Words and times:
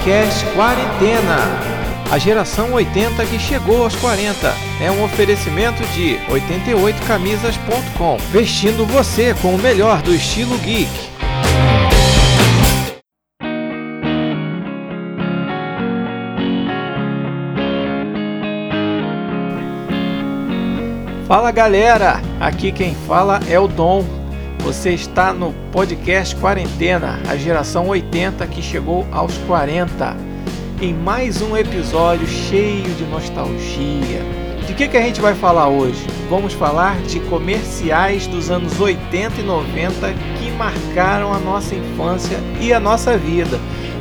podcast 0.00 0.46
Quarentena. 0.54 1.36
A 2.10 2.18
geração 2.18 2.72
80 2.72 3.24
que 3.26 3.38
chegou 3.38 3.84
aos 3.84 3.94
40 3.96 4.52
é 4.80 4.90
um 4.90 5.04
oferecimento 5.04 5.82
de 5.88 6.16
88camisas.com, 6.30 8.16
vestindo 8.32 8.86
você 8.86 9.34
com 9.42 9.54
o 9.54 9.58
melhor 9.58 10.00
do 10.00 10.14
estilo 10.14 10.56
geek. 10.58 10.88
Fala 21.28 21.50
galera, 21.52 22.22
aqui 22.40 22.72
quem 22.72 22.94
fala 22.94 23.38
é 23.48 23.60
o 23.60 23.68
Dom. 23.68 24.19
Você 24.62 24.90
está 24.90 25.32
no 25.32 25.54
podcast 25.72 26.36
Quarentena, 26.36 27.18
a 27.28 27.34
geração 27.34 27.88
80 27.88 28.46
que 28.46 28.60
chegou 28.60 29.06
aos 29.10 29.36
40. 29.46 30.14
Em 30.82 30.92
mais 30.92 31.40
um 31.40 31.56
episódio 31.56 32.26
cheio 32.26 32.88
de 32.94 33.04
nostalgia. 33.04 34.20
De 34.66 34.74
que, 34.74 34.86
que 34.86 34.96
a 34.96 35.00
gente 35.02 35.20
vai 35.20 35.34
falar 35.34 35.68
hoje? 35.68 36.06
Vamos 36.28 36.52
falar 36.52 37.00
de 37.02 37.18
comerciais 37.20 38.26
dos 38.26 38.50
anos 38.50 38.78
80 38.78 39.40
e 39.40 39.42
90 39.42 40.12
que 40.38 40.50
marcaram 40.52 41.32
a 41.32 41.38
nossa 41.38 41.74
infância 41.74 42.38
e 42.60 42.72
a 42.72 42.78
nossa 42.78 43.16
vida. 43.16 43.58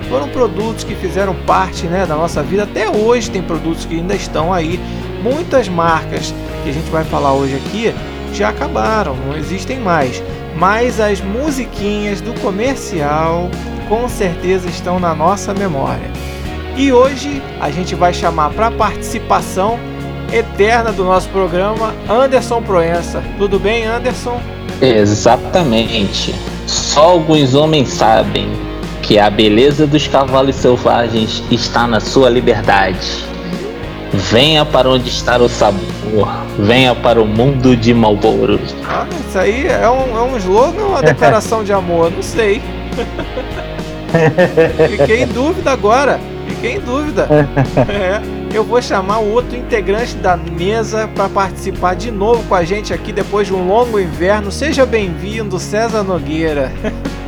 Foram 0.09 0.27
produtos 0.27 0.83
que 0.83 0.93
fizeram 0.95 1.35
parte 1.45 1.87
né, 1.87 2.05
da 2.05 2.15
nossa 2.15 2.43
vida. 2.43 2.63
Até 2.63 2.89
hoje 2.89 3.31
tem 3.31 3.41
produtos 3.41 3.85
que 3.85 3.95
ainda 3.95 4.13
estão 4.13 4.53
aí. 4.53 4.79
Muitas 5.23 5.69
marcas 5.69 6.33
que 6.63 6.69
a 6.69 6.73
gente 6.73 6.89
vai 6.91 7.05
falar 7.05 7.33
hoje 7.33 7.55
aqui 7.55 7.93
já 8.33 8.49
acabaram, 8.49 9.15
não 9.15 9.35
existem 9.35 9.79
mais. 9.79 10.21
Mas 10.59 10.99
as 10.99 11.21
musiquinhas 11.21 12.19
do 12.19 12.33
comercial 12.41 13.49
com 13.87 14.09
certeza 14.09 14.67
estão 14.67 14.99
na 14.99 15.15
nossa 15.15 15.53
memória. 15.53 16.11
E 16.75 16.91
hoje 16.91 17.41
a 17.61 17.71
gente 17.71 17.95
vai 17.95 18.13
chamar 18.13 18.49
para 18.49 18.69
participação 18.69 19.79
eterna 20.33 20.91
do 20.91 21.05
nosso 21.05 21.29
programa 21.29 21.95
Anderson 22.09 22.61
Proença. 22.61 23.23
Tudo 23.37 23.57
bem, 23.57 23.85
Anderson? 23.85 24.41
Exatamente. 24.81 26.35
Só 26.67 27.11
alguns 27.11 27.55
homens 27.55 27.87
sabem 27.87 28.49
que 29.01 29.17
a 29.17 29.29
beleza 29.29 29.87
dos 29.87 30.07
cavalos 30.07 30.57
selvagens 30.57 31.41
está 31.49 31.87
na 31.87 32.01
sua 32.01 32.29
liberdade. 32.29 33.23
Venha 34.13 34.65
para 34.65 34.89
onde 34.89 35.09
está 35.09 35.37
o 35.37 35.47
sabor. 35.47 36.27
Venha 36.57 36.95
para 36.95 37.21
o 37.21 37.25
mundo 37.25 37.75
de 37.75 37.93
Malboro. 37.93 38.59
Ah, 38.87 39.05
isso 39.27 39.37
aí 39.37 39.67
é 39.67 39.89
um, 39.89 40.17
é 40.17 40.21
um 40.21 40.37
slogan 40.37 40.81
ou 40.81 40.89
uma 40.89 41.01
declaração 41.01 41.63
de 41.63 41.71
amor? 41.71 42.11
Não 42.11 42.23
sei. 42.23 42.61
Fiquei 44.89 45.23
em 45.23 45.27
dúvida 45.27 45.71
agora. 45.71 46.19
Fiquei 46.47 46.75
em 46.75 46.79
dúvida. 46.79 47.27
É, 47.87 48.19
eu 48.53 48.63
vou 48.63 48.81
chamar 48.81 49.19
o 49.19 49.31
outro 49.31 49.55
integrante 49.55 50.15
da 50.15 50.35
mesa 50.35 51.07
para 51.13 51.29
participar 51.29 51.95
de 51.95 52.09
novo 52.09 52.43
com 52.43 52.55
a 52.55 52.63
gente 52.63 52.91
aqui 52.91 53.13
depois 53.13 53.47
de 53.47 53.53
um 53.53 53.67
longo 53.67 53.99
inverno. 53.99 54.51
Seja 54.51 54.85
bem-vindo, 54.85 55.59
César 55.59 56.03
Nogueira. 56.03 56.71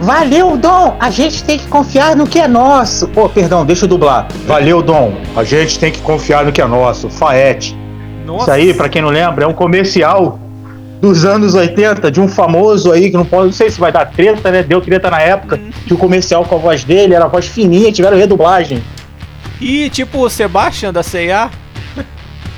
Valeu, 0.00 0.56
Dom! 0.56 0.96
A 1.00 1.10
gente 1.10 1.42
tem 1.42 1.58
que 1.58 1.66
confiar 1.68 2.14
no 2.14 2.26
que 2.26 2.38
é 2.38 2.46
nosso. 2.46 3.08
Pô, 3.08 3.28
perdão, 3.28 3.64
deixa 3.64 3.84
eu 3.84 3.88
dublar. 3.88 4.28
Valeu, 4.46 4.82
Dom. 4.82 5.14
A 5.34 5.42
gente 5.42 5.78
tem 5.78 5.90
que 5.90 6.00
confiar 6.00 6.44
no 6.44 6.52
que 6.52 6.60
é 6.60 6.66
nosso. 6.66 7.08
Faete. 7.08 7.76
Nossa. 8.24 8.42
Isso 8.42 8.50
aí, 8.50 8.74
pra 8.74 8.88
quem 8.88 9.00
não 9.00 9.08
lembra, 9.08 9.44
é 9.44 9.48
um 9.48 9.54
comercial 9.54 10.38
dos 11.00 11.24
anos 11.24 11.54
80 11.54 12.10
de 12.10 12.20
um 12.20 12.28
famoso 12.28 12.90
aí 12.92 13.10
que 13.10 13.16
não 13.16 13.24
pode, 13.24 13.46
não 13.46 13.52
sei 13.52 13.70
se 13.70 13.78
vai 13.78 13.92
dar 13.92 14.06
treta, 14.06 14.50
né? 14.50 14.62
Deu 14.62 14.80
treta 14.80 15.10
na 15.10 15.20
época, 15.20 15.60
que 15.86 15.94
o 15.94 15.98
comercial 15.98 16.44
com 16.44 16.56
a 16.56 16.58
voz 16.58 16.84
dele 16.84 17.14
era 17.14 17.24
a 17.24 17.28
voz 17.28 17.46
fininha, 17.46 17.92
tiveram 17.92 18.16
redublagem. 18.16 18.82
E 19.60 19.88
tipo 19.90 20.18
o 20.18 20.28
Sebastian 20.28 20.92
da 20.92 21.02
CIA. 21.02 21.50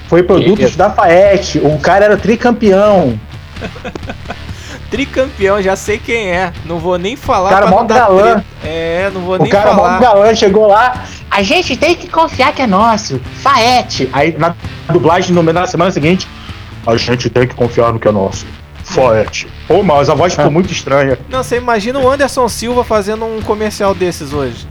Foi 0.09 0.23
produtos 0.23 0.75
da 0.75 0.91
Faete. 0.91 1.59
O 1.59 1.79
cara 1.79 2.07
era 2.07 2.17
tricampeão. 2.17 3.19
Tricampeão, 4.91 5.61
já 5.61 5.77
sei 5.77 5.99
quem 5.99 6.31
é. 6.31 6.53
Não 6.65 6.79
vou 6.79 6.99
nem 6.99 7.15
falar. 7.17 7.51
O 7.51 7.53
cara 7.53 7.67
mó 7.67 7.85
galã. 7.85 8.43
É, 8.65 9.11
não 9.13 9.21
vou 9.21 9.37
O 9.37 9.39
nem 9.43 9.51
cara 9.51 9.73
mó 9.75 9.83
falar. 9.83 10.01
galã 10.01 10.35
chegou 10.35 10.67
lá, 10.67 11.05
A 11.31 11.43
gente 11.43 11.77
tem 11.77 11.95
que 11.95 12.09
confiar 12.09 12.53
que 12.53 12.63
é 12.63 12.67
nosso. 12.67 13.21
Faete. 13.43 14.09
aí 14.13 14.37
na 14.39 14.55
dublagem 14.91 15.35
no 15.35 15.43
na 15.43 15.67
semana 15.67 15.91
seguinte, 15.91 16.27
a 16.87 16.97
gente 16.97 17.29
tem 17.29 17.47
que 17.47 17.55
confiar 17.55 17.93
no 17.93 17.99
que 18.01 18.09
é 18.09 18.13
nosso. 18.13 18.47
Faete. 18.83 19.47
Pô, 19.67 19.83
mas 19.83 20.09
a 20.09 20.15
voz 20.15 20.35
ficou 20.35 20.51
muito 20.51 20.73
estranha. 20.73 21.19
Não, 21.29 21.43
você 21.43 21.57
imagina 21.59 21.99
o 21.99 22.09
Anderson 22.11 22.49
Silva 22.49 22.83
fazendo 22.83 23.25
um 23.27 23.43
comercial 23.43 23.95
desses 23.95 24.33
hoje. 24.33 24.67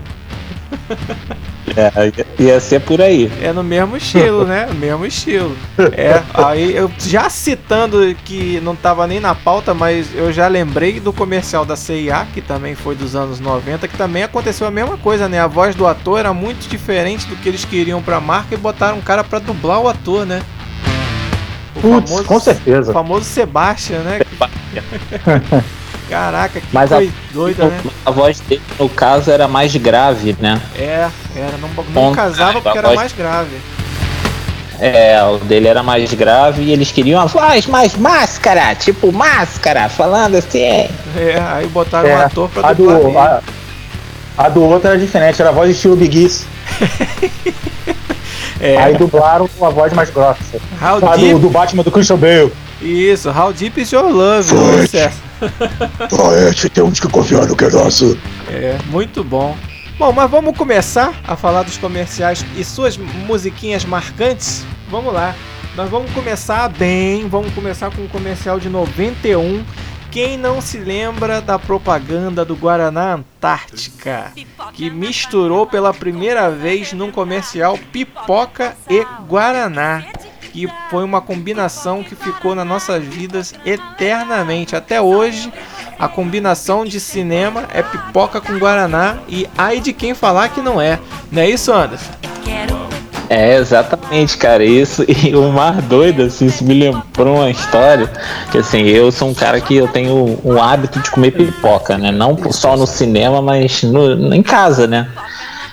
É, 1.76 2.42
ia 2.42 2.60
ser 2.60 2.80
por 2.80 3.00
aí. 3.00 3.30
É 3.40 3.52
no 3.52 3.62
mesmo 3.62 3.96
estilo, 3.96 4.44
né? 4.44 4.68
Mesmo 4.78 5.06
estilo. 5.06 5.56
É, 5.92 6.22
aí 6.34 6.74
eu 6.74 6.90
já 6.98 7.28
citando 7.30 8.14
que 8.24 8.60
não 8.60 8.74
tava 8.74 9.06
nem 9.06 9.20
na 9.20 9.34
pauta, 9.34 9.74
mas 9.74 10.08
eu 10.14 10.32
já 10.32 10.46
lembrei 10.48 11.00
do 11.00 11.12
comercial 11.12 11.64
da 11.64 11.76
CIA, 11.76 12.26
que 12.32 12.40
também 12.40 12.74
foi 12.74 12.94
dos 12.94 13.14
anos 13.14 13.40
90, 13.40 13.88
que 13.88 13.96
também 13.96 14.22
aconteceu 14.22 14.66
a 14.66 14.70
mesma 14.70 14.96
coisa, 14.96 15.28
né? 15.28 15.40
A 15.40 15.46
voz 15.46 15.74
do 15.74 15.86
ator 15.86 16.18
era 16.18 16.32
muito 16.32 16.68
diferente 16.68 17.26
do 17.26 17.36
que 17.36 17.48
eles 17.48 17.64
queriam 17.64 18.02
pra 18.02 18.20
marca 18.20 18.54
e 18.54 18.58
botaram 18.58 18.98
um 18.98 19.02
cara 19.02 19.22
pra 19.24 19.38
dublar 19.38 19.80
o 19.80 19.88
ator, 19.88 20.26
né? 20.26 20.42
O 21.76 21.80
Putz, 21.80 22.26
com 22.26 22.36
o 22.36 22.40
certeza. 22.40 22.92
famoso 22.92 23.24
Sebastian, 23.24 24.00
né? 24.00 24.20
Caraca, 26.08 26.60
que 26.60 26.66
Mas 26.72 26.90
a- 26.92 26.96
coisa 26.96 27.12
doida, 27.32 27.64
né? 27.66 27.80
A 28.06 28.10
voz 28.10 28.40
dele, 28.40 28.62
no 28.78 28.88
caso, 28.88 29.30
era 29.30 29.46
mais 29.46 29.74
grave, 29.76 30.34
né? 30.40 30.60
É, 30.76 31.08
era, 31.36 31.52
não, 31.60 31.84
não 31.92 32.14
casava 32.14 32.54
porque 32.54 32.68
a 32.68 32.80
era 32.80 32.88
voz- 32.88 32.96
mais 32.98 33.12
grave. 33.12 33.56
É, 34.80 35.20
o 35.24 35.38
dele 35.38 35.66
era 35.66 35.82
mais 35.82 36.12
grave 36.14 36.62
e 36.62 36.72
eles 36.72 36.92
queriam 36.92 37.20
a 37.20 37.26
voz 37.26 37.66
mais 37.66 37.96
máscara, 37.96 38.74
tipo 38.76 39.12
máscara, 39.12 39.88
falando 39.88 40.36
assim. 40.36 40.62
É, 40.62 40.88
aí 41.52 41.66
botaram 41.66 42.08
um 42.08 42.12
É, 42.12 42.24
ator 42.24 42.48
pra 42.48 42.68
a, 42.68 42.72
dublar 42.72 43.00
do, 43.00 43.18
a, 43.18 43.42
a 44.44 44.48
do 44.48 44.62
outro 44.62 44.88
era 44.88 44.96
diferente, 44.96 45.40
era 45.42 45.50
a 45.50 45.52
voz 45.52 45.70
estilo 45.70 45.96
Biguice. 45.96 46.46
É, 48.60 48.76
Aí 48.76 48.94
dublaram 48.96 49.48
com 49.56 49.64
a 49.64 49.70
voz 49.70 49.92
mais 49.92 50.10
grossa. 50.10 50.40
How 50.82 50.96
A 51.08 51.16
do, 51.16 51.38
do 51.38 51.48
Batman 51.48 51.84
do 51.84 51.92
Christian 51.92 52.16
Bale. 52.16 52.52
Isso, 52.80 53.30
How 53.30 53.52
Deep 53.52 53.80
is 53.80 53.90
Your 53.90 54.10
Love, 54.10 54.48
sucesso. 54.48 55.18
Faete, 56.10 56.68
temos 56.68 57.00
que 57.00 57.08
confiar 57.08 57.46
no 57.46 57.56
que 57.56 57.64
é 57.64 57.70
nosso. 57.70 58.18
É, 58.48 58.78
muito 58.86 59.22
bom. 59.24 59.56
Bom, 59.98 60.12
mas 60.12 60.30
vamos 60.30 60.56
começar 60.56 61.12
a 61.26 61.34
falar 61.34 61.64
dos 61.64 61.76
comerciais 61.76 62.44
e 62.56 62.62
suas 62.62 62.96
musiquinhas 62.96 63.84
marcantes? 63.84 64.64
Vamos 64.88 65.12
lá. 65.12 65.34
Nós 65.74 65.90
vamos 65.90 66.10
começar 66.12 66.68
bem, 66.68 67.28
vamos 67.28 67.52
começar 67.52 67.90
com 67.90 68.02
um 68.02 68.08
comercial 68.08 68.60
de 68.60 68.68
91. 68.68 69.64
Quem 70.10 70.36
não 70.36 70.60
se 70.60 70.78
lembra 70.78 71.40
da 71.40 71.58
propaganda 71.58 72.44
do 72.44 72.56
Guaraná 72.56 73.14
Antártica, 73.14 74.32
que 74.72 74.88
misturou 74.90 75.66
pela 75.66 75.92
primeira 75.92 76.50
vez 76.50 76.92
num 76.92 77.12
comercial 77.12 77.78
pipoca 77.92 78.74
e 78.88 79.04
Guaraná, 79.28 80.04
que 80.52 80.68
foi 80.90 81.04
uma 81.04 81.20
combinação 81.20 82.02
que 82.02 82.14
ficou 82.14 82.54
nas 82.54 82.66
nossas 82.66 83.04
vidas 83.04 83.54
eternamente. 83.64 84.74
Até 84.74 85.00
hoje, 85.00 85.52
a 85.98 86.08
combinação 86.08 86.84
de 86.84 87.00
cinema 87.00 87.64
é 87.72 87.82
pipoca 87.82 88.40
com 88.40 88.58
Guaraná 88.58 89.18
e 89.28 89.48
ai 89.56 89.80
de 89.80 89.92
quem 89.92 90.14
falar 90.14 90.48
que 90.48 90.60
não 90.60 90.80
é. 90.80 90.98
Não 91.30 91.42
é 91.42 91.48
isso, 91.48 91.72
Anderson? 91.72 92.12
É, 93.28 93.56
exatamente, 93.58 94.38
cara. 94.38 94.64
Isso 94.64 95.04
e 95.06 95.34
o 95.36 95.52
mais 95.52 95.82
doido, 95.84 96.22
assim, 96.22 96.46
isso 96.46 96.64
me 96.64 96.74
lembrou 96.74 97.36
uma 97.36 97.50
história. 97.50 98.10
Que 98.50 98.58
assim, 98.58 98.82
eu 98.82 99.12
sou 99.12 99.28
um 99.28 99.34
cara 99.34 99.60
que 99.60 99.76
eu 99.76 99.88
tenho 99.88 100.38
o 100.42 100.60
hábito 100.60 100.98
de 101.00 101.10
comer 101.10 101.32
pipoca, 101.32 101.98
né? 101.98 102.10
Não 102.10 102.36
só 102.50 102.76
no 102.76 102.86
cinema, 102.86 103.42
mas 103.42 103.82
no, 103.82 104.34
em 104.34 104.42
casa, 104.42 104.86
né? 104.86 105.08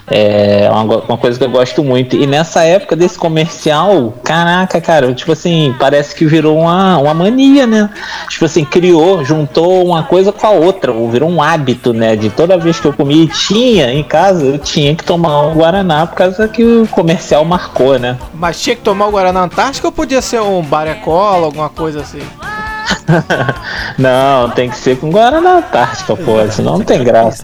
É 0.07 0.69
uma, 0.71 0.97
uma 0.97 1.17
coisa 1.17 1.37
que 1.37 1.43
eu 1.43 1.49
gosto 1.49 1.83
muito. 1.83 2.15
E 2.15 2.27
nessa 2.27 2.63
época 2.63 2.95
desse 2.95 3.17
comercial, 3.17 4.13
caraca, 4.23 4.79
cara, 4.79 5.13
tipo 5.13 5.31
assim, 5.31 5.75
parece 5.79 6.13
que 6.15 6.25
virou 6.25 6.59
uma, 6.59 6.97
uma 6.97 7.13
mania, 7.13 7.65
né? 7.65 7.89
Tipo 8.29 8.45
assim, 8.45 8.63
criou, 8.63 9.23
juntou 9.23 9.85
uma 9.85 10.03
coisa 10.03 10.31
com 10.31 10.45
a 10.45 10.51
outra, 10.51 10.91
ou 10.91 11.09
virou 11.09 11.29
um 11.29 11.41
hábito, 11.41 11.91
né? 11.91 12.15
De 12.15 12.29
toda 12.29 12.57
vez 12.57 12.79
que 12.79 12.85
eu 12.85 12.93
comia 12.93 13.23
e 13.23 13.27
tinha 13.27 13.91
em 13.91 14.03
casa, 14.03 14.45
eu 14.45 14.59
tinha 14.59 14.95
que 14.95 15.03
tomar 15.03 15.47
um 15.47 15.55
Guaraná 15.55 16.05
por 16.05 16.15
causa 16.15 16.47
que 16.47 16.63
o 16.63 16.87
comercial 16.87 17.43
marcou, 17.43 17.97
né? 17.97 18.17
Mas 18.33 18.61
tinha 18.61 18.75
que 18.75 18.81
tomar 18.83 19.07
o 19.07 19.11
Guaraná 19.11 19.43
Antártica 19.43 19.87
ou 19.87 19.91
podia 19.91 20.21
ser 20.21 20.41
um 20.41 20.61
Barecola, 20.61 21.45
alguma 21.45 21.69
coisa 21.69 22.01
assim? 22.01 22.21
Não, 23.97 24.49
tem 24.51 24.69
que 24.69 24.77
ser 24.77 24.97
com 24.99 25.09
Guaraná 25.09 25.57
Antártica, 25.57 26.15
pô, 26.15 26.45
senão 26.51 26.77
não 26.77 26.85
tem 26.85 27.03
graça. 27.03 27.43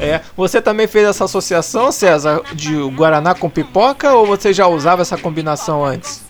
É, 0.00 0.20
você 0.36 0.60
também 0.60 0.86
fez 0.86 1.08
essa 1.08 1.24
associação, 1.24 1.90
César, 1.92 2.42
de 2.52 2.76
Guaraná 2.90 3.34
com 3.34 3.48
pipoca 3.48 4.12
ou 4.12 4.26
você 4.26 4.52
já 4.52 4.66
usava 4.66 5.02
essa 5.02 5.16
combinação 5.16 5.84
antes? 5.84 6.22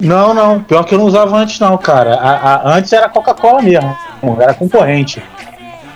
Não, 0.00 0.34
não. 0.34 0.62
Pior 0.62 0.84
que 0.84 0.94
eu 0.94 0.98
não 0.98 1.06
usava 1.06 1.36
antes, 1.36 1.58
não, 1.60 1.76
cara. 1.78 2.14
A- 2.16 2.54
a- 2.54 2.76
antes 2.76 2.92
era 2.92 3.08
Coca-Cola 3.08 3.62
mesmo. 3.62 3.96
Era 4.40 4.52
concorrente. 4.54 5.22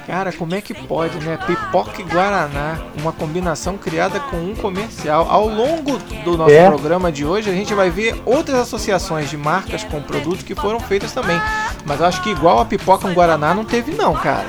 Cara, 0.08 0.32
como 0.32 0.54
é 0.54 0.62
que 0.62 0.72
pode, 0.72 1.18
né? 1.18 1.38
Pipoca 1.46 2.00
e 2.00 2.04
Guaraná, 2.04 2.78
uma 2.98 3.12
combinação 3.12 3.76
criada 3.76 4.18
com 4.18 4.38
um 4.38 4.54
comercial. 4.54 5.26
Ao 5.30 5.46
longo 5.46 5.98
do 6.24 6.34
nosso 6.34 6.50
É. 6.50 6.66
programa 6.66 7.12
de 7.12 7.26
hoje, 7.26 7.50
a 7.50 7.52
gente 7.52 7.74
vai 7.74 7.90
ver 7.90 8.18
outras 8.24 8.58
associações 8.58 9.28
de 9.28 9.36
marcas 9.36 9.84
com 9.84 10.00
produtos 10.00 10.42
que 10.42 10.54
foram 10.54 10.80
feitas 10.80 11.12
também. 11.12 11.38
Mas 11.84 12.00
eu 12.00 12.06
acho 12.06 12.22
que 12.22 12.30
igual 12.30 12.58
a 12.58 12.64
pipoca 12.64 13.06
com 13.06 13.12
Guaraná 13.12 13.52
não 13.52 13.66
teve 13.66 13.92
não, 13.92 14.14
cara. 14.14 14.46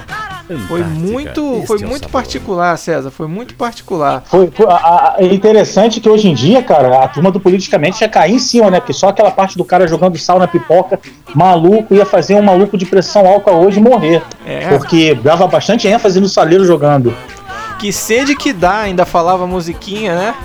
Foi 0.67 0.83
muito, 0.83 1.63
foi 1.67 1.77
muito 1.87 2.09
particular, 2.09 2.77
César. 2.77 3.11
Foi 3.11 3.27
muito 3.27 3.53
particular. 3.55 4.23
Foi, 4.25 4.49
foi- 4.51 4.65
a- 4.67 4.73
a- 4.75 5.15
é 5.19 5.25
interessante 5.25 5.99
que 6.01 6.09
hoje 6.09 6.27
em 6.27 6.33
dia, 6.33 6.63
cara, 6.63 7.03
a 7.03 7.07
turma 7.07 7.31
do 7.31 7.39
politicamente 7.39 8.01
ia 8.01 8.09
cair 8.09 8.33
em 8.35 8.39
cima, 8.39 8.71
né? 8.71 8.79
Porque 8.79 8.93
só 8.93 9.09
aquela 9.09 9.31
parte 9.31 9.57
do 9.57 9.63
cara 9.63 9.87
jogando 9.87 10.17
sal 10.17 10.39
na 10.39 10.47
pipoca, 10.47 10.99
maluco, 11.35 11.93
ia 11.93 12.05
fazer 12.05 12.35
um 12.35 12.41
maluco 12.43 12.77
de 12.77 12.85
pressão 12.85 13.27
alta 13.27 13.51
hoje 13.51 13.79
morrer. 13.79 14.21
É. 14.45 14.69
Porque 14.69 15.13
dava 15.15 15.45
bastante 15.47 15.87
ênfase 15.87 16.19
no 16.19 16.27
saleiro 16.27 16.65
jogando. 16.65 17.13
Que 17.79 17.93
sede 17.93 18.35
que 18.35 18.51
dá, 18.51 18.79
ainda 18.79 19.05
falava 19.05 19.47
musiquinha, 19.47 20.13
né? 20.13 20.35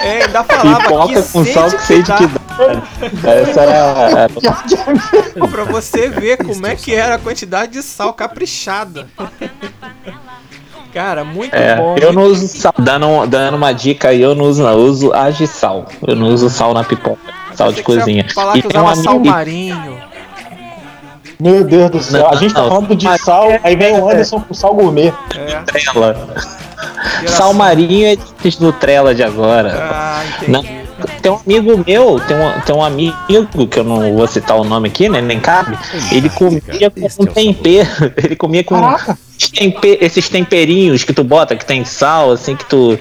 É, 0.00 0.24
ainda 0.24 0.44
falava 0.44 0.82
Pipoca 0.82 1.22
que 1.22 1.28
com 1.32 1.44
sal 1.44 1.70
que 1.70 1.82
sede 1.82 2.12
que 2.12 2.26
dá. 2.26 2.40
Essa 3.30 3.60
era. 3.60 4.28
Pra 5.50 5.64
você 5.64 6.08
ver 6.08 6.38
como 6.38 6.66
é 6.66 6.74
que 6.74 6.94
era 6.94 7.16
a 7.16 7.18
quantidade 7.18 7.72
de 7.72 7.82
sal 7.82 8.12
caprichada. 8.12 9.06
Cara, 10.92 11.22
muito 11.24 11.54
É, 11.54 11.76
bom. 11.76 11.96
eu 12.00 12.12
não 12.12 12.22
uso 12.22 12.48
sal. 12.48 12.72
Dando, 12.78 13.26
dando 13.26 13.56
uma 13.56 13.72
dica 13.72 14.08
aí, 14.08 14.20
eu 14.22 14.34
não 14.34 14.46
uso, 14.46 14.62
não. 14.62 14.70
Eu 14.70 14.78
uso 14.78 15.12
agisal. 15.12 15.86
Eu 16.06 16.16
não 16.16 16.28
uso 16.28 16.48
sal 16.48 16.72
na 16.72 16.82
pipoca. 16.82 17.20
Sal 17.54 17.68
de 17.70 17.76
que 17.76 17.82
cozinha. 17.82 18.26
Falar 18.34 18.56
E 18.56 18.62
que 18.62 18.68
tem 18.68 18.80
um 18.80 18.84
usava 18.84 19.02
sal 19.02 19.16
amigo- 19.16 19.34
marinho. 19.34 20.07
Meu 21.40 21.62
Deus 21.64 21.90
do 21.90 22.02
céu. 22.02 22.22
Não, 22.22 22.30
a 22.30 22.36
gente 22.36 22.52
tá 22.52 22.62
não. 22.62 22.68
falando 22.68 22.96
de 22.96 23.18
sal, 23.18 23.48
aí 23.62 23.76
vem 23.76 23.96
o 23.96 24.08
Anderson 24.08 24.40
com 24.40 24.52
sal 24.52 24.74
gourmet. 24.74 25.12
É, 25.36 25.60
Trela. 25.62 26.34
Sal 27.26 27.54
marinho 27.54 28.06
é 28.06 28.16
de 28.16 28.60
Nutrela 28.60 29.14
de 29.14 29.22
agora. 29.22 29.88
Ah, 29.90 30.22
entendi. 30.26 30.50
Não. 30.50 30.88
Tem 31.22 31.30
um 31.30 31.36
amigo 31.36 31.84
meu, 31.86 32.20
tem 32.20 32.36
um, 32.36 32.60
tem 32.60 32.74
um 32.74 32.82
amigo 32.82 33.68
que 33.68 33.78
eu 33.78 33.84
não 33.84 34.16
vou 34.16 34.26
citar 34.26 34.56
o 34.56 34.64
nome 34.64 34.88
aqui, 34.88 35.08
né? 35.08 35.20
Nem 35.20 35.38
cabe. 35.38 35.78
Ele 36.10 36.28
comia 36.28 36.90
com 36.90 37.22
um 37.22 37.26
tempero. 37.26 38.12
Ele 38.16 38.34
comia 38.34 38.64
com 38.64 38.74
Caraca. 39.38 39.44
os 39.44 39.48
tempe- 39.50 39.98
esses 40.00 40.28
temperinhos 40.28 41.04
que 41.04 41.12
tu 41.12 41.22
bota, 41.22 41.54
que 41.56 41.64
tem 41.64 41.84
sal, 41.84 42.32
assim, 42.32 42.56
que 42.56 42.64
tu. 42.64 42.98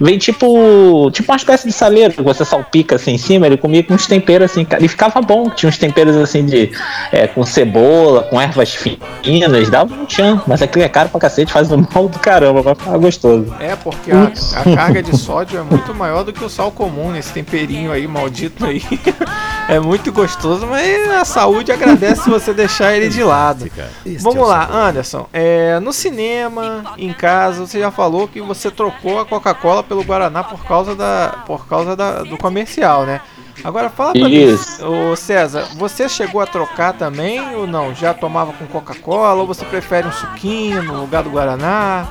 Vem 0.00 0.16
tipo. 0.18 1.10
Tipo 1.12 1.32
uma 1.32 1.36
espécie 1.36 1.66
de 1.66 1.72
saleiro 1.74 2.14
que 2.14 2.22
você 2.22 2.44
salpica 2.44 2.96
assim 2.96 3.12
em 3.12 3.18
cima. 3.18 3.46
Ele 3.46 3.56
comia 3.56 3.82
com 3.82 3.94
uns 3.94 4.06
temperos 4.06 4.50
assim, 4.50 4.64
cara. 4.64 4.82
E 4.84 4.88
ficava 4.88 5.20
bom. 5.20 5.50
Tinha 5.50 5.68
uns 5.68 5.76
temperos 5.76 6.16
assim 6.16 6.46
de. 6.46 6.70
é, 7.12 7.26
com 7.26 7.44
cebola, 7.44 8.22
com 8.22 8.40
ervas 8.40 8.74
finas, 8.74 9.68
dava 9.68 9.94
um 9.94 10.06
tchan. 10.06 10.40
Mas 10.46 10.62
aquilo 10.62 10.84
é 10.84 10.88
caro 10.88 11.08
pra 11.10 11.20
cacete, 11.20 11.52
faz 11.52 11.70
um 11.70 11.84
mal 11.94 12.08
do 12.08 12.18
caramba, 12.18 12.62
vai 12.62 12.74
ficar 12.74 12.96
gostoso. 12.96 13.54
É, 13.60 13.76
porque 13.76 14.10
a, 14.10 14.32
a 14.60 14.76
carga 14.76 15.02
de 15.02 15.16
sódio 15.16 15.58
é 15.58 15.62
muito 15.62 15.94
maior 15.94 16.24
do 16.24 16.32
que 16.32 16.42
o 16.44 16.48
sal 16.48 16.70
comum, 16.70 17.10
nesse 17.10 17.32
temperinho 17.32 17.92
aí, 17.92 18.06
maldito 18.06 18.64
aí. 18.64 18.82
É 19.68 19.78
muito 19.78 20.10
gostoso, 20.10 20.66
mas 20.66 21.08
a 21.12 21.24
saúde 21.24 21.70
agradece 21.70 22.24
se 22.24 22.28
você 22.30 22.52
deixar 22.52 22.96
ele 22.96 23.08
de 23.08 23.22
lado. 23.22 23.70
Vamos 24.18 24.48
lá, 24.48 24.68
Anderson. 24.68 25.28
É, 25.32 25.78
no 25.80 25.92
cinema, 25.92 26.84
em 26.98 27.12
casa, 27.12 27.66
você 27.66 27.80
já 27.80 27.90
falou 27.90 28.28
que 28.28 28.40
você 28.40 28.70
trocou 28.70 29.18
a 29.18 29.26
Coca-Cola 29.26 29.82
pelo 29.82 30.04
Guaraná 30.04 30.44
por 30.44 30.64
causa, 30.64 30.94
da, 30.94 31.42
por 31.46 31.66
causa 31.66 31.96
da, 31.96 32.22
do 32.22 32.36
comercial, 32.36 33.04
né? 33.04 33.20
Agora 33.62 33.90
fala 33.90 34.12
pra 34.12 34.28
Isso. 34.28 34.82
mim, 34.82 35.10
ô 35.10 35.16
César, 35.16 35.68
você 35.76 36.08
chegou 36.08 36.40
a 36.40 36.46
trocar 36.46 36.94
também 36.94 37.54
ou 37.54 37.66
não? 37.66 37.94
Já 37.94 38.14
tomava 38.14 38.52
com 38.52 38.66
Coca-Cola 38.66 39.40
ou 39.40 39.46
você 39.46 39.64
prefere 39.64 40.06
um 40.06 40.12
suquinho 40.12 40.82
no 40.82 41.00
lugar 41.00 41.22
do 41.22 41.30
Guaraná? 41.30 42.08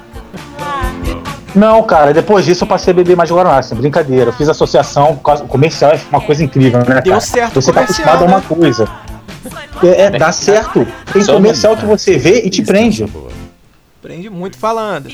Não, 1.55 1.81
cara, 1.83 2.13
depois 2.13 2.45
disso 2.45 2.63
eu 2.63 2.67
passei 2.67 2.91
a 2.91 2.95
beber 2.95 3.17
mais 3.17 3.31
Guaraná, 3.31 3.57
assim, 3.57 3.73
brincadeira. 3.73 4.29
Eu 4.29 4.33
fiz 4.33 4.47
associação, 4.47 5.19
o 5.23 5.47
comercial 5.47 5.91
é 5.91 5.99
uma 6.11 6.21
coisa 6.21 6.43
incrível, 6.43 6.79
né? 6.87 7.01
Deu 7.01 7.19
certo 7.19 7.59
Você 7.59 7.73
tá 7.73 7.81
acostumado 7.81 8.23
a 8.23 8.27
uma 8.27 8.37
né? 8.37 8.43
coisa. 8.47 8.87
É, 9.81 10.03
é, 10.03 10.09
dá 10.11 10.31
certo. 10.31 10.85
Tem 11.11 11.25
comercial 11.25 11.75
que 11.75 11.85
você 11.85 12.17
vê 12.17 12.41
e 12.41 12.49
te 12.49 12.61
prende. 12.61 13.05
Prende 14.01 14.29
muito 14.29 14.57
falando. 14.57 15.09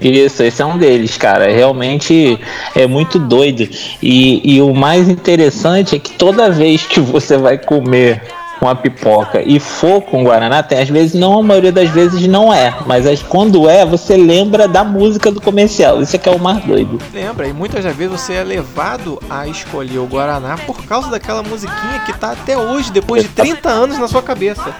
Isso, 0.00 0.42
esse 0.42 0.62
é 0.62 0.64
um 0.64 0.78
deles, 0.78 1.18
cara. 1.18 1.50
Realmente 1.52 2.38
é 2.74 2.86
muito 2.86 3.18
doido. 3.18 3.68
E, 4.02 4.56
e 4.56 4.62
o 4.62 4.74
mais 4.74 5.08
interessante 5.08 5.96
é 5.96 5.98
que 5.98 6.12
toda 6.12 6.50
vez 6.50 6.86
que 6.86 6.98
você 6.98 7.36
vai 7.36 7.58
comer 7.58 8.22
uma 8.60 8.74
pipoca 8.74 9.42
e 9.44 9.60
for 9.60 10.00
com 10.02 10.24
Guaraná, 10.24 10.62
tem 10.62 10.80
às 10.80 10.88
vezes, 10.88 11.14
não, 11.14 11.38
a 11.38 11.42
maioria 11.42 11.70
das 11.72 11.88
vezes 11.90 12.26
não 12.26 12.52
é. 12.52 12.74
Mas 12.86 13.06
as- 13.06 13.22
quando 13.22 13.68
é, 13.68 13.84
você 13.84 14.16
lembra 14.16 14.66
da 14.66 14.82
música 14.82 15.30
do 15.30 15.40
comercial. 15.40 16.00
Isso 16.00 16.16
é 16.16 16.18
que 16.18 16.28
é 16.28 16.32
o 16.32 16.38
mais 16.38 16.64
doido. 16.64 16.98
Lembra, 17.12 17.46
e 17.46 17.52
muitas 17.52 17.84
das 17.84 17.94
vezes 17.94 18.20
você 18.20 18.34
é 18.34 18.42
levado 18.44 19.20
a 19.28 19.46
escolher 19.46 19.98
o 19.98 20.06
Guaraná 20.06 20.56
por 20.66 20.84
causa 20.84 21.10
daquela 21.10 21.42
musiquinha 21.42 22.00
que 22.06 22.12
tá 22.12 22.32
até 22.32 22.56
hoje, 22.56 22.90
depois 22.92 23.22
de 23.22 23.28
30 23.28 23.68
anos 23.68 23.98
na 23.98 24.08
sua 24.08 24.22
cabeça. 24.22 24.74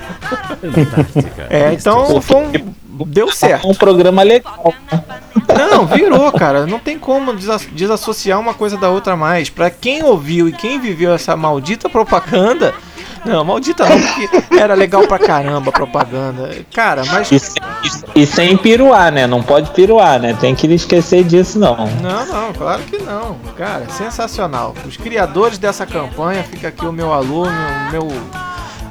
É, 1.51 1.73
então 1.73 2.21
foi 2.21 2.37
um- 2.37 3.05
deu 3.07 3.29
É 3.29 3.33
certo. 3.33 3.69
um 3.69 3.75
programa 3.75 4.23
legal. 4.23 4.73
Não, 5.71 5.87
virou, 5.87 6.33
cara. 6.33 6.67
Não 6.67 6.79
tem 6.79 6.99
como 6.99 7.33
desa- 7.35 7.61
desassociar 7.73 8.41
uma 8.41 8.55
coisa 8.55 8.77
da 8.77 8.89
outra 8.91 9.17
mais. 9.17 9.49
Pra 9.51 9.71
quem 9.71 10.03
ouviu 10.03 10.49
e 10.49 10.53
quem 10.53 10.81
viveu 10.81 11.13
essa 11.13 11.37
maldita 11.37 11.89
propaganda. 11.89 12.75
Não, 13.27 13.45
maldita 13.45 13.85
não, 13.89 13.99
porque 14.01 14.55
era 14.59 14.75
legal 14.75 15.07
pra 15.07 15.19
caramba 15.19 15.71
a 15.71 15.73
propaganda. 15.73 16.51
Cara, 16.75 17.03
mas. 17.07 17.31
E 17.33 17.39
sem, 17.39 17.63
e 18.15 18.27
sem 18.27 18.57
piruar, 18.57 19.11
né? 19.13 19.27
Não 19.27 19.43
pode 19.43 19.71
piruar, 19.71 20.21
né? 20.21 20.37
Tem 20.41 20.55
que 20.55 20.67
esquecer 20.73 21.25
disso, 21.25 21.59
não. 21.59 21.77
Não, 22.03 22.27
não, 22.27 22.53
claro 22.53 22.83
que 22.85 22.99
não. 22.99 23.37
Cara, 23.57 23.89
sensacional. 23.89 24.75
Os 24.87 24.97
criadores 24.97 25.59
dessa 25.59 25.85
campanha, 25.87 26.43
fica 26.45 26.69
aqui 26.69 26.85
o 26.87 26.93
meu 26.93 27.13
alô, 27.13 27.45
meu, 27.91 28.07
meu- 28.07 28.23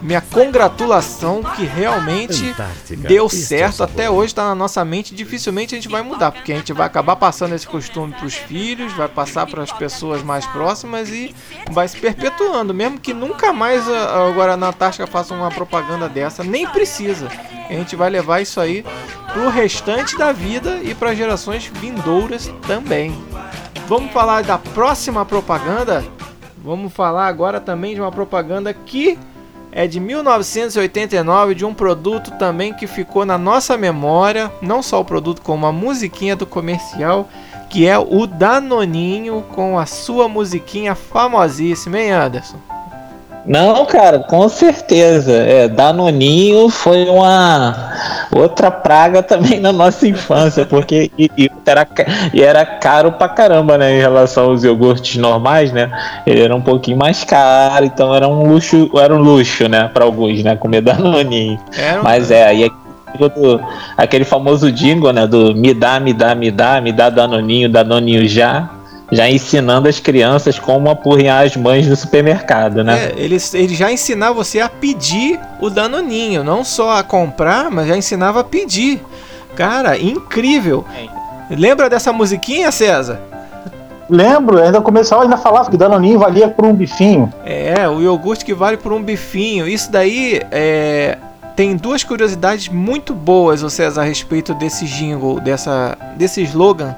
minha 0.05 0.21
congratulação 0.21 1.41
que 1.41 1.65
realmente 1.65 2.55
deu 2.99 3.27
certo. 3.27 3.83
Até 3.83 4.09
hoje 4.09 4.35
tá 4.35 4.43
na 4.45 4.55
nossa 4.55 4.85
mente, 4.85 5.15
dificilmente 5.15 5.73
a 5.73 5.77
gente 5.77 5.89
vai 5.89 6.03
mudar, 6.03 6.31
porque 6.31 6.53
a 6.53 6.55
gente 6.55 6.71
vai 6.71 6.85
acabar 6.85 7.15
passando 7.15 7.55
esse 7.55 7.67
costume 7.67 8.13
pros 8.13 8.35
filhos, 8.35 8.93
vai 8.93 9.07
passar 9.07 9.47
para 9.47 9.63
as 9.63 9.71
pessoas 9.71 10.21
mais 10.21 10.45
próximas 10.45 11.09
e 11.09 11.35
vai 11.71 11.87
se 11.87 11.97
perpetuando, 11.97 12.73
mesmo 12.73 12.99
que 12.99 13.13
nunca 13.13 13.51
mais 13.51 13.89
a, 13.89 14.27
a 14.27 14.31
Guaraná 14.31 14.67
Antártica 14.67 15.07
faça 15.07 15.33
uma 15.33 15.49
propaganda 15.49 16.07
dessa, 16.07 16.43
nem 16.43 16.67
precisa. 16.67 17.27
A 17.67 17.73
gente 17.73 17.95
vai 17.95 18.09
levar 18.11 18.41
isso 18.41 18.61
aí 18.61 18.85
pro 19.33 19.49
restante 19.49 20.15
da 20.17 20.31
vida 20.31 20.77
e 20.83 20.93
para 20.93 21.15
gerações 21.15 21.65
vindouras 21.65 22.51
também. 22.67 23.17
Vamos 23.87 24.11
falar 24.11 24.43
da 24.43 24.57
próxima 24.57 25.25
propaganda? 25.25 26.05
Vamos 26.57 26.93
falar 26.93 27.27
agora 27.27 27.59
também 27.59 27.95
de 27.95 28.01
uma 28.01 28.11
propaganda 28.11 28.73
que 28.73 29.17
é 29.75 29.85
de 29.85 29.99
1989, 29.99 31.53
de 31.53 31.65
um 31.65 31.73
produto 31.73 32.31
também 32.39 32.73
que 32.73 32.87
ficou 32.87 33.25
na 33.25 33.37
nossa 33.37 33.77
memória, 33.77 34.49
não 34.61 34.81
só 34.81 35.01
o 35.01 35.05
produto, 35.05 35.41
como 35.41 35.65
a 35.65 35.71
musiquinha 35.73 36.33
do 36.33 36.45
comercial, 36.45 37.27
que 37.69 37.85
é 37.85 37.99
o 37.99 38.25
Danoninho 38.25 39.43
com 39.51 39.77
a 39.77 39.85
sua 39.85 40.29
musiquinha 40.29 40.95
famosíssima, 40.95 41.99
hein, 41.99 42.11
Anderson? 42.11 42.57
Não, 43.45 43.85
cara, 43.85 44.19
com 44.19 44.49
certeza. 44.49 45.31
É, 45.33 45.67
Danoninho 45.67 46.67
foi 46.69 47.05
uma 47.07 47.91
outra 48.31 48.71
praga 48.71 49.21
também 49.23 49.59
na 49.59 49.71
nossa 49.71 50.07
infância, 50.07 50.65
porque 50.65 51.11
e, 51.17 51.29
e 51.37 51.51
era, 51.65 51.87
e 52.33 52.41
era 52.41 52.65
caro 52.65 53.11
pra 53.11 53.29
caramba, 53.29 53.77
né, 53.77 53.95
em 53.95 53.99
relação 53.99 54.45
aos 54.45 54.63
iogurtes 54.63 55.17
normais, 55.17 55.71
né? 55.71 55.91
Ele 56.25 56.41
era 56.41 56.55
um 56.55 56.61
pouquinho 56.61 56.97
mais 56.97 57.23
caro, 57.23 57.85
então 57.85 58.13
era 58.15 58.27
um 58.27 58.47
luxo, 58.51 58.89
era 58.97 59.13
um 59.13 59.19
luxo, 59.19 59.67
né, 59.69 59.89
para 59.93 60.03
alguns, 60.05 60.43
né, 60.43 60.55
comer 60.55 60.81
Danoninho. 60.81 61.59
Era 61.77 61.99
um- 61.99 62.03
Mas 62.03 62.31
é, 62.31 62.47
aí 62.47 62.63
aquele 62.63 63.29
do- 63.29 63.61
aquele 63.95 64.25
famoso 64.25 64.71
jingle, 64.71 65.13
né, 65.13 65.27
do 65.27 65.53
me 65.55 65.73
dá, 65.73 65.99
me 65.99 66.13
dá, 66.13 66.33
me 66.33 66.49
dá, 66.49 66.81
me 66.81 66.91
dá 66.91 67.09
Danoninho, 67.11 67.69
Danoninho 67.69 68.27
já. 68.27 68.69
Já 69.11 69.29
ensinando 69.29 69.87
as 69.87 69.99
crianças 69.99 70.57
como 70.57 70.89
apurrinhar 70.89 71.45
as 71.45 71.55
mães 71.55 71.87
no 71.87 71.95
supermercado, 71.95 72.83
né? 72.83 73.05
É, 73.05 73.13
ele, 73.17 73.37
ele 73.53 73.75
já 73.75 73.91
ensinava 73.91 74.33
você 74.33 74.59
a 74.59 74.67
pedir 74.67 75.39
o 75.59 75.69
Danoninho, 75.69 76.43
não 76.43 76.63
só 76.63 76.97
a 76.97 77.03
comprar, 77.03 77.69
mas 77.69 77.87
já 77.87 77.95
ensinava 77.95 78.39
a 78.39 78.43
pedir. 78.43 79.01
Cara, 79.55 79.97
incrível. 79.97 80.85
Lembra 81.49 81.89
dessa 81.89 82.11
musiquinha, 82.11 82.71
César? 82.71 83.21
Lembro, 84.09 84.61
ainda 84.61 84.79
o 84.79 84.81
comercial 84.81 85.21
ainda 85.21 85.37
falava 85.37 85.69
que 85.69 85.77
Danoninho 85.77 86.19
valia 86.19 86.47
por 86.47 86.65
um 86.65 86.73
bifinho. 86.73 87.31
É, 87.43 87.87
o 87.87 88.01
iogurte 88.01 88.45
que 88.45 88.53
vale 88.53 88.77
por 88.77 88.93
um 88.93 89.01
bifinho. 89.01 89.67
Isso 89.67 89.91
daí 89.91 90.41
é, 90.51 91.17
tem 91.55 91.75
duas 91.75 92.03
curiosidades 92.03 92.69
muito 92.69 93.13
boas, 93.13 93.63
ô 93.63 93.69
César, 93.69 94.01
a 94.01 94.03
respeito 94.03 94.53
desse 94.53 94.85
jingle, 94.85 95.39
dessa, 95.39 95.97
desse 96.15 96.41
slogan. 96.43 96.95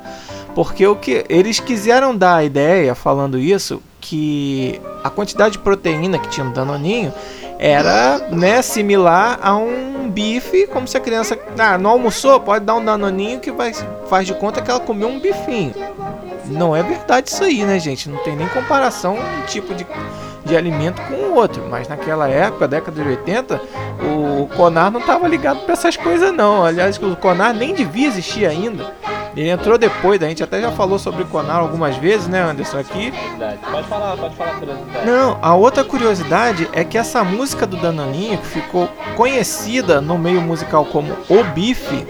Porque 0.57 0.87
o 0.87 0.95
que 0.95 1.23
eles 1.29 1.59
quiseram 1.59 2.17
dar 2.17 2.37
a 2.37 2.43
ideia, 2.43 2.95
falando 2.95 3.37
isso, 3.37 3.79
que 4.01 4.81
a 5.03 5.09
quantidade 5.11 5.51
de 5.51 5.59
proteína 5.59 6.17
que 6.17 6.29
tinha 6.29 6.43
no 6.43 6.51
Danoninho 6.51 7.13
era 7.59 8.17
né, 8.31 8.59
similar 8.63 9.37
a 9.39 9.55
um 9.55 10.09
bife, 10.09 10.65
como 10.65 10.87
se 10.87 10.97
a 10.97 10.99
criança 10.99 11.37
ah, 11.59 11.77
não 11.77 11.91
almoçou, 11.91 12.39
pode 12.39 12.65
dar 12.65 12.73
um 12.73 12.83
danoninho 12.83 13.39
que 13.39 13.51
vai, 13.51 13.71
faz 14.09 14.25
de 14.25 14.33
conta 14.33 14.59
que 14.59 14.71
ela 14.71 14.79
comeu 14.79 15.07
um 15.07 15.19
bifinho. 15.19 15.75
Não 16.45 16.75
é 16.75 16.81
verdade 16.81 17.29
isso 17.29 17.43
aí, 17.43 17.63
né, 17.63 17.77
gente? 17.79 18.09
Não 18.09 18.17
tem 18.23 18.35
nem 18.35 18.47
comparação 18.47 19.15
tipo 19.45 19.75
de, 19.75 19.85
de 20.47 20.55
alimento 20.55 21.01
com 21.03 21.13
o 21.13 21.35
outro. 21.35 21.63
Mas 21.69 21.87
naquela 21.87 22.27
época, 22.27 22.67
década 22.67 23.03
de 23.03 23.09
80, 23.09 23.61
o 24.01 24.47
Conar 24.55 24.89
não 24.89 24.99
estava 24.99 25.27
ligado 25.27 25.59
para 25.61 25.73
essas 25.73 25.95
coisas, 25.95 26.33
não. 26.33 26.65
Aliás, 26.65 26.97
o 26.97 27.15
Conar 27.15 27.53
nem 27.53 27.73
devia 27.73 28.07
existir 28.07 28.45
ainda. 28.45 28.91
Ele 29.35 29.49
entrou 29.49 29.77
depois, 29.77 30.21
a 30.23 30.27
gente 30.27 30.43
até 30.43 30.59
já 30.59 30.71
falou 30.71 30.97
sobre 30.97 31.21
o 31.21 31.27
Conar 31.27 31.57
algumas 31.57 31.95
vezes, 31.97 32.27
né, 32.27 32.41
Anderson, 32.41 32.79
aqui. 32.79 33.13
Pode 33.71 33.87
falar, 33.87 34.17
pode 34.17 34.35
falar 34.35 34.55
curiosidade. 34.55 35.05
Não, 35.05 35.37
a 35.43 35.53
outra 35.53 35.83
curiosidade 35.83 36.67
é 36.73 36.83
que 36.83 36.97
essa 36.97 37.23
música 37.23 37.67
do 37.67 37.77
Danoninho, 37.77 38.39
que 38.39 38.47
ficou 38.47 38.89
conhecida 39.15 40.01
no 40.01 40.17
meio 40.17 40.41
musical 40.41 40.85
como 40.85 41.13
O 41.29 41.43
Bife, 41.53 42.07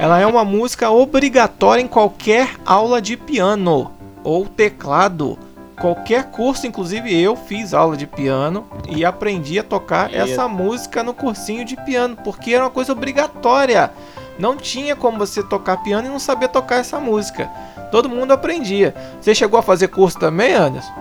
ela 0.00 0.18
é 0.18 0.26
uma 0.26 0.44
música 0.44 0.90
obrigatória 0.90 1.80
em 1.80 1.86
qualquer 1.86 2.56
aula 2.66 3.00
de 3.00 3.16
piano 3.16 3.92
ou 4.24 4.44
teclado. 4.44 5.38
Qualquer 5.78 6.24
curso, 6.30 6.66
inclusive 6.66 7.20
eu 7.20 7.34
fiz 7.34 7.74
aula 7.74 7.96
de 7.96 8.06
piano 8.06 8.66
e 8.88 9.04
aprendi 9.04 9.58
a 9.58 9.62
tocar 9.62 10.12
essa 10.14 10.46
música 10.46 11.02
no 11.02 11.12
cursinho 11.12 11.64
de 11.64 11.76
piano, 11.76 12.16
porque 12.22 12.54
era 12.54 12.64
uma 12.64 12.70
coisa 12.70 12.92
obrigatória. 12.92 13.90
Não 14.38 14.56
tinha 14.56 14.96
como 14.96 15.18
você 15.18 15.42
tocar 15.42 15.82
piano 15.82 16.06
e 16.06 16.10
não 16.10 16.18
saber 16.18 16.48
tocar 16.48 16.76
essa 16.76 16.98
música. 16.98 17.48
Todo 17.90 18.08
mundo 18.08 18.32
aprendia. 18.32 18.94
Você 19.20 19.34
chegou 19.34 19.58
a 19.58 19.62
fazer 19.62 19.88
curso 19.88 20.18
também, 20.18 20.54
Anderson? 20.54 20.92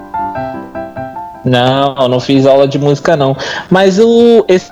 Não, 1.45 2.07
não 2.07 2.19
fiz 2.19 2.45
aula 2.45 2.67
de 2.67 2.77
música 2.79 3.17
não. 3.17 3.35
Mas 3.69 3.99
o 3.99 4.45
esse 4.47 4.69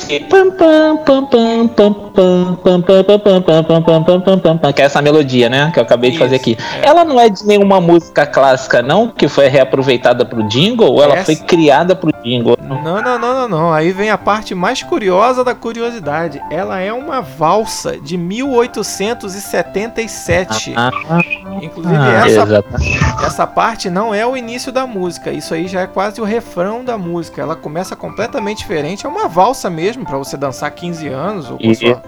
que 4.74 4.82
é 4.82 4.86
essa 4.86 5.02
melodia, 5.02 5.50
né, 5.50 5.70
que 5.74 5.80
eu 5.80 5.84
acabei 5.84 6.12
de 6.12 6.18
fazer 6.18 6.36
aqui. 6.36 6.58
Ela 6.82 7.04
não 7.04 7.20
é 7.20 7.28
de 7.30 7.46
nenhuma 7.46 7.82
música 7.82 8.26
clássica 8.26 8.82
não, 8.82 9.10
que 9.10 9.28
foi 9.28 9.48
reaproveitada 9.48 10.26
pro 10.26 10.48
jingle 10.48 10.94
ou 10.94 11.04
ela 11.04 11.18
foi 11.18 11.36
criada 11.36 11.94
pro 11.96 12.12
jingle? 12.24 12.58
Não, 12.62 13.02
não, 13.02 13.02
não, 13.02 13.20
não, 13.20 13.48
não. 13.48 13.74
Aí 13.74 13.92
vem 13.92 14.10
a 14.10 14.18
parte 14.18 14.56
mais 14.56 14.82
curiosa 14.84 15.44
da 15.44 15.54
curiosidade. 15.54 16.42
Ela 16.50 16.80
é 16.80 16.94
uma 16.94 17.22
valsa 17.22 17.98
de 17.98 18.18
1877. 18.18 20.74
Inclusive 21.62 21.98
essa 22.26 22.64
essa 23.26 23.48
parte 23.48 23.90
não 23.90 24.14
é 24.14 24.26
o 24.26 24.38
início 24.38 24.72
da 24.72 24.86
música. 24.86 25.32
Isso 25.32 25.54
aí 25.54 25.68
já 25.68 25.82
é 25.82 25.88
quase 25.88 26.22
o 26.22 26.24
refrão 26.24 26.61
da 26.86 26.98
música. 26.98 27.42
Ela 27.42 27.56
começa 27.56 27.96
completamente 27.96 28.60
diferente. 28.60 29.06
É 29.06 29.10
uma 29.10 29.28
valsa 29.28 29.70
mesmo, 29.70 30.06
pra 30.06 30.18
você 30.18 30.36
dançar 30.38 30.72
15 30.72 31.08
anos 31.08 31.50
ou 31.50 31.58
com, 31.58 31.64
sua- 31.74 32.04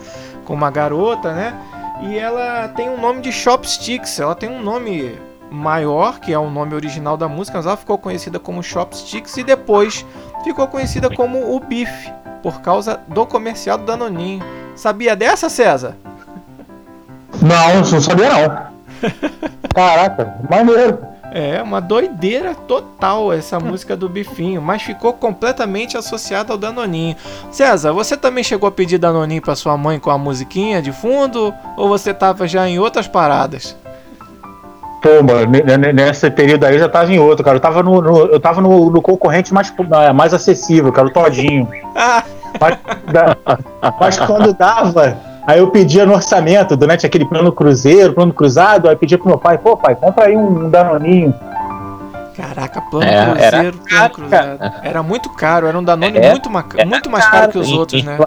com 0.45 0.53
uma 0.53 0.69
garota, 0.71 1.33
né? 1.33 1.53
E 2.01 2.17
ela 2.17 2.67
tem 2.69 2.89
um 2.89 2.99
nome 2.99 3.21
de 3.21 3.31
Chopsticks. 3.31 4.19
Ela 4.19 4.35
tem 4.35 4.49
um 4.49 4.61
nome 4.61 5.17
maior, 5.49 6.19
que 6.19 6.33
é 6.33 6.39
o 6.39 6.49
nome 6.49 6.73
original 6.75 7.15
da 7.15 7.27
música, 7.27 7.57
mas 7.57 7.65
ela 7.65 7.77
ficou 7.77 7.97
conhecida 7.97 8.39
como 8.39 8.61
Chopsticks 8.63 9.37
e 9.37 9.43
depois 9.43 10.05
ficou 10.43 10.67
conhecida 10.67 11.09
como 11.09 11.55
o 11.55 11.59
Bife, 11.59 12.11
por 12.41 12.59
causa 12.61 12.99
do 13.07 13.25
comercial 13.25 13.77
do 13.77 13.85
Danoninho. 13.85 14.43
Sabia 14.75 15.15
dessa, 15.15 15.49
César? 15.49 15.95
Não, 17.41 17.75
não 17.91 18.01
sabia 18.01 18.29
não. 18.29 18.73
Caraca, 19.73 20.35
maneiro. 20.49 20.99
É, 21.35 21.59
uma 21.63 21.81
doideira 21.81 22.53
total 22.53 23.33
essa 23.33 23.59
música 23.59 23.97
do 23.97 24.07
Bifinho, 24.07 24.61
mas 24.61 24.83
ficou 24.83 25.13
completamente 25.13 25.97
associada 25.97 26.53
ao 26.53 26.59
Danoninho. 26.59 27.15
César, 27.49 27.91
você 27.91 28.15
também 28.15 28.43
chegou 28.43 28.67
a 28.67 28.71
pedir 28.71 28.99
Danoninho 28.99 29.41
pra 29.41 29.55
sua 29.55 29.75
mãe 29.75 29.97
com 29.99 30.11
a 30.11 30.17
musiquinha 30.17 30.79
de 30.79 30.91
fundo? 30.91 31.51
Ou 31.75 31.89
você 31.89 32.13
tava 32.13 32.47
já 32.47 32.69
em 32.69 32.77
outras 32.77 33.07
paradas? 33.07 33.75
Pô, 35.01 35.23
mano, 35.23 35.49
ne- 35.51 35.75
ne- 35.77 35.91
nesse 35.91 36.29
período 36.29 36.65
aí 36.65 36.75
eu 36.75 36.79
já 36.79 36.87
tava 36.87 37.11
em 37.11 37.17
outro, 37.19 37.43
cara. 37.43 37.57
Eu 37.57 37.61
tava 37.61 37.81
no, 37.81 37.99
no- 37.99 38.25
eu 38.27 38.39
tava 38.39 38.61
no, 38.61 38.91
no 38.91 39.01
concorrente 39.01 39.51
mais, 39.53 39.73
mais 40.13 40.33
acessível, 40.35 40.91
cara, 40.93 41.07
o 41.07 41.11
Todinho. 41.11 41.67
Mas, 42.61 42.77
mas 43.99 44.19
quando 44.19 44.53
dava, 44.53 45.17
aí 45.47 45.59
eu 45.59 45.67
pedia 45.69 46.05
no 46.05 46.13
orçamento, 46.13 46.75
durante 46.75 47.05
aquele 47.05 47.25
plano 47.25 47.51
cruzeiro, 47.51 48.13
plano 48.13 48.33
cruzado, 48.33 48.87
aí 48.87 48.93
eu 48.93 48.97
pedia 48.97 49.17
pro 49.17 49.27
meu 49.27 49.37
pai, 49.37 49.57
pô 49.57 49.75
pai, 49.77 49.95
compra 49.95 50.25
aí 50.25 50.37
um, 50.37 50.69
Danoninho. 50.69 51.33
caraca, 52.35 52.81
plano 52.81 53.05
É, 53.05 53.25
cruzeiro, 53.25 53.55
era 53.55 53.71
plano 53.71 53.83
caro, 53.89 54.13
cruzado. 54.13 54.57
cara. 54.59 54.73
Era 54.83 55.03
muito 55.03 55.29
caro, 55.31 55.67
era 55.67 55.77
um 55.79 55.83
Danone 55.83 56.17
É, 56.17 56.29
muito, 56.31 56.49
muito 56.49 57.09
mais 57.09 57.25
caro 57.27 57.51
que 57.51 57.57
os 57.57 57.71
outros, 57.71 58.03
né? 58.03 58.17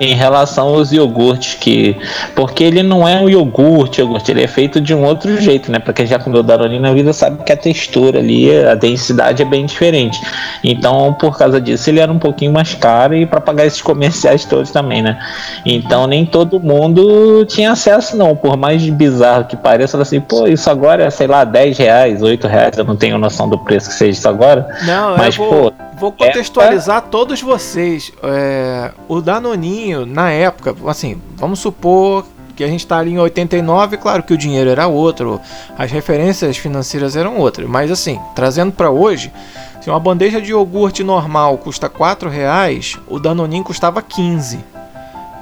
Em 0.00 0.14
relação 0.14 0.68
aos 0.68 0.92
iogurtes 0.92 1.54
que, 1.54 1.96
porque 2.34 2.64
ele 2.64 2.82
não 2.82 3.06
é 3.06 3.20
um 3.20 3.28
iogurte, 3.28 4.00
iogurte, 4.00 4.30
ele 4.30 4.42
é 4.42 4.46
feito 4.46 4.80
de 4.80 4.94
um 4.94 5.04
outro 5.04 5.40
jeito, 5.40 5.70
né? 5.70 5.78
Para 5.78 5.92
quem 5.92 6.06
já 6.06 6.18
comeu 6.18 6.42
Danone 6.42 6.80
na 6.80 6.92
vida 6.92 7.12
sabe 7.12 7.42
que 7.44 7.52
a 7.52 7.56
textura 7.56 8.18
ali, 8.18 8.50
a 8.64 8.74
densidade 8.74 9.42
é 9.42 9.44
bem 9.44 9.64
diferente. 9.66 10.20
Então, 10.62 11.14
por 11.14 11.38
causa 11.38 11.60
disso, 11.60 11.88
ele 11.88 12.00
era 12.00 12.10
um 12.10 12.18
pouquinho 12.18 12.52
mais 12.52 12.74
caro 12.74 13.14
e 13.14 13.24
para 13.24 13.40
pagar 13.40 13.66
esses 13.66 13.82
comerciais 13.82 14.44
todos 14.44 14.70
também, 14.70 15.02
né? 15.02 15.18
Então, 15.64 16.06
nem 16.06 16.26
todo 16.26 16.58
mundo 16.60 17.44
tinha 17.46 17.72
acesso, 17.72 18.16
não. 18.16 18.34
Por 18.34 18.56
mais 18.56 18.84
bizarro 18.88 19.44
que 19.44 19.56
pareça, 19.56 20.00
assim, 20.00 20.20
pô, 20.20 20.46
isso 20.46 20.68
agora 20.68 21.04
é, 21.04 21.10
sei 21.10 21.26
lá, 21.26 21.44
10 21.44 21.78
reais, 21.78 22.22
8 22.22 22.46
reais, 22.46 22.78
eu 22.78 22.84
não 22.84 22.96
tenho 22.96 23.18
noção 23.18 23.48
do 23.48 23.58
preço 23.58 23.88
que 23.88 23.94
seja 23.94 24.18
isso 24.18 24.28
agora. 24.28 24.66
Não, 24.84 25.16
Mas, 25.16 25.36
eu 25.36 25.44
vou, 25.44 25.70
pô, 25.70 25.76
vou 25.98 26.12
contextualizar 26.12 27.02
todos 27.02 27.40
vocês. 27.40 28.12
É, 28.22 28.92
o 29.08 29.20
Danoninho, 29.20 30.06
na 30.06 30.30
época, 30.30 30.74
assim, 30.86 31.20
vamos 31.36 31.58
supor 31.58 32.24
que 32.54 32.62
a 32.62 32.68
gente 32.68 32.80
está 32.80 32.98
ali 32.98 33.12
em 33.12 33.18
89, 33.18 33.96
claro 33.96 34.22
que 34.22 34.32
o 34.32 34.38
dinheiro 34.38 34.70
era 34.70 34.86
outro, 34.86 35.40
as 35.76 35.90
referências 35.90 36.56
financeiras 36.56 37.16
eram 37.16 37.36
outras, 37.36 37.68
mas 37.68 37.90
assim, 37.90 38.20
trazendo 38.34 38.70
para 38.70 38.90
hoje, 38.90 39.32
se 39.80 39.90
uma 39.90 39.98
bandeja 39.98 40.40
de 40.40 40.50
iogurte 40.52 41.02
normal 41.02 41.58
custa 41.58 41.88
4 41.88 42.30
reais, 42.30 42.96
o 43.08 43.18
Danoninho 43.18 43.64
custava 43.64 44.00
15. 44.00 44.64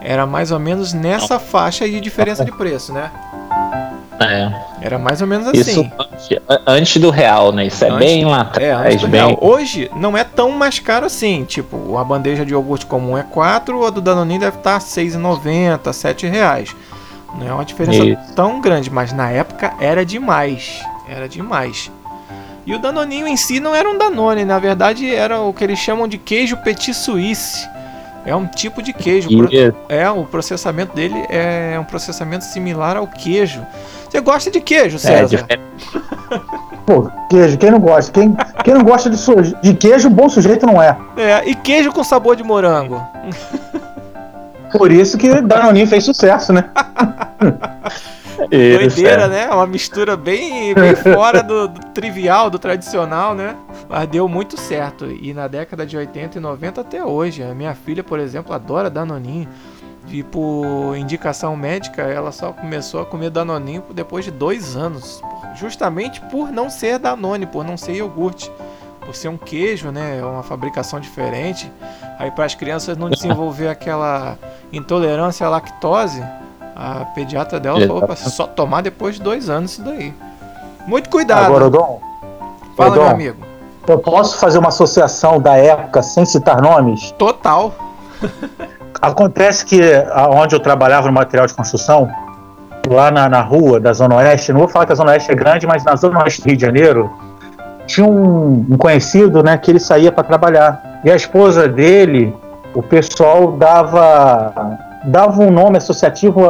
Era 0.00 0.26
mais 0.26 0.50
ou 0.50 0.59
menos 0.59 0.92
nessa 0.92 1.38
faixa 1.38 1.88
de 1.88 2.00
diferença 2.00 2.44
de 2.44 2.50
preço, 2.50 2.92
né? 2.92 3.11
É. 4.21 4.52
Era 4.81 4.99
mais 4.99 5.21
ou 5.21 5.26
menos 5.26 5.49
Isso 5.52 5.71
assim. 5.71 5.91
antes, 5.99 6.29
antes 6.67 6.97
do 7.00 7.11
real, 7.11 7.50
né? 7.52 7.67
Isso 7.67 7.85
é 7.85 7.88
Antes- 7.88 7.99
bem 7.99 8.25
lá 8.25 8.50
É, 8.59 8.71
atrás, 8.73 9.00
do 9.00 9.09
bem. 9.09 9.37
Hoje 9.41 9.91
não 9.97 10.17
é 10.17 10.23
tão 10.23 10.50
mais 10.50 10.79
caro 10.79 11.07
assim. 11.07 11.45
Tipo, 11.45 11.97
a 11.99 12.05
bandeja 12.05 12.45
de 12.45 12.52
iogurte 12.52 12.87
comum 12.87 13.17
é 13.19 13.23
4, 13.23 13.85
a 13.85 13.91
do 13.91 14.00
Danoninho 14.00 14.41
deve 14.41 14.59
estar 14.59 14.75
R$ 14.79 14.85
6,90, 14.85 15.93
7 15.93 16.26
reais. 16.26 16.75
Não 17.38 17.49
é 17.49 17.52
uma 17.52 17.64
diferença 17.64 18.05
Isso. 18.05 18.35
tão 18.35 18.61
grande, 18.61 18.91
mas 18.91 19.12
na 19.12 19.29
época 19.31 19.73
era 19.81 20.05
demais. 20.05 20.81
Era 21.09 21.29
demais. 21.29 21.91
E 22.64 22.75
o 22.75 22.79
Danoninho 22.79 23.26
em 23.26 23.37
si 23.37 23.59
não 23.59 23.75
era 23.75 23.88
um 23.88 23.99
Danone, 23.99 24.45
na 24.45 24.59
verdade 24.59 25.12
era 25.12 25.41
o 25.41 25.52
que 25.52 25.64
eles 25.64 25.79
chamam 25.81 26.07
de 26.07 26.17
queijo 26.17 26.57
petit 26.59 26.95
suisse. 26.95 27.69
É 28.25 28.35
um 28.37 28.47
tipo 28.47 28.81
de 28.83 28.93
queijo. 28.93 29.29
É, 29.88 30.11
o 30.11 30.25
processamento 30.25 30.95
dele 30.95 31.26
é 31.29 31.76
um 31.81 31.85
processamento 31.85 32.45
similar 32.45 32.97
ao 32.97 33.07
queijo. 33.07 33.61
Você 34.09 34.21
gosta 34.21 34.50
de 34.50 34.61
queijo, 34.61 34.97
É, 34.97 34.99
César? 34.99 35.26
diferente. 35.26 35.62
Pô, 36.87 37.11
queijo, 37.31 37.59
quem 37.59 37.71
não 37.71 37.81
gosta? 37.81 38.12
Quem, 38.12 38.35
quem 38.64 38.75
não 38.75 38.83
gosta 38.85 39.09
de, 39.11 39.17
suje- 39.17 39.57
de 39.62 39.75
queijo, 39.75 40.09
bom 40.11 40.29
sujeito 40.29 40.67
não 40.67 40.81
é. 40.83 40.97
É, 41.17 41.49
e 41.49 41.55
queijo 41.55 41.91
com 41.93 42.05
sabor 42.05 42.37
de 42.37 42.43
morango. 42.45 43.00
Por 44.76 44.91
isso 44.93 45.19
que 45.19 45.41
Danoninho 45.43 45.87
fez 45.87 46.05
sucesso, 46.05 46.52
né? 46.52 46.64
Doideira, 48.49 49.23
é. 49.23 49.29
né? 49.29 49.51
Uma 49.51 49.67
mistura 49.67 50.17
bem, 50.17 50.75
bem 50.75 50.95
fora 50.97 51.43
do, 51.43 51.69
do 51.69 51.81
trivial, 51.93 52.51
do 52.51 52.59
tradicional, 52.59 53.35
né? 53.35 53.57
Mas 53.89 54.09
deu 54.09 54.29
muito 54.29 54.59
certo. 54.59 55.07
E 55.07 55.33
na 55.33 55.49
década 55.49 55.85
de 55.87 55.97
80 55.97 56.39
e 56.39 56.41
90 56.41 56.81
até 56.81 57.05
hoje. 57.05 57.43
A 57.43 57.55
minha 57.55 57.75
filha, 57.75 58.03
por 58.03 58.19
exemplo, 58.19 58.53
adora 58.53 58.89
Danoninho. 58.89 59.49
E 60.09 60.23
por 60.23 60.97
indicação 60.97 61.57
médica, 61.57 62.03
ela 62.03 62.33
só 62.33 62.53
começou 62.53 63.01
a 63.01 63.07
comer 63.07 63.31
Danoninho 63.31 63.85
depois 63.95 64.25
de 64.25 64.31
dois 64.31 64.77
anos. 64.77 65.23
Justamente 65.55 66.21
por 66.23 66.51
não 66.51 66.69
ser 66.69 66.99
Danone, 66.99 67.47
por 67.47 67.65
não 67.65 67.77
ser 67.77 67.95
iogurte. 67.95 68.51
Por 69.01 69.15
ser 69.15 69.29
um 69.29 69.37
queijo, 69.37 69.91
né? 69.91 70.19
É 70.19 70.25
uma 70.25 70.43
fabricação 70.43 71.01
diferente. 71.01 71.71
Aí 72.19 72.31
para 72.31 72.45
as 72.45 72.55
crianças 72.55 72.97
não 72.97 73.11
desenvolver 73.11 73.69
aquela 73.69 74.39
intolerância 74.73 75.47
à 75.47 75.51
lactose, 75.51 76.23
a 76.75 77.05
pediatra 77.14 77.61
dela 77.61 77.81
falou 77.87 78.02
para 78.02 78.17
só 78.17 78.47
tomar 78.47 78.83
depois 78.83 79.17
de 79.17 79.23
dois 79.23 79.49
anos 79.49 79.73
isso 79.73 79.83
daí. 79.83 80.14
Muito 80.87 81.09
cuidado. 81.09 81.47
Agora, 81.47 81.71
Dom, 81.71 82.00
Fala, 82.76 82.93
Odon. 82.93 83.02
meu 83.02 83.11
amigo. 83.11 83.37
eu 83.87 83.99
posso 83.99 84.38
fazer 84.38 84.59
uma 84.59 84.69
associação 84.69 85.41
da 85.41 85.57
época 85.57 86.02
sem 86.02 86.25
citar 86.25 86.61
nomes? 86.61 87.12
Total. 87.12 87.73
Acontece 89.00 89.64
que 89.64 89.81
onde 90.31 90.55
eu 90.55 90.61
trabalhava 90.61 91.09
no 91.09 91.12
material 91.12 91.47
de 91.47 91.55
construção, 91.55 92.09
lá 92.88 93.11
na, 93.11 93.29
na 93.29 93.41
rua 93.41 93.81
da 93.81 93.93
Zona 93.93 94.17
Oeste, 94.17 94.52
não 94.52 94.61
vou 94.61 94.69
falar 94.69 94.87
que 94.87 94.93
a 94.93 94.95
Zona 94.95 95.12
Oeste 95.12 95.31
é 95.31 95.35
grande, 95.35 95.67
mas 95.67 95.85
na 95.85 95.97
Zona 95.97 96.23
Oeste 96.23 96.43
do 96.43 96.47
Rio 96.47 96.57
de 96.57 96.62
Janeiro, 96.62 97.11
tinha 97.87 98.07
um, 98.07 98.67
um 98.71 98.76
conhecido, 98.76 99.43
né, 99.43 99.57
que 99.59 99.71
ele 99.71 99.81
saía 99.81 100.12
para 100.12 100.25
trabalhar. 100.25 101.00
E 101.05 101.11
a 101.11 101.17
esposa 101.17 101.69
dele, 101.69 102.35
o 102.75 102.83
pessoal 102.83 103.52
dava 103.52 104.79
dava 105.04 105.42
um 105.42 105.50
nome 105.50 105.78
associativo 105.78 106.49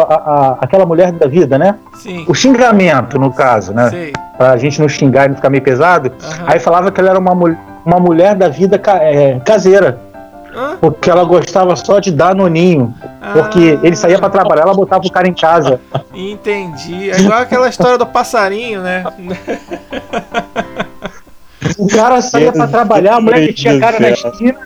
àquela 0.60 0.84
mulher 0.86 1.12
da 1.12 1.26
vida, 1.26 1.58
né? 1.58 1.76
Sim. 1.94 2.24
O 2.28 2.34
xingamento, 2.34 3.18
no 3.18 3.32
caso, 3.32 3.72
né? 3.72 3.90
Sei. 3.90 4.12
Pra 4.36 4.56
gente 4.56 4.80
não 4.80 4.88
xingar 4.88 5.26
e 5.26 5.28
não 5.28 5.36
ficar 5.36 5.50
meio 5.50 5.62
pesado. 5.62 6.12
Aham. 6.22 6.44
Aí 6.46 6.58
falava 6.58 6.90
que 6.90 7.00
ela 7.00 7.10
era 7.10 7.18
uma, 7.18 7.32
uma 7.32 8.00
mulher 8.00 8.34
da 8.34 8.48
vida 8.48 8.78
ca- 8.78 9.02
é, 9.02 9.38
caseira, 9.40 10.00
Hã? 10.54 10.76
porque 10.80 11.08
ela 11.10 11.24
gostava 11.24 11.74
só 11.76 11.98
de 11.98 12.10
dar 12.10 12.34
noninho. 12.34 12.94
Porque 13.32 13.78
Ah, 13.82 13.86
ele 13.86 13.96
saía 13.96 14.18
pra 14.18 14.28
trabalhar, 14.28 14.62
ela 14.62 14.74
botava 14.74 15.04
o 15.06 15.10
cara 15.12 15.28
em 15.28 15.32
casa. 15.34 15.80
Entendi. 16.12 17.10
É 17.10 17.20
igual 17.20 17.38
aquela 17.40 17.68
história 17.68 17.96
do 17.96 18.04
passarinho, 18.06 18.82
né? 18.82 19.04
O 21.78 21.86
cara 21.88 22.20
saía 22.20 22.52
pra 22.52 22.66
trabalhar, 22.66 23.16
a 23.16 23.20
mulher 23.20 23.46
que 23.46 23.52
tinha 23.54 23.78
cara 23.78 23.98
na 24.00 24.10
esquina. 24.10 24.56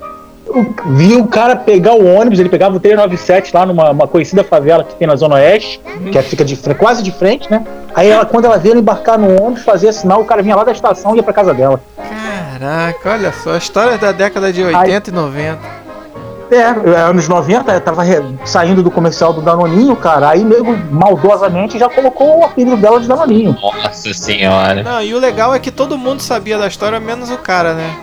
Vi 0.90 1.16
o 1.16 1.26
cara 1.26 1.56
pegar 1.56 1.94
o 1.94 2.04
ônibus, 2.06 2.38
ele 2.38 2.48
pegava 2.48 2.76
o 2.76 2.80
397 2.80 3.54
lá 3.54 3.66
numa 3.66 3.90
uma 3.90 4.06
conhecida 4.06 4.44
favela 4.44 4.84
que 4.84 4.94
tem 4.94 5.06
na 5.06 5.16
Zona 5.16 5.36
Oeste, 5.36 5.80
que 6.10 6.22
fica 6.22 6.44
de, 6.44 6.56
quase 6.74 7.02
de 7.02 7.10
frente, 7.10 7.50
né? 7.50 7.64
Aí 7.94 8.08
ela, 8.08 8.24
quando 8.24 8.44
ela 8.44 8.58
via 8.58 8.72
ele 8.72 8.80
embarcar 8.80 9.18
no 9.18 9.42
ônibus, 9.42 9.62
fazia 9.62 9.92
sinal, 9.92 10.20
o 10.20 10.24
cara 10.24 10.42
vinha 10.42 10.56
lá 10.56 10.64
da 10.64 10.72
estação 10.72 11.14
e 11.14 11.16
ia 11.16 11.22
pra 11.22 11.32
casa 11.32 11.52
dela. 11.54 11.80
Caraca, 11.96 13.12
olha 13.12 13.32
só, 13.32 13.56
histórias 13.56 13.98
da 13.98 14.12
década 14.12 14.52
de 14.52 14.62
80 14.62 15.10
e 15.10 15.12
90. 15.12 15.86
É, 16.50 16.62
anos 17.00 17.28
90, 17.28 17.72
eu 17.72 17.80
tava 17.80 18.02
saindo 18.44 18.80
do 18.80 18.90
comercial 18.90 19.32
do 19.32 19.42
Danoninho, 19.42 19.96
cara, 19.96 20.30
aí 20.30 20.44
nego 20.44 20.76
maldosamente 20.90 21.76
já 21.76 21.88
colocou 21.88 22.38
o 22.38 22.44
apelido 22.44 22.76
dela 22.76 23.00
de 23.00 23.08
Danoninho. 23.08 23.56
Nossa 23.60 24.14
senhora. 24.14 24.82
Não, 24.82 25.02
e 25.02 25.12
o 25.12 25.18
legal 25.18 25.52
é 25.54 25.58
que 25.58 25.72
todo 25.72 25.98
mundo 25.98 26.20
sabia 26.22 26.56
da 26.56 26.68
história, 26.68 27.00
menos 27.00 27.30
o 27.30 27.38
cara, 27.38 27.74
né? 27.74 27.96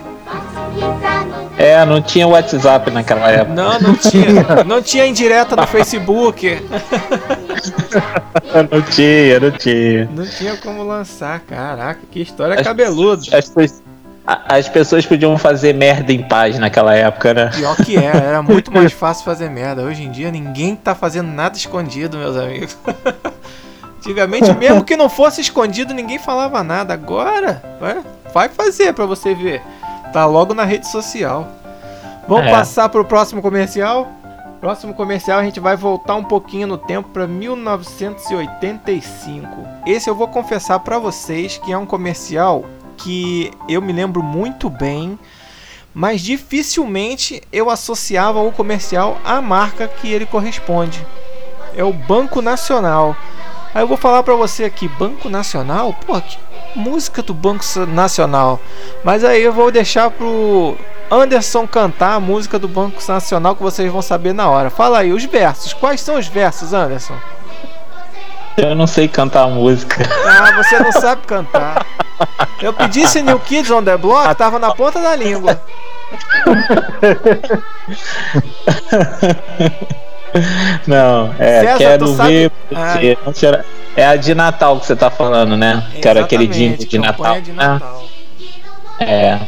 É, 1.56 1.84
não 1.84 2.02
tinha 2.02 2.26
WhatsApp 2.26 2.90
naquela 2.90 3.30
época. 3.30 3.54
Não, 3.54 3.78
não 3.80 3.94
tinha. 3.96 4.64
Não 4.64 4.82
tinha 4.82 5.06
indireta 5.06 5.54
no 5.56 5.66
Facebook. 5.66 6.60
Não 8.70 8.82
tinha, 8.82 9.40
não 9.40 9.50
tinha. 9.50 10.08
Não 10.12 10.26
tinha 10.26 10.56
como 10.58 10.82
lançar. 10.82 11.40
Caraca, 11.40 12.00
que 12.10 12.20
história 12.20 12.62
cabeluda. 12.62 13.22
As, 13.36 13.48
pessoas- 13.48 13.82
a- 14.26 14.56
as 14.56 14.68
pessoas 14.68 15.06
podiam 15.06 15.36
fazer 15.38 15.74
merda 15.74 16.12
em 16.12 16.22
paz 16.22 16.58
naquela 16.58 16.94
época, 16.94 17.32
né? 17.34 17.50
Pior 17.54 17.74
que 17.76 17.96
era, 17.96 18.18
era 18.18 18.42
muito 18.42 18.70
mais 18.72 18.92
fácil 18.94 19.24
fazer 19.24 19.48
merda. 19.50 19.82
Hoje 19.82 20.02
em 20.04 20.10
dia 20.10 20.30
ninguém 20.30 20.76
tá 20.76 20.94
fazendo 20.94 21.28
nada 21.32 21.56
escondido, 21.56 22.16
meus 22.18 22.36
amigos. 22.36 22.76
Antigamente, 23.98 24.52
mesmo 24.52 24.84
que 24.84 24.96
não 24.96 25.08
fosse 25.08 25.40
escondido, 25.40 25.94
ninguém 25.94 26.18
falava 26.18 26.62
nada. 26.62 26.92
Agora, 26.94 27.62
vai, 27.80 28.02
vai 28.32 28.48
fazer 28.50 28.92
pra 28.92 29.06
você 29.06 29.34
ver. 29.34 29.62
Tá 30.14 30.24
logo 30.26 30.54
na 30.54 30.64
rede 30.64 30.86
social. 30.86 31.48
Vamos 32.28 32.46
É. 32.46 32.50
passar 32.52 32.88
pro 32.88 33.04
próximo 33.04 33.42
comercial? 33.42 34.06
Próximo 34.60 34.94
comercial 34.94 35.40
a 35.40 35.44
gente 35.44 35.58
vai 35.58 35.76
voltar 35.76 36.14
um 36.14 36.22
pouquinho 36.22 36.68
no 36.68 36.78
tempo 36.78 37.08
para 37.08 37.26
1985. 37.26 39.44
Esse 39.84 40.08
eu 40.08 40.14
vou 40.14 40.28
confessar 40.28 40.78
pra 40.78 41.00
vocês 41.00 41.58
que 41.58 41.72
é 41.72 41.76
um 41.76 41.84
comercial 41.84 42.64
que 42.96 43.50
eu 43.68 43.82
me 43.82 43.92
lembro 43.92 44.22
muito 44.22 44.70
bem, 44.70 45.18
mas 45.92 46.20
dificilmente 46.20 47.42
eu 47.52 47.68
associava 47.68 48.40
o 48.40 48.52
comercial 48.52 49.18
à 49.24 49.40
marca 49.42 49.88
que 49.88 50.12
ele 50.12 50.26
corresponde. 50.26 51.04
É 51.76 51.82
o 51.82 51.92
Banco 51.92 52.40
Nacional. 52.40 53.16
Aí 53.74 53.82
eu 53.82 53.88
vou 53.88 53.96
falar 53.96 54.22
pra 54.22 54.36
você 54.36 54.62
aqui, 54.62 54.86
Banco 54.86 55.28
Nacional? 55.28 55.92
Pô, 56.06 56.20
que 56.20 56.38
música 56.74 57.22
do 57.22 57.32
Banco 57.32 57.64
Nacional. 57.88 58.60
Mas 59.02 59.24
aí 59.24 59.42
eu 59.42 59.52
vou 59.52 59.70
deixar 59.70 60.10
pro 60.10 60.76
Anderson 61.10 61.66
cantar 61.66 62.14
a 62.14 62.20
música 62.20 62.58
do 62.58 62.68
Banco 62.68 63.02
Nacional 63.06 63.56
que 63.56 63.62
vocês 63.62 63.90
vão 63.90 64.02
saber 64.02 64.32
na 64.32 64.48
hora. 64.48 64.70
Fala 64.70 64.98
aí, 64.98 65.12
os 65.12 65.24
versos. 65.24 65.72
Quais 65.72 66.00
são 66.00 66.16
os 66.16 66.26
versos, 66.26 66.72
Anderson? 66.72 67.14
Eu 68.56 68.74
não 68.74 68.86
sei 68.86 69.08
cantar 69.08 69.48
música. 69.48 70.04
Ah, 70.26 70.62
você 70.62 70.78
não 70.78 70.92
sabe 70.92 71.26
cantar. 71.26 71.84
Eu 72.62 72.72
pedi 72.72 73.00
esse 73.00 73.20
New 73.20 73.38
Kids 73.40 73.70
on 73.70 73.82
the 73.82 73.96
Block, 73.96 74.34
tava 74.36 74.58
na 74.58 74.74
ponta 74.74 75.00
da 75.00 75.16
língua. 75.16 75.60
Não, 80.86 81.32
é, 81.38 81.60
César, 81.60 81.78
quero 81.78 82.06
sabe- 82.16 82.28
ver 82.32 82.52
Ah. 82.74 82.94
você. 83.24 83.60
É 83.96 84.06
a 84.06 84.16
de 84.16 84.34
Natal 84.34 84.80
que 84.80 84.86
você 84.86 84.96
tá 84.96 85.08
falando, 85.08 85.56
né? 85.56 85.84
Que 86.02 86.08
era 86.08 86.20
aquele 86.22 86.46
jingle 86.48 86.78
de 86.78 86.98
campanha 86.98 87.12
Natal. 87.12 87.40
de 87.40 87.52
né? 87.52 87.66
Natal. 87.66 88.04
É. 88.98 89.38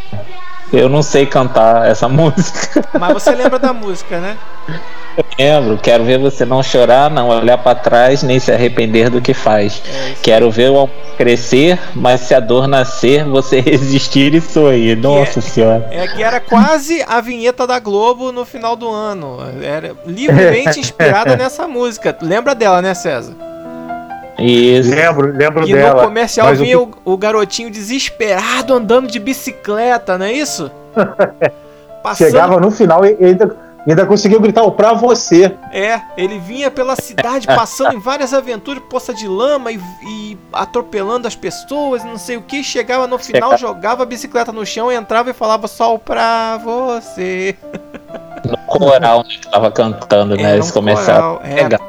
Eu 0.73 0.89
não 0.89 1.03
sei 1.03 1.27
cantar 1.27 1.89
essa 1.89 2.09
música. 2.09 2.83
Mas 2.99 3.13
você 3.13 3.31
lembra 3.31 3.59
da 3.59 3.73
música, 3.73 4.19
né? 4.19 4.37
Eu 5.17 5.25
lembro, 5.39 5.79
quero 5.79 6.05
ver 6.05 6.19
você 6.19 6.45
não 6.45 6.63
chorar, 6.63 7.11
não 7.11 7.29
olhar 7.29 7.57
pra 7.59 7.75
trás, 7.75 8.23
nem 8.23 8.39
se 8.39 8.53
arrepender 8.53 9.09
do 9.09 9.21
que 9.21 9.33
faz. 9.33 9.81
É. 9.89 10.15
Quero 10.23 10.51
ver 10.51 10.71
o 10.71 10.89
crescer, 11.17 11.79
mas 11.95 12.21
se 12.23 12.35
a 12.35 12.41
dor 12.41 12.67
nascer, 12.69 13.25
você 13.25 13.61
resistir 13.63 14.35
e 14.35 14.41
sorrir. 14.41 14.97
Nossa 14.97 15.41
senhora. 15.41 15.89
É 15.91 16.07
que 16.07 16.23
era 16.23 16.41
quase 16.41 17.03
a 17.09 17.21
vinheta 17.21 17.67
da 17.67 17.79
Globo 17.79 18.31
no 18.31 18.45
final 18.45 18.77
do 18.77 18.91
ano. 18.91 19.39
Era 19.63 19.97
livremente 20.05 20.81
inspirada 20.81 21.35
nessa 21.39 21.67
música. 21.67 22.17
Lembra 22.21 22.55
dela, 22.55 22.83
né, 22.83 22.93
César? 22.93 23.35
Isso. 24.39 24.91
Lembro, 24.91 25.33
lembro 25.33 25.69
E 25.69 25.73
dela. 25.73 26.03
no 26.03 26.09
comercial 26.09 26.47
mas 26.49 26.61
o 26.61 26.63
vinha 26.63 26.77
que- 26.79 26.83
o, 27.05 27.13
o 27.13 27.17
garotinho 27.17 27.71
desesperado 27.71 28.75
andando 28.75 29.09
de 29.11 29.19
bicicleta, 29.19 30.19
não 30.19 30.27
é 30.27 30.33
isso? 30.33 30.71
Passando, 32.03 32.29
Chegava 32.29 32.61
no 32.61 32.71
final 32.71 33.05
e 33.05 33.17
e 33.19 33.25
ainda, 33.25 33.57
ainda 33.87 34.07
conseguiu 34.07 34.39
gritar 34.41 34.63
o 34.63 34.71
pra 34.73 34.93
você. 34.93 35.53
É, 35.73 36.01
ele 36.17 36.39
vinha 36.39 36.71
pela 36.71 36.95
cidade 36.95 37.47
passando 37.49 37.95
em 37.95 37.99
várias 37.99 38.33
aventuras, 38.33 38.83
poça 38.89 39.13
de 39.13 39.27
lama 39.27 39.73
e, 39.73 39.81
e 40.07 40.39
atropelando 40.53 41.27
as 41.27 41.35
pessoas, 41.35 42.05
não 42.05 42.17
sei 42.19 42.37
o 42.37 42.43
que. 42.43 42.63
Chegava 42.63 43.07
no 43.09 43.19
final, 43.19 43.51
Chega- 43.51 43.61
jogava 43.73 44.03
a 44.05 44.07
bicicleta 44.07 44.53
no 44.53 44.65
chão, 44.65 44.93
entrava 44.93 45.31
e 45.31 45.33
falava 45.33 45.67
sol 45.67 45.99
pra 45.99 46.59
você. 46.59 47.57
No 48.45 48.57
coral 48.69 49.19
né, 49.25 49.31
que 49.41 49.51
tava 49.51 49.71
cantando, 49.73 50.37
né? 50.37 50.43
Era 50.45 50.59
Esse 50.59 50.71
um 50.71 50.75
comercial. 50.75 51.39
coral, 51.39 51.41
é. 51.51 51.63
Legal. 51.63 51.81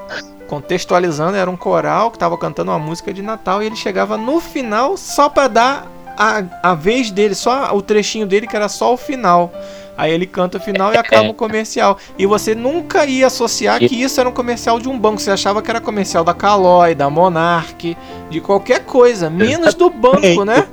Contextualizando, 0.47 1.35
era 1.35 1.49
um 1.49 1.57
coral 1.57 2.11
que 2.11 2.17
tava 2.17 2.37
cantando 2.37 2.71
uma 2.71 2.79
música 2.79 3.13
de 3.13 3.21
Natal 3.21 3.61
e 3.61 3.65
ele 3.65 3.75
chegava 3.75 4.17
no 4.17 4.39
final 4.39 4.97
só 4.97 5.29
pra 5.29 5.47
dar 5.47 5.87
a, 6.17 6.43
a 6.63 6.73
vez 6.73 7.11
dele, 7.11 7.35
só 7.35 7.75
o 7.75 7.81
trechinho 7.81 8.25
dele 8.25 8.47
que 8.47 8.55
era 8.55 8.67
só 8.67 8.93
o 8.93 8.97
final. 8.97 9.51
Aí 9.97 10.13
ele 10.13 10.27
canta 10.27 10.59
o 10.59 10.61
final 10.61 10.93
e 10.93 10.97
acaba 10.97 11.29
o 11.29 11.33
comercial. 11.35 11.97
E 12.17 12.25
você 12.25 12.53
nunca 12.53 13.05
ia 13.05 13.27
associar 13.27 13.79
que 13.79 14.01
isso 14.01 14.19
era 14.19 14.29
um 14.29 14.31
comercial 14.31 14.79
de 14.79 14.87
um 14.87 14.97
banco. 14.97 15.19
Você 15.19 15.31
achava 15.31 15.61
que 15.61 15.69
era 15.69 15.81
comercial 15.81 16.23
da 16.23 16.35
Caloi, 16.35 16.93
da 16.93 17.09
Monarch, 17.09 17.97
de 18.29 18.39
qualquer 18.39 18.85
coisa, 18.85 19.29
menos 19.29 19.73
do 19.73 19.89
banco, 19.89 20.45
né? 20.45 20.67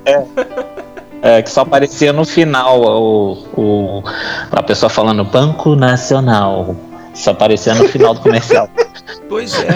É, 1.23 1.41
que 1.41 1.51
só 1.51 1.63
aparecia 1.63 2.13
no 2.13 2.27
final 2.27 2.83
o, 2.83 3.33
o, 3.57 4.03
a 4.53 4.63
pessoa 4.63 4.91
falando 4.91 5.25
Banco 5.25 5.75
Nacional. 5.75 6.77
Só 7.15 7.31
aparecia 7.31 7.75
no 7.75 7.87
final 7.89 8.13
do 8.15 8.21
comercial. 8.21 8.69
Pois 9.29 9.55
é. 9.55 9.69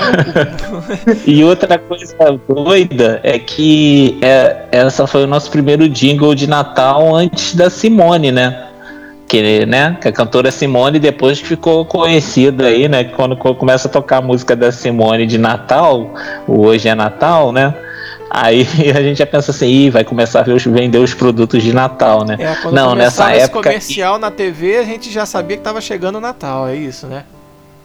E 1.26 1.42
outra 1.44 1.78
coisa 1.78 2.14
doida 2.48 3.20
é 3.22 3.38
que 3.38 4.18
é, 4.20 4.64
essa 4.72 5.06
foi 5.06 5.24
o 5.24 5.26
nosso 5.26 5.50
primeiro 5.50 5.88
jingle 5.88 6.34
de 6.34 6.46
Natal 6.48 7.14
antes 7.14 7.54
da 7.54 7.70
Simone, 7.70 8.32
né? 8.32 8.64
Que, 9.28 9.66
né, 9.66 9.96
que 10.00 10.08
a 10.08 10.12
cantora 10.12 10.50
Simone 10.50 10.98
depois 10.98 11.38
que 11.38 11.46
ficou 11.46 11.84
conhecida 11.84 12.66
aí, 12.66 12.88
né? 12.88 13.04
Quando 13.04 13.36
co- 13.36 13.54
começa 13.54 13.86
a 13.86 13.90
tocar 13.90 14.18
a 14.18 14.22
música 14.22 14.56
da 14.56 14.72
Simone 14.72 15.26
de 15.26 15.36
Natal, 15.36 16.14
o 16.46 16.62
Hoje 16.62 16.88
é 16.88 16.94
Natal, 16.94 17.52
né? 17.52 17.74
Aí 18.30 18.66
a 18.96 19.02
gente 19.02 19.18
já 19.18 19.26
pensa 19.26 19.50
assim, 19.50 19.66
Ih, 19.66 19.90
vai 19.90 20.04
começar 20.04 20.40
a 20.40 20.42
vender 20.42 20.98
os 20.98 21.14
produtos 21.14 21.62
de 21.62 21.72
Natal, 21.72 22.24
né? 22.24 22.36
É, 22.38 22.54
quando 22.56 22.74
Não, 22.74 22.94
nessa 22.94 23.32
época- 23.32 23.62
comercial 23.68 24.18
na 24.18 24.30
TV, 24.30 24.78
a 24.78 24.84
gente 24.84 25.10
já 25.10 25.24
sabia 25.26 25.56
que 25.56 25.62
tava 25.62 25.80
chegando 25.80 26.16
o 26.16 26.20
Natal, 26.20 26.68
é 26.68 26.76
isso, 26.76 27.06
né? 27.06 27.24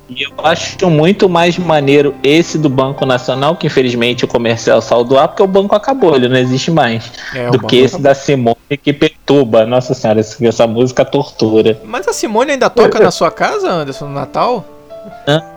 E 0.10 0.24
eu 0.24 0.32
acho 0.44 0.90
muito 0.90 1.30
mais 1.30 1.58
maneiro 1.58 2.14
esse 2.22 2.58
do 2.58 2.70
Banco 2.70 3.06
Nacional, 3.06 3.56
que 3.56 3.68
infelizmente 3.68 4.26
o 4.26 4.28
comercial 4.28 4.82
saiu 4.82 5.04
do 5.06 5.18
ar, 5.18 5.30
porque 5.30 5.42
o 5.42 5.48
banco 5.48 5.74
acabou, 5.76 6.14
ele 6.14 6.28
não 6.28 6.36
existe 6.36 6.70
mais. 6.70 7.10
É, 7.34 7.50
do 7.50 7.58
que 7.60 7.78
esse 7.78 7.96
acabou. 7.96 8.04
da 8.04 8.14
Simone 8.16 8.58
que 8.84 8.92
perturba. 8.92 9.66
Nossa 9.66 9.94
senhora, 9.94 10.20
essa, 10.20 10.46
essa 10.46 10.68
música 10.68 11.06
tortura. 11.06 11.80
Mas 11.86 12.06
a 12.08 12.12
Simone 12.14 12.52
ainda 12.52 12.70
toca 12.70 13.00
na 13.00 13.12
sua 13.12 13.32
casa, 13.32 13.70
Anderson, 13.72 14.08
no 14.08 14.14
Natal? 14.14 14.66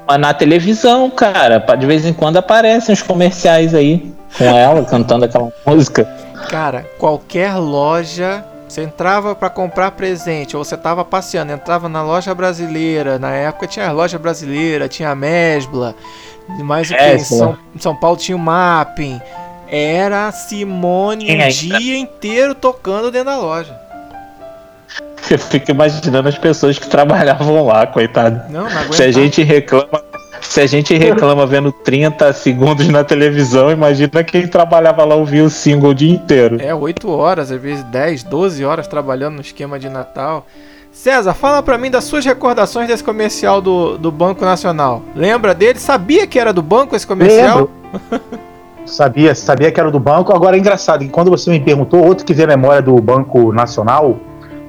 Mas 0.07 0.19
na 0.19 0.33
televisão, 0.33 1.11
cara, 1.11 1.59
de 1.59 1.87
vez 1.87 2.07
em 2.07 2.13
quando 2.13 2.37
aparecem 2.37 2.93
os 2.93 3.03
comerciais 3.03 3.75
aí 3.75 4.15
com 4.37 4.45
ela 4.45 4.85
cantando 4.85 5.25
aquela 5.25 5.53
música. 5.67 6.05
Cara, 6.49 6.87
qualquer 6.99 7.55
loja, 7.57 8.45
você 8.69 8.83
entrava 8.83 9.35
pra 9.35 9.51
comprar 9.51 9.91
presente, 9.93 10.57
ou 10.57 10.65
você 10.65 10.77
tava 10.77 11.05
passeando, 11.05 11.53
entrava 11.53 11.89
na 11.89 12.03
loja 12.03 12.35
brasileira, 12.35 13.19
na 13.19 13.31
época 13.31 13.67
tinha 13.67 13.89
a 13.89 13.93
loja 13.93 14.19
brasileira, 14.19 14.89
tinha 14.89 15.11
a 15.11 15.15
Mesbla, 15.15 15.95
mais 16.49 16.91
o 16.91 16.95
que? 16.95 17.03
Em. 17.03 17.19
São, 17.19 17.59
São 17.79 17.97
Paulo 17.97 18.17
tinha 18.17 18.37
o 18.37 18.41
Mapping. 18.41 19.21
Era 19.69 20.31
Simone 20.31 21.27
o 21.27 21.41
é? 21.41 21.49
dia 21.49 21.99
inteiro 21.99 22.55
tocando 22.55 23.11
dentro 23.11 23.27
da 23.27 23.37
loja. 23.37 23.86
Eu 25.31 25.39
fico 25.39 25.71
imaginando 25.71 26.29
as 26.29 26.39
pessoas 26.39 26.79
que 26.79 26.89
trabalhavam 26.89 27.65
lá, 27.65 27.87
coitado. 27.87 28.41
Não, 28.51 28.69
não. 28.69 28.93
Se 28.93 29.03
a 29.03 29.11
gente 29.11 29.43
reclama, 29.43 30.03
se 30.41 30.61
a 30.61 30.67
gente 30.67 30.97
reclama 30.97 31.47
vendo 31.47 31.73
30 31.73 32.33
segundos 32.33 32.89
na 32.89 33.03
televisão, 33.03 33.71
imagina 33.71 34.23
quem 34.23 34.47
trabalhava 34.47 35.05
lá 35.05 35.15
ouvir 35.15 35.43
o 35.43 35.51
single 35.51 35.91
o 35.91 35.95
dia 35.95 36.13
inteiro. 36.13 36.61
É, 36.61 36.75
8 36.75 37.11
horas, 37.11 37.51
às 37.51 37.61
vezes 37.61 37.85
10, 37.85 38.23
12 38.25 38.65
horas 38.65 38.87
trabalhando 38.87 39.37
no 39.37 39.41
esquema 39.41 39.79
de 39.79 39.89
Natal. 39.89 40.47
César, 40.93 41.35
fala 41.35 41.63
pra 41.63 41.77
mim 41.77 41.91
das 41.91 42.05
suas 42.05 42.25
recordações 42.25 42.89
desse 42.89 43.05
comercial 43.05 43.61
do, 43.61 43.99
do 43.99 44.11
Banco 44.11 44.45
Nacional. 44.45 45.03
Lembra 45.15 45.55
dele? 45.55 45.79
Sabia 45.79 46.27
que 46.27 46.39
era 46.39 46.53
do 46.53 46.63
banco 46.63 46.97
esse 46.97 47.07
comercial? 47.07 47.69
Sabia, 48.87 49.35
sabia 49.35 49.71
que 49.71 49.79
era 49.79 49.91
do 49.91 49.99
banco. 49.99 50.33
Agora 50.33 50.57
é 50.57 50.61
engraçado 50.61 51.01
que 51.01 51.11
quando 51.11 51.29
você 51.29 51.51
me 51.51 51.61
perguntou, 51.61 52.03
outro 52.03 52.25
que 52.25 52.33
veio 52.33 52.49
a 52.49 52.57
memória 52.57 52.81
do 52.81 52.97
Banco 53.01 53.53
Nacional 53.53 54.19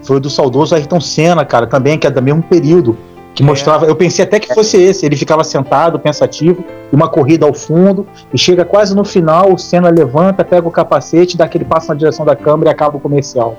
foi 0.07 0.17
o 0.17 0.19
do 0.19 0.29
saudoso 0.29 0.73
Ayrton 0.73 0.99
Senna, 1.01 1.43
cara, 1.45 1.67
também, 1.67 1.97
que 1.99 2.07
é 2.07 2.09
do 2.09 2.21
mesmo 2.21 2.41
período. 2.41 2.97
Que 3.35 3.43
É. 3.43 3.45
mostrava, 3.45 3.85
eu 3.85 3.95
pensei 3.95 4.25
até 4.25 4.39
que 4.39 4.51
fosse 4.53 4.77
esse. 4.81 5.05
Ele 5.05 5.15
ficava 5.15 5.43
sentado, 5.43 5.99
pensativo, 5.99 6.63
e 6.91 6.95
uma 6.95 7.07
corrida 7.07 7.45
ao 7.45 7.53
fundo, 7.53 8.07
e 8.33 8.37
chega 8.37 8.65
quase 8.65 8.95
no 8.95 9.03
final, 9.05 9.53
o 9.53 9.57
Senna 9.59 9.89
levanta, 9.89 10.43
pega 10.43 10.67
o 10.67 10.71
capacete, 10.71 11.37
dá 11.37 11.45
aquele 11.45 11.63
passo 11.65 11.89
na 11.89 11.93
direção 11.95 12.25
da 12.25 12.35
câmera 12.35 12.71
e 12.71 12.73
acaba 12.73 12.97
o 12.97 12.99
comercial. 12.99 13.55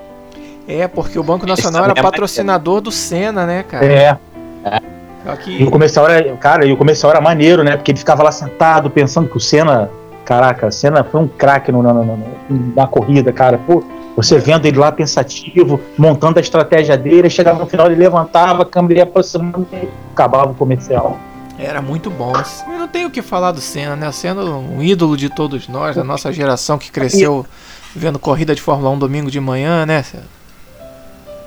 É, 0.67 0.87
porque 0.87 1.17
o 1.17 1.23
Banco 1.23 1.45
Nacional 1.47 1.85
era 1.85 1.93
é 1.95 2.01
patrocinador 2.01 2.81
do 2.81 2.91
Senna, 2.91 3.45
né, 3.45 3.63
cara? 3.63 3.85
É, 3.85 4.17
Só 5.25 5.33
e 5.33 5.37
que 5.37 5.63
o 5.63 5.71
comercial 5.71 6.07
era, 6.09 6.35
cara, 6.35 6.65
e 6.65 6.71
o 6.73 6.77
comercial 6.77 7.11
era 7.11 7.21
maneiro, 7.21 7.63
né? 7.63 7.75
Porque 7.77 7.91
ele 7.91 7.99
ficava 7.99 8.21
lá 8.23 8.31
sentado, 8.31 8.89
pensando 8.89 9.29
que 9.29 9.37
o 9.37 9.39
Senna, 9.39 9.89
caraca, 10.25 10.67
o 10.67 10.71
Senna 10.71 11.03
foi 11.03 11.21
um 11.21 11.27
craque 11.27 11.71
no, 11.71 11.81
no, 11.81 11.93
no- 11.93 12.17
no- 12.49 12.73
na 12.75 12.85
corrida, 12.85 13.31
cara. 13.31 13.57
Pô, 13.65 13.83
você 14.21 14.37
vendo 14.37 14.65
ele 14.65 14.77
lá 14.77 14.91
pensativo, 14.91 15.79
montando 15.97 16.39
a 16.39 16.41
estratégia 16.41 16.97
dele, 16.97 17.29
chegava 17.29 17.59
no 17.59 17.65
final, 17.65 17.87
ele 17.87 17.95
levantava, 17.95 18.63
a 18.63 18.65
câmera 18.65 18.99
ia 18.99 19.03
aproximando 19.03 19.65
e 19.71 19.87
acabava 20.11 20.51
o 20.51 20.55
comercial. 20.55 21.17
era 21.57 21.81
muito 21.81 22.09
bom. 22.09 22.33
Eu 22.67 22.79
não 22.79 22.87
tenho 22.87 23.07
o 23.07 23.11
que 23.11 23.21
falar 23.21 23.53
do 23.53 23.61
Senna, 23.61 23.95
né? 23.95 24.11
Sendo 24.11 24.41
um 24.57 24.81
ídolo 24.81 25.15
de 25.15 25.29
todos 25.29 25.69
nós, 25.69 25.95
da 25.95 26.03
nossa 26.03 26.33
geração 26.33 26.77
que 26.77 26.91
cresceu 26.91 27.45
vendo 27.95 28.19
corrida 28.19 28.53
de 28.53 28.61
Fórmula 28.61 28.89
1 28.91 28.99
domingo 28.99 29.31
de 29.31 29.39
manhã, 29.39 29.85
né? 29.85 30.03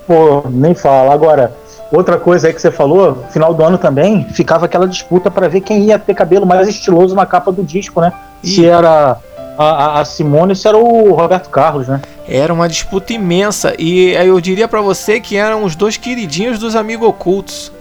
Pô, 0.07 0.43
nem 0.49 0.75
fala. 0.75 1.13
Agora, 1.13 1.55
outra 1.93 2.19
coisa 2.19 2.47
aí 2.49 2.55
que 2.55 2.61
você 2.61 2.71
falou, 2.71 3.25
final 3.31 3.53
do 3.53 3.63
ano 3.63 3.77
também, 3.77 4.27
ficava 4.31 4.65
aquela 4.65 4.89
disputa 4.89 5.31
para 5.31 5.47
ver 5.47 5.61
quem 5.61 5.85
ia 5.85 5.99
ter 5.99 6.15
cabelo 6.15 6.47
mais 6.47 6.67
estiloso 6.69 7.15
na 7.15 7.27
capa 7.27 7.53
do 7.53 7.63
disco, 7.63 8.01
né? 8.01 8.13
Se 8.43 8.65
era 8.65 9.19
a, 9.59 10.01
a- 10.01 10.05
Simone 10.05 10.55
se 10.57 10.67
era 10.69 10.77
o 10.77 11.12
Roberto 11.12 11.49
Carlos, 11.51 11.88
né? 11.88 12.01
Era 12.29 12.53
uma 12.53 12.69
disputa 12.69 13.12
imensa 13.12 13.75
e 13.79 14.17
aí 14.17 14.29
eu 14.29 14.41
diria 14.41 14.69
pra 14.69 14.81
você 14.81 15.21
que 15.21 15.37
eram 15.37 15.65
os 15.65 15.75
dois 15.75 15.97
queridinhos 15.97 16.59
dos 16.59 16.75
amigos 16.77 17.09
ocultos. 17.09 17.73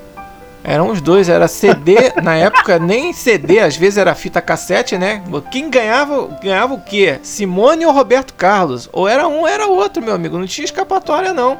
Eram 0.63 0.89
os 0.89 1.01
dois, 1.01 1.27
era 1.27 1.47
CD, 1.47 1.95
na 2.21 2.35
época 2.35 2.77
nem 2.77 3.13
CD, 3.13 3.59
às 3.59 3.75
vezes 3.75 3.97
era 3.97 4.13
fita 4.13 4.39
cassete, 4.41 4.95
né? 4.97 5.23
Quem 5.51 5.69
ganhava, 5.71 6.27
ganhava 6.41 6.73
o 6.75 6.81
quê? 6.81 7.19
Simone 7.23 7.83
ou 7.85 7.91
Roberto 7.91 8.33
Carlos? 8.35 8.87
Ou 8.93 9.07
era 9.07 9.27
um 9.27 9.39
ou 9.41 9.47
era 9.47 9.65
outro, 9.67 10.03
meu 10.03 10.13
amigo, 10.13 10.37
não 10.37 10.45
tinha 10.45 10.65
escapatória 10.65 11.33
não. 11.33 11.57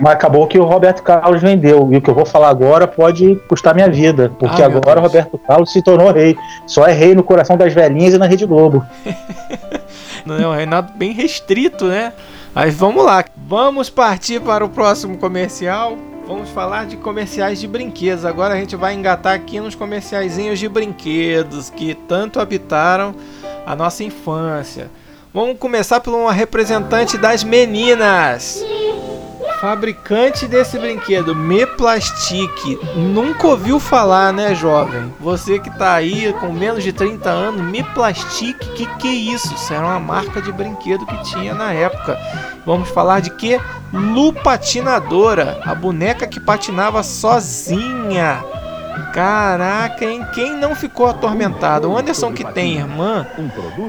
Mas 0.00 0.12
acabou 0.12 0.46
que 0.46 0.58
o 0.58 0.64
Roberto 0.64 1.02
Carlos 1.02 1.40
vendeu. 1.40 1.88
E 1.90 1.96
o 1.96 2.00
que 2.02 2.10
eu 2.10 2.14
vou 2.14 2.26
falar 2.26 2.48
agora 2.50 2.86
pode 2.86 3.36
custar 3.48 3.74
minha 3.74 3.88
vida. 3.88 4.30
Porque 4.38 4.62
Ah, 4.62 4.66
agora 4.66 5.00
o. 5.00 5.02
Roberto 5.02 5.38
Carlos 5.38 5.72
se 5.72 5.82
tornou 5.82 6.12
rei. 6.12 6.36
Só 6.66 6.86
é 6.86 6.92
rei 6.92 7.14
no 7.14 7.22
coração 7.22 7.56
das 7.56 7.72
velhinhas 7.72 8.14
e 8.14 8.18
na 8.18 8.26
Rede 8.26 8.44
Globo. 8.46 8.84
Não 10.24 10.38
é 10.38 10.46
um 10.46 10.52
reinado 10.54 10.92
bem 10.94 11.12
restrito, 11.12 11.86
né? 11.86 12.12
Mas 12.54 12.74
vamos 12.74 13.04
lá, 13.04 13.24
vamos 13.36 13.90
partir 13.90 14.40
para 14.40 14.64
o 14.64 14.68
próximo 14.68 15.16
comercial. 15.18 15.96
Vamos 16.26 16.50
falar 16.50 16.86
de 16.86 16.96
comerciais 16.96 17.60
de 17.60 17.68
brinquedos. 17.68 18.24
Agora 18.24 18.54
a 18.54 18.56
gente 18.56 18.74
vai 18.74 18.94
engatar 18.94 19.34
aqui 19.34 19.60
nos 19.60 19.74
comerciaizinhos 19.76 20.58
de 20.58 20.68
brinquedos 20.68 21.70
que 21.70 21.94
tanto 21.94 22.40
habitaram 22.40 23.14
a 23.64 23.76
nossa 23.76 24.02
infância. 24.02 24.90
Vamos 25.32 25.58
começar 25.58 26.00
por 26.00 26.12
uma 26.12 26.32
representante 26.32 27.16
das 27.16 27.44
meninas. 27.44 28.64
Fabricante 29.60 30.46
desse 30.46 30.78
brinquedo, 30.78 31.34
Me 31.34 31.64
Plastic. 31.66 32.50
Nunca 32.94 33.46
ouviu 33.46 33.80
falar, 33.80 34.32
né, 34.32 34.54
jovem? 34.54 35.12
Você 35.18 35.58
que 35.58 35.70
tá 35.78 35.94
aí 35.94 36.32
com 36.34 36.52
menos 36.52 36.84
de 36.84 36.92
30 36.92 37.30
anos, 37.30 37.62
Me 37.62 37.82
Plastic, 37.82 38.58
que 38.74 38.86
que 38.96 39.08
é 39.08 39.12
isso? 39.12 39.54
Isso 39.54 39.72
era 39.72 39.86
uma 39.86 39.98
marca 39.98 40.42
de 40.42 40.52
brinquedo 40.52 41.06
que 41.06 41.22
tinha 41.24 41.54
na 41.54 41.72
época. 41.72 42.18
Vamos 42.66 42.90
falar 42.90 43.20
de 43.20 43.30
que? 43.30 43.58
Lu 43.92 44.32
Patinadora, 44.32 45.60
a 45.64 45.74
boneca 45.74 46.26
que 46.26 46.38
patinava 46.38 47.02
sozinha. 47.02 48.44
Caraca, 49.12 50.04
hein? 50.04 50.26
Quem 50.34 50.52
não 50.54 50.74
ficou 50.74 51.06
atormentado? 51.06 51.90
O 51.90 51.96
Anderson 51.96 52.32
que 52.32 52.44
tem 52.44 52.76
irmã, 52.76 53.26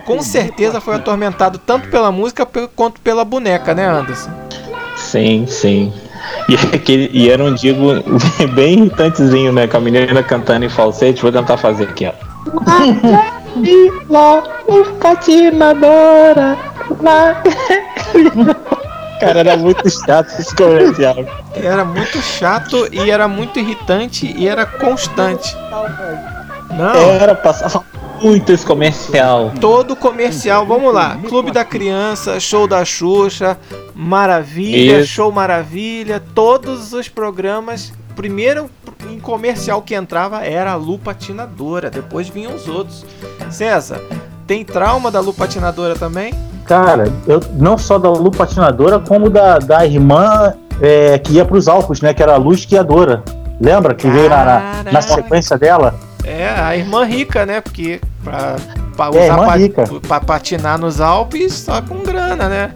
com 0.06 0.22
certeza 0.22 0.80
foi 0.80 0.96
atormentado 0.96 1.58
tanto 1.58 1.90
pela 1.90 2.12
música 2.12 2.48
quanto 2.76 3.02
pela 3.02 3.26
boneca, 3.26 3.74
né, 3.74 3.86
Anderson? 3.86 4.47
Sim, 5.18 5.48
sim. 5.48 5.92
E, 6.48 6.54
aquele, 6.76 7.10
e 7.12 7.28
era 7.30 7.44
um 7.44 7.56
digo 7.56 7.88
bem 8.54 8.78
irritantezinho, 8.80 9.52
né? 9.52 9.68
Com 9.68 9.78
a 9.78 9.80
menina 9.80 10.22
cantando 10.22 10.66
em 10.66 10.70
falsete. 10.70 11.24
Vou 11.24 11.32
tentar 11.32 11.58
fazer 11.58 11.86
aqui, 11.86 12.06
ó. 12.06 12.12
patinadora. 15.00 16.56
Cara, 19.20 19.40
era 19.40 19.58
muito 19.58 19.90
chato 19.90 20.30
esse 20.40 20.56
comercial. 20.56 21.16
Era 21.56 21.84
muito 21.84 22.22
chato 22.22 22.88
e 22.92 23.10
era 23.10 23.28
muito 23.28 23.58
irritante 23.58 24.32
e 24.38 24.48
era 24.48 24.68
constante. 24.68 25.58
Não, 26.70 26.94
Era, 26.94 27.34
passava 27.34 27.84
muito 28.22 28.52
esse 28.52 28.66
comercial. 28.66 29.52
todo 29.60 29.96
comercial, 29.96 30.66
vamos 30.66 30.94
lá. 30.94 31.18
Clube 31.28 31.52
da 31.52 31.64
Criança, 31.64 32.40
Show 32.40 32.68
da 32.68 32.84
Xuxa, 32.84 33.58
Maravilha, 33.96 35.02
Isso. 35.02 35.14
Show 35.14 35.32
Maravilha, 35.32 36.22
todos 36.34 36.94
os 36.94 37.08
programas. 37.10 37.94
Primeiro 38.16 38.70
em 39.12 39.20
comercial 39.20 39.82
que 39.82 39.94
entrava 39.94 40.44
era 40.44 40.72
a 40.72 40.76
Lu 40.76 40.98
Patinadora, 40.98 41.90
depois 41.90 42.28
vinham 42.28 42.56
os 42.56 42.68
outros. 42.68 43.06
César, 43.50 44.02
tem 44.48 44.66
trauma 44.66 45.12
da 45.12 45.20
Lu 45.20 45.34
Patinadora 45.34 45.96
também? 45.96 46.34
Cara, 46.66 47.12
eu, 47.28 47.40
não 47.54 47.78
só 47.78 47.98
da 47.98 48.10
Lu 48.10 48.32
Patinadora, 48.32 49.00
como 49.00 49.30
da, 49.30 49.60
da 49.60 49.86
irmã 49.86 50.54
é, 50.82 51.18
que 51.20 51.34
ia 51.34 51.46
pros 51.46 51.68
Alpes, 51.68 52.02
né? 52.02 52.14
Que 52.14 52.24
era 52.24 52.34
a 52.34 52.38
Lu 52.38 52.54
Esquiadora. 52.54 53.24
Lembra 53.60 53.96
que 53.96 54.08
veio 54.08 54.30
na, 54.30 54.46
na, 54.46 54.54
na 54.54 54.84
Caraca. 54.84 55.02
sequência 55.02 55.58
dela? 55.58 55.96
É, 56.28 56.50
a 56.50 56.76
irmã 56.76 57.06
rica, 57.06 57.46
né? 57.46 57.62
Porque 57.62 58.02
pra, 58.24 58.58
pra 58.96 59.06
É, 59.06 59.24
usar 59.24 59.38
pa- 59.38 60.00
pra 60.08 60.20
patinar 60.20 60.78
nos 60.78 61.00
Alpes, 61.00 61.54
só 61.54 61.82
com 61.82 62.00
grana, 62.04 62.50
né? 62.50 62.72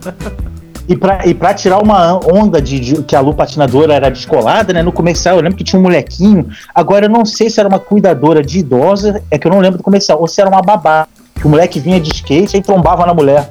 E 0.87 0.95
pra, 0.95 1.25
e 1.25 1.33
pra 1.33 1.53
tirar 1.53 1.77
uma 1.79 2.17
onda 2.33 2.61
de, 2.61 2.79
de- 2.79 3.03
que 3.03 3.15
a 3.15 3.19
Lu 3.19 3.33
Patinadora 3.33 3.93
era 3.93 4.09
descolada, 4.09 4.73
né? 4.73 4.81
No 4.81 4.91
comercial, 4.91 5.35
eu 5.35 5.41
lembro 5.41 5.57
que 5.57 5.63
tinha 5.63 5.79
um 5.79 5.83
molequinho. 5.83 6.49
Agora 6.73 7.05
eu 7.05 7.09
não 7.09 7.23
sei 7.25 7.49
se 7.49 7.59
era 7.59 7.67
uma 7.69 7.79
cuidadora 7.79 8.41
de 8.41 8.59
idosa, 8.59 9.21
é 9.29 9.37
que 9.37 9.45
eu 9.47 9.51
não 9.51 9.59
lembro 9.59 9.77
do 9.77 9.83
comercial, 9.83 10.19
ou 10.19 10.27
se 10.27 10.39
era 10.41 10.49
uma 10.49 10.61
babá. 10.61 11.07
Que 11.35 11.47
o 11.47 11.49
moleque 11.49 11.79
vinha 11.79 11.99
de 11.99 12.09
skate 12.13 12.57
e 12.57 12.61
trombava 12.61 13.05
na 13.05 13.13
mulher. 13.13 13.49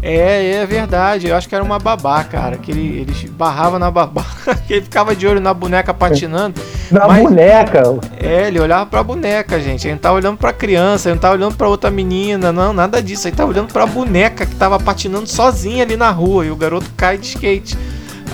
É, 0.00 0.52
é 0.56 0.66
verdade. 0.66 1.26
Eu 1.28 1.36
acho 1.36 1.48
que 1.48 1.54
era 1.54 1.64
uma 1.64 1.78
babá, 1.78 2.22
cara. 2.24 2.56
Que 2.56 2.70
ele, 2.70 3.00
ele 3.00 3.28
barrava 3.30 3.78
na 3.78 3.90
babá. 3.90 4.24
que 4.66 4.74
ele 4.74 4.82
ficava 4.82 5.14
de 5.14 5.26
olho 5.26 5.40
na 5.40 5.52
boneca 5.52 5.92
patinando. 5.92 6.60
Na 6.90 7.06
Mas- 7.08 7.22
boneca. 7.22 7.82
É, 8.16 8.46
ele 8.48 8.60
olhava 8.60 8.86
pra 8.86 9.02
boneca, 9.02 9.60
gente. 9.60 9.86
Ele 9.86 9.94
não 9.94 10.00
tava 10.00 10.16
olhando 10.16 10.38
pra 10.38 10.52
criança, 10.52 11.08
ele 11.08 11.14
não 11.14 11.20
tava 11.20 11.34
olhando 11.34 11.56
pra 11.56 11.68
outra 11.68 11.90
menina. 11.90 12.52
Não, 12.52 12.72
nada 12.72 13.02
disso. 13.02 13.26
Ele 13.28 13.36
tava 13.36 13.50
olhando 13.50 13.72
pra 13.72 13.86
boneca 13.86 14.46
que 14.46 14.54
tava 14.54 14.78
patinando 14.78 15.26
sozinha 15.28 15.82
ali 15.82 15.96
na 15.96 16.10
rua. 16.10 16.46
E 16.46 16.50
o 16.50 16.56
garoto 16.56 16.90
cai 16.96 17.18
de 17.18 17.26
skate. 17.26 17.76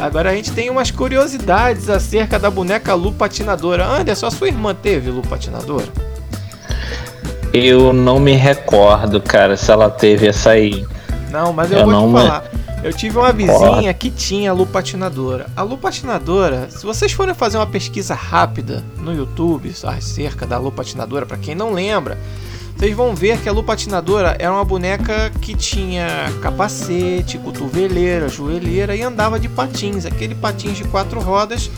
Agora 0.01 0.31
a 0.31 0.35
gente 0.35 0.51
tem 0.53 0.69
umas 0.71 0.91
curiosidades 0.91 1.89
acerca 1.89 2.39
da 2.39 2.51
boneca 2.51 2.93
Lu 2.95 3.13
Patinadora. 3.13 3.87
Anderson, 3.87 4.27
a 4.27 4.31
sua 4.31 4.49
irmã 4.49 4.75
teve 4.75 5.09
Lu 5.11 5.23
Patinadora? 5.23 5.87
Eu 7.53 7.93
não 7.93 8.19
me 8.19 8.33
recordo, 8.33 9.21
cara, 9.21 9.57
se 9.57 9.71
ela 9.71 9.89
teve 9.89 10.27
essa 10.27 10.51
aí. 10.51 10.85
Não, 11.35 11.53
mas 11.53 11.71
eu, 11.73 11.79
Eu 11.81 11.85
vou 11.87 11.93
não 11.93 12.07
te 12.09 12.13
me- 12.15 12.21
falar. 12.29 12.45
Eu 12.85 12.93
tive 12.93 13.19
uma 13.19 13.33
vizinha 13.33 13.93
que 13.95 14.11
tinha 14.11 14.53
Lu 14.53 14.67
Patinadora. 14.67 15.47
A 15.57 15.63
Lu 15.63 15.77
Patinadora, 15.79 16.69
se 16.71 16.85
vocês 16.85 17.11
forem 17.13 17.35
fazer 17.35 17.57
uma 17.57 17.67
pesquisa 17.67 18.15
rápida 18.15 18.85
no 18.99 19.13
YouTube 19.13 19.73
acerca 19.85 20.47
da 20.47 20.59
Lu 20.59 20.71
Patinadora, 20.71 21.25
pra 21.27 21.37
quem 21.39 21.55
não 21.55 21.73
lembra, 21.73 22.19
vocês 22.77 22.95
vão 22.95 23.15
ver 23.15 23.39
que 23.41 23.49
a 23.49 23.53
Lu 23.53 23.65
Patinadora 23.65 24.37
era 24.39 24.53
uma 24.53 24.65
boneca 24.65 25.31
que 25.41 25.55
tinha 25.57 26.31
capacete, 26.43 27.39
cotoveleira, 27.39 28.29
joelheira 28.29 28.95
e 28.95 29.03
andava 29.03 29.41
de 29.41 29.49
patins, 29.49 30.05
aquele 30.05 30.35
patins 30.35 30.77
de 30.77 30.85
quatro 30.85 31.21
rodas, 31.21 31.71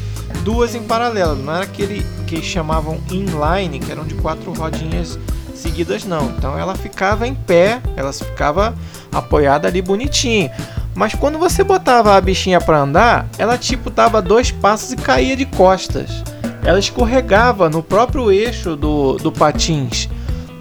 duas 0.43 0.75
em 0.75 0.83
paralelo. 0.83 1.37
Não 1.37 1.55
era 1.55 1.65
aquele 1.65 2.05
que 2.27 2.43
chamavam 2.43 2.99
inline, 3.11 3.79
que 3.79 3.93
eram 3.93 4.05
de 4.05 4.15
quatro 4.15 4.53
rodinhas 4.53 5.19
seguidas 5.67 6.05
não. 6.05 6.27
Então 6.27 6.57
ela 6.57 6.75
ficava 6.77 7.27
em 7.27 7.35
pé, 7.35 7.81
ela 7.97 8.13
ficava 8.13 8.75
apoiada 9.13 9.67
ali 9.67 9.83
bonitinho. 9.83 10.51
Mas 10.95 11.15
quando 11.15 11.39
você 11.39 11.65
botava 11.65 12.17
a 12.17 12.21
bichinha 12.21 12.61
para 12.61 12.79
andar, 12.79 13.27
ela 13.37 13.59
tipo 13.59 13.91
dava 13.91 14.23
dois 14.23 14.51
passos 14.51 14.93
e 14.93 14.97
caía 14.97 15.37
de 15.37 15.45
costas. 15.45 16.23
Ela 16.65 16.79
escorregava 16.79 17.69
no 17.69 17.83
próprio 17.83 18.31
eixo 18.31 18.77
do, 18.77 19.15
do 19.15 19.33
patins. 19.33 20.09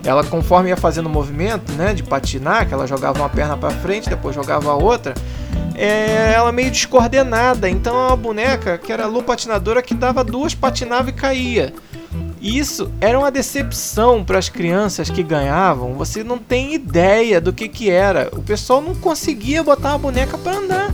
Ela 0.04 0.24
conforme 0.24 0.70
ia 0.70 0.78
fazendo 0.78 1.08
o 1.08 1.10
movimento, 1.10 1.72
né, 1.74 1.94
de 1.94 2.04
patinar, 2.04 2.68
que 2.68 2.74
ela 2.74 2.86
jogava 2.86 3.18
uma 3.18 3.30
perna 3.30 3.58
para 3.58 3.72
frente, 3.72 4.08
depois 4.08 4.36
jogava 4.36 4.72
a 4.72 4.76
outra, 4.76 5.16
é, 5.74 6.32
ela 6.34 6.52
meio 6.52 6.70
descoordenada. 6.70 7.70
Então 7.70 7.96
é 7.96 8.08
uma 8.08 8.16
boneca 8.16 8.78
que 8.78 8.92
era 8.92 9.06
a 9.08 9.24
patinadora 9.24 9.82
que 9.82 9.96
dava 9.96 10.24
duas, 10.24 10.54
patinava 10.54 11.10
e 11.10 11.14
caía. 11.14 11.74
Isso 12.46 12.92
era 13.02 13.18
uma 13.18 13.32
decepção 13.32 14.24
para 14.24 14.38
as 14.38 14.50
crianças 14.50 15.10
que 15.10 15.24
ganhavam. 15.24 15.96
Você 15.96 16.24
não 16.24 16.38
tem 16.38 16.76
ideia 16.76 17.42
do 17.42 17.52
que, 17.52 17.68
que 17.68 17.90
era. 17.90 18.30
O 18.34 18.42
pessoal 18.44 18.84
não 18.84 18.94
conseguia 18.94 19.64
botar 19.64 19.96
a 19.96 19.98
boneca 19.98 20.38
para 20.38 20.58
andar. 20.60 20.94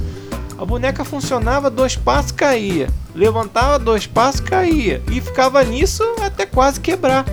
A 0.57 0.63
boneca 0.63 1.03
funcionava, 1.03 1.69
dois 1.69 1.97
passos 1.97 2.31
caía. 2.31 2.87
Levantava 3.13 3.77
dois 3.77 4.07
passos, 4.07 4.39
caía. 4.39 5.01
E 5.11 5.19
ficava 5.19 5.61
nisso 5.61 6.01
até 6.21 6.45
quase 6.45 6.79
quebrar. 6.79 7.25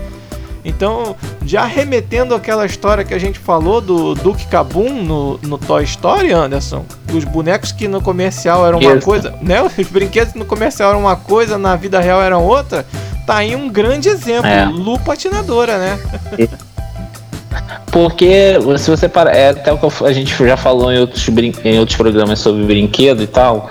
Então, 0.63 1.15
já 1.45 1.65
remetendo 1.65 2.35
àquela 2.35 2.65
história 2.65 3.03
que 3.03 3.13
a 3.13 3.17
gente 3.17 3.39
falou 3.39 3.81
do 3.81 4.15
Duke 4.15 4.47
Kabum 4.47 5.03
no, 5.03 5.37
no 5.39 5.57
Toy 5.57 5.83
Story, 5.83 6.31
Anderson, 6.31 6.85
os 7.13 7.23
bonecos 7.23 7.71
que 7.71 7.87
no 7.87 8.01
comercial 8.01 8.65
eram 8.65 8.79
uma 8.79 8.95
Isso. 8.95 9.05
coisa, 9.05 9.35
né? 9.41 9.61
Os 9.77 9.87
brinquedos 9.87 10.33
no 10.33 10.45
comercial 10.45 10.91
eram 10.91 11.01
uma 11.01 11.15
coisa, 11.15 11.57
na 11.57 11.75
vida 11.75 11.99
real 11.99 12.21
eram 12.21 12.43
outra. 12.45 12.85
Tá 13.25 13.37
aí 13.37 13.55
um 13.55 13.69
grande 13.69 14.09
exemplo, 14.09 14.49
é. 14.49 14.65
Lu 14.65 14.99
patinadora, 14.99 15.77
né? 15.77 15.99
Porque 17.91 18.55
se 18.77 18.89
você 18.89 19.09
para, 19.09 19.31
é 19.31 19.49
até 19.49 19.71
o 19.71 19.77
que 19.77 20.03
a 20.03 20.13
gente 20.13 20.35
já 20.45 20.55
falou 20.55 20.91
em 20.91 20.99
outros, 20.99 21.27
em 21.63 21.79
outros 21.79 21.97
programas 21.97 22.39
sobre 22.39 22.63
brinquedo 22.63 23.23
e 23.23 23.27
tal, 23.27 23.67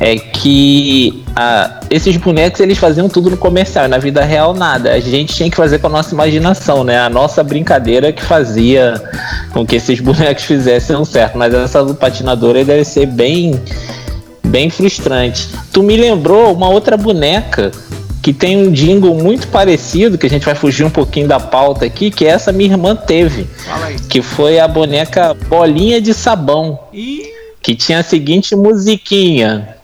é 0.00 0.16
que 0.16 1.22
ah, 1.36 1.80
esses 1.90 2.16
bonecos 2.16 2.60
eles 2.60 2.78
faziam 2.78 3.08
tudo 3.08 3.30
no 3.30 3.36
comercial, 3.36 3.86
na 3.86 3.98
vida 3.98 4.24
real 4.24 4.54
nada. 4.54 4.92
A 4.92 5.00
gente 5.00 5.34
tinha 5.34 5.50
que 5.50 5.56
fazer 5.56 5.78
com 5.78 5.88
a 5.88 5.90
nossa 5.90 6.14
imaginação, 6.14 6.82
né? 6.84 6.98
A 6.98 7.10
nossa 7.10 7.42
brincadeira 7.44 8.12
que 8.12 8.22
fazia 8.22 9.00
com 9.52 9.66
que 9.66 9.76
esses 9.76 10.00
bonecos 10.00 10.44
fizessem 10.44 10.96
um 10.96 11.04
certo. 11.04 11.36
Mas 11.36 11.52
essa 11.52 11.84
do 11.84 11.94
patinadora 11.94 12.64
deve 12.64 12.84
ser 12.84 13.06
bem, 13.06 13.60
bem 14.42 14.70
frustrante. 14.70 15.48
Tu 15.72 15.82
me 15.82 15.96
lembrou 15.96 16.52
uma 16.54 16.68
outra 16.68 16.96
boneca 16.96 17.70
que 18.22 18.32
tem 18.32 18.56
um 18.56 18.70
jingle 18.70 19.14
muito 19.14 19.48
parecido, 19.48 20.18
que 20.18 20.26
a 20.26 20.30
gente 20.30 20.44
vai 20.44 20.54
fugir 20.54 20.84
um 20.84 20.90
pouquinho 20.90 21.26
da 21.26 21.40
pauta 21.40 21.86
aqui, 21.86 22.10
que 22.10 22.26
essa 22.26 22.52
minha 22.52 22.72
irmã 22.72 22.94
teve. 22.94 23.46
Que 24.08 24.20
foi 24.20 24.58
a 24.58 24.68
boneca 24.68 25.34
Bolinha 25.34 26.00
de 26.00 26.12
Sabão. 26.12 26.78
Que 27.62 27.74
tinha 27.74 28.00
a 28.00 28.02
seguinte 28.02 28.54
musiquinha. 28.54 29.76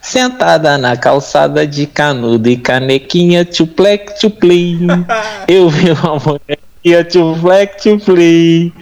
Sentada 0.00 0.78
na 0.78 0.96
calçada 0.96 1.66
de 1.66 1.86
canudo 1.86 2.48
e 2.48 2.56
canequinha, 2.56 3.44
tchuplec, 3.44 4.18
tchuplim. 4.18 4.86
Eu 5.48 5.68
vi 5.68 5.90
uma 5.90 6.18
bonequinha, 6.18 7.04
tchuplec, 7.04 7.78
tchuplim. 7.78 8.72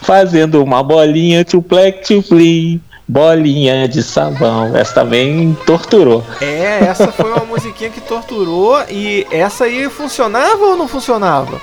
Fazendo 0.00 0.62
uma 0.62 0.82
bolinha, 0.82 1.44
tchuplec, 1.44 2.02
tchuplim. 2.02 2.80
Bolinha 3.08 3.86
de 3.86 4.02
sabão. 4.02 4.76
Essa 4.76 4.94
também 4.94 5.56
torturou. 5.64 6.24
É, 6.40 6.84
essa 6.84 7.12
foi 7.12 7.30
uma 7.30 7.44
musiquinha 7.44 7.90
que 7.90 8.00
torturou. 8.00 8.82
E 8.88 9.26
essa 9.30 9.64
aí 9.64 9.88
funcionava 9.88 10.64
ou 10.64 10.76
não 10.76 10.88
funcionava? 10.88 11.60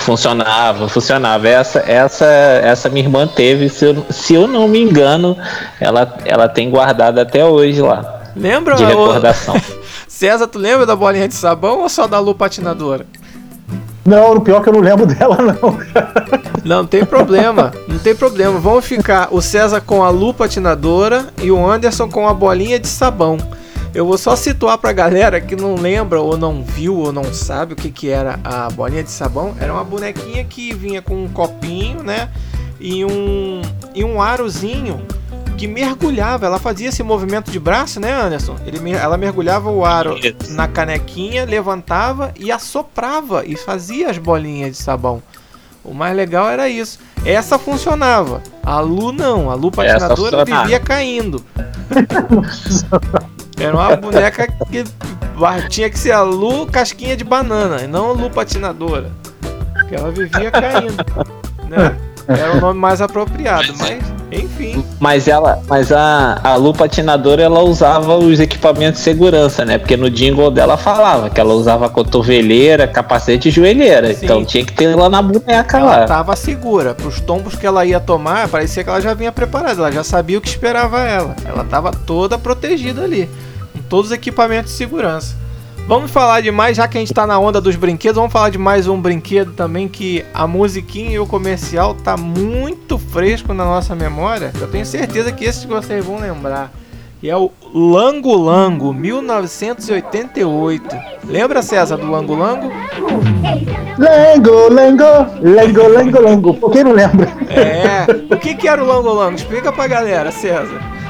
Funcionava, 0.00 0.88
funcionava. 0.88 1.48
Essa, 1.48 1.78
essa, 1.86 2.26
essa 2.26 2.88
minha 2.88 3.04
irmã 3.04 3.26
teve, 3.26 3.68
se 3.68 3.86
eu, 3.86 4.06
se 4.10 4.34
eu 4.34 4.46
não 4.46 4.68
me 4.68 4.80
engano, 4.80 5.36
ela, 5.80 6.18
ela 6.24 6.48
tem 6.48 6.70
guardado 6.70 7.18
até 7.18 7.44
hoje 7.44 7.80
lá. 7.80 8.22
Lembra? 8.36 8.74
De 8.74 8.84
recordação. 8.84 9.54
César, 10.08 10.46
tu 10.46 10.58
lembra 10.58 10.84
da 10.86 10.94
bolinha 10.94 11.26
de 11.26 11.34
sabão 11.34 11.80
ou 11.80 11.88
só 11.88 12.06
da 12.06 12.18
Lu 12.18 12.34
patinadora? 12.34 13.06
Não, 14.04 14.34
o 14.34 14.40
pior 14.40 14.62
que 14.62 14.68
eu 14.68 14.72
não 14.72 14.80
lembro 14.80 15.06
dela, 15.06 15.36
não. 15.36 15.78
Não, 16.64 16.86
tem 16.86 17.04
problema. 17.04 17.72
Não 17.86 17.98
tem 17.98 18.14
problema. 18.14 18.58
Vamos 18.58 18.84
ficar 18.84 19.28
o 19.30 19.40
César 19.40 19.80
com 19.80 20.02
a 20.02 20.10
lupa 20.10 20.44
patinadora 20.44 21.26
e 21.40 21.50
o 21.50 21.66
Anderson 21.66 22.08
com 22.08 22.28
a 22.28 22.34
bolinha 22.34 22.78
de 22.78 22.88
sabão. 22.88 23.38
Eu 23.94 24.06
vou 24.06 24.16
só 24.16 24.34
situar 24.34 24.78
pra 24.78 24.92
galera 24.92 25.40
que 25.40 25.54
não 25.54 25.74
lembra 25.74 26.20
ou 26.20 26.36
não 26.36 26.62
viu 26.62 26.96
ou 26.96 27.12
não 27.12 27.32
sabe 27.32 27.74
o 27.74 27.76
que, 27.76 27.90
que 27.90 28.08
era 28.08 28.40
a 28.42 28.70
bolinha 28.70 29.02
de 29.02 29.10
sabão. 29.10 29.54
Era 29.60 29.72
uma 29.72 29.84
bonequinha 29.84 30.44
que 30.44 30.72
vinha 30.72 31.02
com 31.02 31.24
um 31.24 31.28
copinho, 31.28 32.02
né? 32.02 32.30
E 32.80 33.04
um, 33.04 33.60
e 33.94 34.02
um 34.02 34.20
arozinho 34.20 35.02
que 35.52 35.66
mergulhava. 35.66 36.46
Ela 36.46 36.58
fazia 36.58 36.88
esse 36.88 37.02
movimento 37.02 37.50
de 37.50 37.58
braço, 37.58 38.00
né, 38.00 38.12
Anderson? 38.12 38.56
Ele, 38.66 38.92
ela 38.92 39.16
mergulhava 39.16 39.70
o 39.70 39.84
aro 39.84 40.18
Isso. 40.18 40.52
na 40.52 40.66
canequinha, 40.68 41.44
levantava 41.44 42.32
e 42.38 42.50
assoprava 42.50 43.44
e 43.46 43.56
fazia 43.56 44.10
as 44.10 44.18
bolinhas 44.18 44.72
de 44.72 44.82
sabão. 44.82 45.22
O 45.84 45.92
mais 45.92 46.14
legal 46.14 46.48
era 46.48 46.68
isso. 46.68 47.00
Essa 47.24 47.58
funcionava. 47.58 48.40
A 48.62 48.78
Lu 48.80 49.10
não. 49.12 49.50
A 49.50 49.54
Lu 49.54 49.70
patinadora 49.70 50.44
vivia 50.44 50.78
caindo. 50.78 51.44
Era 53.58 53.76
uma 53.76 53.96
boneca 53.96 54.46
que 54.70 54.84
tinha 55.68 55.90
que 55.90 55.98
ser 55.98 56.12
a 56.12 56.22
Lu 56.22 56.66
casquinha 56.66 57.16
de 57.16 57.24
banana 57.24 57.82
e 57.82 57.86
não 57.86 58.10
a 58.10 58.12
Lu 58.12 58.30
patinadora. 58.30 59.10
Porque 59.72 59.94
ela 59.94 60.10
vivia 60.10 60.50
caindo. 60.50 60.94
Né? 61.68 61.96
Era 62.28 62.56
o 62.56 62.60
nome 62.60 62.78
mais 62.78 63.00
apropriado, 63.00 63.74
mas 63.78 64.11
enfim. 64.32 64.84
Mas 64.98 65.28
ela, 65.28 65.60
mas 65.68 65.92
a, 65.92 66.40
a 66.42 66.56
Lu 66.56 66.72
patinadora 66.72 67.42
ela 67.42 67.62
usava 67.62 68.16
os 68.16 68.40
equipamentos 68.40 69.00
de 69.00 69.04
segurança, 69.04 69.64
né? 69.64 69.78
Porque 69.78 69.96
no 69.96 70.08
jingle 70.08 70.50
dela 70.50 70.76
falava 70.76 71.28
que 71.28 71.40
ela 71.40 71.54
usava 71.54 71.88
cotoveleira, 71.88 72.86
capacete 72.86 73.48
e 73.48 73.50
joelheira. 73.50 74.14
Sim. 74.14 74.24
Então 74.24 74.44
tinha 74.44 74.64
que 74.64 74.72
ter 74.72 74.94
lá 74.94 75.08
na 75.08 75.20
boneca 75.20 75.78
ela 75.78 75.86
lá. 75.86 75.96
Ela 75.98 76.06
tava 76.06 76.36
segura. 76.36 76.94
Pros 76.94 77.20
tombos 77.20 77.54
que 77.54 77.66
ela 77.66 77.84
ia 77.84 78.00
tomar, 78.00 78.48
parecia 78.48 78.82
que 78.82 78.90
ela 78.90 79.00
já 79.00 79.14
vinha 79.14 79.32
preparada. 79.32 79.80
Ela 79.80 79.92
já 79.92 80.04
sabia 80.04 80.38
o 80.38 80.40
que 80.40 80.48
esperava 80.48 81.00
ela. 81.00 81.36
Ela 81.44 81.64
tava 81.64 81.92
toda 81.92 82.38
protegida 82.38 83.02
ali. 83.02 83.28
Com 83.72 83.82
todos 83.82 84.06
os 84.06 84.12
equipamentos 84.12 84.72
de 84.72 84.78
segurança. 84.78 85.41
Vamos 85.86 86.10
falar 86.10 86.40
de 86.40 86.50
mais, 86.50 86.76
já 86.76 86.86
que 86.86 86.96
a 86.96 87.00
gente 87.00 87.12
tá 87.12 87.26
na 87.26 87.38
onda 87.38 87.60
dos 87.60 87.76
brinquedos, 87.76 88.16
vamos 88.16 88.32
falar 88.32 88.50
de 88.50 88.58
mais 88.58 88.86
um 88.86 89.00
brinquedo 89.00 89.52
também 89.52 89.88
que 89.88 90.24
a 90.32 90.46
musiquinha 90.46 91.10
e 91.10 91.18
o 91.18 91.26
comercial 91.26 91.94
tá 91.94 92.16
muito 92.16 92.98
fresco 92.98 93.52
na 93.52 93.64
nossa 93.64 93.94
memória. 93.94 94.52
Eu 94.60 94.68
tenho 94.68 94.86
certeza 94.86 95.32
que 95.32 95.44
esses 95.44 95.64
vocês 95.64 96.04
vão 96.04 96.18
lembrar. 96.18 96.72
E 97.22 97.28
é 97.28 97.36
o 97.36 97.50
Lango 97.74 98.34
Lango, 98.34 98.92
1988. 98.92 100.96
Lembra, 101.24 101.62
César, 101.62 101.96
do 101.96 102.10
Lango 102.10 102.34
Lango? 102.34 102.72
Lango, 103.98 104.72
Lango, 104.72 105.04
Lango, 105.40 105.88
Lango, 105.88 106.22
Lango. 106.22 106.54
Por 106.54 106.72
que 106.72 106.82
não 106.82 106.92
lembra? 106.92 107.28
É. 107.48 108.06
O 108.34 108.38
que, 108.38 108.54
que 108.54 108.66
era 108.66 108.82
o 108.82 108.86
Lango 108.86 109.12
Lango? 109.12 109.36
Explica 109.36 109.72
pra 109.72 109.86
galera, 109.86 110.32
César 110.32 111.01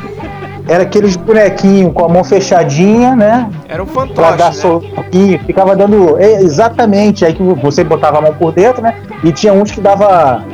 era 0.69 0.85
aqueles 0.85 1.17
bonequinhos 1.17 1.93
com 1.93 2.05
a 2.05 2.09
mão 2.09 2.23
fechadinha, 2.23 3.17
né? 3.17 3.51
Era 3.69 3.83
um 3.83 3.87
fantoche, 3.87 4.15
pra 4.15 4.31
dar 4.33 4.47
né? 4.47 4.53
soquinho, 4.53 5.39
ficava 5.41 5.75
dando. 5.75 6.19
É, 6.19 6.41
exatamente, 6.41 7.25
aí 7.25 7.35
que 7.35 7.43
você 7.43 7.83
botava 7.83 8.19
a 8.19 8.23
mão 8.23 8.35
por 8.35 8.53
dentro, 8.53 8.83
né? 8.83 8.95
E 9.25 9.33
tinha 9.33 9.53
uns 9.53 9.71
que 9.71 9.81
dava 9.81 10.45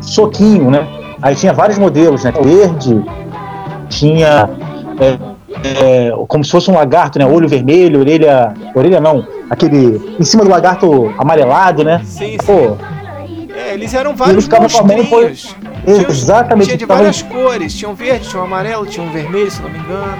soquinho, 0.00 0.70
né? 0.70 0.86
Aí 1.22 1.34
tinha 1.34 1.52
vários 1.52 1.78
modelos, 1.78 2.24
né? 2.24 2.32
Verde, 2.32 3.02
tinha. 3.88 4.48
É, 5.00 5.30
é, 5.62 6.12
como 6.28 6.44
se 6.44 6.50
fosse 6.50 6.70
um 6.70 6.74
lagarto, 6.74 7.18
né? 7.18 7.26
Olho 7.26 7.48
vermelho, 7.48 8.00
orelha. 8.00 8.54
Orelha 8.74 9.00
não. 9.00 9.26
Aquele. 9.48 10.16
Em 10.18 10.24
cima 10.24 10.44
do 10.44 10.50
lagarto 10.50 11.12
amarelado, 11.18 11.82
né? 11.82 12.00
Sim, 12.04 12.32
sim. 12.32 12.36
Pô, 12.46 12.76
é, 13.70 13.74
eles 13.74 13.94
eram 13.94 14.14
vários 14.14 14.48
monstrinhos. 14.48 15.56
Tinha, 15.84 16.08
Exatamente. 16.08 16.66
Tinha 16.66 16.76
de 16.76 16.84
várias 16.84 17.22
cores. 17.22 17.74
Tinha 17.74 17.88
um 17.88 17.94
verde, 17.94 18.28
tinha 18.28 18.42
um 18.42 18.44
amarelo, 18.44 18.86
tinha 18.86 19.04
um 19.06 19.10
vermelho, 19.10 19.50
se 19.50 19.62
não 19.62 19.70
me 19.70 19.78
engano. 19.78 20.16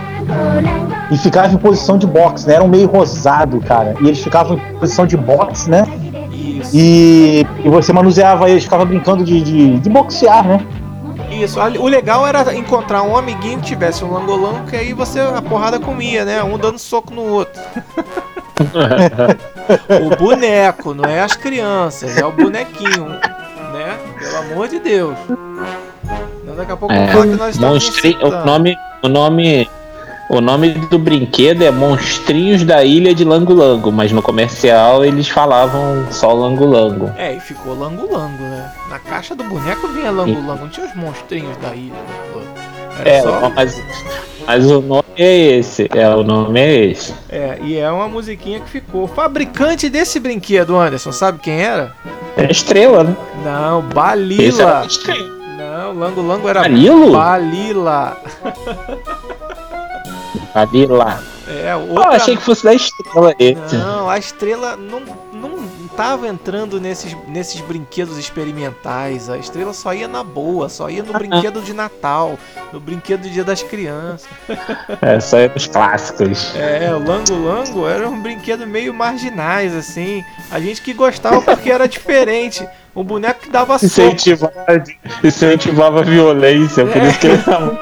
E 1.11 1.19
ficava 1.19 1.53
em 1.53 1.57
posição 1.57 1.99
de 1.99 2.07
boxe, 2.07 2.47
né? 2.47 2.55
Era 2.55 2.65
um 2.65 2.69
meio 2.69 2.87
rosado, 2.89 3.61
cara. 3.61 3.95
E 4.01 4.07
eles 4.07 4.23
ficavam 4.23 4.57
em 4.57 4.79
posição 4.79 5.07
de 5.07 5.17
boxe, 5.17 5.69
né? 5.69 5.85
Isso. 6.33 6.71
E, 6.75 7.47
e 7.65 7.69
você 7.69 7.93
manuseava 7.93 8.49
eles, 8.49 8.65
ficava 8.65 8.85
brincando 8.85 9.25
de, 9.25 9.41
de, 9.41 9.79
de 9.79 9.91
boxear, 9.91 10.47
né? 10.47 10.67
Isso, 11.31 11.61
o 11.61 11.87
legal 11.87 12.27
era 12.27 12.55
encontrar 12.55 13.03
um 13.03 13.17
amiguinho 13.17 13.61
que 13.61 13.67
tivesse 13.67 14.05
um 14.05 14.13
langolão, 14.13 14.67
que 14.67 14.75
aí 14.75 14.93
você 14.93 15.21
a 15.21 15.41
porrada 15.41 15.79
comia, 15.79 16.25
né? 16.25 16.43
Um 16.43 16.59
dando 16.59 16.79
soco 16.79 17.15
no 17.15 17.23
outro. 17.23 17.61
o 20.05 20.17
boneco, 20.17 20.93
não 20.93 21.05
é 21.05 21.21
as 21.21 21.37
crianças, 21.37 22.17
é 22.17 22.25
o 22.25 22.33
bonequinho, 22.33 23.19
amor 24.41 24.69
de 24.69 24.79
Deus. 24.79 25.17
Daqui 26.57 26.73
a 26.73 26.77
pouco 26.77 26.95
é, 26.95 27.07
que 27.07 27.27
nós 27.37 27.57
o 28.23 28.45
nome, 28.45 28.77
o 29.03 29.09
nome 29.09 29.69
O 30.29 30.41
nome 30.41 30.71
do 30.71 30.99
brinquedo 30.99 31.63
é 31.63 31.71
Monstrinhos 31.73 32.63
da 32.63 32.85
Ilha 32.85 33.13
de 33.13 33.25
Lango 33.25 33.53
Lango, 33.53 33.91
mas 33.91 34.13
no 34.13 34.23
comercial 34.23 35.05
eles 35.05 35.29
falavam 35.29 36.07
só 36.13 36.33
Lango 36.33 36.67
Lango. 36.67 37.11
É, 37.17 37.35
e 37.35 37.41
ficou 37.41 37.77
Lango 37.77 38.03
Lango, 38.03 38.43
né? 38.43 38.73
Na 38.89 38.99
caixa 38.99 39.35
do 39.35 39.43
boneco 39.43 39.89
vinha 39.89 40.11
Lango 40.11 40.47
Lango, 40.47 40.63
não 40.63 40.69
tinha 40.69 40.87
os 40.87 40.95
monstrinhos 40.95 41.57
da 41.57 41.75
ilha. 41.75 41.95
Era 43.01 43.11
é, 43.11 43.23
só... 43.23 43.51
mas, 43.57 43.83
mas 44.51 44.69
o 44.69 44.81
nome 44.81 45.05
é 45.17 45.59
esse. 45.59 45.89
É, 45.95 46.09
o 46.09 46.25
nome 46.25 46.59
é 46.59 46.87
esse. 46.87 47.15
É, 47.29 47.57
e 47.63 47.77
é 47.77 47.89
uma 47.89 48.09
musiquinha 48.09 48.59
que 48.59 48.69
ficou. 48.69 49.05
O 49.05 49.07
fabricante 49.07 49.89
desse 49.89 50.19
brinquedo, 50.19 50.77
Anderson, 50.77 51.13
sabe 51.13 51.39
quem 51.39 51.63
era? 51.63 51.95
É 52.37 52.51
Estrela, 52.51 53.05
né? 53.05 53.17
Não, 53.45 53.81
Balila. 53.81 54.89
Não, 55.57 55.93
Lango 55.97 56.21
Lango 56.21 56.49
era 56.49 56.63
Balilo? 56.63 57.13
Balila. 57.13 58.17
Balila. 60.53 61.23
É, 61.47 61.77
outra... 61.77 61.95
Eu 61.95 62.11
achei 62.11 62.37
que 62.37 62.43
fosse 62.43 62.65
da 62.65 62.75
estrela 62.75 63.33
esse. 63.39 63.77
Não, 63.77 64.11
a 64.11 64.19
estrela 64.19 64.77
não, 64.77 65.01
não 66.01 66.09
tava 66.09 66.29
entrando 66.29 66.81
nesses, 66.81 67.15
nesses 67.29 67.61
brinquedos 67.61 68.17
experimentais. 68.17 69.29
A 69.29 69.37
estrela 69.37 69.75
só 69.75 69.93
ia 69.93 70.09
na 70.09 70.25
boa, 70.25 70.71
só 70.71 70.89
ia 70.89 71.03
no 71.03 71.13
brinquedo 71.13 71.61
de 71.61 71.75
Natal, 71.75 72.39
no 72.73 72.81
brinquedo 72.81 73.23
do 73.23 73.31
Dia 73.31 73.45
das 73.45 73.63
Crianças. 73.63 74.27
É, 75.03 75.21
só 75.21 75.39
ia 75.39 75.49
nos 75.49 75.67
clássicos. 75.67 76.55
É, 76.57 76.91
o 76.95 76.99
Lango 76.99 77.35
Lango 77.35 77.87
era 77.87 78.09
um 78.09 78.21
brinquedo 78.21 78.67
meio 78.67 78.95
marginais, 78.95 79.75
assim. 79.75 80.25
A 80.51 80.59
gente 80.59 80.81
que 80.81 80.95
gostava 80.95 81.43
porque 81.43 81.71
era 81.71 81.87
diferente. 81.87 82.67
Um 82.97 83.05
boneco 83.05 83.41
que 83.41 83.51
dava 83.51 83.77
incentivava, 83.77 84.53
incentivava 85.23 86.01
a 86.01 86.03
violência, 86.03 86.85
por 86.87 87.03
isso 87.03 87.19
que 87.19 87.27
ele 87.27 87.39
tava... 87.39 87.79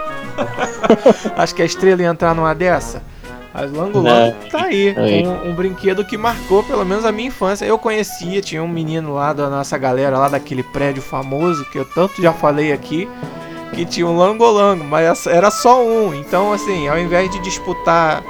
Acho 1.36 1.54
que 1.54 1.62
a 1.62 1.64
estrela 1.64 2.02
ia 2.02 2.08
entrar 2.08 2.34
numa 2.34 2.54
dessa. 2.54 3.02
Mas 3.52 3.72
Lango 3.72 4.00
Lango 4.00 4.36
tá 4.50 4.64
aí. 4.64 4.94
Um, 5.26 5.50
um, 5.50 5.54
brinquedo 5.54 6.04
que 6.04 6.16
marcou 6.16 6.62
pelo 6.62 6.84
menos 6.84 7.04
a 7.04 7.12
minha 7.12 7.28
infância. 7.28 7.64
Eu 7.64 7.78
conhecia, 7.78 8.40
tinha 8.40 8.62
um 8.62 8.68
menino 8.68 9.14
lá 9.14 9.32
da 9.32 9.48
nossa 9.48 9.76
galera, 9.78 10.18
lá 10.18 10.28
daquele 10.28 10.62
prédio 10.62 11.02
famoso, 11.02 11.64
que 11.70 11.78
eu 11.78 11.84
tanto 11.84 12.20
já 12.20 12.32
falei 12.32 12.72
aqui, 12.72 13.08
que 13.72 13.84
tinha 13.84 14.06
um 14.06 14.16
Lango 14.16 14.48
Lango, 14.48 14.84
mas 14.84 15.26
era 15.26 15.50
só 15.50 15.84
um. 15.84 16.14
Então, 16.14 16.52
assim, 16.52 16.88
ao 16.88 16.98
invés 16.98 17.30
de 17.30 17.38
disputar, 17.40 18.22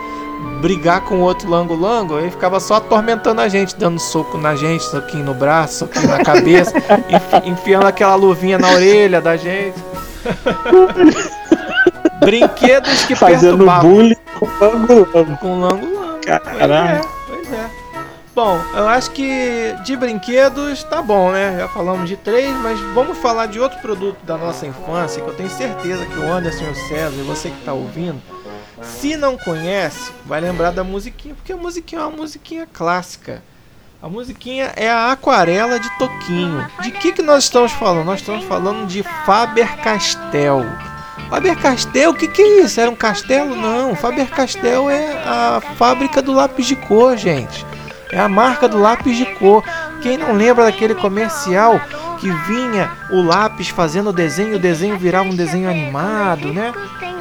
brigar 0.60 1.00
com 1.02 1.20
outro 1.20 1.50
Lango 1.50 1.74
Lango, 1.74 2.18
ele 2.18 2.30
ficava 2.30 2.60
só 2.60 2.74
atormentando 2.74 3.40
a 3.40 3.48
gente, 3.48 3.76
dando 3.76 3.98
soco 3.98 4.38
na 4.38 4.54
gente, 4.54 4.84
soquinho 4.84 5.24
no 5.24 5.34
braço, 5.34 5.80
soquinho 5.80 6.08
na 6.08 6.22
cabeça, 6.22 6.72
enfi 7.10 7.48
enfiando 7.48 7.86
aquela 7.86 8.14
luvinha 8.14 8.56
na 8.58 8.70
orelha 8.70 9.20
da 9.20 9.36
gente. 9.36 9.76
Brinquedos 12.20 13.04
que 13.04 13.14
Fazendo 13.14 13.58
perturbavam. 13.58 13.90
bullying 13.90 14.16
Lango 14.46 15.08
Lango. 15.14 15.36
Com 15.38 15.60
Lango 15.60 16.00
Lango. 16.00 16.20
Caralho. 16.20 17.00
Pois 17.26 17.40
é, 17.40 17.48
pois 17.50 17.52
é. 17.52 17.88
Bom, 18.34 18.56
eu 18.72 18.86
acho 18.86 19.10
que 19.10 19.74
de 19.84 19.96
brinquedos 19.96 20.84
tá 20.84 21.02
bom, 21.02 21.32
né? 21.32 21.56
Já 21.58 21.68
falamos 21.68 22.08
de 22.08 22.16
três, 22.16 22.48
mas 22.58 22.78
vamos 22.94 23.18
falar 23.18 23.46
de 23.46 23.58
outro 23.58 23.80
produto 23.80 24.18
da 24.24 24.38
nossa 24.38 24.64
infância 24.64 25.20
que 25.20 25.28
eu 25.28 25.34
tenho 25.34 25.50
certeza 25.50 26.06
que 26.06 26.16
o 26.16 26.32
Anderson 26.32 26.66
e 26.66 26.70
o 26.70 26.74
César 26.74 27.16
e 27.18 27.22
você 27.22 27.50
que 27.50 27.64
tá 27.64 27.72
ouvindo, 27.72 28.22
se 28.80 29.16
não 29.16 29.36
conhece, 29.36 30.12
vai 30.24 30.40
lembrar 30.40 30.70
da 30.70 30.84
musiquinha, 30.84 31.34
porque 31.34 31.52
a 31.52 31.56
musiquinha 31.56 32.00
é 32.00 32.04
uma 32.04 32.16
musiquinha 32.16 32.68
clássica. 32.72 33.42
A 34.00 34.08
musiquinha 34.08 34.72
é 34.76 34.88
a 34.88 35.10
Aquarela 35.10 35.80
de 35.80 35.90
Toquinho. 35.98 36.64
De 36.80 36.92
que 36.92 37.10
que 37.10 37.22
nós 37.22 37.42
estamos 37.42 37.72
falando? 37.72 38.06
Nós 38.06 38.20
estamos 38.20 38.44
falando 38.44 38.86
de 38.86 39.02
Faber-Castell. 39.26 40.64
Faber-Castell, 41.28 42.10
o 42.10 42.14
que, 42.14 42.28
que 42.28 42.42
é 42.42 42.60
isso? 42.60 42.80
Era 42.80 42.90
um 42.90 42.96
castelo? 42.96 43.54
Não, 43.54 43.94
Faber-Castell 43.94 44.88
é 44.88 45.12
a 45.24 45.60
fábrica 45.76 46.22
do 46.22 46.32
lápis 46.32 46.66
de 46.66 46.76
cor, 46.76 47.16
gente. 47.16 47.66
É 48.10 48.18
a 48.18 48.28
marca 48.28 48.66
do 48.68 48.78
lápis 48.78 49.16
de 49.16 49.26
cor. 49.34 49.62
Quem 50.00 50.16
não 50.16 50.32
lembra 50.32 50.64
daquele 50.64 50.94
comercial 50.94 51.80
que 52.18 52.30
vinha 52.30 52.90
o 53.10 53.22
lápis 53.22 53.68
fazendo 53.68 54.10
o 54.10 54.12
desenho, 54.12 54.56
o 54.56 54.58
desenho 54.58 54.98
virava 54.98 55.28
um 55.28 55.36
desenho 55.36 55.68
animado, 55.68 56.52
né? 56.52 56.72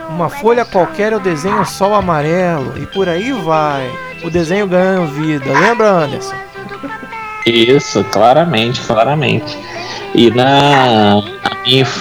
Uma 0.09 0.29
folha 0.29 0.63
qualquer 0.63 1.13
o 1.13 1.19
desenho 1.19 1.65
sol 1.65 1.93
amarelo 1.93 2.73
e 2.77 2.85
por 2.85 3.09
aí 3.09 3.31
vai. 3.31 3.91
O 4.23 4.29
desenho 4.29 4.67
ganhando 4.67 5.11
vida. 5.11 5.45
Lembra, 5.59 5.89
Anderson? 5.89 6.35
Isso, 7.45 8.03
claramente, 8.05 8.81
claramente. 8.81 9.57
E 10.17 10.31
na 10.31 11.21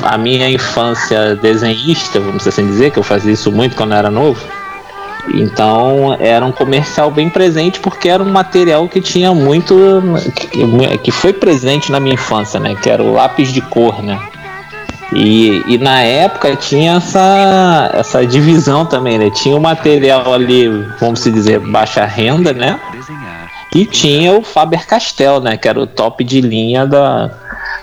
a 0.04 0.16
minha 0.16 0.48
infância 0.48 1.34
desenhista, 1.36 2.18
vamos 2.18 2.46
assim 2.46 2.66
dizer, 2.66 2.90
que 2.90 2.98
eu 2.98 3.02
fazia 3.02 3.32
isso 3.32 3.52
muito 3.52 3.76
quando 3.76 3.94
era 3.94 4.10
novo. 4.10 4.40
Então 5.34 6.16
era 6.18 6.44
um 6.44 6.52
comercial 6.52 7.10
bem 7.10 7.28
presente 7.28 7.78
porque 7.80 8.08
era 8.08 8.22
um 8.22 8.30
material 8.30 8.88
que 8.88 9.00
tinha 9.02 9.34
muito 9.34 9.74
que, 10.34 10.98
que 10.98 11.10
foi 11.10 11.32
presente 11.32 11.92
na 11.92 12.00
minha 12.00 12.14
infância, 12.14 12.58
né? 12.58 12.74
Que 12.76 12.88
era 12.88 13.02
o 13.02 13.12
lápis 13.12 13.52
de 13.52 13.60
cor, 13.60 14.02
né? 14.02 14.18
E, 15.12 15.62
e 15.66 15.78
na 15.78 16.00
época 16.00 16.56
tinha 16.56 16.94
essa, 16.94 17.90
essa 17.92 18.26
divisão 18.26 18.86
também, 18.86 19.18
né? 19.18 19.30
Tinha 19.30 19.56
o 19.56 19.60
material 19.60 20.32
ali, 20.32 20.68
vamos 21.00 21.22
dizer, 21.22 21.58
baixa 21.60 22.04
renda, 22.04 22.52
né? 22.52 22.80
E 23.74 23.84
tinha 23.84 24.32
o 24.32 24.42
Faber 24.42 24.86
Castell, 24.86 25.40
né? 25.40 25.56
Que 25.56 25.68
era 25.68 25.78
o 25.78 25.86
top 25.86 26.24
de 26.24 26.40
linha 26.40 26.86
da, 26.86 27.30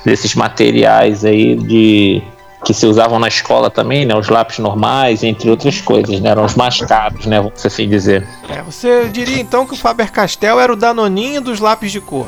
desses 0.05 0.35
materiais 0.35 1.23
aí 1.25 1.55
de 1.55 2.21
que 2.63 2.73
se 2.73 2.85
usavam 2.85 3.19
na 3.19 3.27
escola 3.27 3.69
também, 3.69 4.05
né? 4.05 4.15
Os 4.15 4.29
lápis 4.29 4.57
normais, 4.59 5.21
entre 5.21 5.49
outras 5.49 5.81
coisas, 5.81 6.19
né? 6.21 6.29
Eram 6.29 6.45
os 6.45 6.55
mais 6.55 6.79
caros, 6.79 7.25
né? 7.25 7.41
Vamos 7.41 7.65
assim 7.65 7.89
dizer. 7.89 8.25
É, 8.49 8.61
você 8.61 9.09
diria 9.09 9.39
então 9.39 9.65
que 9.65 9.73
o 9.73 9.77
Faber-Castell 9.77 10.59
era 10.59 10.71
o 10.71 10.75
danoninho 10.75 11.41
dos 11.41 11.59
lápis 11.59 11.91
de 11.91 11.99
cor? 11.99 12.27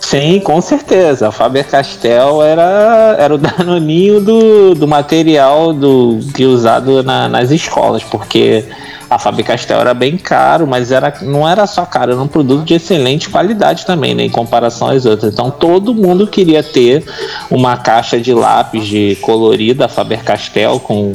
Sim, 0.00 0.40
com 0.40 0.60
certeza. 0.60 1.28
O 1.28 1.32
Faber-Castell 1.32 2.42
era, 2.42 3.16
era 3.18 3.34
o 3.34 3.38
danoninho 3.38 4.20
do, 4.20 4.74
do 4.74 4.88
material 4.88 5.72
do 5.72 6.18
que 6.34 6.44
usado 6.44 7.02
na, 7.02 7.28
nas 7.28 7.50
escolas, 7.50 8.02
porque 8.04 8.64
a 9.10 9.18
Faber-Castell 9.18 9.80
era 9.80 9.94
bem 9.94 10.16
caro, 10.18 10.66
mas 10.66 10.92
era, 10.92 11.12
não 11.22 11.48
era 11.48 11.66
só 11.66 11.86
caro, 11.86 12.12
era 12.12 12.20
um 12.20 12.28
produto 12.28 12.64
de 12.64 12.74
excelente 12.74 13.28
qualidade 13.28 13.86
também, 13.86 14.14
né, 14.14 14.24
em 14.24 14.30
comparação 14.30 14.88
às 14.88 15.06
outras. 15.06 15.32
Então 15.32 15.50
todo 15.50 15.94
mundo 15.94 16.26
queria 16.26 16.62
ter 16.62 17.04
uma 17.50 17.76
caixa 17.76 18.20
de 18.20 18.34
lápis 18.34 18.86
de 18.86 19.16
colorida 19.22 19.88
Faber-Castell 19.88 20.78
com 20.80 21.14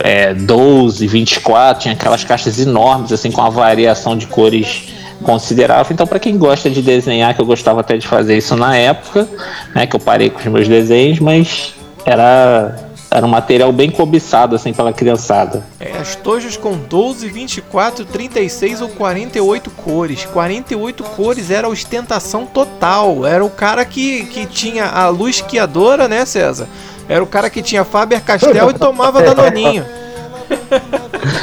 é, 0.00 0.34
12, 0.34 1.06
24, 1.06 1.82
tinha 1.82 1.94
aquelas 1.94 2.24
caixas 2.24 2.58
enormes 2.58 3.12
assim 3.12 3.30
com 3.30 3.42
a 3.42 3.50
variação 3.50 4.16
de 4.16 4.26
cores 4.26 4.94
considerável. 5.22 5.92
Então, 5.92 6.06
para 6.06 6.18
quem 6.18 6.36
gosta 6.36 6.70
de 6.70 6.82
desenhar, 6.82 7.34
que 7.34 7.40
eu 7.40 7.46
gostava 7.46 7.80
até 7.80 7.96
de 7.96 8.06
fazer 8.06 8.36
isso 8.36 8.56
na 8.56 8.76
época, 8.76 9.28
né, 9.74 9.86
que 9.86 9.96
eu 9.96 10.00
parei 10.00 10.30
com 10.30 10.38
os 10.38 10.46
meus 10.46 10.68
desenhos, 10.68 11.18
mas 11.20 11.74
era 12.04 12.86
era 13.10 13.24
um 13.24 13.28
material 13.30 13.72
bem 13.72 13.90
cobiçado 13.90 14.56
assim 14.56 14.72
pela 14.72 14.92
criançada. 14.92 15.64
É, 15.80 15.92
as 15.96 16.16
tojas 16.16 16.56
com 16.56 16.76
12, 16.76 17.28
24, 17.28 18.04
36 18.04 18.82
ou 18.82 18.88
48 18.90 19.70
cores. 19.70 20.24
48 20.26 21.02
cores 21.02 21.50
era 21.50 21.66
a 21.66 21.70
ostentação 21.70 22.44
total. 22.44 23.24
Era 23.24 23.44
o 23.44 23.48
cara 23.48 23.84
que, 23.84 24.24
que 24.26 24.44
tinha 24.44 24.86
a 24.86 25.08
luz 25.08 25.40
quiadora, 25.40 26.08
né, 26.08 26.26
César? 26.26 26.68
Era 27.08 27.22
o 27.22 27.26
cara 27.26 27.48
que 27.48 27.62
tinha 27.62 27.84
Faber 27.84 28.22
Castell 28.22 28.70
e 28.70 28.74
tomava 28.74 29.22
danoninho. 29.24 29.86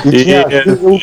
E 0.06 0.24
tinha, 0.24 0.46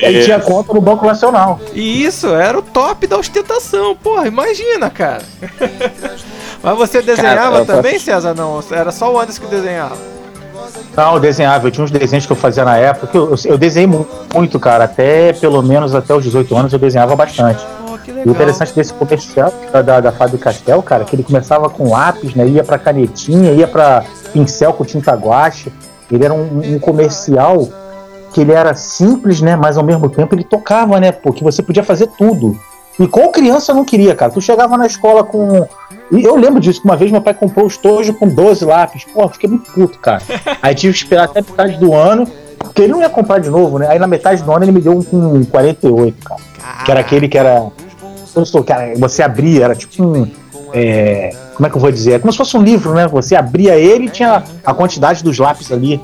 ele 0.02 0.22
tinha 0.22 0.40
conta 0.40 0.72
no 0.72 0.80
Banco 0.80 1.06
Nacional. 1.06 1.60
E 1.72 2.04
isso, 2.04 2.28
era 2.28 2.58
o 2.58 2.62
top 2.62 3.06
da 3.06 3.18
ostentação. 3.18 3.94
Porra, 3.96 4.26
imagina, 4.26 4.90
cara. 4.90 5.22
Mas 6.62 6.78
você 6.78 7.02
desenhava 7.02 7.64
cara, 7.64 7.64
também, 7.64 7.98
César? 7.98 8.34
Não, 8.34 8.62
era 8.70 8.90
só 8.92 9.12
o 9.12 9.18
Anderson 9.18 9.42
que 9.42 9.48
desenhava. 9.48 9.96
Não, 10.96 11.14
eu 11.14 11.20
desenhava, 11.20 11.66
eu 11.66 11.70
tinha 11.70 11.84
uns 11.84 11.90
desenhos 11.90 12.26
que 12.26 12.32
eu 12.32 12.36
fazia 12.36 12.64
na 12.64 12.76
época, 12.76 13.16
eu, 13.16 13.30
eu, 13.30 13.36
eu 13.44 13.58
desenhei 13.58 13.88
muito, 14.34 14.60
cara, 14.60 14.84
até 14.84 15.32
pelo 15.32 15.62
menos 15.62 15.94
até 15.94 16.14
os 16.14 16.22
18 16.24 16.56
anos 16.56 16.72
eu 16.72 16.78
desenhava 16.78 17.16
bastante. 17.16 17.64
e 18.06 18.28
o 18.28 18.30
interessante 18.30 18.74
desse 18.74 18.92
comercial 18.92 19.52
da, 19.72 19.82
da, 19.82 20.00
da 20.00 20.12
Fábio 20.12 20.38
Castel, 20.38 20.82
cara, 20.82 21.04
que 21.04 21.16
ele 21.16 21.22
começava 21.22 21.70
com 21.70 21.90
lápis, 21.90 22.34
né, 22.34 22.46
ia 22.46 22.62
pra 22.62 22.78
canetinha, 22.78 23.52
ia 23.52 23.66
pra 23.66 24.04
pincel 24.32 24.72
com 24.72 24.84
tinta 24.84 25.12
guache, 25.12 25.72
ele 26.10 26.24
era 26.24 26.34
um, 26.34 26.60
um 26.74 26.78
comercial 26.78 27.68
que 28.32 28.40
ele 28.40 28.52
era 28.52 28.74
simples, 28.74 29.40
né, 29.40 29.56
mas 29.56 29.76
ao 29.76 29.84
mesmo 29.84 30.08
tempo 30.08 30.34
ele 30.34 30.44
tocava, 30.44 31.00
né, 31.00 31.12
porque 31.12 31.42
você 31.42 31.62
podia 31.62 31.82
fazer 31.82 32.08
tudo. 32.18 32.58
E 32.98 33.08
qual 33.08 33.30
criança 33.30 33.72
não 33.72 33.84
queria, 33.84 34.14
cara? 34.14 34.30
Tu 34.30 34.40
chegava 34.40 34.76
na 34.76 34.86
escola 34.86 35.24
com 35.24 35.66
e 36.12 36.24
eu 36.24 36.34
lembro 36.34 36.60
disso, 36.60 36.80
que 36.80 36.88
uma 36.88 36.96
vez 36.96 37.10
meu 37.10 37.22
pai 37.22 37.32
comprou 37.32 37.64
o 37.64 37.68
estojo 37.68 38.12
com 38.14 38.28
12 38.28 38.64
lápis. 38.64 39.04
Pô, 39.04 39.28
fiquei 39.28 39.48
muito 39.48 39.70
puto, 39.70 39.98
cara. 40.00 40.22
Aí 40.60 40.74
tive 40.74 40.92
que 40.92 40.98
esperar 40.98 41.24
até 41.24 41.40
metade 41.40 41.76
do 41.76 41.94
ano, 41.94 42.26
porque 42.58 42.82
ele 42.82 42.92
não 42.92 43.00
ia 43.00 43.08
comprar 43.08 43.38
de 43.38 43.48
novo, 43.48 43.78
né? 43.78 43.86
Aí 43.88 43.98
na 43.98 44.08
metade 44.08 44.42
do 44.42 44.52
ano 44.52 44.64
ele 44.64 44.72
me 44.72 44.80
deu 44.80 44.92
um 44.92 45.02
com 45.02 45.44
48, 45.44 46.24
cara. 46.24 46.40
Que 46.84 46.90
era 46.90 47.00
aquele 47.00 47.28
que 47.28 47.38
era. 47.38 47.68
Eu 48.34 48.44
sou, 48.44 48.64
cara, 48.64 48.92
você 48.96 49.22
abria, 49.22 49.64
era 49.64 49.74
tipo 49.74 50.02
um. 50.02 50.28
É, 50.72 51.34
como 51.60 51.66
é 51.66 51.70
que 51.70 51.76
eu 51.76 51.80
vou 51.82 51.92
dizer? 51.92 52.12
É 52.12 52.18
como 52.18 52.32
se 52.32 52.38
fosse 52.38 52.56
um 52.56 52.62
livro, 52.62 52.94
né? 52.94 53.06
Você 53.06 53.36
abria 53.36 53.76
ele 53.76 54.06
e 54.06 54.08
tinha 54.08 54.42
a 54.64 54.72
quantidade 54.72 55.22
dos 55.22 55.36
lápis 55.36 55.70
ali. 55.70 56.00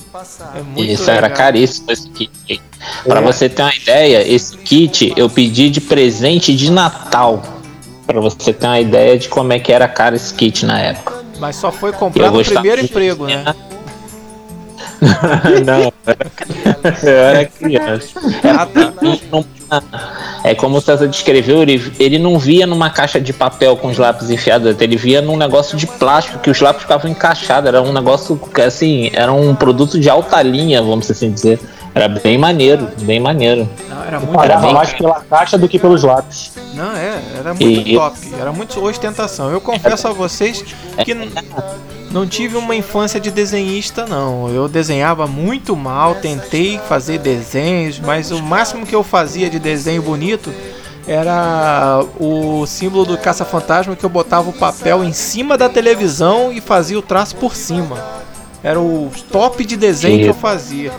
É 0.76 0.82
Isso 0.82 1.04
legal. 1.04 1.16
era 1.16 1.30
caríssimo 1.30 1.90
esse 1.90 2.10
kit. 2.10 2.60
Para 3.06 3.20
é. 3.20 3.22
você 3.22 3.48
ter 3.48 3.62
uma 3.62 3.74
ideia, 3.74 4.28
esse 4.28 4.54
kit 4.58 5.14
eu 5.16 5.30
pedi 5.30 5.70
de 5.70 5.80
presente 5.80 6.54
de 6.54 6.70
Natal. 6.70 7.42
Para 8.06 8.20
você 8.20 8.52
ter 8.52 8.66
uma 8.66 8.78
ideia 8.78 9.18
de 9.18 9.30
como 9.30 9.50
é 9.50 9.58
que 9.58 9.72
era 9.72 9.88
caro 9.88 10.14
esse 10.14 10.34
kit 10.34 10.66
na 10.66 10.78
época. 10.78 11.24
Mas 11.38 11.56
só 11.56 11.72
foi 11.72 11.90
comprar 11.90 12.30
no 12.30 12.44
primeiro 12.44 12.82
emprego, 12.82 13.24
né? 13.24 13.42
não, 15.64 15.90
eu 17.02 17.16
era 17.16 17.46
criança. 17.46 18.20
Ah, 18.44 18.66
tá. 18.66 20.25
É 20.46 20.54
como 20.54 20.78
o 20.78 20.80
César 20.80 21.08
descreveu, 21.08 21.60
ele, 21.60 21.92
ele 21.98 22.20
não 22.20 22.38
via 22.38 22.68
numa 22.68 22.88
caixa 22.88 23.20
de 23.20 23.32
papel 23.32 23.76
com 23.76 23.88
os 23.88 23.98
lápis 23.98 24.30
enfiados, 24.30 24.80
ele 24.80 24.96
via 24.96 25.20
num 25.20 25.36
negócio 25.36 25.76
de 25.76 25.88
plástico 25.88 26.38
que 26.38 26.48
os 26.48 26.60
lápis 26.60 26.82
ficavam 26.82 27.10
encaixados. 27.10 27.66
Era 27.66 27.82
um 27.82 27.92
negócio 27.92 28.36
que, 28.36 28.62
assim, 28.62 29.10
era 29.12 29.32
um 29.32 29.56
produto 29.56 29.98
de 29.98 30.08
alta 30.08 30.40
linha, 30.42 30.80
vamos 30.80 31.10
assim 31.10 31.32
dizer. 31.32 31.58
Era 31.92 32.06
bem 32.06 32.38
maneiro, 32.38 32.88
bem 33.02 33.18
maneiro. 33.18 33.68
Não, 33.88 34.04
era 34.04 34.20
muito 34.20 34.34
Pagava 34.34 34.66
bem... 34.66 34.74
mais 34.74 34.92
pela 34.92 35.20
caixa 35.20 35.58
do 35.58 35.68
que 35.68 35.80
pelos 35.80 36.04
lápis. 36.04 36.52
Não, 36.74 36.96
é, 36.96 37.20
era 37.36 37.52
muito 37.52 37.88
e... 37.88 37.94
top. 37.94 38.16
Era 38.40 38.52
muito 38.52 38.84
ostentação. 38.84 39.50
Eu 39.50 39.60
confesso 39.60 40.06
a 40.06 40.12
vocês 40.12 40.62
que 41.04 41.12
não 42.10 42.26
tive 42.26 42.56
uma 42.56 42.74
infância 42.74 43.20
de 43.20 43.30
desenhista, 43.30 44.06
não. 44.06 44.48
Eu 44.48 44.68
desenhava 44.68 45.26
muito 45.26 45.76
mal, 45.76 46.14
tentei 46.16 46.78
fazer 46.88 47.18
desenhos, 47.18 47.98
mas 48.00 48.30
o 48.30 48.42
máximo 48.42 48.86
que 48.86 48.94
eu 48.94 49.02
fazia 49.02 49.50
de 49.50 49.58
desenho 49.58 50.02
bonito 50.02 50.52
era 51.06 52.04
o 52.18 52.66
símbolo 52.66 53.04
do 53.04 53.16
caça-fantasma 53.18 53.94
que 53.94 54.04
eu 54.04 54.10
botava 54.10 54.50
o 54.50 54.52
papel 54.52 55.04
em 55.04 55.12
cima 55.12 55.56
da 55.56 55.68
televisão 55.68 56.52
e 56.52 56.60
fazia 56.60 56.98
o 56.98 57.02
traço 57.02 57.36
por 57.36 57.54
cima. 57.54 57.96
Era 58.62 58.80
o 58.80 59.10
top 59.30 59.64
de 59.64 59.76
desenho 59.76 60.18
que 60.18 60.28
eu 60.28 60.34
fazia. 60.34 60.90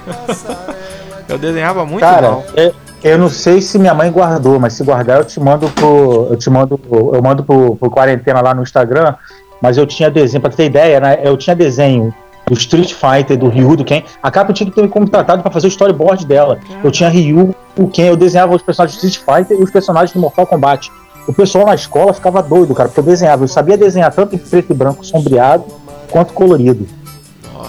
eu 1.28 1.38
desenhava 1.38 1.86
muito 1.86 2.02
Cara, 2.02 2.32
mal. 2.32 2.46
Eu, 2.56 2.74
eu 3.04 3.18
não 3.18 3.30
sei 3.30 3.62
se 3.62 3.78
minha 3.78 3.94
mãe 3.94 4.10
guardou, 4.10 4.60
mas 4.60 4.74
se 4.74 4.84
guardar 4.84 5.20
eu 5.20 5.26
te 5.26 5.40
mando 5.40 5.70
pro, 5.70 6.28
eu 6.30 6.38
te 6.38 6.50
mando, 6.50 6.80
eu 6.90 7.22
mando 7.22 7.44
pro, 7.44 7.76
pro 7.76 7.92
quarentena 7.92 8.42
lá 8.42 8.54
no 8.54 8.64
Instagram 8.64 9.16
mas 9.62 9.78
eu 9.78 9.86
tinha 9.86 10.10
desenho, 10.10 10.42
pra 10.42 10.52
ter 10.52 10.66
ideia, 10.66 11.00
né? 11.00 11.20
Eu 11.24 11.38
tinha 11.38 11.56
desenho 11.56 12.14
do 12.48 12.54
Street 12.54 12.94
Fighter, 12.94 13.38
do 13.38 13.50
Ryu, 13.50 13.76
do 13.76 13.84
Ken. 13.84 14.04
A 14.24 14.32
capa 14.32 14.54
tinha 14.54 14.70
que 14.70 14.76
ter 14.76 14.82
me 14.82 14.88
contratado 14.88 15.42
para 15.42 15.52
fazer 15.52 15.68
o 15.68 15.70
storyboard 15.70 16.26
dela. 16.26 16.60
Eu 16.84 16.92
tinha 16.92 17.10
Ryu, 17.10 17.54
o 17.78 17.88
Ken, 17.88 18.08
eu 18.08 18.16
desenhava 18.16 18.56
os 18.56 18.62
personagens 18.62 19.00
do 19.00 19.06
Street 19.06 19.26
Fighter 19.26 19.60
e 19.60 19.64
os 19.64 19.72
personagens 19.72 20.14
do 20.14 20.20
Mortal 20.20 20.48
Kombat. 20.48 20.92
O 21.28 21.34
pessoal 21.34 21.66
na 21.66 21.76
escola 21.76 22.14
ficava 22.14 22.42
doido, 22.42 22.74
cara, 22.74 22.88
porque 22.88 23.02
eu 23.02 23.04
desenhava. 23.04 23.44
Eu 23.44 23.48
sabia 23.50 23.78
desenhar 23.78 24.12
tanto 24.14 24.34
em 24.34 24.38
preto 24.38 24.72
e 24.72 24.74
branco 24.74 25.06
sombreado 25.06 25.66
quanto 26.10 26.34
colorido. 26.34 26.88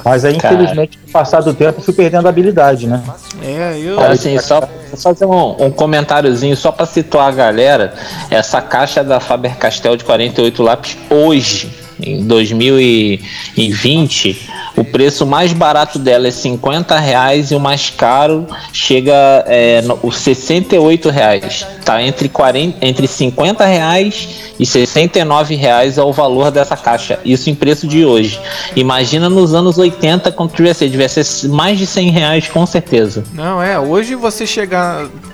Mas 0.05 0.25
aí, 0.25 0.37
cara. 0.37 0.55
infelizmente, 0.55 0.99
com 0.99 1.09
o 1.09 1.13
passar 1.13 1.41
do 1.41 1.53
tempo, 1.53 1.81
eu 1.81 1.83
fui 1.83 1.93
perdendo 1.93 2.27
a 2.27 2.29
habilidade, 2.29 2.87
né? 2.87 3.03
É, 3.43 3.79
eu. 3.79 3.99
Assim, 4.01 4.39
só, 4.39 4.61
fazer 4.97 5.27
um, 5.27 5.67
um 5.67 5.71
comentáriozinho, 5.71 6.57
só 6.57 6.73
para 6.73 6.87
situar 6.87 7.29
a 7.29 7.33
galera: 7.33 7.95
essa 8.31 8.61
caixa 8.61 9.05
da 9.05 9.21
Faber 9.21 9.57
Castell 9.57 9.97
de 9.97 10.05
48 10.05 10.63
lápis 10.63 10.97
hoje, 11.11 11.71
em 12.01 12.25
2020, 12.25 14.49
o 14.77 14.85
preço 14.85 15.27
mais 15.27 15.53
barato 15.53 15.99
dela 15.99 16.29
é 16.29 16.31
50 16.31 16.97
reais 16.99 17.51
e 17.51 17.57
o 17.57 17.61
mais 17.61 17.91
caro 17.91 18.47
chega 18.73 19.13
é, 19.47 19.83
os 20.03 20.17
68 20.19 21.11
reais. 21.11 21.67
Tá 21.85 22.01
entre, 22.01 22.29
40, 22.29 22.87
entre 22.87 23.09
50 23.09 23.65
reais 23.65 24.49
e 24.59 24.67
69 24.67 25.55
reais 25.55 25.99
é 25.99 26.03
o 26.03 26.13
valor 26.13 26.51
dessa 26.51 26.77
caixa. 26.77 27.19
Isso 27.25 27.49
em 27.51 27.55
preço 27.55 27.89
de 27.89 28.05
hoje. 28.05 28.41
Imagina 28.77 29.29
nos 29.29 29.55
anos 29.55 29.79
80 29.79 30.33
quanto 30.33 30.57
devia 30.57 30.75
ser. 30.75 30.89
Devia 30.89 31.09
ser 31.09 31.49
mais 31.49 31.79
de 31.79 31.87
100 31.87 32.11
reais 32.11 32.49
com 32.49 32.67
certeza. 32.67 33.25
Não, 33.33 33.63
é. 33.63 33.79
Hoje 33.79 34.15
você 34.15 34.47
chegar. 34.47 34.78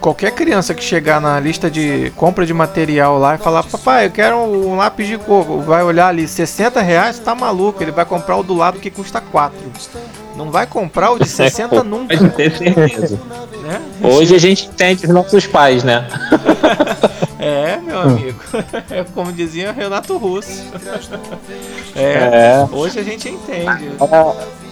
Qualquer 0.01 0.33
criança 0.33 0.75
que 0.75 0.83
chegar 0.83 1.21
na 1.21 1.39
lista 1.41 1.71
de 1.71 2.13
compra 2.17 2.45
de 2.45 2.53
material 2.53 3.19
lá 3.19 3.35
e 3.35 3.39
falar: 3.39 3.63
Papai, 3.65 4.07
eu 4.07 4.11
quero 4.11 4.37
um 4.37 4.77
lápis 4.77 5.07
de 5.07 5.19
cor. 5.19 5.45
Vai 5.63 5.83
olhar 5.83 6.09
ali, 6.09 6.29
60 6.29 6.81
reais, 6.81 7.19
tá 7.19 7.35
maluco. 7.35 7.83
Ele 7.83 7.93
vai 7.93 8.05
comprar 8.05 8.37
o 8.37 8.43
do 8.43 8.55
lado 8.55 8.79
que 8.79 8.91
custa 8.91 9.21
4. 9.21 9.57
Não 10.37 10.51
vai 10.51 10.67
comprar 10.67 11.11
o 11.13 11.19
de 11.19 11.29
60 11.29 11.83
nunca. 11.85 12.17
Pode 12.17 12.31
ter 12.31 12.57
certeza. 12.57 13.21
Né? 13.65 13.81
Hoje 14.03 14.35
a 14.35 14.39
gente 14.39 14.67
entende 14.67 15.07
os 15.07 15.11
nossos 15.11 15.47
pais, 15.47 15.83
né? 15.83 16.07
é, 17.41 17.79
meu 17.79 17.99
amigo. 17.99 18.39
É 18.91 19.03
como 19.05 19.33
dizia 19.33 19.73
Renato 19.73 20.19
Russo. 20.19 20.63
É, 21.97 22.03
é. 22.03 22.69
Hoje 22.71 23.01
a 23.01 23.03
gente 23.03 23.27
entende. 23.31 23.91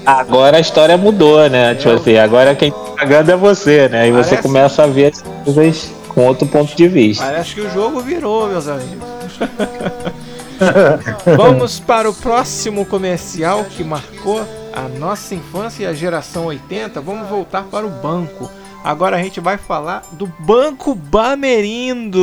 Agora 0.05 0.57
a 0.57 0.61
história 0.61 0.97
mudou, 0.97 1.49
né? 1.49 1.75
Tipo 1.75 1.95
assim, 1.95 2.17
agora 2.17 2.55
quem 2.55 2.71
tá 2.71 2.79
pagando 2.99 3.31
é 3.31 3.37
você, 3.37 3.89
né? 3.89 4.09
E 4.09 4.13
você 4.13 4.37
começa 4.37 4.85
a 4.85 4.87
ver 4.87 5.13
as 5.13 5.23
coisas 5.23 5.93
com 6.09 6.27
outro 6.27 6.47
ponto 6.47 6.75
de 6.77 6.89
vista. 6.89 7.25
Parece 7.25 7.55
que 7.55 7.61
o 7.61 7.71
jogo 7.71 8.01
virou, 8.01 8.49
meus 8.49 8.69
amigos. 8.69 9.09
Vamos 11.37 11.81
para 11.81 12.09
o 12.09 12.15
próximo 12.15 12.85
comercial 12.85 13.65
que 13.65 13.83
marcou 13.83 14.47
a 14.73 14.83
nossa 14.99 15.35
infância 15.35 15.83
e 15.85 15.87
a 15.87 15.93
geração 15.93 16.47
80. 16.47 17.01
Vamos 17.01 17.29
voltar 17.29 17.65
para 17.65 17.87
o 17.87 17.91
banco. 17.91 18.51
Agora 18.85 19.17
a 19.17 19.23
gente 19.23 19.39
vai 19.39 19.57
falar 19.57 20.03
do 20.13 20.27
Banco 20.27 20.93
Bamerindos. 20.95 22.23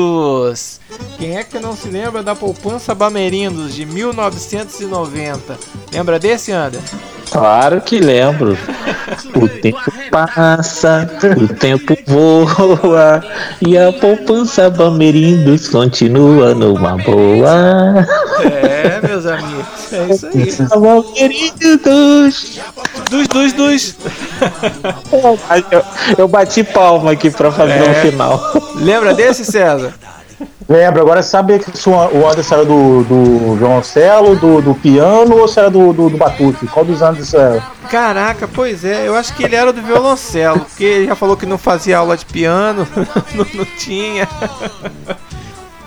Quem 1.17 1.37
é 1.37 1.43
que 1.43 1.57
não 1.57 1.73
se 1.75 1.87
lembra 1.87 2.21
da 2.21 2.35
poupança 2.35 2.93
Bamerindos 2.93 3.73
de 3.73 3.85
1990? 3.85 5.57
Lembra 5.91 6.19
desse, 6.19 6.51
Anderson? 6.51 6.97
Claro 7.31 7.81
que 7.81 7.99
lembro. 7.99 8.57
O 9.35 9.47
tempo 9.47 9.91
passa, 10.09 11.09
o 11.37 11.47
tempo 11.47 11.95
voa 12.05 13.23
e 13.65 13.77
a 13.77 13.91
poupança 13.91 14.69
Bamerindos 14.69 15.67
continua 15.67 16.53
numa 16.53 16.97
boa. 16.97 18.07
É, 18.41 18.99
meus 19.05 19.25
amigos, 19.25 19.93
é 19.93 20.05
isso 20.11 20.27
aí. 20.27 20.69
Bamerindos. 20.79 22.59
Dos, 23.09 23.27
dos, 23.27 23.53
dos. 23.53 23.95
Eu, 25.71 25.83
eu 26.17 26.27
bati 26.27 26.63
palma 26.63 27.11
aqui 27.11 27.29
pra 27.29 27.51
fazer 27.51 27.79
é. 27.79 27.89
um 27.89 27.93
final. 27.95 28.41
Lembra 28.75 29.13
desse, 29.13 29.43
César? 29.43 29.93
Lembro, 30.67 31.01
agora 31.01 31.23
sabe 31.23 31.57
que 31.59 31.89
o 31.89 32.27
Anderson 32.27 32.55
era 32.55 32.65
do, 32.65 33.03
do 33.03 33.55
violoncelo, 33.55 34.35
do, 34.35 34.61
do 34.61 34.75
piano 34.75 35.37
ou 35.37 35.47
se 35.47 35.59
era 35.59 35.69
do, 35.69 35.91
do, 35.91 36.09
do 36.09 36.17
batuque? 36.17 36.67
Qual 36.67 36.85
dos 36.85 37.01
anos 37.01 37.33
era? 37.33 37.61
Caraca, 37.89 38.47
pois 38.47 38.85
é, 38.85 39.07
eu 39.07 39.15
acho 39.15 39.33
que 39.33 39.43
ele 39.43 39.55
era 39.55 39.73
do 39.73 39.81
violoncelo, 39.81 40.59
porque 40.59 40.83
ele 40.83 41.07
já 41.07 41.15
falou 41.15 41.35
que 41.35 41.45
não 41.45 41.57
fazia 41.57 41.97
aula 41.97 42.15
de 42.15 42.25
piano, 42.25 42.87
não, 43.33 43.45
não 43.55 43.65
tinha. 43.77 44.27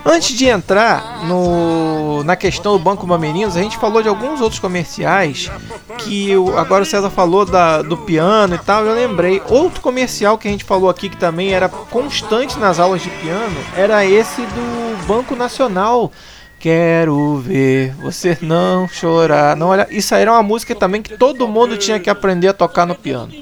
Antes 0.05 0.37
de 0.37 0.47
entrar 0.47 1.25
no, 1.27 2.25
na 2.25 2.35
questão 2.35 2.73
do 2.73 2.79
Banco 2.79 3.07
Bamerinos, 3.07 3.57
a 3.57 3.63
gente 3.63 3.79
falou 3.79 4.03
de 4.03 4.09
alguns 4.09 4.41
outros 4.41 4.59
comerciais 4.59 5.51
que 5.99 6.33
agora 6.57 6.83
o 6.83 6.87
César 6.87 7.09
falou 7.09 7.45
da, 7.45 7.83
do 7.83 7.97
piano 7.97 8.57
e 8.57 8.59
tal, 8.59 8.85
eu 8.85 8.95
lembrei. 8.95 9.41
Outro 9.49 9.81
comercial 9.81 10.37
que 10.37 10.49
a 10.49 10.51
gente 10.51 10.65
falou 10.65 10.91
aqui 10.91 11.09
que 11.09 11.17
também 11.17 11.53
era 11.53 11.69
constante 11.69 12.59
nas 12.59 12.81
aulas 12.81 13.01
de 13.01 13.11
piano 13.11 13.57
era 13.77 14.05
esse 14.05 14.43
do 14.43 15.07
Banco 15.07 15.37
Nacional. 15.37 16.11
Quero 16.59 17.39
ver 17.39 17.95
você 17.97 18.37
não 18.41 18.89
chorar. 18.89 19.57
Não 19.57 19.69
olha, 19.69 19.87
isso 19.91 20.15
aí 20.15 20.23
era 20.23 20.33
uma 20.33 20.43
música 20.43 20.75
também 20.75 21.03
que 21.03 21.17
todo 21.17 21.47
mundo 21.47 21.77
tinha 21.77 22.01
que 22.01 22.11
aprender 22.11 22.49
a 22.49 22.53
tocar 22.53 22.87
no 22.87 22.95
piano 22.95 23.33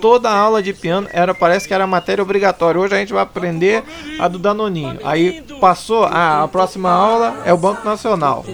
toda 0.00 0.30
a 0.30 0.38
aula 0.38 0.62
de 0.62 0.72
piano 0.72 1.08
era 1.12 1.34
parece 1.34 1.66
que 1.66 1.74
era 1.74 1.86
matéria 1.86 2.22
obrigatória. 2.22 2.80
Hoje 2.80 2.94
a 2.94 2.98
gente 2.98 3.12
vai 3.12 3.22
aprender 3.22 3.82
a 4.18 4.28
do 4.28 4.38
Danoninho. 4.38 4.98
Aí 5.04 5.42
passou, 5.60 6.04
ah, 6.04 6.42
a 6.42 6.48
próxima 6.48 6.90
aula 6.90 7.42
é 7.44 7.52
o 7.52 7.56
Banco 7.56 7.84
Nacional. 7.84 8.44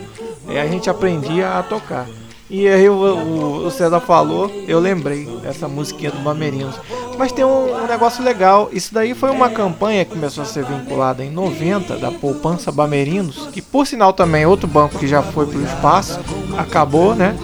E 0.48 0.58
a 0.58 0.66
gente 0.66 0.90
aprendia 0.90 1.50
a 1.50 1.62
tocar. 1.62 2.06
E 2.50 2.66
aí 2.66 2.88
o, 2.88 2.94
o, 2.94 3.66
o, 3.66 3.70
César 3.70 4.00
falou, 4.00 4.50
eu 4.66 4.80
lembrei 4.80 5.24
dessa 5.40 5.68
musiquinha 5.68 6.10
do 6.10 6.18
Bamerinos. 6.18 6.74
Mas 7.16 7.30
tem 7.30 7.44
um, 7.44 7.76
um, 7.76 7.86
negócio 7.86 8.24
legal, 8.24 8.68
isso 8.72 8.92
daí 8.92 9.14
foi 9.14 9.30
uma 9.30 9.48
campanha 9.48 10.04
que 10.04 10.10
começou 10.10 10.42
a 10.42 10.46
ser 10.46 10.64
vinculada 10.64 11.24
em 11.24 11.30
90 11.30 11.96
da 11.96 12.10
poupança 12.10 12.72
Bamerinos, 12.72 13.46
que 13.52 13.62
por 13.62 13.86
sinal 13.86 14.12
também 14.12 14.42
é 14.42 14.48
outro 14.48 14.66
banco 14.66 14.98
que 14.98 15.06
já 15.06 15.22
foi 15.22 15.46
para 15.46 15.58
o 15.58 15.62
espaço, 15.62 16.18
acabou, 16.58 17.14
né? 17.14 17.36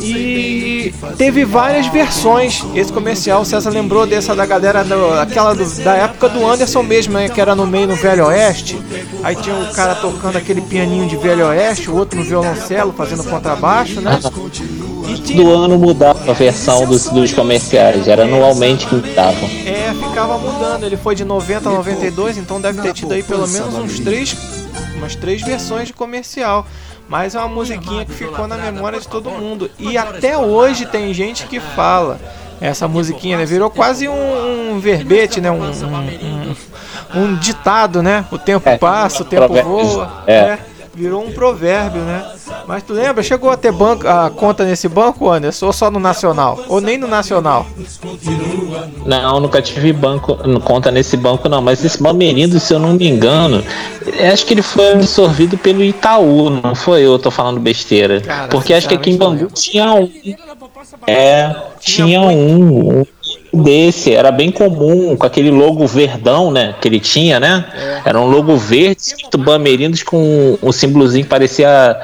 E 0.00 0.63
teve 1.16 1.44
várias 1.44 1.86
versões. 1.86 2.62
Esse 2.74 2.92
comercial, 2.92 3.42
o 3.42 3.44
César 3.44 3.70
lembrou 3.70 4.06
dessa 4.06 4.34
da 4.34 4.44
galera, 4.44 4.82
do, 4.84 5.14
aquela 5.14 5.54
do, 5.54 5.64
da 5.82 5.94
época 5.94 6.28
do 6.28 6.46
Anderson 6.46 6.82
mesmo, 6.82 7.14
né, 7.14 7.28
que 7.28 7.40
era 7.40 7.54
no 7.54 7.66
meio 7.66 7.86
no 7.86 7.96
Velho 7.96 8.26
Oeste. 8.26 8.78
Aí 9.22 9.36
tinha 9.36 9.54
o 9.56 9.72
cara 9.72 9.94
tocando 9.94 10.36
aquele 10.36 10.60
pianinho 10.60 11.06
de 11.06 11.16
Velho 11.16 11.46
Oeste, 11.46 11.90
o 11.90 11.96
outro 11.96 12.18
no 12.18 12.24
violoncelo 12.24 12.92
fazendo 12.92 13.24
contrabaixo, 13.24 14.00
né? 14.00 14.18
E. 15.08 15.34
Do 15.34 15.50
ano 15.50 15.78
mudava 15.78 16.30
a 16.30 16.34
versão 16.34 16.86
dos, 16.86 17.08
dos 17.08 17.32
comerciais, 17.32 18.08
era 18.08 18.24
anualmente 18.24 18.86
que 18.86 18.94
mudavam. 18.94 19.48
É, 19.66 19.92
ficava 20.08 20.38
mudando. 20.38 20.84
Ele 20.84 20.96
foi 20.96 21.14
de 21.14 21.24
90 21.24 21.68
a 21.68 21.72
92, 21.72 22.38
então 22.38 22.60
deve 22.60 22.80
ter 22.80 22.92
tido 22.92 23.12
aí 23.12 23.22
pelo 23.22 23.46
menos 23.48 23.74
uns 23.74 23.98
três, 23.98 24.36
umas 24.96 25.14
três 25.14 25.42
versões 25.42 25.88
de 25.88 25.92
comercial. 25.92 26.66
Mas 27.08 27.34
é 27.34 27.38
uma 27.38 27.48
musiquinha 27.48 28.04
que 28.04 28.12
ficou 28.12 28.46
na 28.48 28.56
memória 28.56 28.98
de 28.98 29.06
todo 29.06 29.30
mundo. 29.30 29.70
E 29.78 29.96
até 29.98 30.36
hoje 30.38 30.86
tem 30.86 31.12
gente 31.12 31.46
que 31.46 31.60
fala 31.60 32.18
essa 32.60 32.88
musiquinha, 32.88 33.36
né? 33.36 33.44
Virou 33.44 33.70
quase 33.70 34.08
um, 34.08 34.72
um 34.72 34.80
verbete, 34.80 35.40
né? 35.40 35.50
Um, 35.50 35.62
um, 35.62 36.56
um, 37.14 37.36
ditado, 37.36 38.02
né? 38.02 38.24
O 38.30 38.38
tempo 38.38 38.68
é, 38.68 38.78
passa, 38.78 39.22
o 39.22 39.26
tempo 39.26 39.52
voa. 39.62 40.24
É. 40.26 40.42
Né? 40.42 40.58
Virou 40.94 41.24
um 41.24 41.32
provérbio, 41.32 42.00
né? 42.02 42.24
Mas 42.66 42.82
tu 42.82 42.92
lembra? 42.92 43.22
Chegou 43.22 43.50
a 43.50 43.56
ter 43.56 43.72
banco, 43.72 44.06
a 44.06 44.30
conta 44.30 44.64
nesse 44.64 44.88
banco, 44.88 45.28
Anderson? 45.30 45.66
Ou 45.66 45.72
só 45.72 45.90
no 45.90 45.98
Nacional? 45.98 46.58
Ou 46.68 46.80
nem 46.80 46.96
no 46.96 47.08
Nacional? 47.08 47.66
Não, 49.04 49.40
nunca 49.40 49.60
tive 49.60 49.92
banco, 49.92 50.36
conta 50.60 50.90
nesse 50.90 51.16
banco 51.16 51.48
não. 51.48 51.60
Mas 51.60 51.84
esse 51.84 52.00
Bamerindo, 52.02 52.60
se 52.60 52.72
eu 52.72 52.78
não 52.78 52.94
me 52.94 53.08
engano, 53.08 53.64
acho 54.32 54.46
que 54.46 54.54
ele 54.54 54.62
foi 54.62 54.92
absorvido 54.92 55.58
pelo 55.58 55.82
Itaú, 55.82 56.50
não 56.50 56.74
foi 56.74 57.02
eu, 57.02 57.18
tô 57.18 57.30
falando 57.30 57.58
besteira. 57.58 58.20
Cara, 58.20 58.48
Porque 58.48 58.72
acho 58.72 58.88
que 58.88 58.94
aqui 58.94 59.10
em 59.10 59.16
Bangu 59.16 59.46
tinha 59.46 59.92
um. 59.94 60.10
É, 61.06 61.54
tinha 61.80 62.20
um, 62.20 63.00
um 63.00 63.06
desse, 63.54 64.12
era 64.12 64.30
bem 64.30 64.50
comum, 64.50 65.16
com 65.16 65.26
aquele 65.26 65.50
logo 65.50 65.86
verdão, 65.86 66.50
né? 66.50 66.74
Que 66.80 66.88
ele 66.88 67.00
tinha, 67.00 67.38
né? 67.38 67.64
É. 67.74 68.10
Era 68.10 68.20
um 68.20 68.26
logo 68.26 68.56
verde, 68.56 69.00
escrito 69.00 69.38
Bamerindos 69.38 70.02
com 70.02 70.58
um 70.62 70.72
símbolozinho 70.72 71.24
que 71.24 71.30
parecia 71.30 71.96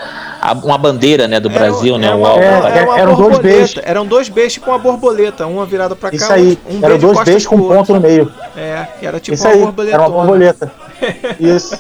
uma 0.64 0.78
bandeira, 0.78 1.28
né, 1.28 1.38
do 1.38 1.50
era, 1.50 1.58
Brasil, 1.58 1.98
né? 1.98 2.06
Era, 2.06 2.16
uma, 2.16 2.30
era, 2.32 2.68
era 2.68 2.98
eram 3.00 3.14
dois 3.14 3.38
beijos. 3.38 3.80
Eram 3.82 4.06
dois 4.06 4.28
beijos 4.28 4.58
com 4.58 4.70
uma 4.70 4.78
borboleta, 4.78 5.46
uma 5.46 5.66
virada 5.66 5.94
para 5.94 6.10
cá. 6.10 6.16
Isso 6.16 6.32
aí, 6.32 6.58
um 6.68 6.84
eram 6.84 6.98
dois 6.98 7.24
beijos 7.24 7.46
com 7.46 7.56
um 7.56 7.68
ponto 7.68 7.94
no 7.94 8.00
meio. 8.00 8.32
É, 8.56 8.86
era 9.02 9.20
tipo 9.20 9.34
Isso 9.34 9.44
uma 9.44 9.52
aí, 9.52 9.60
borboleta. 9.60 9.96
Era 9.96 10.02
uma 10.02 10.10
borboleta. 10.10 10.72
Isso. 11.38 11.78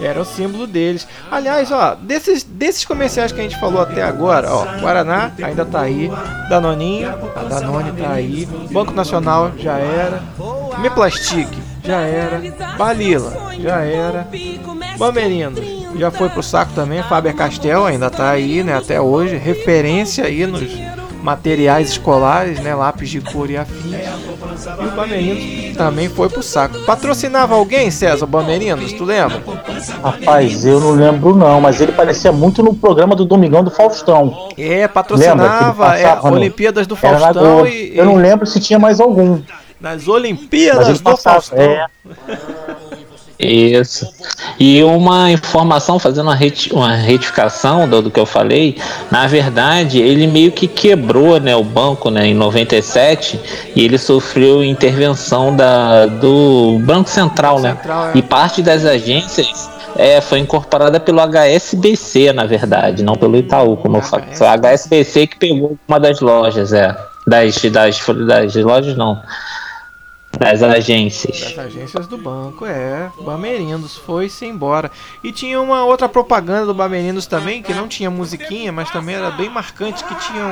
Era 0.00 0.20
o 0.20 0.24
símbolo 0.24 0.66
deles. 0.66 1.06
Aliás, 1.30 1.72
ó, 1.72 1.94
desses, 1.94 2.44
desses 2.44 2.84
comerciais 2.84 3.32
que 3.32 3.40
a 3.40 3.42
gente 3.42 3.58
falou 3.58 3.82
até 3.82 4.02
agora, 4.02 4.52
ó, 4.52 4.64
Guaraná 4.80 5.32
ainda 5.42 5.64
tá 5.64 5.80
aí, 5.80 6.10
Danoninho, 6.48 7.12
a 7.34 7.42
Danone 7.42 7.92
tá 7.92 8.10
aí, 8.10 8.46
Banco 8.70 8.92
Nacional 8.92 9.52
já 9.58 9.76
era, 9.76 10.22
Me 10.78 10.88
Plastic 10.90 11.48
já 11.82 12.00
era, 12.00 12.40
Balila 12.76 13.52
já 13.58 13.80
era, 13.80 14.28
Bamerindo 14.96 15.78
já 15.96 16.10
foi 16.10 16.28
pro 16.28 16.42
saco 16.42 16.72
também, 16.74 17.02
Faber 17.02 17.34
Castell 17.34 17.86
ainda 17.86 18.10
tá 18.10 18.30
aí, 18.30 18.62
né, 18.62 18.76
até 18.76 19.00
hoje, 19.00 19.36
referência 19.36 20.24
aí 20.24 20.46
nos 20.46 20.62
materiais 21.28 21.90
escolares, 21.90 22.58
né, 22.60 22.74
lápis 22.74 23.10
de 23.10 23.20
cor 23.20 23.50
e 23.50 23.56
afins. 23.58 23.84
E 23.84 24.86
o 24.86 24.90
Bamerinos 24.92 25.76
também 25.76 26.08
foi 26.08 26.26
pro 26.30 26.42
saco. 26.42 26.78
Patrocinava 26.86 27.54
alguém, 27.54 27.90
César 27.90 28.24
Bamerinos, 28.24 28.94
tu 28.94 29.04
lembra? 29.04 29.42
Rapaz, 30.02 30.64
eu 30.64 30.80
não 30.80 30.92
lembro 30.92 31.36
não, 31.36 31.60
mas 31.60 31.82
ele 31.82 31.92
parecia 31.92 32.32
muito 32.32 32.62
no 32.62 32.72
programa 32.72 33.14
do 33.14 33.26
Domingão 33.26 33.62
do 33.62 33.70
Faustão. 33.70 34.48
É, 34.56 34.88
patrocinava 34.88 35.98
é, 35.98 36.18
Olimpíadas 36.22 36.86
do 36.86 36.96
Faustão 36.96 37.66
e, 37.66 37.94
Eu 37.94 38.06
não 38.06 38.16
lembro 38.16 38.46
se 38.46 38.58
tinha 38.58 38.78
mais 38.78 38.98
algum. 38.98 39.42
Nas 39.78 40.08
Olimpíadas 40.08 40.98
do 40.98 41.14
Faustão. 41.14 41.58
É. 41.58 41.86
Isso. 43.38 44.12
E 44.58 44.82
uma 44.82 45.30
informação, 45.30 45.98
fazendo 45.98 46.26
uma, 46.26 46.34
reti 46.34 46.72
uma 46.72 46.94
retificação 46.94 47.88
do, 47.88 48.02
do, 48.02 48.10
que 48.10 48.18
eu 48.18 48.26
falei, 48.26 48.76
na 49.12 49.28
verdade, 49.28 50.00
ele 50.00 50.26
meio 50.26 50.50
que 50.50 50.66
quebrou 50.66 51.38
né, 51.38 51.54
o 51.54 51.62
banco 51.62 52.10
né, 52.10 52.26
em 52.26 52.34
97 52.34 53.40
e 53.76 53.84
ele 53.84 53.96
sofreu 53.96 54.64
intervenção 54.64 55.54
da, 55.54 56.06
do 56.06 56.80
Banco 56.80 57.08
Central, 57.08 57.60
né? 57.60 57.74
Central, 57.76 58.08
é. 58.08 58.18
E 58.18 58.22
parte 58.22 58.60
das 58.60 58.84
agências 58.84 59.70
é, 59.96 60.20
foi 60.20 60.40
incorporada 60.40 60.98
pelo 60.98 61.20
HSBC, 61.20 62.32
na 62.32 62.44
verdade, 62.44 63.04
não 63.04 63.14
pelo 63.14 63.36
Itaú, 63.36 63.76
como 63.76 63.98
eu 63.98 64.02
falei. 64.02 64.34
Foi 64.34 64.48
a 64.48 64.56
HSBC 64.56 65.28
que 65.28 65.38
pegou 65.38 65.78
uma 65.86 66.00
das 66.00 66.20
lojas, 66.20 66.72
é. 66.72 66.96
Das, 67.24 67.54
das, 67.70 68.00
das 68.26 68.54
lojas 68.56 68.96
não 68.96 69.20
das 70.38 70.62
agências. 70.62 71.40
Das 71.40 71.58
agências 71.58 72.06
do 72.06 72.16
banco, 72.16 72.64
é. 72.64 73.10
Bamerindos 73.20 73.96
foi-se 73.96 74.46
embora. 74.46 74.90
E 75.22 75.32
tinha 75.32 75.60
uma 75.60 75.84
outra 75.84 76.08
propaganda 76.08 76.66
do 76.66 76.74
Bamerindos 76.74 77.26
também, 77.26 77.62
que 77.62 77.74
não 77.74 77.88
tinha 77.88 78.10
musiquinha, 78.10 78.70
mas 78.72 78.90
também 78.90 79.16
era 79.16 79.30
bem 79.30 79.50
marcante, 79.50 80.04
que 80.04 80.14
tinha 80.14 80.44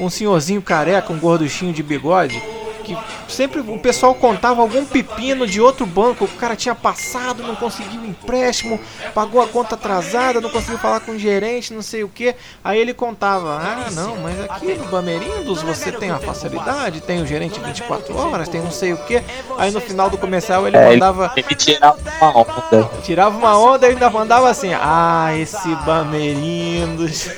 um, 0.00 0.06
um 0.06 0.10
senhorzinho 0.10 0.60
careca, 0.60 1.12
um 1.12 1.18
gorduchinho 1.18 1.72
de 1.72 1.82
bigode, 1.82 2.42
que 2.82 2.96
sempre 3.28 3.60
o 3.60 3.78
pessoal 3.78 4.14
contava 4.14 4.60
algum 4.60 4.84
pepino 4.84 5.46
de 5.46 5.60
outro 5.60 5.86
banco, 5.86 6.24
o 6.24 6.28
cara 6.28 6.54
tinha 6.56 6.74
passado, 6.74 7.42
não 7.42 7.54
conseguiu 7.54 8.00
um 8.00 8.06
empréstimo, 8.06 8.78
pagou 9.14 9.40
a 9.40 9.46
conta 9.46 9.74
atrasada, 9.74 10.40
não 10.40 10.50
conseguiu 10.50 10.78
falar 10.78 11.00
com 11.00 11.12
o 11.12 11.18
gerente, 11.18 11.72
não 11.72 11.82
sei 11.82 12.04
o 12.04 12.08
que. 12.08 12.34
Aí 12.62 12.78
ele 12.78 12.92
contava: 12.92 13.54
"Ah, 13.56 13.90
não, 13.92 14.16
mas 14.16 14.40
aqui 14.40 14.74
no 14.74 14.84
Bamerindos 14.86 15.62
você 15.62 15.92
tem 15.92 16.10
a 16.10 16.18
facilidade, 16.18 17.00
tem 17.00 17.22
o 17.22 17.26
gerente 17.26 17.60
24 17.60 18.16
horas, 18.16 18.48
tem 18.48 18.60
não 18.60 18.70
sei 18.70 18.92
o 18.92 18.96
que". 18.98 19.22
Aí 19.58 19.70
no 19.70 19.80
final 19.80 20.10
do 20.10 20.18
comercial 20.18 20.66
ele 20.66 20.76
é, 20.76 20.90
mandava 20.90 21.32
ele, 21.36 21.46
ele 21.48 21.54
tirava 21.54 21.98
uma 22.20 22.38
onda. 22.38 22.90
Tirava 23.02 23.36
uma 23.36 23.58
onda 23.58 23.86
e 23.86 23.90
ainda 23.90 24.10
mandava 24.10 24.50
assim: 24.50 24.72
"Ah, 24.74 25.30
esse 25.36 25.74
Bamerindos". 25.86 27.28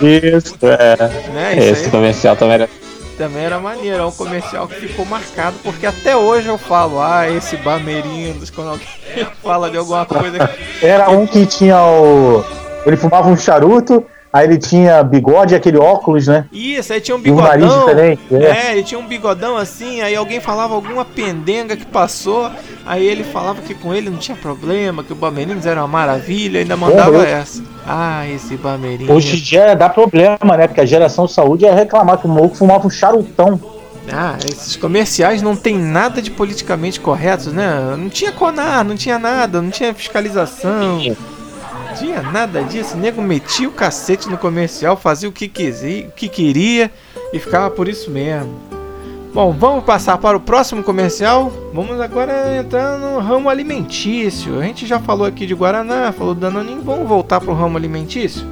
Isso, 0.00 0.56
é. 0.62 0.96
Né? 1.28 1.58
Isso 1.58 1.68
esse 1.68 1.84
aí... 1.84 1.90
comercial 1.90 2.36
também 2.36 2.54
era 2.54 2.68
também 3.14 3.44
era 3.44 3.58
maneiro, 3.58 4.02
é 4.02 4.06
um 4.06 4.12
comercial 4.12 4.68
que 4.68 4.74
ficou 4.74 5.04
marcado, 5.04 5.56
porque 5.62 5.86
até 5.86 6.16
hoje 6.16 6.48
eu 6.48 6.58
falo, 6.58 7.00
ah, 7.00 7.28
esse 7.28 7.56
Bamerindos, 7.56 8.50
quando 8.50 8.70
alguém 8.70 8.86
fala 9.42 9.70
de 9.70 9.76
alguma 9.76 10.04
coisa. 10.04 10.50
Era 10.82 11.10
um 11.10 11.26
que 11.26 11.46
tinha 11.46 11.80
o. 11.82 12.44
Ele 12.84 12.96
fumava 12.96 13.28
um 13.28 13.36
charuto, 13.36 14.04
Aí 14.34 14.48
ele 14.48 14.58
tinha 14.58 15.00
bigode 15.04 15.54
e 15.54 15.56
aquele 15.56 15.78
óculos, 15.78 16.26
né? 16.26 16.46
Isso, 16.50 16.92
aí 16.92 17.00
tinha 17.00 17.16
um 17.16 17.20
bigodão. 17.20 17.44
E 17.44 17.62
um 17.62 17.66
nariz 17.68 17.78
diferente. 17.78 18.22
É. 18.32 18.66
é, 18.66 18.72
ele 18.72 18.82
tinha 18.82 18.98
um 18.98 19.06
bigodão 19.06 19.56
assim, 19.56 20.00
aí 20.00 20.16
alguém 20.16 20.40
falava 20.40 20.74
alguma 20.74 21.04
pendenga 21.04 21.76
que 21.76 21.86
passou, 21.86 22.50
aí 22.84 23.06
ele 23.06 23.22
falava 23.22 23.62
que 23.62 23.76
com 23.76 23.94
ele 23.94 24.10
não 24.10 24.18
tinha 24.18 24.36
problema, 24.36 25.04
que 25.04 25.12
o 25.12 25.14
Bamerinos 25.14 25.66
era 25.66 25.80
uma 25.80 25.86
maravilha, 25.86 26.58
ainda 26.58 26.76
mandava 26.76 27.24
essa. 27.24 27.62
Ah, 27.86 28.26
esse 28.26 28.56
Bamerinos. 28.56 29.14
Hoje 29.14 29.36
em 29.36 29.40
dia 29.40 29.76
dá 29.76 29.88
problema, 29.88 30.56
né? 30.56 30.66
Porque 30.66 30.80
a 30.80 30.84
geração 30.84 31.28
saúde 31.28 31.64
é 31.64 31.72
reclamar 31.72 32.18
que 32.18 32.26
o 32.26 32.28
maluco 32.28 32.56
fumava 32.56 32.84
um 32.84 32.90
charutão. 32.90 33.60
Ah, 34.12 34.36
esses 34.44 34.74
comerciais 34.74 35.42
não 35.42 35.54
tem 35.54 35.78
nada 35.78 36.20
de 36.20 36.32
politicamente 36.32 36.98
corretos, 36.98 37.52
né? 37.52 37.94
Não 37.96 38.08
tinha 38.08 38.32
conar, 38.32 38.84
não 38.84 38.96
tinha 38.96 39.16
nada, 39.16 39.62
não 39.62 39.70
tinha 39.70 39.94
fiscalização. 39.94 40.98
Tinha 41.96 42.22
nada 42.22 42.62
disso. 42.62 42.96
O 42.96 42.98
nego 42.98 43.22
metia 43.22 43.68
o 43.68 43.72
cacete 43.72 44.28
no 44.28 44.36
comercial, 44.36 44.96
fazia 44.96 45.28
o 45.28 45.32
que, 45.32 45.48
quisia, 45.48 46.06
o 46.06 46.10
que 46.10 46.28
queria 46.28 46.90
e 47.32 47.38
ficava 47.38 47.70
por 47.70 47.88
isso 47.88 48.10
mesmo. 48.10 48.74
Bom, 49.32 49.50
vamos 49.50 49.82
passar 49.82 50.16
para 50.18 50.36
o 50.36 50.40
próximo 50.40 50.82
comercial. 50.82 51.52
Vamos 51.72 52.00
agora 52.00 52.56
entrar 52.56 52.98
no 52.98 53.18
ramo 53.18 53.50
alimentício. 53.50 54.60
A 54.60 54.62
gente 54.62 54.86
já 54.86 55.00
falou 55.00 55.26
aqui 55.26 55.44
de 55.44 55.54
Guaraná, 55.54 56.12
falou 56.12 56.34
do 56.34 56.40
Danoninho. 56.40 56.82
Vamos 56.82 57.08
voltar 57.08 57.40
para 57.40 57.50
o 57.50 57.54
ramo 57.54 57.76
alimentício. 57.76 58.46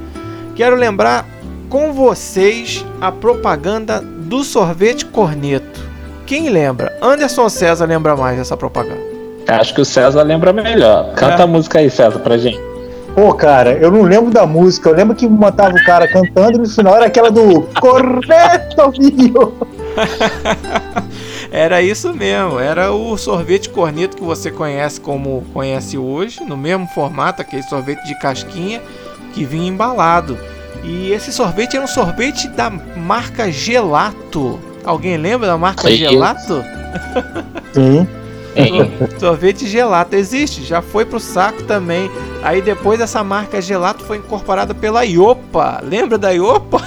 Quero 0.55 0.75
lembrar 0.75 1.25
com 1.69 1.93
vocês 1.93 2.85
a 2.99 3.11
propaganda 3.11 4.01
do 4.01 4.43
sorvete 4.43 5.05
corneto. 5.05 5.79
Quem 6.25 6.49
lembra? 6.49 6.97
Anderson 7.01 7.47
César 7.47 7.85
lembra 7.85 8.15
mais 8.15 8.37
dessa 8.37 8.57
propaganda. 8.57 9.01
Acho 9.47 9.73
que 9.73 9.81
o 9.81 9.85
César 9.85 10.21
lembra 10.21 10.51
melhor. 10.51 11.13
Canta 11.15 11.41
é. 11.41 11.43
a 11.43 11.47
música 11.47 11.79
aí, 11.79 11.89
César, 11.89 12.19
pra 12.19 12.37
gente. 12.37 12.72
Pô, 13.15 13.31
cara, 13.33 13.73
eu 13.73 13.91
não 13.91 14.01
lembro 14.01 14.31
da 14.31 14.45
música. 14.45 14.89
Eu 14.89 14.95
lembro 14.95 15.15
que 15.15 15.27
matava 15.27 15.75
o 15.75 15.85
cara 15.85 16.07
cantando 16.07 16.57
e 16.57 16.61
no 16.61 16.69
final 16.69 16.95
era 16.95 17.05
aquela 17.05 17.29
do 17.29 17.61
Corneto, 17.79 18.91
filho! 18.91 19.53
era 21.51 21.81
isso 21.83 22.11
mesmo, 22.13 22.59
era 22.59 22.91
o 22.91 23.15
sorvete 23.15 23.69
corneto 23.69 24.17
que 24.17 24.23
você 24.23 24.49
conhece 24.49 24.99
como 24.99 25.43
conhece 25.53 25.99
hoje, 25.99 26.43
no 26.43 26.57
mesmo 26.57 26.87
formato, 26.87 27.43
aquele 27.43 27.61
sorvete 27.61 28.03
de 28.07 28.17
casquinha 28.17 28.81
que 29.33 29.45
vinha 29.45 29.69
embalado. 29.69 30.35
E 30.83 31.11
esse 31.11 31.31
sorvete 31.31 31.75
era 31.75 31.85
um 31.85 31.87
sorvete 31.87 32.47
da 32.47 32.69
marca 32.69 33.51
Gelato. 33.51 34.59
Alguém 34.83 35.17
lembra 35.17 35.47
da 35.47 35.57
marca 35.57 35.89
Gelato? 35.91 36.63
Sim. 37.71 38.07
sorvete 39.19 39.67
gelato 39.67 40.15
existe, 40.15 40.63
já 40.63 40.81
foi 40.81 41.05
pro 41.05 41.19
saco 41.19 41.63
também. 41.63 42.09
Aí 42.41 42.61
depois 42.61 42.99
essa 42.99 43.23
marca 43.23 43.61
gelato 43.61 44.03
foi 44.03 44.17
incorporada 44.17 44.73
pela 44.73 45.03
Iopa. 45.03 45.81
Lembra 45.83 46.17
da 46.17 46.31
Iopa? 46.31 46.81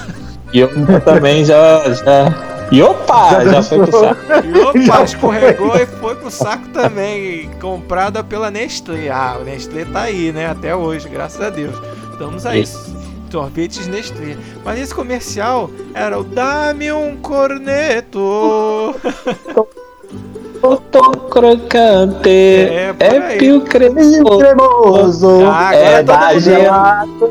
Iopa 0.54 1.00
também 1.00 1.44
já. 1.44 1.82
já... 1.92 2.66
Iopa! 2.72 3.30
Já, 3.30 3.44
já 3.44 3.62
foi 3.62 3.78
pro 3.78 4.00
saco. 4.00 4.20
Iopa 4.54 5.04
escorregou 5.04 5.76
e 5.76 5.86
foi 5.86 6.14
pro 6.16 6.30
saco 6.30 6.68
também. 6.68 7.50
Comprada 7.60 8.22
pela 8.24 8.50
Nestlé. 8.50 9.08
Ah, 9.08 9.38
o 9.40 9.44
Nestlé 9.44 9.84
tá 9.84 10.02
aí, 10.02 10.32
né? 10.32 10.46
Até 10.46 10.74
hoje, 10.74 11.08
graças 11.08 11.40
a 11.40 11.50
Deus. 11.50 11.74
Estamos 12.12 12.44
aí. 12.44 12.62
Isso 12.62 12.96
sorvetes 13.30 13.86
Nestlé. 13.86 14.36
Mas 14.64 14.80
esse 14.80 14.94
comercial 14.94 15.70
era 15.92 16.18
o 16.18 16.24
Dá-me 16.24 16.90
um 16.92 17.16
corneto. 17.16 18.94
Tô 20.90 21.10
crocante, 21.12 22.28
É, 22.28 22.94
é 22.98 23.36
pio 23.38 23.60
cremoso. 23.60 24.38
cremoso. 24.38 25.44
Ah, 25.46 25.68
agora 25.68 25.84
É 25.84 26.02
todo 26.02 26.06
da 26.06 26.28
mundo 26.32 26.40
gelado, 26.40 27.30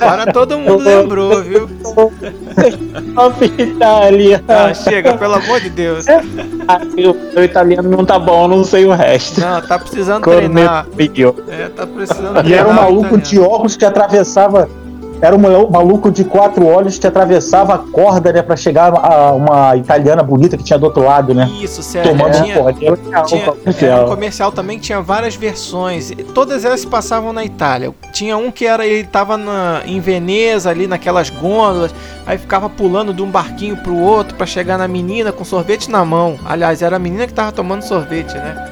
Agora 0.00 0.32
todo 0.32 0.58
mundo 0.58 0.84
lembrou, 0.84 1.42
viu? 1.42 1.68
Itália. 3.58 4.42
Ah, 4.48 4.72
chega, 4.74 5.14
pelo 5.16 5.34
amor 5.34 5.60
de 5.60 5.70
Deus. 5.70 6.04
O 7.36 7.40
italiano 7.40 7.88
não 7.88 8.04
tá 8.04 8.18
bom, 8.18 8.46
não 8.48 8.64
sei 8.64 8.84
o 8.84 8.92
resto. 8.92 9.40
Não, 9.40 9.60
tá 9.60 9.78
precisando 9.78 10.22
treinar. 10.22 10.86
Cornetio. 10.86 11.34
É, 11.48 11.68
tá 11.68 11.86
precisando 11.86 12.46
E 12.46 12.54
era 12.54 12.62
um 12.64 12.66
treinar 12.66 12.70
o 12.70 12.74
maluco 12.74 13.18
de 13.18 13.34
italiano. 13.36 13.54
óculos 13.54 13.76
que 13.76 13.84
atravessava. 13.84 14.68
Era 15.20 15.34
um 15.34 15.38
malu- 15.38 15.70
maluco 15.70 16.10
de 16.10 16.24
quatro 16.24 16.66
olhos 16.66 16.98
que 16.98 17.06
atravessava 17.06 17.74
a 17.74 17.78
corda, 17.78 18.32
né, 18.32 18.42
pra 18.42 18.56
chegar 18.56 18.92
a 18.94 19.32
uma 19.32 19.76
italiana 19.76 20.22
bonita 20.22 20.56
que 20.56 20.62
tinha 20.64 20.78
do 20.78 20.84
outro 20.84 21.02
lado, 21.04 21.32
né? 21.34 21.48
Isso, 21.62 21.82
sério. 21.82 22.10
Tomando 22.10 22.42
tinha, 22.42 22.54
porra. 22.56 22.72
Tinha, 22.74 22.96
tinha, 23.72 23.90
era 23.92 24.04
um 24.04 24.08
comercial 24.08 24.52
também 24.52 24.78
que 24.78 24.84
tinha 24.84 25.00
várias 25.00 25.34
versões. 25.34 26.10
e 26.10 26.16
Todas 26.16 26.64
elas 26.64 26.80
se 26.80 26.86
passavam 26.86 27.32
na 27.32 27.44
Itália. 27.44 27.94
Tinha 28.12 28.36
um 28.36 28.50
que 28.50 28.66
era 28.66 28.84
ele 28.86 29.04
tava 29.04 29.36
na, 29.36 29.80
em 29.86 29.98
Veneza 30.00 30.68
ali 30.70 30.86
naquelas 30.86 31.30
gôndolas, 31.30 31.94
aí 32.26 32.36
ficava 32.36 32.68
pulando 32.68 33.14
de 33.14 33.22
um 33.22 33.30
barquinho 33.30 33.76
pro 33.78 33.96
outro 33.96 34.34
pra 34.34 34.46
chegar 34.46 34.76
na 34.76 34.86
menina 34.88 35.32
com 35.32 35.44
sorvete 35.44 35.90
na 35.90 36.04
mão. 36.04 36.38
Aliás, 36.44 36.82
era 36.82 36.96
a 36.96 36.98
menina 36.98 37.26
que 37.26 37.32
tava 37.32 37.50
tomando 37.52 37.82
sorvete, 37.82 38.34
né? 38.34 38.70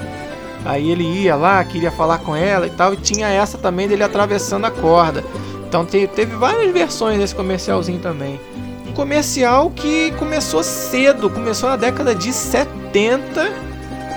Aí 0.64 0.90
ele 0.90 1.02
ia 1.02 1.34
lá, 1.34 1.62
queria 1.64 1.90
falar 1.90 2.18
com 2.18 2.36
ela 2.36 2.66
e 2.66 2.70
tal, 2.70 2.92
e 2.94 2.96
tinha 2.96 3.26
essa 3.28 3.58
também 3.58 3.88
dele 3.88 4.04
atravessando 4.04 4.64
a 4.64 4.70
corda. 4.70 5.24
Então 5.72 5.86
te- 5.86 6.06
teve 6.06 6.36
várias 6.36 6.70
versões 6.70 7.18
desse 7.18 7.34
comercialzinho 7.34 7.98
também. 7.98 8.38
Um 8.86 8.92
comercial 8.92 9.70
que 9.70 10.10
começou 10.18 10.62
cedo, 10.62 11.30
começou 11.30 11.70
na 11.70 11.76
década 11.76 12.14
de 12.14 12.30
70 12.30 13.50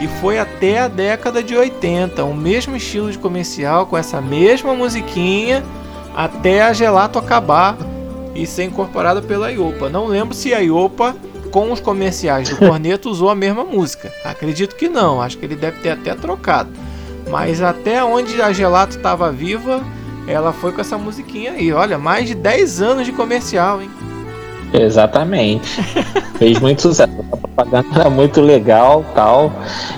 e 0.02 0.08
foi 0.20 0.38
até 0.38 0.80
a 0.80 0.90
década 0.90 1.42
de 1.42 1.56
80. 1.56 2.26
O 2.26 2.36
mesmo 2.36 2.76
estilo 2.76 3.10
de 3.10 3.18
comercial, 3.18 3.86
com 3.86 3.98
essa 3.98 4.20
mesma 4.20 4.74
musiquinha, 4.76 5.64
até 6.14 6.62
a 6.62 6.74
Gelato 6.74 7.18
acabar 7.18 7.78
e 8.36 8.46
ser 8.46 8.66
incorporada 8.66 9.22
pela 9.22 9.50
Iopa. 9.50 9.88
Não 9.88 10.08
lembro 10.08 10.36
se 10.36 10.54
a 10.54 10.60
Iopa, 10.60 11.16
com 11.52 11.72
os 11.72 11.80
comerciais 11.80 12.50
do 12.50 12.58
Corneto, 12.58 13.10
usou 13.10 13.30
a 13.30 13.36
mesma 13.36 13.64
música. 13.64 14.12
Acredito 14.26 14.76
que 14.76 14.90
não, 14.90 15.22
acho 15.22 15.38
que 15.38 15.46
ele 15.46 15.56
deve 15.56 15.80
ter 15.80 15.92
até 15.92 16.14
trocado. 16.16 16.70
Mas 17.30 17.62
até 17.62 18.04
onde 18.04 18.42
a 18.42 18.52
Gelato 18.52 18.98
estava 18.98 19.32
viva, 19.32 19.82
ela 20.28 20.52
foi 20.54 20.72
com 20.72 20.82
essa 20.82 20.98
musiquinha 20.98 21.52
aí. 21.52 21.72
Olha, 21.72 21.98
mais 21.98 22.28
de 22.28 22.36
10 22.36 22.82
anos 22.82 23.06
de 23.06 23.12
comercial, 23.12 23.82
hein? 23.82 23.90
Exatamente. 24.74 25.82
Fez 26.38 26.60
muito 26.60 26.82
sucesso. 26.82 27.12
A 27.32 27.38
propaganda 27.38 27.88
era 28.00 28.10
muito 28.10 28.42
legal 28.42 29.06
tal. 29.14 29.54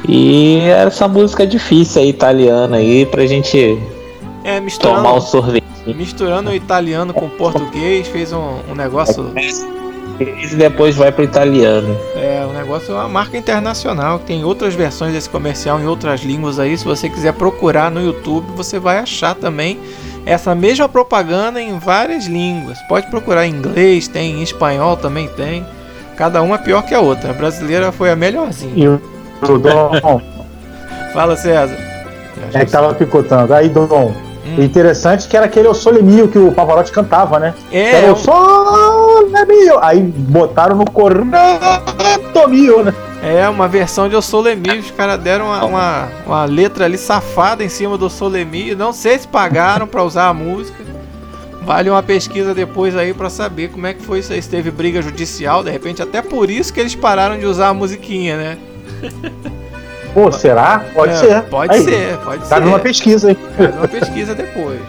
E 0.07 0.59
essa 0.67 1.07
música 1.07 1.47
difícil 1.47 2.01
aí, 2.01 2.09
italiana 2.09 2.77
aí, 2.77 3.05
pra 3.05 3.25
gente 3.25 3.79
É, 4.43 4.59
tomar 4.79 5.13
o 5.13 5.21
sorvete. 5.21 5.63
misturando 5.87 6.51
o 6.51 6.53
italiano 6.53 7.13
com 7.13 7.25
o 7.25 7.29
português, 7.29 8.07
fez 8.07 8.31
um, 8.33 8.59
um 8.69 8.75
negócio. 8.75 9.31
E 10.19 10.55
depois 10.55 10.95
vai 10.95 11.11
pro 11.11 11.23
italiano. 11.23 11.95
É, 12.15 12.45
o 12.47 12.53
negócio 12.53 12.91
é 12.91 12.95
uma 12.95 13.07
marca 13.07 13.37
internacional. 13.37 14.19
Tem 14.19 14.43
outras 14.43 14.73
versões 14.73 15.13
desse 15.13 15.29
comercial 15.29 15.79
em 15.79 15.85
outras 15.87 16.21
línguas 16.21 16.59
aí. 16.59 16.77
Se 16.77 16.83
você 16.85 17.07
quiser 17.09 17.33
procurar 17.33 17.89
no 17.91 18.01
YouTube, 18.03 18.45
você 18.55 18.79
vai 18.79 18.97
achar 18.99 19.35
também 19.35 19.79
essa 20.27 20.53
mesma 20.53 20.87
propaganda 20.89 21.61
em 21.61 21.77
várias 21.79 22.25
línguas. 22.25 22.77
Pode 22.89 23.07
procurar 23.07 23.45
em 23.47 23.51
inglês, 23.53 24.07
tem 24.07 24.39
em 24.39 24.43
espanhol 24.43 24.97
também 24.97 25.27
tem. 25.29 25.65
Cada 26.15 26.41
uma 26.41 26.55
é 26.55 26.57
pior 26.57 26.83
que 26.83 26.93
a 26.93 26.99
outra. 26.99 27.31
A 27.31 27.33
brasileira 27.33 27.91
foi 27.91 28.09
a 28.11 28.15
melhorzinha. 28.15 28.73
E 28.75 28.87
o 28.87 29.01
o 29.41 29.57
Dom 29.59 29.91
Fala, 31.13 31.35
César. 31.35 31.77
é 32.53 32.65
que 32.65 32.71
tava 32.71 32.93
picotando. 32.93 33.53
Aí, 33.53 33.69
Dom, 33.69 34.13
Hum. 34.47 34.55
o 34.59 34.63
interessante 34.63 35.27
que 35.27 35.35
era 35.35 35.45
aquele 35.45 35.67
Eu 35.67 35.73
Sou 35.73 35.91
Lemio 35.91 36.27
que 36.29 36.37
o 36.39 36.53
Pavarotti 36.53 36.89
cantava, 36.91 37.37
né? 37.37 37.53
É, 37.71 37.89
Era 37.95 38.07
é 38.07 38.09
Eu 38.09 38.13
um- 38.13 38.15
Sou 38.15 39.27
Lemio. 39.29 39.77
Aí 39.81 39.99
botaram 40.01 40.75
no 40.77 40.89
Corneto 40.89 42.47
Mio, 42.49 42.81
né? 42.83 42.93
É, 43.27 43.49
uma 43.49 43.67
versão 43.67 44.07
de 44.07 44.15
Eu 44.15 44.21
Sou 44.21 44.41
Lemi. 44.41 44.79
Os 44.79 44.91
caras 44.91 45.19
deram 45.19 45.45
uma, 45.47 45.65
uma, 45.65 46.07
uma 46.25 46.45
letra 46.45 46.85
ali 46.85 46.97
safada 46.97 47.63
em 47.63 47.69
cima 47.69 47.97
do 47.97 48.09
Sou 48.09 48.27
Lemi. 48.29 48.73
Não 48.75 48.93
sei 48.93 49.17
se 49.19 49.27
pagaram 49.27 49.85
pra 49.87 50.03
usar 50.03 50.27
a 50.29 50.33
música. 50.33 50.83
Vale 51.63 51.89
uma 51.89 52.01
pesquisa 52.01 52.53
depois 52.53 52.95
aí 52.95 53.13
pra 53.13 53.29
saber 53.29 53.69
como 53.69 53.85
é 53.85 53.93
que 53.93 54.01
foi 54.01 54.19
isso 54.19 54.31
aí. 54.31 54.41
Se 54.41 54.47
teve 54.49 54.71
briga 54.71 55.01
judicial, 55.01 55.63
de 55.63 55.69
repente, 55.69 56.01
até 56.01 56.21
por 56.21 56.49
isso 56.49 56.71
que 56.73 56.79
eles 56.79 56.95
pararam 56.95 57.37
de 57.37 57.45
usar 57.45 57.67
a 57.69 57.73
musiquinha, 57.73 58.37
né? 58.37 58.57
Pô, 60.13 60.31
será? 60.31 60.85
Pode 60.93 61.11
É, 61.11 61.17
ser. 61.17 61.41
Pode 61.43 61.73
Aí, 61.75 61.83
ser, 61.83 62.17
pode 62.19 62.47
Tá 62.47 62.55
ser. 62.57 62.61
numa 62.63 62.79
pesquisa 62.79 63.27
aí. 63.29 63.37
Faz 63.57 63.75
uma 63.75 63.87
pesquisa 63.87 64.33
depois. 64.33 64.79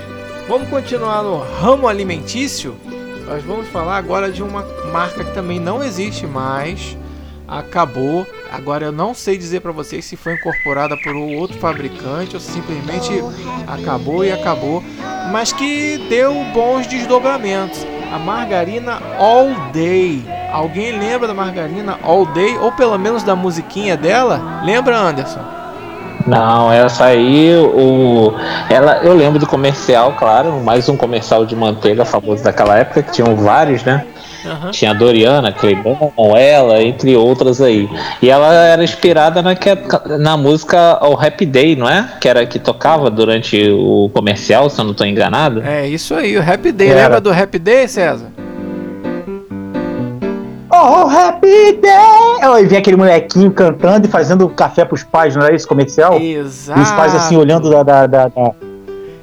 Vamos 0.49 0.69
continuar 0.69 1.23
no 1.23 1.39
ramo 1.61 1.89
alimentício. 1.89 2.75
Nós 3.27 3.43
vamos 3.43 3.67
falar 3.69 3.97
agora 3.99 4.31
de 4.31 4.43
uma 4.43 4.65
marca 4.93 5.25
que 5.25 5.35
também 5.35 5.59
não 5.61 5.83
existe 5.83 6.27
mais. 6.27 6.97
Acabou. 7.49 8.27
Agora 8.53 8.85
eu 8.85 8.93
não 8.93 9.15
sei 9.15 9.39
dizer 9.39 9.61
para 9.61 9.73
vocês 9.73 10.05
se 10.05 10.17
foi 10.17 10.35
incorporada 10.35 10.97
por 11.03 11.15
outro 11.15 11.59
fabricante 11.59 12.37
ou 12.37 12.41
simplesmente 12.41 13.23
acabou 13.67 14.23
e 14.23 14.31
acabou, 14.31 14.83
mas 15.33 15.53
que 15.53 15.97
deu 16.11 16.35
bons 16.53 16.87
desdobramentos. 16.87 17.87
A 18.13 18.19
margarina 18.19 19.01
All 19.19 19.49
Day. 19.73 20.25
Alguém 20.53 20.99
lembra 20.99 21.29
da 21.29 21.35
margarina 21.35 21.99
All 22.03 22.27
Day 22.27 22.57
ou 22.59 22.71
pelo 22.73 22.99
menos 22.99 23.23
da 23.23 23.35
musiquinha 23.35 23.97
dela? 23.97 24.63
Lembra, 24.65 24.99
Anderson? 24.99 25.59
Não, 26.27 26.71
essa 26.71 27.07
aí, 27.07 27.55
o. 27.57 28.35
Ela, 28.69 28.99
eu 28.99 29.15
lembro 29.15 29.39
do 29.39 29.47
comercial, 29.47 30.15
claro, 30.19 30.61
mais 30.61 30.87
um 30.87 30.97
comercial 30.97 31.47
de 31.47 31.57
manteiga 31.57 32.05
famoso 32.05 32.45
daquela 32.45 32.77
época, 32.77 33.03
que 33.03 33.13
tinham 33.13 33.35
vários, 33.35 33.83
né? 33.83 34.07
Aham. 34.47 34.71
Tinha 34.71 34.93
a 34.93 34.95
Doriana, 34.95 35.51
Cleibon, 35.53 36.13
ela, 36.37 36.81
entre 36.83 37.17
outras 37.17 37.61
aí. 37.61 37.89
E 38.23 38.31
ela 38.31 38.53
era 38.55 38.83
inspirada 38.85 39.43
na, 39.43 39.55
que- 39.55 39.77
na 40.19 40.37
música 40.37 40.99
O 41.05 41.15
Happy 41.15 41.45
Day, 41.45 41.75
não 41.75 41.89
é? 41.89 42.09
Que 42.21 42.29
era 42.29 42.47
que 42.47 42.59
tocava 42.59 43.11
durante 43.11 43.71
o 43.71 44.11
comercial, 44.15 44.71
se 44.71 44.81
eu 44.81 44.85
não 44.85 44.93
estou 44.93 45.07
enganado. 45.07 45.63
É 45.63 45.87
isso 45.89 46.15
aí, 46.15 46.37
o 46.37 46.41
Happy 46.43 46.71
Day. 46.73 46.89
Era. 46.91 47.03
Lembra 47.03 47.21
do 47.21 47.33
Happy 47.33 47.59
Day, 47.59 47.89
César? 47.89 48.27
Oh, 50.71 51.09
happy 51.09 51.73
day! 51.81 52.47
Oh, 52.49 52.59
e 52.59 52.67
vem 52.67 52.79
aquele 52.79 52.97
molequinho 52.97 53.51
cantando 53.51 54.07
e 54.07 54.11
fazendo 54.11 54.49
café 54.51 54.85
pros 54.85 55.03
pais, 55.03 55.35
não 55.35 55.43
era 55.45 55.55
esse 55.55 55.67
comercial? 55.67 56.21
Exato. 56.21 56.79
E 56.79 56.83
os 56.83 56.91
pais 56.93 57.15
assim 57.15 57.37
olhando 57.37 57.69
da. 57.71 57.83
da, 57.83 58.07
da- 58.07 58.29
da- 58.29 58.53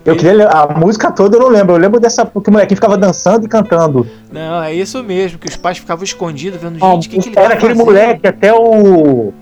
Eu 0.05 0.15
queria 0.15 0.47
a 0.47 0.67
música 0.77 1.11
toda 1.11 1.35
eu 1.35 1.41
não 1.41 1.49
lembro. 1.49 1.73
Eu 1.73 1.79
lembro 1.79 1.99
dessa 1.99 2.23
porque 2.25 2.49
o 2.49 2.53
molequinho 2.53 2.77
ficava 2.77 2.95
dançando 2.97 3.45
e 3.45 3.49
cantando. 3.49 4.07
Não, 4.31 4.61
é 4.63 4.73
isso 4.73 5.03
mesmo, 5.03 5.39
que 5.39 5.47
os 5.47 5.55
pais 5.55 5.79
ficavam 5.79 6.03
escondidos 6.03 6.61
vendo, 6.61 6.77
Ah, 6.79 6.91
gente, 6.93 7.09
que, 7.09 7.19
que 7.19 7.29
ele 7.29 7.39
era 7.39 7.49
tá 7.49 7.53
aquele 7.55 7.73
fazendo? 7.73 7.85
moleque 7.85 8.27
até 8.27 8.53
o. 8.53 9.33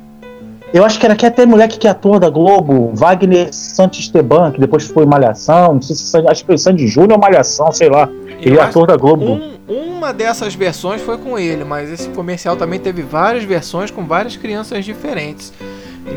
Eu 0.74 0.84
acho 0.84 0.98
que 1.00 1.06
era 1.06 1.16
que 1.16 1.26
até 1.26 1.46
moleque 1.46 1.78
que 1.78 1.86
é 1.88 1.92
ator 1.92 2.20
da 2.20 2.30
Globo, 2.30 2.92
Wagner 2.96 3.50
Santisteban, 3.54 4.52
que 4.52 4.60
depois 4.60 4.86
foi 4.88 5.06
Malhação, 5.06 5.74
não 5.76 5.82
sei 5.82 5.96
se 5.96 6.18
acho 6.18 6.42
que 6.42 6.48
foi 6.48 6.58
Sandy 6.58 6.88
Júnior 6.88 7.14
ou 7.14 7.20
Malhação, 7.20 7.72
sei 7.72 7.90
lá. 7.90 8.10
Ele 8.42 8.58
é 8.58 8.62
ator 8.62 8.88
da 8.88 8.96
Globo. 8.98 9.24
Um- 9.24 9.54
uma 9.70 10.12
dessas 10.14 10.56
versões 10.56 11.02
foi 11.02 11.18
com 11.18 11.38
ele, 11.38 11.64
mas 11.64 11.90
esse 11.92 12.10
comercial 12.10 12.56
também 12.56 12.80
teve 12.80 13.02
várias 13.04 13.44
versões 13.44 13.92
com 13.92 14.04
várias 14.06 14.36
crianças 14.36 14.84
diferentes. 14.84 15.54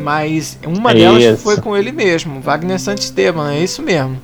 Mas 0.03 0.59
uma 0.66 0.92
delas 0.94 1.22
Isso. 1.22 1.36
foi 1.42 1.57
com 1.59 1.76
ele 1.76 1.92
mesmo, 1.92 2.40
Wagner 2.40 2.80
Santisteban, 2.80 3.53
é 3.53 3.59
isso 3.61 3.82
mesmo. 3.82 4.16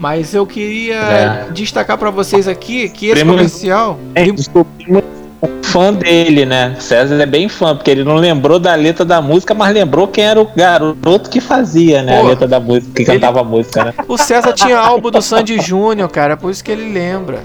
Mas 0.00 0.32
eu 0.34 0.46
queria 0.46 0.96
É. 0.96 1.46
destacar 1.52 1.98
pra 1.98 2.08
vocês 2.10 2.48
aqui 2.48 2.88
que 2.88 3.06
esse 3.08 3.16
Primo- 3.16 3.34
comercial. 3.34 3.98
É, 4.14 4.24
descobrimos 4.32 5.02
um 5.42 5.62
fã 5.62 5.92
dele, 5.92 6.46
né? 6.46 6.74
César 6.80 7.20
é 7.22 7.26
bem 7.26 7.50
fã, 7.50 7.76
porque 7.76 7.90
ele 7.90 8.02
não 8.02 8.14
lembrou 8.16 8.58
da 8.58 8.74
letra 8.74 9.04
da 9.04 9.20
música, 9.20 9.52
mas 9.52 9.74
lembrou 9.74 10.08
quem 10.08 10.24
era 10.24 10.40
o 10.40 10.46
garoto 10.56 11.28
que 11.28 11.38
fazia, 11.38 12.02
né? 12.02 12.18
Pô, 12.18 12.26
a 12.26 12.28
letra 12.30 12.48
da 12.48 12.58
música, 12.58 12.90
que 12.94 13.02
ele- 13.02 13.12
cantava 13.20 13.40
a 13.40 13.44
música, 13.44 13.84
né? 13.84 13.94
O 14.08 14.16
César 14.16 14.54
tinha 14.54 14.78
álbum 14.78 15.10
do 15.10 15.20
Sandy 15.20 15.60
Júnior, 15.60 16.08
cara, 16.08 16.34
por 16.34 16.50
isso 16.50 16.64
que 16.64 16.72
ele 16.72 16.90
lembra. 16.90 17.40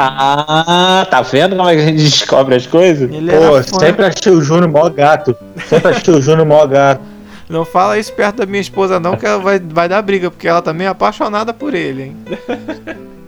Ah, 0.00 1.04
tá 1.10 1.20
vendo 1.22 1.56
como 1.56 1.68
é 1.68 1.74
que 1.74 1.82
a 1.82 1.86
gente 1.86 2.02
descobre 2.04 2.54
as 2.54 2.66
coisas? 2.66 3.10
Ele 3.12 3.32
Pô, 3.32 3.60
sempre 3.80 4.06
achei 4.06 4.30
o 4.32 4.40
Júnior 4.40 4.68
mó 4.70 4.88
gato. 4.88 5.34
Sempre 5.68 5.90
achei 5.90 6.14
o 6.14 6.22
Júnior 6.22 6.46
mó 6.46 6.64
gato. 6.66 7.00
Não 7.48 7.64
fala 7.64 7.98
isso 7.98 8.12
perto 8.12 8.36
da 8.36 8.46
minha 8.46 8.60
esposa, 8.60 9.00
não, 9.00 9.16
que 9.16 9.24
ela 9.24 9.38
vai, 9.38 9.58
vai 9.58 9.88
dar 9.88 10.02
briga, 10.02 10.30
porque 10.30 10.46
ela 10.46 10.60
também 10.60 10.86
é 10.86 10.90
apaixonada 10.90 11.54
por 11.54 11.74
ele, 11.74 12.02
hein? 12.02 12.16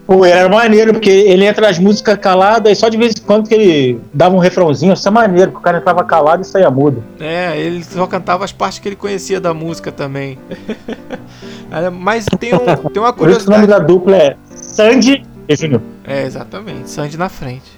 Pô, 0.07 0.25
era 0.25 0.49
maneiro, 0.49 0.93
porque 0.93 1.09
ele 1.09 1.45
entra 1.45 1.69
nas 1.69 1.79
músicas 1.79 2.19
caladas 2.19 2.73
e 2.73 2.75
só 2.75 2.89
de 2.89 2.97
vez 2.97 3.15
em 3.17 3.23
quando 3.23 3.49
que 3.49 3.55
ele 3.55 4.01
dava 4.13 4.35
um 4.35 4.41
refrãozinho, 4.41 4.93
isso 4.93 5.07
é 5.07 5.11
maneiro, 5.11 5.53
porque 5.53 5.61
o 5.61 5.65
cara 5.65 5.79
entrava 5.79 6.03
calado 6.03 6.43
e 6.43 6.45
saía 6.45 6.69
mudo. 6.69 7.03
É, 7.21 7.57
ele 7.57 7.85
só 7.85 8.09
cantava 8.09 8.45
as 8.45 8.51
partes 8.51 8.81
que 8.81 8.89
ele 8.89 8.97
conhecia 8.97 9.41
da 9.41 9.55
música 9.55 9.93
também. 9.93 10.37
Mas 11.93 12.27
tem, 12.41 12.53
um, 12.53 12.59
tem 12.59 13.01
uma 13.01 13.13
que 13.13 13.21
o 13.21 13.27
nome 13.27 13.37
curiosidade. 13.37 13.67
da 13.69 13.79
dupla 13.79 14.17
é 14.17 14.37
Sandy 14.57 15.25
e 15.49 15.55
Júnior. 15.55 15.81
É, 16.05 16.25
exatamente, 16.25 16.91
Sandy 16.91 17.17
na 17.17 17.29
frente. 17.29 17.71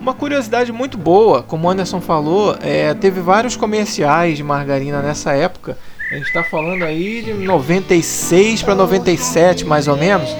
Uma 0.00 0.14
curiosidade 0.14 0.72
muito 0.72 0.96
boa, 0.96 1.42
como 1.42 1.68
o 1.68 1.70
Anderson 1.70 2.00
falou, 2.00 2.56
é, 2.62 2.94
teve 2.94 3.20
vários 3.20 3.54
comerciais 3.54 4.38
de 4.38 4.42
margarina 4.42 5.02
nessa 5.02 5.32
época. 5.32 5.76
A 6.10 6.14
gente 6.14 6.26
está 6.26 6.42
falando 6.42 6.82
aí 6.84 7.20
de 7.20 7.34
96 7.34 8.62
para 8.62 8.74
97, 8.74 9.66
mais 9.66 9.86
ou 9.88 9.98
menos. 9.98 10.34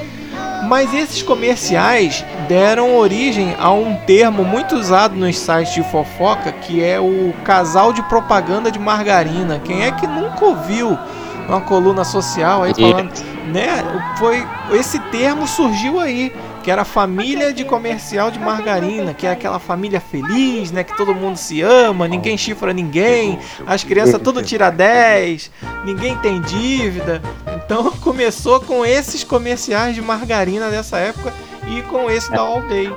Mas 0.66 0.94
esses 0.94 1.22
comerciais 1.22 2.24
deram 2.48 2.96
origem 2.96 3.54
a 3.58 3.70
um 3.70 3.96
termo 4.06 4.44
muito 4.44 4.76
usado 4.76 5.14
nos 5.14 5.36
sites 5.36 5.74
de 5.74 5.82
fofoca, 5.90 6.52
que 6.52 6.82
é 6.82 6.98
o 6.98 7.34
casal 7.44 7.92
de 7.92 8.02
propaganda 8.04 8.70
de 8.70 8.78
margarina. 8.78 9.60
Quem 9.62 9.82
é 9.82 9.92
que 9.92 10.06
nunca 10.06 10.42
ouviu 10.42 10.98
uma 11.46 11.60
coluna 11.60 12.02
social 12.02 12.62
aí 12.62 12.72
falando, 12.72 13.12
né? 13.52 13.84
Foi 14.16 14.42
esse 14.72 14.98
termo 15.10 15.46
surgiu 15.46 16.00
aí, 16.00 16.32
que 16.62 16.70
era 16.70 16.84
família 16.84 17.52
de 17.52 17.64
comercial 17.64 18.30
de 18.30 18.38
margarina, 18.38 19.14
que 19.14 19.26
é 19.26 19.30
aquela 19.30 19.58
família 19.58 20.00
feliz, 20.00 20.70
né, 20.70 20.84
que 20.84 20.96
todo 20.96 21.14
mundo 21.14 21.36
se 21.36 21.62
ama, 21.62 22.06
ninguém 22.06 22.36
chifra 22.36 22.72
ninguém, 22.72 23.38
as 23.66 23.82
crianças 23.82 24.20
tudo 24.20 24.42
tira 24.42 24.70
10, 24.70 25.50
ninguém 25.84 26.16
tem 26.18 26.40
dívida. 26.40 27.22
Então 27.64 27.90
começou 28.02 28.60
com 28.60 28.84
esses 28.84 29.24
comerciais 29.24 29.94
de 29.94 30.02
margarina 30.02 30.70
dessa 30.70 30.98
época 30.98 31.32
e 31.66 31.82
com 31.82 32.10
esse 32.10 32.30
da 32.30 32.40
All 32.40 32.62
Day 32.62 32.90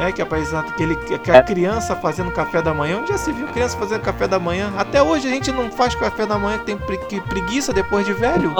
né? 0.00 0.12
Que 0.12 0.22
apresenta 0.22 0.68
aquele, 0.70 0.94
aquela 1.14 1.38
é. 1.38 1.42
criança 1.42 1.94
fazendo 1.94 2.30
café 2.30 2.62
da 2.62 2.72
manhã. 2.72 2.98
Onde 2.98 3.10
já 3.10 3.18
se 3.18 3.30
viu 3.32 3.46
criança 3.48 3.76
fazendo 3.76 4.00
café 4.00 4.26
da 4.26 4.38
manhã? 4.38 4.72
Até 4.76 5.02
hoje 5.02 5.28
a 5.28 5.30
gente 5.30 5.52
não 5.52 5.70
faz 5.70 5.94
café 5.94 6.26
da 6.26 6.38
manhã, 6.38 6.58
tem 6.58 6.76
preguiça 6.76 7.72
depois 7.72 8.06
de 8.06 8.12
velho. 8.14 8.54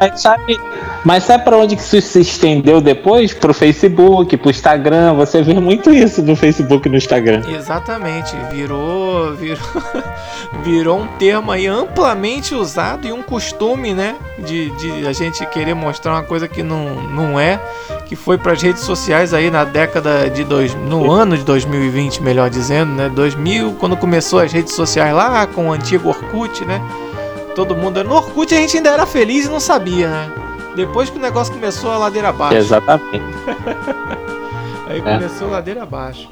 Mas 0.00 0.22
sabe, 0.22 0.58
mas 1.04 1.24
sabe 1.24 1.44
para 1.44 1.58
onde 1.58 1.76
que 1.76 1.82
isso 1.82 2.00
se 2.00 2.20
estendeu 2.20 2.80
depois? 2.80 3.34
Pro 3.34 3.52
Facebook, 3.52 4.34
pro 4.38 4.50
Instagram. 4.50 5.12
Você 5.12 5.42
vê 5.42 5.52
muito 5.52 5.90
isso 5.90 6.22
no 6.22 6.34
Facebook 6.34 6.88
e 6.88 6.90
no 6.90 6.96
Instagram. 6.96 7.42
Exatamente. 7.46 8.34
Virou, 8.50 9.34
virou, 9.34 9.60
virou 10.64 11.00
um 11.00 11.06
termo 11.18 11.52
aí 11.52 11.66
amplamente 11.66 12.54
usado 12.54 13.06
e 13.06 13.12
um 13.12 13.22
costume, 13.22 13.92
né? 13.92 14.16
De, 14.38 14.70
de 14.70 15.06
a 15.06 15.12
gente 15.12 15.44
querer 15.44 15.74
mostrar 15.74 16.12
uma 16.12 16.22
coisa 16.22 16.48
que 16.48 16.62
não, 16.62 16.94
não 17.10 17.38
é. 17.38 17.60
Que 18.06 18.16
foi 18.16 18.38
para 18.38 18.52
as 18.52 18.62
redes 18.62 18.82
sociais 18.82 19.34
aí 19.34 19.50
na 19.50 19.64
década 19.64 20.30
de 20.30 20.44
dois, 20.44 20.74
no 20.74 21.12
ano 21.12 21.36
de 21.36 21.44
2020, 21.44 22.22
melhor 22.22 22.48
dizendo, 22.48 22.90
né? 22.92 23.10
2000, 23.10 23.74
quando 23.74 23.98
começou 23.98 24.38
as 24.40 24.50
redes 24.50 24.72
sociais 24.74 25.14
lá 25.14 25.46
com 25.46 25.68
o 25.68 25.72
antigo 25.72 26.08
Orkut, 26.08 26.64
né? 26.64 26.80
Todo 27.54 27.76
mundo. 27.76 28.02
No 28.04 28.14
Orkut 28.14 28.54
a 28.54 28.58
gente 28.58 28.76
ainda 28.76 28.90
era 28.90 29.06
feliz 29.06 29.46
e 29.46 29.48
não 29.48 29.60
sabia, 29.60 30.08
né? 30.08 30.32
Depois 30.74 31.10
que 31.10 31.18
o 31.18 31.20
negócio 31.20 31.52
começou 31.52 31.90
a 31.90 31.98
ladeira 31.98 32.28
abaixo. 32.28 32.56
Exatamente. 32.56 33.24
Aí 34.88 34.98
é. 34.98 35.00
começou 35.00 35.48
a 35.48 35.50
ladeira 35.52 35.82
abaixo. 35.82 36.30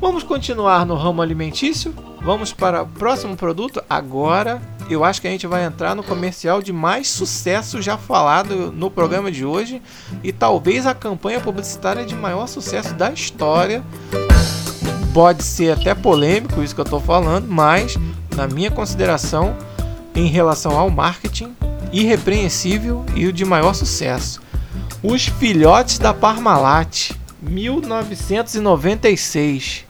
Vamos 0.00 0.22
continuar 0.22 0.86
no 0.86 0.94
ramo 0.94 1.22
alimentício. 1.22 1.94
Vamos 2.20 2.52
para 2.52 2.82
o 2.82 2.86
próximo 2.86 3.36
produto. 3.36 3.82
Agora 3.88 4.60
eu 4.88 5.04
acho 5.04 5.20
que 5.20 5.28
a 5.28 5.30
gente 5.30 5.46
vai 5.46 5.64
entrar 5.64 5.94
no 5.94 6.02
comercial 6.02 6.62
de 6.62 6.72
mais 6.72 7.08
sucesso 7.08 7.82
já 7.82 7.98
falado 7.98 8.72
no 8.72 8.90
programa 8.90 9.30
de 9.30 9.44
hoje. 9.44 9.82
E 10.22 10.32
talvez 10.32 10.86
a 10.86 10.94
campanha 10.94 11.40
publicitária 11.40 12.04
de 12.04 12.14
maior 12.14 12.46
sucesso 12.46 12.94
da 12.94 13.10
história. 13.10 13.82
Pode 15.12 15.42
ser 15.42 15.72
até 15.72 15.94
polêmico 15.94 16.62
isso 16.62 16.74
que 16.74 16.80
eu 16.80 16.84
estou 16.84 17.00
falando, 17.00 17.48
mas 17.48 17.96
na 18.36 18.46
minha 18.46 18.70
consideração 18.70 19.56
em 20.18 20.26
relação 20.26 20.76
ao 20.76 20.90
marketing 20.90 21.54
irrepreensível 21.92 23.04
e 23.14 23.26
o 23.26 23.32
de 23.32 23.44
maior 23.44 23.72
sucesso. 23.72 24.40
Os 25.02 25.26
Filhotes 25.26 25.98
da 25.98 26.12
Parmalat, 26.12 27.12
1996. 27.40 29.86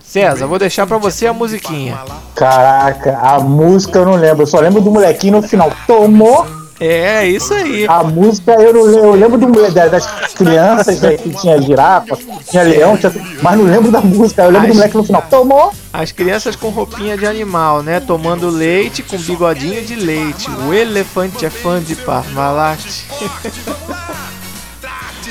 César, 0.00 0.46
vou 0.46 0.58
deixar 0.58 0.86
para 0.86 0.96
você 0.98 1.26
a 1.26 1.32
musiquinha. 1.32 1.98
Caraca, 2.34 3.18
a 3.18 3.40
música 3.40 3.98
eu 3.98 4.06
não 4.06 4.16
lembro, 4.16 4.42
eu 4.42 4.46
só 4.46 4.58
lembro 4.58 4.80
do 4.80 4.90
molequinho 4.90 5.34
no 5.34 5.42
final. 5.42 5.70
Tomou 5.86 6.46
é, 6.80 7.26
isso 7.26 7.52
aí. 7.54 7.86
A 7.86 8.02
música, 8.02 8.52
eu, 8.52 8.72
não, 8.72 8.86
eu 8.88 9.12
lembro 9.12 9.38
do, 9.38 9.70
das 9.72 10.06
crianças 10.34 11.00
né, 11.00 11.16
que 11.16 11.30
tinha 11.30 11.60
girafa, 11.60 12.18
tinha 12.48 12.62
leão, 12.62 12.96
tinha, 12.96 13.12
mas 13.40 13.58
não 13.58 13.64
lembro 13.64 13.90
da 13.90 14.00
música. 14.00 14.42
Eu 14.42 14.50
lembro 14.50 14.68
As... 14.68 14.72
do 14.72 14.76
moleque 14.76 14.96
no 14.96 15.04
final. 15.04 15.22
Tomou! 15.30 15.72
As 15.92 16.10
crianças 16.10 16.56
com 16.56 16.70
roupinha 16.70 17.16
de 17.16 17.26
animal, 17.26 17.82
né? 17.82 18.00
Tomando 18.00 18.48
leite 18.48 19.02
com 19.02 19.16
bigodinho 19.16 19.84
de 19.84 19.94
leite. 19.94 20.50
O 20.66 20.72
elefante 20.72 21.44
é 21.44 21.50
fã 21.50 21.80
de 21.80 21.94
Parmalat. 21.94 22.80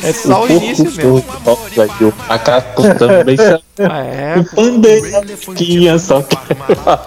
É 0.04 0.12
só 0.14 0.44
o 0.44 0.52
início 0.52 0.92
mesmo. 0.92 1.18
O 1.18 2.14
macaco 2.28 2.82
também 2.96 3.38
ah, 3.88 4.04
é, 4.04 4.40
o 4.40 4.56
pandeirinha 4.56 6.00
só 6.00 6.22
que 6.24 6.36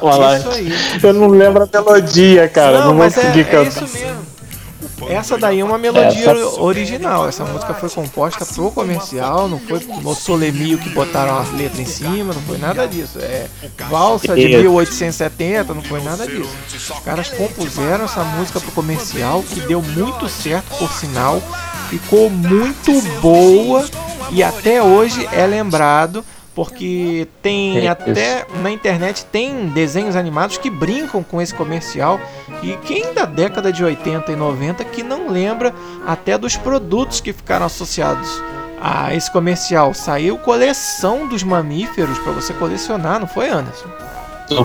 falar. 0.00 0.40
Eu 1.02 1.12
não 1.12 1.28
lembro 1.28 1.64
a 1.64 1.68
melodia, 1.72 2.48
cara. 2.48 2.80
Não, 2.80 2.86
não 2.88 2.96
vou 2.96 3.04
conseguir 3.04 3.40
é, 3.40 3.44
cantar. 3.44 3.82
É 3.82 3.84
isso 3.84 3.98
mesmo. 3.98 4.23
Essa 5.08 5.36
daí 5.36 5.60
é 5.60 5.64
uma 5.64 5.78
melodia 5.78 6.30
essa... 6.30 6.60
original. 6.60 7.28
Essa 7.28 7.44
música 7.44 7.74
foi 7.74 7.88
composta 7.90 8.44
pro 8.46 8.70
comercial, 8.70 9.48
não 9.48 9.58
foi 9.58 9.80
no 10.02 10.14
Solemio 10.14 10.78
que 10.78 10.90
botaram 10.90 11.38
as 11.38 11.52
letras 11.52 11.80
em 11.80 11.86
cima, 11.86 12.32
não 12.32 12.42
foi 12.42 12.58
nada 12.58 12.86
disso. 12.86 13.18
É 13.20 13.48
valsa 13.88 14.34
de 14.34 14.48
1870, 14.48 15.74
não 15.74 15.82
foi 15.82 16.02
nada 16.02 16.26
disso. 16.26 16.50
Os 16.74 17.00
caras 17.00 17.28
compuseram 17.28 18.04
essa 18.04 18.22
música 18.24 18.60
pro 18.60 18.72
comercial, 18.72 19.42
que 19.42 19.60
deu 19.60 19.82
muito 19.82 20.28
certo, 20.28 20.76
por 20.78 20.90
sinal, 20.92 21.42
ficou 21.90 22.30
muito 22.30 23.02
boa 23.20 23.84
e 24.30 24.42
até 24.42 24.82
hoje 24.82 25.28
é 25.32 25.46
lembrado 25.46 26.24
porque 26.54 27.26
tem 27.42 27.78
é, 27.78 27.88
até 27.88 28.46
na 28.62 28.70
internet 28.70 29.24
tem 29.26 29.68
desenhos 29.68 30.14
animados 30.14 30.56
que 30.56 30.70
brincam 30.70 31.22
com 31.22 31.42
esse 31.42 31.54
comercial 31.54 32.20
e 32.62 32.76
quem 32.78 33.12
da 33.12 33.24
década 33.24 33.72
de 33.72 33.82
80 33.82 34.30
e 34.30 34.36
90 34.36 34.84
que 34.84 35.02
não 35.02 35.28
lembra 35.28 35.74
até 36.06 36.38
dos 36.38 36.56
produtos 36.56 37.20
que 37.20 37.32
ficaram 37.32 37.66
associados 37.66 38.28
a 38.80 39.14
esse 39.14 39.30
comercial. 39.30 39.94
Saiu 39.94 40.38
coleção 40.38 41.26
dos 41.26 41.42
mamíferos 41.42 42.18
para 42.18 42.32
você 42.32 42.52
colecionar, 42.52 43.18
não 43.18 43.26
foi, 43.26 43.48
Anderson? 43.48 43.88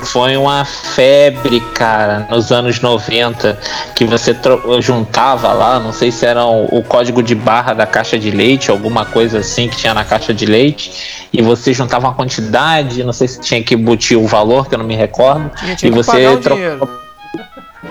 Foi 0.01 0.35
uma 0.35 0.65
febre, 0.65 1.61
cara, 1.73 2.27
nos 2.29 2.51
anos 2.51 2.81
90, 2.81 3.57
que 3.95 4.03
você 4.03 4.35
juntava 4.81 5.53
lá, 5.53 5.79
não 5.79 5.93
sei 5.93 6.11
se 6.11 6.25
era 6.25 6.45
o, 6.45 6.65
o, 6.65 6.83
código 6.83 7.23
de 7.23 7.33
barra 7.33 7.73
da 7.73 7.87
caixa 7.87 8.19
de 8.19 8.29
leite, 8.29 8.69
alguma 8.69 9.05
coisa 9.05 9.39
assim 9.39 9.69
que 9.69 9.77
tinha 9.77 9.93
na 9.93 10.03
caixa 10.03 10.33
de 10.33 10.45
leite, 10.45 11.27
e 11.31 11.41
você 11.41 11.71
juntava 11.71 12.07
uma 12.07 12.13
quantidade, 12.13 13.03
não 13.05 13.13
sei 13.13 13.29
se 13.29 13.39
tinha 13.39 13.63
que 13.63 13.75
embutir 13.75 14.17
o 14.17 14.27
valor, 14.27 14.67
que 14.67 14.75
eu 14.75 14.79
não 14.79 14.85
me 14.85 14.95
recordo, 14.95 15.49
tinha 15.77 15.89
e 15.89 15.95
você 15.95 16.35
trocava. 16.37 16.98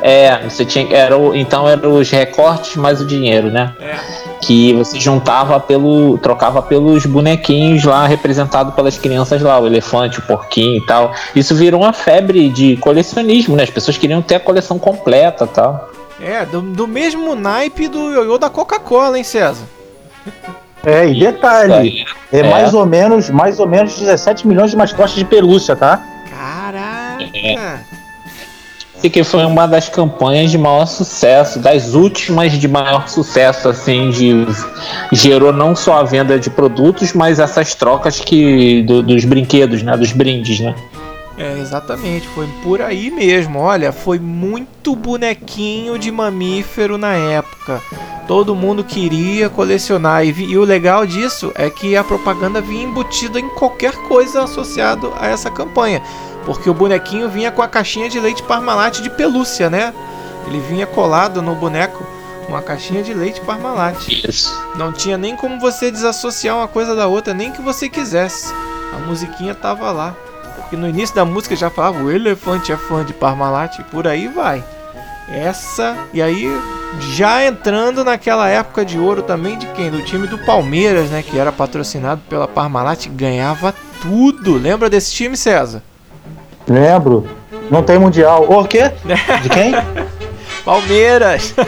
É, 0.02 0.38
você 0.48 0.64
tinha. 0.64 0.94
Era 0.94 1.16
o, 1.16 1.34
então 1.34 1.68
eram 1.68 1.94
os 1.94 2.10
recortes 2.10 2.76
mais 2.76 3.00
o 3.00 3.06
dinheiro, 3.06 3.50
né? 3.50 3.74
É 3.80 4.28
que 4.40 4.72
você 4.72 4.98
juntava 4.98 5.58
pelo. 5.60 6.18
trocava 6.18 6.62
pelos 6.62 7.04
bonequinhos 7.06 7.84
lá 7.84 8.06
representados 8.06 8.74
pelas 8.74 8.98
crianças 8.98 9.42
lá, 9.42 9.58
o 9.58 9.66
elefante, 9.66 10.18
o 10.18 10.22
porquinho 10.22 10.76
e 10.76 10.86
tal. 10.86 11.12
Isso 11.34 11.54
virou 11.54 11.82
uma 11.82 11.92
febre 11.92 12.48
de 12.48 12.76
colecionismo, 12.76 13.56
né? 13.56 13.64
As 13.64 13.70
pessoas 13.70 13.98
queriam 13.98 14.22
ter 14.22 14.36
a 14.36 14.40
coleção 14.40 14.78
completa 14.78 15.44
e 15.44 15.48
tal. 15.48 15.90
É, 16.20 16.44
do, 16.44 16.60
do 16.60 16.88
mesmo 16.88 17.34
naipe 17.34 17.88
do 17.88 18.10
ioiô 18.10 18.38
da 18.38 18.50
Coca-Cola, 18.50 19.18
hein, 19.18 19.24
César? 19.24 19.64
É, 20.84 21.06
e 21.08 21.18
detalhe, 21.18 22.04
é, 22.32 22.40
é, 22.40 22.50
mais 22.50 22.72
ou 22.72 22.86
menos, 22.86 23.28
mais 23.30 23.58
ou 23.60 23.68
menos 23.68 23.98
17 23.98 24.46
milhões 24.46 24.70
de 24.70 24.76
mascotes 24.76 25.14
de 25.14 25.24
pelúcia, 25.24 25.76
tá? 25.76 26.02
Caraca! 26.30 27.24
É 27.34 27.97
que 29.00 29.22
foi 29.22 29.44
uma 29.44 29.66
das 29.66 29.88
campanhas 29.88 30.50
de 30.50 30.58
maior 30.58 30.86
sucesso, 30.86 31.58
das 31.60 31.94
últimas 31.94 32.52
de 32.52 32.66
maior 32.66 33.08
sucesso, 33.08 33.68
assim, 33.68 34.10
de 34.10 34.46
gerou 35.12 35.52
não 35.52 35.76
só 35.76 36.00
a 36.00 36.02
venda 36.02 36.38
de 36.38 36.50
produtos, 36.50 37.12
mas 37.12 37.38
essas 37.38 37.74
trocas 37.74 38.18
que 38.20 38.82
do, 38.82 39.02
dos 39.02 39.24
brinquedos, 39.24 39.82
né, 39.82 39.96
dos 39.96 40.12
brindes, 40.12 40.60
né? 40.60 40.74
É, 41.38 41.56
exatamente, 41.60 42.26
foi 42.28 42.48
por 42.64 42.82
aí 42.82 43.12
mesmo. 43.12 43.60
Olha, 43.60 43.92
foi 43.92 44.18
muito 44.18 44.96
bonequinho 44.96 45.96
de 45.96 46.10
mamífero 46.10 46.98
na 46.98 47.14
época. 47.14 47.80
Todo 48.26 48.56
mundo 48.56 48.82
queria 48.82 49.48
colecionar. 49.48 50.26
E, 50.26 50.30
e 50.30 50.58
o 50.58 50.64
legal 50.64 51.06
disso 51.06 51.52
é 51.54 51.70
que 51.70 51.96
a 51.96 52.02
propaganda 52.02 52.60
vinha 52.60 52.82
embutida 52.82 53.38
em 53.38 53.48
qualquer 53.50 53.92
coisa 54.08 54.42
associado 54.42 55.12
a 55.18 55.28
essa 55.28 55.48
campanha. 55.48 56.02
Porque 56.48 56.70
o 56.70 56.72
bonequinho 56.72 57.28
vinha 57.28 57.52
com 57.52 57.60
a 57.60 57.68
caixinha 57.68 58.08
de 58.08 58.18
leite 58.18 58.42
Parmalat 58.42 59.02
de 59.02 59.10
pelúcia, 59.10 59.68
né? 59.68 59.92
Ele 60.46 60.58
vinha 60.60 60.86
colado 60.86 61.42
no 61.42 61.54
boneco 61.54 62.02
uma 62.48 62.62
caixinha 62.62 63.02
de 63.02 63.12
leite 63.12 63.38
Parmalat. 63.42 64.08
Isso. 64.08 64.58
Não 64.74 64.90
tinha 64.90 65.18
nem 65.18 65.36
como 65.36 65.60
você 65.60 65.90
desassociar 65.90 66.56
uma 66.56 66.66
coisa 66.66 66.96
da 66.96 67.06
outra, 67.06 67.34
nem 67.34 67.52
que 67.52 67.60
você 67.60 67.86
quisesse. 67.86 68.50
A 68.94 68.98
musiquinha 69.06 69.54
tava 69.54 69.92
lá. 69.92 70.16
Porque 70.56 70.74
no 70.74 70.88
início 70.88 71.14
da 71.14 71.22
música 71.22 71.54
já 71.54 71.68
falava 71.68 72.02
o 72.02 72.10
elefante 72.10 72.72
é 72.72 72.78
fã 72.78 73.04
de 73.04 73.12
Parmalat 73.12 73.78
e 73.78 73.84
por 73.84 74.06
aí 74.06 74.26
vai. 74.26 74.64
Essa, 75.28 75.98
e 76.14 76.22
aí 76.22 76.48
já 77.14 77.44
entrando 77.44 78.02
naquela 78.02 78.48
época 78.48 78.86
de 78.86 78.98
ouro 78.98 79.20
também 79.20 79.58
de 79.58 79.66
quem? 79.66 79.90
Do 79.90 80.02
time 80.02 80.26
do 80.26 80.38
Palmeiras, 80.38 81.10
né? 81.10 81.22
Que 81.22 81.38
era 81.38 81.52
patrocinado 81.52 82.22
pela 82.26 82.48
Parmalat, 82.48 83.06
ganhava 83.08 83.74
tudo. 84.00 84.56
Lembra 84.56 84.88
desse 84.88 85.12
time, 85.12 85.36
César? 85.36 85.82
Lembro. 86.68 87.26
Não 87.70 87.82
tem 87.82 87.98
mundial. 87.98 88.44
O 88.48 88.64
quê? 88.64 88.90
De 89.42 89.48
quem? 89.48 89.72
Palmeiras. 90.64 91.54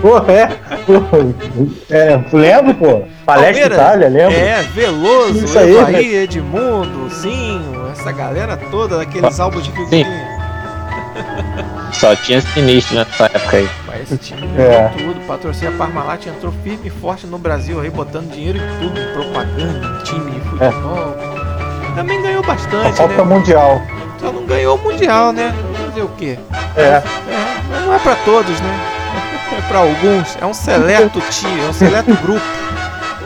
Pô, 0.00 0.16
é. 0.16 0.46
Pô, 0.86 0.94
é 1.90 2.20
lembro, 2.32 2.74
pô. 2.74 3.02
Palestra 3.26 3.68
Palmeiras, 3.68 3.78
Itália, 3.78 4.08
lembro. 4.08 4.34
É, 4.34 4.62
Veloso, 4.62 5.44
Isso 5.44 5.58
aí, 5.58 5.76
Evaí, 5.76 6.14
Edmundo, 6.22 7.10
Zinho, 7.10 7.86
essa 7.92 8.10
galera 8.10 8.56
toda 8.56 8.96
daqueles 8.96 9.38
álbuns 9.38 9.64
de 9.64 9.70
figurinha. 9.70 10.06
Só 11.92 12.16
tinha 12.16 12.40
sinistro 12.40 12.96
nessa 12.96 13.26
época 13.26 13.58
aí. 13.58 13.68
Mas 13.86 14.02
esse 14.10 14.16
time 14.16 14.48
É. 14.56 14.90
tudo. 14.96 15.20
Patrocínio 15.26 15.74
a 15.74 15.76
Parmalat 15.76 16.26
entrou 16.26 16.50
firme 16.64 16.86
e 16.86 16.90
forte 16.90 17.26
no 17.26 17.36
Brasil 17.36 17.78
aí, 17.78 17.90
botando 17.90 18.30
dinheiro 18.32 18.58
em 18.58 18.78
tudo, 18.80 19.00
propaganda, 19.12 20.02
time 20.04 20.30
de 20.30 20.40
futebol. 20.40 21.29
Também 21.94 22.22
ganhou 22.22 22.42
Só 22.44 22.50
bastante, 22.50 22.96
falta 22.96 23.16
né? 23.16 23.22
mundial. 23.22 23.82
Só 24.18 24.30
não 24.32 24.44
ganhou 24.44 24.76
o 24.76 24.82
Mundial, 24.82 25.32
né? 25.32 25.54
Fazer 25.86 26.02
o 26.02 26.08
quê? 26.08 26.38
É. 26.76 26.82
É, 26.82 27.02
não 27.86 27.94
é 27.94 27.98
pra 27.98 28.14
todos, 28.16 28.60
né? 28.60 28.80
É 29.56 29.60
pra 29.62 29.78
alguns. 29.78 30.36
É 30.40 30.44
um 30.46 30.52
seleto 30.54 31.20
time, 31.30 31.60
é 31.64 31.68
um 31.68 31.72
seleto 31.72 32.14
grupo 32.16 32.44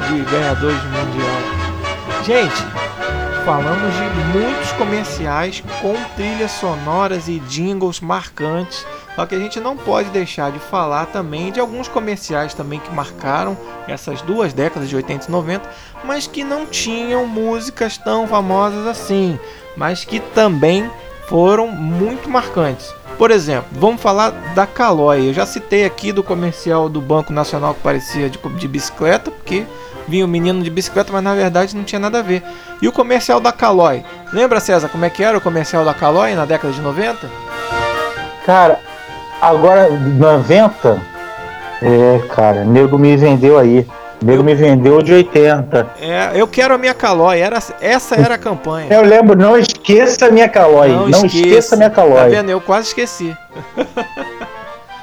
de 0.09 0.21
ganhadores 0.31 0.81
de 0.81 0.87
Mundial. 0.89 1.37
Gente, 2.25 2.65
falamos 3.45 3.93
de 3.95 4.39
muitos 4.39 4.73
comerciais 4.73 5.63
com 5.83 5.95
trilhas 6.17 6.53
sonoras 6.53 7.27
e 7.29 7.41
jingles 7.41 8.01
marcantes. 8.01 8.87
Só 9.15 9.25
que 9.27 9.35
a 9.35 9.39
gente 9.39 9.61
não 9.61 9.77
pode 9.77 10.11
deixar 10.11 10.51
de 10.51 10.59
falar 10.59 11.07
também 11.07 11.53
de 11.53 11.61
alguns 11.61 11.87
comerciais 11.87 12.53
também 12.53 12.81
que 12.81 12.93
marcaram 12.93 13.57
essas 13.87 14.21
duas 14.23 14.53
décadas 14.53 14.89
de 14.89 14.97
80 14.97 15.27
e 15.27 15.31
90, 15.31 15.71
mas 16.05 16.27
que 16.27 16.43
não 16.43 16.67
tinham 16.67 17.27
músicas 17.27 17.97
tão 17.97 18.27
famosas 18.27 18.87
assim, 18.87 19.39
mas 19.77 20.05
que 20.05 20.19
também 20.19 20.91
foram 21.29 21.69
muito 21.69 22.29
marcantes. 22.29 22.93
Por 23.17 23.31
exemplo, 23.31 23.69
vamos 23.73 24.03
falar 24.03 24.31
da 24.55 24.67
Caloi. 24.67 25.29
Eu 25.29 25.33
já 25.33 25.47
citei 25.47 25.85
aqui 25.85 26.13
do 26.13 26.23
comercial 26.23 26.89
do 26.89 27.01
Banco 27.01 27.33
Nacional 27.33 27.75
que 27.75 27.81
parecia 27.81 28.29
de, 28.29 28.39
de 28.39 28.69
bicicleta, 28.69 29.31
porque 29.31 29.65
vinha 30.09 30.25
o 30.25 30.29
menino 30.29 30.63
de 30.63 30.71
bicicleta, 30.71 31.13
mas 31.13 31.23
na 31.23 31.35
verdade 31.35 31.77
não 31.77 31.85
tinha 31.85 32.01
nada 32.01 32.19
a 32.19 32.23
ver. 32.23 32.43
E 32.83 32.89
o 32.89 32.93
comercial 32.93 33.41
da 33.41 33.53
Caloi. 33.53 34.05
Lembra, 34.33 34.59
César, 34.59 34.89
como 34.89 35.05
é 35.05 35.11
que 35.11 35.23
era 35.23 35.39
o 35.39 35.41
comercial 35.41 35.85
da 35.85 35.95
Caloi 35.95 36.35
na 36.35 36.45
década 36.45 36.73
de 36.73 36.81
90? 36.81 37.31
Cara, 38.45 38.81
agora 39.41 39.89
90. 39.91 40.99
É, 41.83 42.21
cara, 42.35 42.65
nego 42.65 42.99
me 42.99 43.17
vendeu 43.17 43.59
aí. 43.59 43.87
Nego 44.23 44.43
me 44.43 44.55
vendeu 44.55 45.03
de 45.03 45.13
80. 45.13 45.87
É, 46.01 46.31
eu 46.35 46.47
quero 46.49 46.75
a 46.75 46.79
minha 46.79 46.95
Caloi. 46.95 47.41
Era, 47.41 47.59
essa 47.81 48.15
era 48.15 48.37
a 48.37 48.39
campanha. 48.39 48.87
Eu 48.91 49.03
lembro, 49.03 49.37
não 49.37 49.57
esqueça 49.57 50.31
minha 50.31 50.49
calói. 50.49 50.89
Não, 50.89 51.27
esqueça. 51.27 51.77
minha 51.77 51.91
Tá 51.91 51.97
calói. 51.97 52.31
vendo? 52.31 52.51
Eu 52.51 52.61
quase 52.61 52.89
esqueci. 52.89 53.37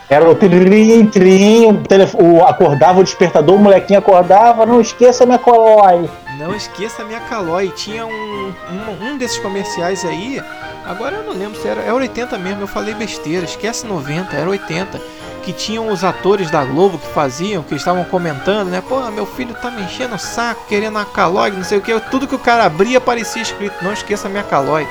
Era 0.09 0.27
o 0.29 0.35
trim, 0.35 1.05
trim, 1.05 1.67
o, 1.67 2.43
acordava 2.43 2.99
o 2.99 3.03
despertador, 3.03 3.55
o 3.55 3.59
molequinho 3.59 3.99
acordava, 3.99 4.65
não 4.65 4.81
esqueça 4.81 5.25
minha 5.25 5.39
calói. 5.39 6.09
Não 6.41 6.55
esqueça 6.55 7.03
a 7.03 7.05
minha 7.05 7.19
Caloi. 7.19 7.69
Tinha 7.69 8.03
um, 8.03 8.09
um, 8.11 9.05
um 9.05 9.17
desses 9.17 9.37
comerciais 9.37 10.03
aí. 10.03 10.41
Agora 10.85 11.17
eu 11.17 11.23
não 11.23 11.33
lembro 11.33 11.59
se 11.61 11.67
era. 11.67 11.81
Era 11.81 11.93
80 11.93 12.37
mesmo, 12.37 12.61
eu 12.61 12.67
falei 12.67 12.93
besteira. 12.93 13.45
Esquece 13.45 13.85
90, 13.85 14.35
era 14.35 14.49
80. 14.49 14.99
Que 15.43 15.51
tinham 15.51 15.87
os 15.87 16.03
atores 16.03 16.51
da 16.51 16.63
Globo 16.63 16.99
que 16.99 17.07
faziam, 17.07 17.63
que 17.63 17.73
estavam 17.73 18.03
comentando, 18.03 18.69
né? 18.69 18.81
Pô, 18.87 18.99
meu 19.09 19.25
filho 19.25 19.55
tá 19.55 19.71
me 19.71 19.81
enchendo 19.81 20.13
o 20.13 20.19
saco, 20.19 20.67
querendo 20.67 20.99
a 20.99 21.05
Caloi, 21.05 21.49
não 21.51 21.63
sei 21.63 21.79
o 21.79 21.81
que. 21.81 21.99
Tudo 22.11 22.27
que 22.27 22.35
o 22.35 22.39
cara 22.39 22.65
abria 22.65 23.01
parecia 23.01 23.41
escrito: 23.41 23.83
Não 23.83 23.91
esqueça 23.91 24.27
a 24.27 24.29
minha 24.29 24.43
Caloi. 24.43 24.87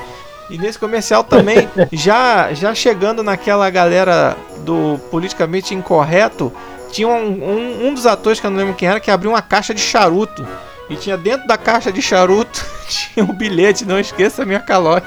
E 0.51 0.59
nesse 0.59 0.79
comercial 0.79 1.23
também, 1.23 1.69
já, 1.93 2.53
já 2.53 2.75
chegando 2.75 3.23
naquela 3.23 3.71
galera 3.71 4.37
do 4.65 4.99
politicamente 5.09 5.73
incorreto, 5.73 6.53
tinha 6.91 7.07
um, 7.07 7.29
um, 7.29 7.87
um 7.87 7.95
dos 7.95 8.05
atores 8.05 8.41
que 8.41 8.47
eu 8.47 8.51
não 8.51 8.59
lembro 8.59 8.75
quem 8.75 8.89
era, 8.89 8.99
que 8.99 9.11
abriu 9.11 9.31
uma 9.31 9.43
caixa 9.43 9.73
de 9.73 9.81
charuto. 9.81 10.47
E 10.89 10.97
tinha 10.97 11.17
dentro 11.17 11.47
da 11.47 11.57
caixa 11.57 11.93
de 11.93 12.03
charuto, 12.03 12.67
tinha 12.89 13.25
um 13.25 13.33
bilhete, 13.33 13.85
não 13.85 14.01
esqueça 14.01 14.43
a 14.43 14.47
minha 14.47 14.59
calói. 14.59 15.01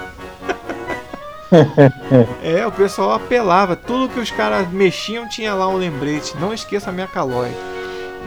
É, 2.43 2.65
o 2.65 2.71
pessoal 2.71 3.13
apelava, 3.13 3.75
tudo 3.75 4.13
que 4.13 4.19
os 4.19 4.31
caras 4.31 4.69
mexiam 4.71 5.27
tinha 5.27 5.53
lá 5.53 5.67
um 5.67 5.77
lembrete, 5.77 6.35
não 6.39 6.53
esqueça 6.53 6.89
a 6.89 6.93
minha 6.93 7.07
calói. 7.07 7.51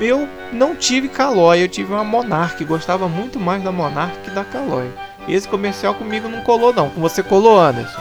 Eu 0.00 0.28
não 0.52 0.74
tive 0.76 1.08
calói, 1.08 1.62
eu 1.62 1.68
tive 1.68 1.92
uma 1.92 2.04
Monarch, 2.04 2.62
gostava 2.64 3.08
muito 3.08 3.40
mais 3.40 3.62
da 3.62 3.72
Monarch 3.72 4.18
que 4.22 4.30
da 4.30 4.44
calói. 4.44 4.90
Esse 5.28 5.48
comercial 5.48 5.94
comigo 5.94 6.28
não 6.28 6.42
colou 6.42 6.72
não, 6.72 6.90
com 6.90 7.00
você 7.00 7.22
colou, 7.22 7.58
Anderson. 7.58 8.00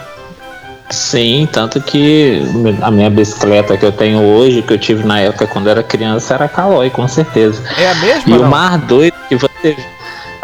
Sim, 0.90 1.48
tanto 1.50 1.80
que 1.80 2.42
a 2.80 2.90
minha 2.90 3.10
bicicleta 3.10 3.76
que 3.76 3.84
eu 3.84 3.90
tenho 3.90 4.20
hoje, 4.20 4.62
que 4.62 4.72
eu 4.72 4.78
tive 4.78 5.04
na 5.04 5.20
época 5.20 5.46
quando 5.46 5.68
era 5.68 5.82
criança, 5.82 6.34
era 6.34 6.48
Caloi, 6.48 6.90
com 6.90 7.08
certeza. 7.08 7.60
É 7.76 7.90
a 7.90 7.94
mesma? 7.96 8.36
E 8.36 8.38
não? 8.38 8.46
o 8.46 8.50
mais 8.50 8.80
doido 8.82 9.14
que 9.28 9.34
você. 9.34 9.76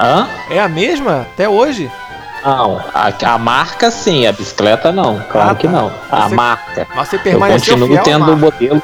Hã? 0.00 0.26
É 0.50 0.58
a 0.58 0.68
mesma 0.68 1.20
até 1.20 1.48
hoje? 1.48 1.88
Não, 2.44 2.80
a, 2.92 3.12
a 3.34 3.38
marca 3.38 3.90
sim, 3.90 4.26
a 4.26 4.32
bicicleta 4.32 4.90
não, 4.90 5.20
claro 5.30 5.50
Ah, 5.50 5.54
que 5.54 5.66
tá. 5.68 5.72
não. 5.72 5.92
A 6.10 6.28
Você- 6.28 6.34
marca. 6.34 6.86
Mas 6.94 7.08
você 7.08 7.16
Eu 7.16 7.20
permaneceu 7.20 7.74
continuo 7.78 7.88
fiel 7.88 8.00
à 8.00 8.04
tendo 8.04 8.32
o 8.32 8.36
modelo. 8.36 8.82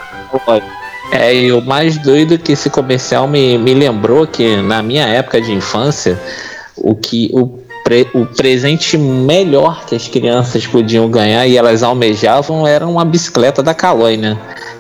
É, 1.11 1.35
e 1.35 1.53
o 1.53 1.61
mais 1.63 1.97
doido 1.99 2.35
é 2.35 2.39
que 2.39 2.53
esse 2.53 2.69
comercial 2.69 3.27
me, 3.27 3.57
me 3.59 3.73
lembrou 3.75 4.27
que 4.27 4.57
na 4.63 4.83
minha 4.83 5.07
época 5.07 5.41
de 5.41 5.53
infância, 5.53 6.21
o 6.77 6.95
que 6.95 7.31
o, 7.33 7.59
pre- 7.83 8.09
o 8.15 8.27
presente 8.27 8.99
melhor 8.99 9.85
que 9.87 9.95
as 9.97 10.07
crianças 10.07 10.67
podiam 10.67 11.11
ganhar 11.11 11.47
e 11.47 11.57
elas 11.57 11.83
almejavam 11.83 12.67
era 12.67 12.87
uma 12.87 13.05
bicicleta 13.07 13.63
da 13.63 13.73
Caloi, 13.73 14.17
né? 14.19 14.37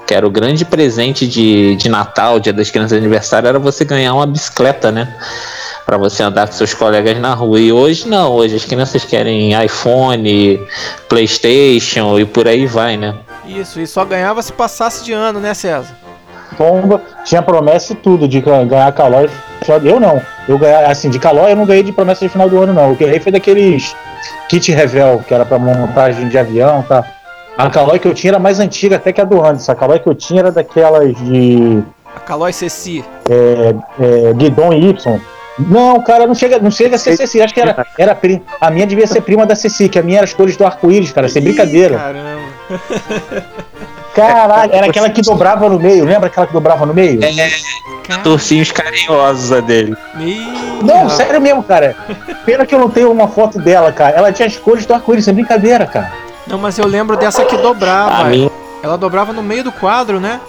Que 0.06 0.14
era 0.14 0.26
o 0.26 0.30
grande 0.30 0.64
presente 0.66 1.26
de, 1.26 1.76
de 1.76 1.88
Natal, 1.88 2.38
dia 2.38 2.52
das 2.52 2.70
crianças 2.70 2.92
de 2.92 2.98
aniversário, 2.98 3.48
era 3.48 3.58
você 3.58 3.84
ganhar 3.84 4.12
uma 4.14 4.26
bicicleta, 4.26 4.90
né? 4.92 5.08
Pra 5.88 5.96
você 5.96 6.22
andar 6.22 6.46
com 6.46 6.52
seus 6.52 6.74
colegas 6.74 7.18
na 7.18 7.32
rua. 7.32 7.58
E 7.58 7.72
hoje 7.72 8.06
não, 8.06 8.32
hoje 8.34 8.54
as 8.56 8.64
crianças 8.66 9.06
querem 9.06 9.54
iPhone, 9.64 10.60
Playstation 11.08 12.18
e 12.20 12.26
por 12.26 12.46
aí 12.46 12.66
vai, 12.66 12.98
né? 12.98 13.14
Isso, 13.46 13.80
e 13.80 13.86
só 13.86 14.04
ganhava 14.04 14.42
se 14.42 14.52
passasse 14.52 15.02
de 15.02 15.14
ano, 15.14 15.40
né, 15.40 15.54
César? 15.54 15.96
Pomba, 16.58 17.00
tinha 17.24 17.40
promessa 17.40 17.94
e 17.94 17.96
tudo 17.96 18.28
de 18.28 18.38
ga- 18.42 18.64
ganhar 18.64 18.92
calói. 18.92 19.30
Eu 19.82 19.98
não. 19.98 20.20
Eu 20.46 20.58
ganhei, 20.58 20.76
assim, 20.84 21.08
de 21.08 21.18
calói 21.18 21.52
eu 21.52 21.56
não 21.56 21.64
ganhei 21.64 21.82
de 21.82 21.90
promessa 21.92 22.22
de 22.22 22.28
final 22.30 22.50
do 22.50 22.62
ano, 22.62 22.74
não. 22.74 22.92
O 22.92 22.96
que 22.96 23.04
eu 23.04 23.08
ganhei 23.08 23.20
foi 23.22 23.32
daqueles 23.32 23.96
kit 24.50 24.70
revel, 24.70 25.24
que 25.26 25.32
era 25.32 25.46
pra 25.46 25.58
montagem 25.58 26.28
de 26.28 26.36
avião, 26.36 26.82
tá? 26.86 27.02
A 27.56 27.70
calói 27.70 27.98
que 27.98 28.06
eu 28.06 28.12
tinha 28.12 28.32
era 28.32 28.38
mais 28.38 28.60
antiga 28.60 28.96
até 28.96 29.10
que 29.10 29.22
a 29.22 29.24
do 29.24 29.42
Anderson. 29.42 29.72
A 29.72 29.74
calói 29.74 29.98
que 30.00 30.06
eu 30.10 30.14
tinha 30.14 30.40
era 30.40 30.52
daquelas 30.52 31.14
de 31.16 31.82
A 32.14 32.20
Calói 32.20 32.52
Ceci. 32.52 33.02
é, 33.30 34.34
guidon 34.34 34.74
Y. 34.74 35.18
Não, 35.58 36.00
cara, 36.02 36.26
não 36.26 36.34
chega, 36.34 36.58
não 36.58 36.70
chega 36.70 36.96
a 36.96 36.98
ser 36.98 37.16
Ceci. 37.16 37.40
Acho 37.42 37.52
que 37.54 37.60
era, 37.60 37.86
era 37.98 38.14
pri- 38.14 38.42
a 38.60 38.70
minha 38.70 38.86
devia 38.86 39.06
ser 39.06 39.20
prima 39.22 39.44
da 39.44 39.54
Ceci, 39.56 39.88
que 39.88 39.98
a 39.98 40.02
minha 40.02 40.18
era 40.18 40.24
as 40.24 40.32
cores 40.32 40.56
do 40.56 40.64
arco-íris, 40.64 41.10
cara, 41.12 41.28
sem 41.28 41.42
Ih, 41.42 41.46
brincadeira. 41.46 41.96
Caramba. 41.98 42.40
Caralho, 44.14 44.72
era 44.74 44.86
aquela 44.86 45.10
que 45.10 45.22
dobrava 45.22 45.68
no 45.68 45.78
meio, 45.78 46.04
lembra 46.04 46.26
aquela 46.26 46.46
que 46.46 46.52
dobrava 46.52 46.84
no 46.84 46.92
meio? 46.94 47.20
Cara... 48.06 48.22
Torcinhos 48.22 48.72
carinhosos 48.72 49.52
a 49.52 49.60
dele. 49.60 49.94
Não, 50.82 51.10
sério 51.10 51.40
mesmo, 51.40 51.62
cara. 51.62 51.94
Pena 52.44 52.64
que 52.64 52.74
eu 52.74 52.78
não 52.78 52.88
tenho 52.88 53.10
uma 53.12 53.28
foto 53.28 53.58
dela, 53.60 53.92
cara. 53.92 54.16
Ela 54.16 54.32
tinha 54.32 54.48
as 54.48 54.56
cores 54.56 54.86
do 54.86 54.94
arco-íris, 54.94 55.24
sem 55.26 55.34
brincadeira, 55.34 55.86
cara. 55.86 56.10
Não, 56.46 56.56
mas 56.58 56.78
eu 56.78 56.86
lembro 56.86 57.16
dessa 57.16 57.44
que 57.44 57.56
dobrava. 57.58 58.22
A 58.22 58.24
minha, 58.24 58.50
Ela 58.82 58.96
dobrava 58.96 59.32
no 59.32 59.42
meio 59.42 59.62
do 59.62 59.70
quadro, 59.70 60.18
né? 60.18 60.40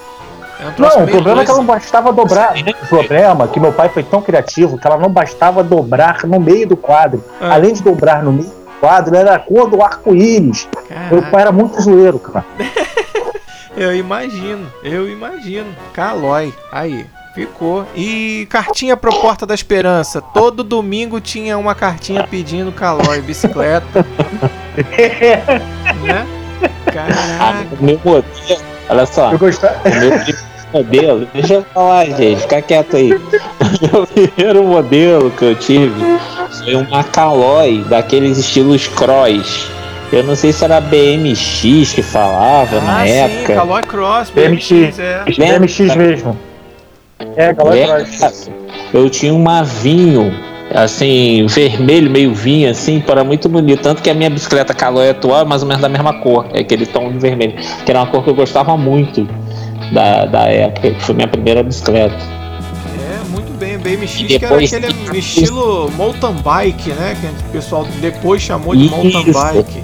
Era 0.60 0.70
um 0.70 0.74
Não, 0.78 1.06
o 1.06 1.08
problema 1.08 1.42
é 1.42 1.46
que 1.46 1.52
ela 1.52 1.60
não 1.60 1.66
bastava 1.66 2.12
dobrar. 2.12 2.54
O 2.84 2.88
problema 2.88 3.46
é 3.46 3.48
que 3.48 3.60
meu 3.60 3.72
pai 3.72 3.88
foi 3.88 4.04
tão 4.04 4.22
criativo 4.22 4.78
que 4.78 4.86
ela 4.86 4.98
não 4.98 5.10
bastava 5.10 5.64
dobrar 5.64 6.26
no 6.26 6.40
meio 6.40 6.68
do 6.68 6.76
quadro. 6.76 7.24
Ah. 7.40 7.54
Além 7.54 7.74
de 7.74 7.82
dobrar 7.82 8.22
no 8.22 8.34
meio 8.34 8.50
do 8.50 8.80
quadro, 8.80 9.16
era 9.16 9.36
a 9.36 9.40
cor 9.40 9.70
do 9.70 9.82
arco-íris. 9.82 10.68
Meu 11.10 11.22
pai 11.24 11.42
era 11.42 11.52
muito 11.52 11.82
zoeiro, 11.82 12.20
cara. 12.20 12.46
eu 13.78 13.96
imagino, 13.96 14.68
eu 14.84 15.10
imagino. 15.10 15.74
Calói. 15.94 16.54
Aí, 16.72 17.06
ficou. 17.34 17.86
E 17.96 18.46
cartinha 18.50 18.98
pro 18.98 19.18
Porta 19.22 19.46
da 19.46 19.54
Esperança. 19.54 20.22
Todo 20.22 20.62
domingo 20.62 21.22
tinha 21.22 21.58
uma 21.58 21.74
cartinha 21.74 22.28
pedindo 22.28 22.72
Calói, 22.74 23.22
bicicleta, 23.22 24.06
né? 26.04 26.28
Caraca. 26.92 27.78
meu 27.80 28.00
modelo, 28.04 28.26
olha 28.90 29.06
só, 29.06 29.32
Eu 29.32 29.40
gostava. 29.40 29.76
o 29.88 29.90
meu 29.90 30.12
primeiro 30.12 30.38
modelo, 30.74 31.28
deixa 31.34 31.54
eu 31.56 31.66
falar, 31.74 32.06
gente, 32.06 32.42
fica 32.42 32.62
quieto 32.62 32.96
aí. 32.98 33.12
O 33.82 33.96
meu 33.98 34.08
primeiro 34.08 34.64
modelo 34.64 35.32
que 35.32 35.46
eu 35.46 35.56
tive 35.56 35.94
foi 36.64 36.76
uma 36.76 37.04
Caloi, 37.04 37.84
daqueles 37.88 38.38
estilos 38.38 38.88
cross. 38.88 39.68
Eu 40.12 40.24
não 40.24 40.36
sei 40.36 40.52
se 40.52 40.64
era 40.64 40.82
BMX 40.82 41.94
que 41.94 42.02
falava 42.02 42.82
na 42.82 43.02
Ah, 43.02 43.06
sim, 43.06 43.12
época. 43.14 43.54
Calói 43.56 43.84
Cross, 43.84 44.32
BMX. 44.32 44.70
BMX, 44.72 45.00
é. 45.00 45.24
BMX 45.38 45.80
mesmo. 45.96 46.38
É, 47.36 47.54
galera. 47.54 47.98
Lembra? 47.98 48.34
Eu 48.92 49.08
tinha 49.10 49.32
uma 49.34 49.64
vinho 49.64 50.34
assim, 50.74 51.46
vermelho, 51.48 52.10
meio 52.10 52.34
vinho, 52.34 52.70
assim, 52.70 53.00
para 53.00 53.24
muito 53.24 53.50
bonito. 53.50 53.82
Tanto 53.82 54.02
que 54.02 54.10
a 54.10 54.14
minha 54.14 54.30
bicicleta 54.30 54.74
Caloi 54.74 55.10
atual 55.10 55.42
é 55.42 55.46
mais 55.46 55.62
ou 55.62 55.68
menos 55.68 55.82
da 55.82 55.90
mesma 55.90 56.14
cor, 56.22 56.48
é 56.54 56.60
aquele 56.60 56.86
tom 56.86 57.12
de 57.12 57.18
vermelho, 57.18 57.54
que 57.86 57.92
era 57.92 58.00
uma 58.00 58.08
cor 58.08 58.24
que 58.24 58.30
eu 58.30 58.36
gostava 58.36 58.76
muito 58.78 59.28
da, 59.92 60.26
da 60.26 60.44
época, 60.44 60.92
que 60.92 61.02
foi 61.02 61.16
minha 61.16 61.28
primeira 61.28 61.64
bicicleta. 61.64 62.16
É, 62.16 63.30
muito 63.30 63.52
bem, 63.58 63.78
BMX 63.78 64.12
que 64.14 64.46
era 64.46 64.56
aquele 64.56 65.20
estilo 65.20 65.92
mountain 65.92 66.34
bike, 66.44 66.90
né? 66.92 67.18
Que 67.20 67.28
o 67.28 67.52
pessoal 67.52 67.88
depois 68.00 68.42
chamou 68.42 68.76
de 68.76 68.90
mountain 68.90 69.30
Isso. 69.30 69.34
bike. 69.34 69.84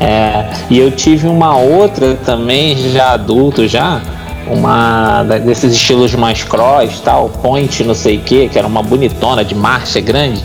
É, 0.00 0.48
e 0.70 0.78
eu 0.78 0.90
tive 0.90 1.26
uma 1.26 1.56
outra 1.58 2.14
também, 2.24 2.90
já 2.90 3.12
adulto 3.12 3.68
já, 3.68 4.00
uma 4.50 5.22
desses 5.22 5.72
estilos 5.72 6.14
mais 6.14 6.42
cross, 6.42 7.00
tal, 7.00 7.28
point, 7.28 7.84
não 7.84 7.94
sei 7.94 8.16
o 8.16 8.20
que, 8.20 8.48
que 8.48 8.58
era 8.58 8.66
uma 8.66 8.82
bonitona 8.82 9.44
de 9.44 9.54
marcha 9.54 10.00
grande, 10.00 10.42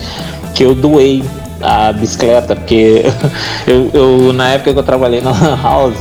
que 0.54 0.62
eu 0.62 0.74
doei 0.74 1.22
a 1.60 1.92
bicicleta, 1.92 2.54
porque 2.54 3.04
eu, 3.66 3.90
eu, 3.92 4.32
na 4.32 4.50
época 4.50 4.72
que 4.72 4.78
eu 4.78 4.82
trabalhei 4.82 5.20
na 5.20 5.30
Lan 5.30 5.58
House, 5.62 5.96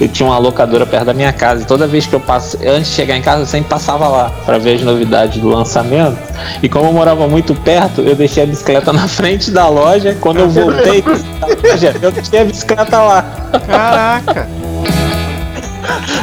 eu 0.00 0.06
tinha 0.08 0.28
uma 0.28 0.38
locadora 0.38 0.86
perto 0.86 1.06
da 1.06 1.14
minha 1.14 1.32
casa, 1.32 1.62
e 1.62 1.64
toda 1.64 1.86
vez 1.86 2.06
que 2.06 2.14
eu 2.14 2.20
passo, 2.20 2.56
antes 2.64 2.90
de 2.90 2.94
chegar 2.94 3.16
em 3.16 3.22
casa, 3.22 3.42
eu 3.42 3.46
sempre 3.46 3.68
passava 3.68 4.06
lá 4.06 4.30
para 4.44 4.58
ver 4.58 4.76
as 4.76 4.82
novidades 4.82 5.40
do 5.40 5.48
lançamento. 5.48 6.18
E 6.62 6.68
como 6.68 6.86
eu 6.86 6.92
morava 6.92 7.26
muito 7.26 7.54
perto, 7.54 8.02
eu 8.02 8.14
deixei 8.14 8.44
a 8.44 8.46
bicicleta 8.46 8.92
na 8.94 9.08
frente 9.08 9.50
da 9.50 9.68
loja. 9.68 10.16
Quando 10.20 10.40
eu 10.40 10.48
voltei 10.48 11.02
eu 12.00 12.12
deixei 12.12 12.40
a 12.40 12.44
bicicleta 12.44 13.00
lá. 13.00 13.22
Caraca! 13.66 14.67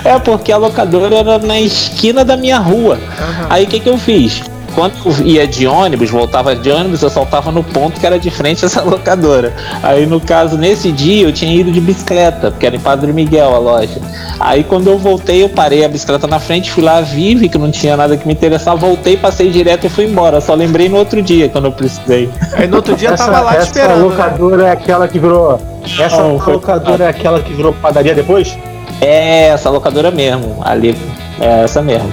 É 0.04 0.18
porque 0.20 0.52
a 0.52 0.58
locadora 0.58 1.16
era 1.18 1.40
na 1.40 1.60
esquina 1.60 2.24
da 2.24 2.38
minha 2.38 2.58
rua. 2.60 2.98
Aham. 3.20 3.48
Aí 3.50 3.64
o 3.66 3.68
que, 3.68 3.80
que 3.80 3.90
eu 3.90 3.98
fiz? 3.98 4.42
Quando 4.74 4.94
eu 5.06 5.26
ia 5.26 5.48
de 5.48 5.66
ônibus, 5.66 6.10
voltava 6.10 6.54
de 6.54 6.70
ônibus, 6.70 7.02
eu 7.02 7.10
saltava 7.10 7.50
no 7.50 7.64
ponto 7.64 7.98
que 7.98 8.06
era 8.06 8.20
de 8.20 8.30
frente 8.30 8.66
a 8.66 8.68
essa 8.68 8.82
locadora. 8.82 9.54
Aí 9.82 10.06
no 10.06 10.20
caso, 10.20 10.58
nesse 10.58 10.92
dia 10.92 11.26
eu 11.26 11.32
tinha 11.32 11.54
ido 11.56 11.72
de 11.72 11.80
bicicleta, 11.80 12.52
porque 12.52 12.66
era 12.66 12.76
em 12.76 12.80
Padre 12.80 13.14
Miguel 13.14 13.56
a 13.56 13.58
loja. 13.58 14.02
Aí 14.38 14.66
quando 14.66 14.88
eu 14.90 14.98
voltei, 14.98 15.42
eu 15.44 15.48
parei 15.48 15.86
a 15.86 15.88
bicicleta 15.88 16.28
na 16.28 16.40
frente, 16.40 16.70
fui 16.72 16.84
lá, 16.84 17.00
vi, 17.00 17.36
vi 17.36 17.48
que 17.48 17.58
não 17.58 17.72
tinha 17.72 17.96
nada 17.96 18.18
que 18.18 18.28
me 18.28 18.34
interessava, 18.34 18.76
voltei, 18.76 19.16
passei 19.16 19.50
direto 19.50 19.86
e 19.88 19.90
fui 19.90 20.04
embora. 20.06 20.42
Só 20.42 20.54
lembrei 20.54 20.90
no 20.90 20.98
outro 20.98 21.22
dia 21.22 21.48
quando 21.48 21.66
eu 21.66 21.72
precisei. 21.72 22.30
Aí 22.52 22.68
no 22.68 22.76
outro 22.76 22.98
dia 22.98 23.12
essa 23.12 23.28
tava 23.32 23.40
lá 23.40 23.56
essa 23.56 23.64
esperando. 23.68 23.96
né? 24.00 24.04
locadora 24.04 24.68
é 24.68 24.72
aquela 24.72 25.08
que 25.08 25.18
virou. 25.20 25.58
Essa 25.98 26.18
Não, 26.22 26.38
foi- 26.38 26.54
locadora 26.56 27.06
é 27.06 27.08
aquela 27.08 27.40
que 27.40 27.54
virou 27.54 27.72
padaria 27.72 28.14
depois? 28.14 28.58
É 29.06 29.48
essa 29.50 29.70
locadora 29.70 30.10
mesmo, 30.12 30.58
ali, 30.62 30.98
é 31.40 31.64
essa 31.64 31.82
mesmo. 31.82 32.12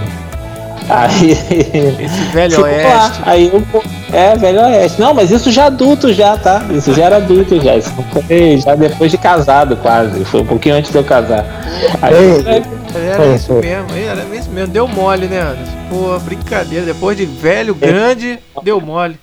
Aí. 0.89 1.31
Esse 1.33 2.21
velho 2.33 2.61
lá. 2.61 2.67
oeste. 2.67 3.21
Aí 3.25 3.51
eu, 3.53 3.83
é, 4.13 4.37
velho 4.37 4.61
oeste. 4.63 5.01
Não, 5.01 5.15
mas 5.15 5.31
isso 5.31 5.51
já 5.51 5.67
adulto 5.67 6.13
já, 6.13 6.37
tá? 6.37 6.63
Isso 6.71 6.93
já 6.93 7.05
era 7.05 7.17
adulto 7.17 7.61
já. 7.61 7.77
Isso 7.77 7.91
foi 8.13 8.59
já 8.59 8.75
depois 8.75 9.11
de 9.11 9.17
casado 9.17 9.77
quase. 9.77 10.25
Foi 10.25 10.41
um 10.43 10.47
pouquinho 10.47 10.75
antes 10.75 10.91
de 10.91 10.99
eu 10.99 11.05
casar. 11.05 11.47
Aí. 12.03 12.63
Era 12.95 13.25
É, 13.25 13.35
isso 13.35 13.53
é. 13.53 13.61
mesmo, 13.61 13.87
era 13.97 14.37
isso 14.37 14.51
mesmo. 14.51 14.73
Deu 14.73 14.87
mole, 14.87 15.27
né, 15.27 15.41
Anderson? 15.41 15.73
Pô, 15.89 16.19
brincadeira. 16.19 16.85
Depois 16.85 17.17
de 17.17 17.25
velho, 17.25 17.75
grande, 17.75 18.39
deu 18.63 18.81
mole. 18.81 19.19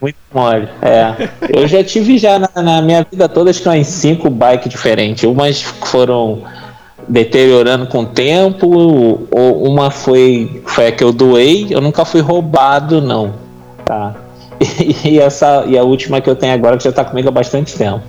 Muito 0.00 0.16
mole. 0.34 0.68
É. 0.82 1.28
Eu 1.48 1.66
já 1.66 1.82
tive 1.82 2.18
já 2.18 2.38
na, 2.38 2.62
na 2.62 2.82
minha 2.82 3.06
vida 3.10 3.28
toda, 3.28 3.50
acho 3.50 3.62
que 3.62 3.68
umas 3.68 3.86
cinco 3.86 4.28
bikes 4.28 4.68
diferentes. 4.68 5.24
Umas 5.24 5.62
foram 5.62 6.42
deteriorando 7.08 7.86
com 7.86 8.00
o 8.00 8.06
tempo, 8.06 8.68
ou 9.30 9.64
uma 9.66 9.90
foi, 9.90 10.62
foi 10.66 10.88
a 10.88 10.92
que 10.92 11.02
eu 11.02 11.12
doei, 11.12 11.68
eu 11.70 11.80
nunca 11.80 12.04
fui 12.04 12.20
roubado, 12.20 13.00
não. 13.00 13.34
Tá? 13.84 14.14
E, 15.04 15.20
essa, 15.20 15.64
e 15.66 15.78
a 15.78 15.84
última 15.84 16.20
que 16.20 16.28
eu 16.28 16.34
tenho 16.34 16.52
agora, 16.52 16.76
que 16.76 16.82
já 16.82 16.92
tá 16.92 17.04
comigo 17.04 17.28
há 17.28 17.30
bastante 17.30 17.76
tempo. 17.76 18.02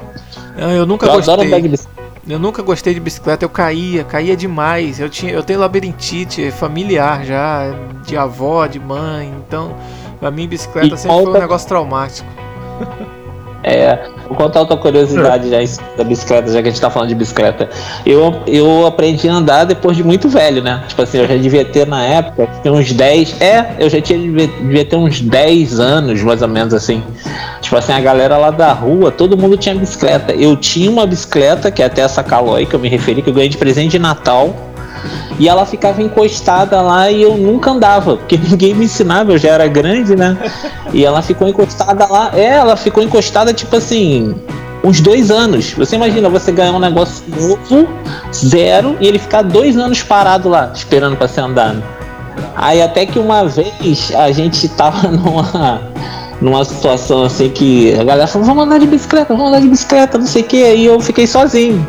Não, 0.58 0.72
eu 0.72 0.86
nunca 0.86 1.06
Eu 1.06 1.12
adoro 1.12 1.26
gostei. 1.26 1.48
andar 1.48 1.62
de 1.62 1.68
bicicleta. 1.70 2.00
Eu 2.28 2.40
nunca 2.40 2.62
gostei 2.62 2.94
de 2.94 3.00
bicicleta, 3.00 3.46
eu 3.46 3.50
caía, 3.50 4.04
caía 4.04 4.36
demais. 4.36 5.00
Eu, 5.00 5.10
tinha, 5.10 5.32
eu 5.32 5.42
tenho 5.44 5.60
labirintite 5.60 6.52
familiar 6.52 7.24
já, 7.24 7.74
de 8.06 8.18
avó, 8.18 8.68
de 8.68 8.80
mãe, 8.80 9.34
então 9.48 9.76
pra 10.20 10.32
mim 10.32 10.48
bicicleta 10.48 10.96
E 10.96 10.98
sempre 10.98 11.24
foi 11.24 11.26
um 11.26 11.40
negócio 11.40 11.68
traumático. 11.68 12.28
É, 13.62 14.00
vou 14.28 14.38
contar 14.38 14.62
outra 14.62 14.78
curiosidade 14.78 15.50
já 15.50 15.58
da 15.98 16.04
bicicleta, 16.04 16.52
já 16.52 16.62
que 16.62 16.70
a 16.70 16.72
gente 16.72 16.80
tá 16.80 16.90
falando 16.90 17.10
de 17.10 17.16
bicicleta. 17.16 17.70
Eu, 18.06 18.42
eu 18.48 18.88
aprendi 18.88 19.28
a 19.28 19.34
andar 19.34 19.66
depois 19.66 19.98
de 19.98 20.04
muito 20.04 20.30
velho, 20.30 20.64
né? 20.64 20.84
Tipo 20.88 21.02
assim, 21.02 21.18
eu 21.18 21.28
já 21.28 21.36
devia 21.36 21.66
ter 21.66 21.86
na 21.86 22.04
época, 22.04 22.48
uns 22.66 22.92
10. 22.94 23.42
É, 23.42 23.76
eu 23.78 23.90
já 23.90 24.00
tinha 24.00 24.18
devia, 24.18 24.48
devia 24.48 24.86
ter 24.86 24.96
uns 24.96 25.20
10 25.20 25.80
anos, 25.80 26.22
mais 26.24 26.42
ou 26.42 26.48
menos 26.48 26.74
assim. 26.74 27.04
Tipo 27.62 27.76
assim, 27.76 27.92
a 27.92 28.00
galera 28.00 28.38
lá 28.38 28.50
da 28.50 28.72
rua, 28.72 29.12
todo 29.12 29.38
mundo 29.38 29.58
tinha 29.58 29.76
bicicleta. 29.76 30.34
Eu 30.34 30.56
tinha 30.56 30.90
uma 30.90 31.06
bicicleta, 31.06 31.70
que 31.70 31.84
é 31.84 31.86
até 31.86 32.02
essa 32.02 32.24
Caloi 32.24 32.66
que 32.66 32.74
eu 32.74 32.80
me 32.80 32.88
referi, 32.88 33.22
que 33.22 33.30
eu 33.30 33.34
ganhei 33.34 33.50
de 33.50 33.58
presente 33.58 33.92
de 33.92 34.00
Natal. 34.00 34.56
E 35.40 35.48
ela 35.48 35.66
ficava 35.66 36.02
encostada 36.02 36.82
lá 36.82 37.10
e 37.10 37.22
eu 37.22 37.38
nunca 37.38 37.72
andava, 37.72 38.18
porque 38.18 38.38
ninguém 38.42 38.74
me 38.74 38.86
ensinava, 38.86 39.32
eu 39.32 39.38
já 39.38 39.50
era 39.50 39.68
grande, 39.68 40.16
né? 40.16 40.38
E 40.94 41.06
ela 41.06 41.22
ficou 41.22 41.48
encostada 41.48 42.08
lá. 42.08 42.32
É, 42.34 42.56
ela 42.56 42.76
ficou 42.76 43.04
encostada, 43.04 43.54
tipo 43.54 43.76
assim, 43.76 44.36
uns 44.84 45.02
dois 45.02 45.32
anos. 45.32 45.74
Você 45.74 45.96
imagina 45.96 46.30
você 46.30 46.52
ganhar 46.52 46.74
um 46.74 46.80
negócio 46.80 47.24
novo, 47.28 47.88
zero, 48.34 48.98
e 49.00 49.08
ele 49.08 49.20
ficar 49.20 49.42
dois 49.42 49.78
anos 49.78 50.04
parado 50.04 50.50
lá, 50.50 50.72
esperando 50.74 51.16
pra 51.16 51.28
ser 51.28 51.42
andado. 51.42 51.82
Aí 52.56 52.82
até 52.82 53.06
que 53.06 53.20
uma 53.20 53.46
vez 53.46 54.12
a 54.16 54.32
gente 54.32 54.68
tava 54.70 55.08
numa, 55.12 55.82
numa 56.42 56.66
situação 56.66 57.24
assim 57.24 57.50
que 57.50 57.94
a 57.94 58.04
galera 58.04 58.28
falou, 58.28 58.48
vamos 58.48 58.66
andar 58.66 58.80
de 58.80 58.88
bicicleta, 58.88 59.34
vamos 59.34 59.50
andar 59.50 59.62
de 59.62 59.70
bicicleta, 59.70 60.18
não 60.18 60.28
sei 60.28 60.42
o 60.42 60.46
que, 60.46 60.76
e 60.76 60.86
eu 60.86 61.00
fiquei 61.00 61.28
sozinho, 61.28 61.86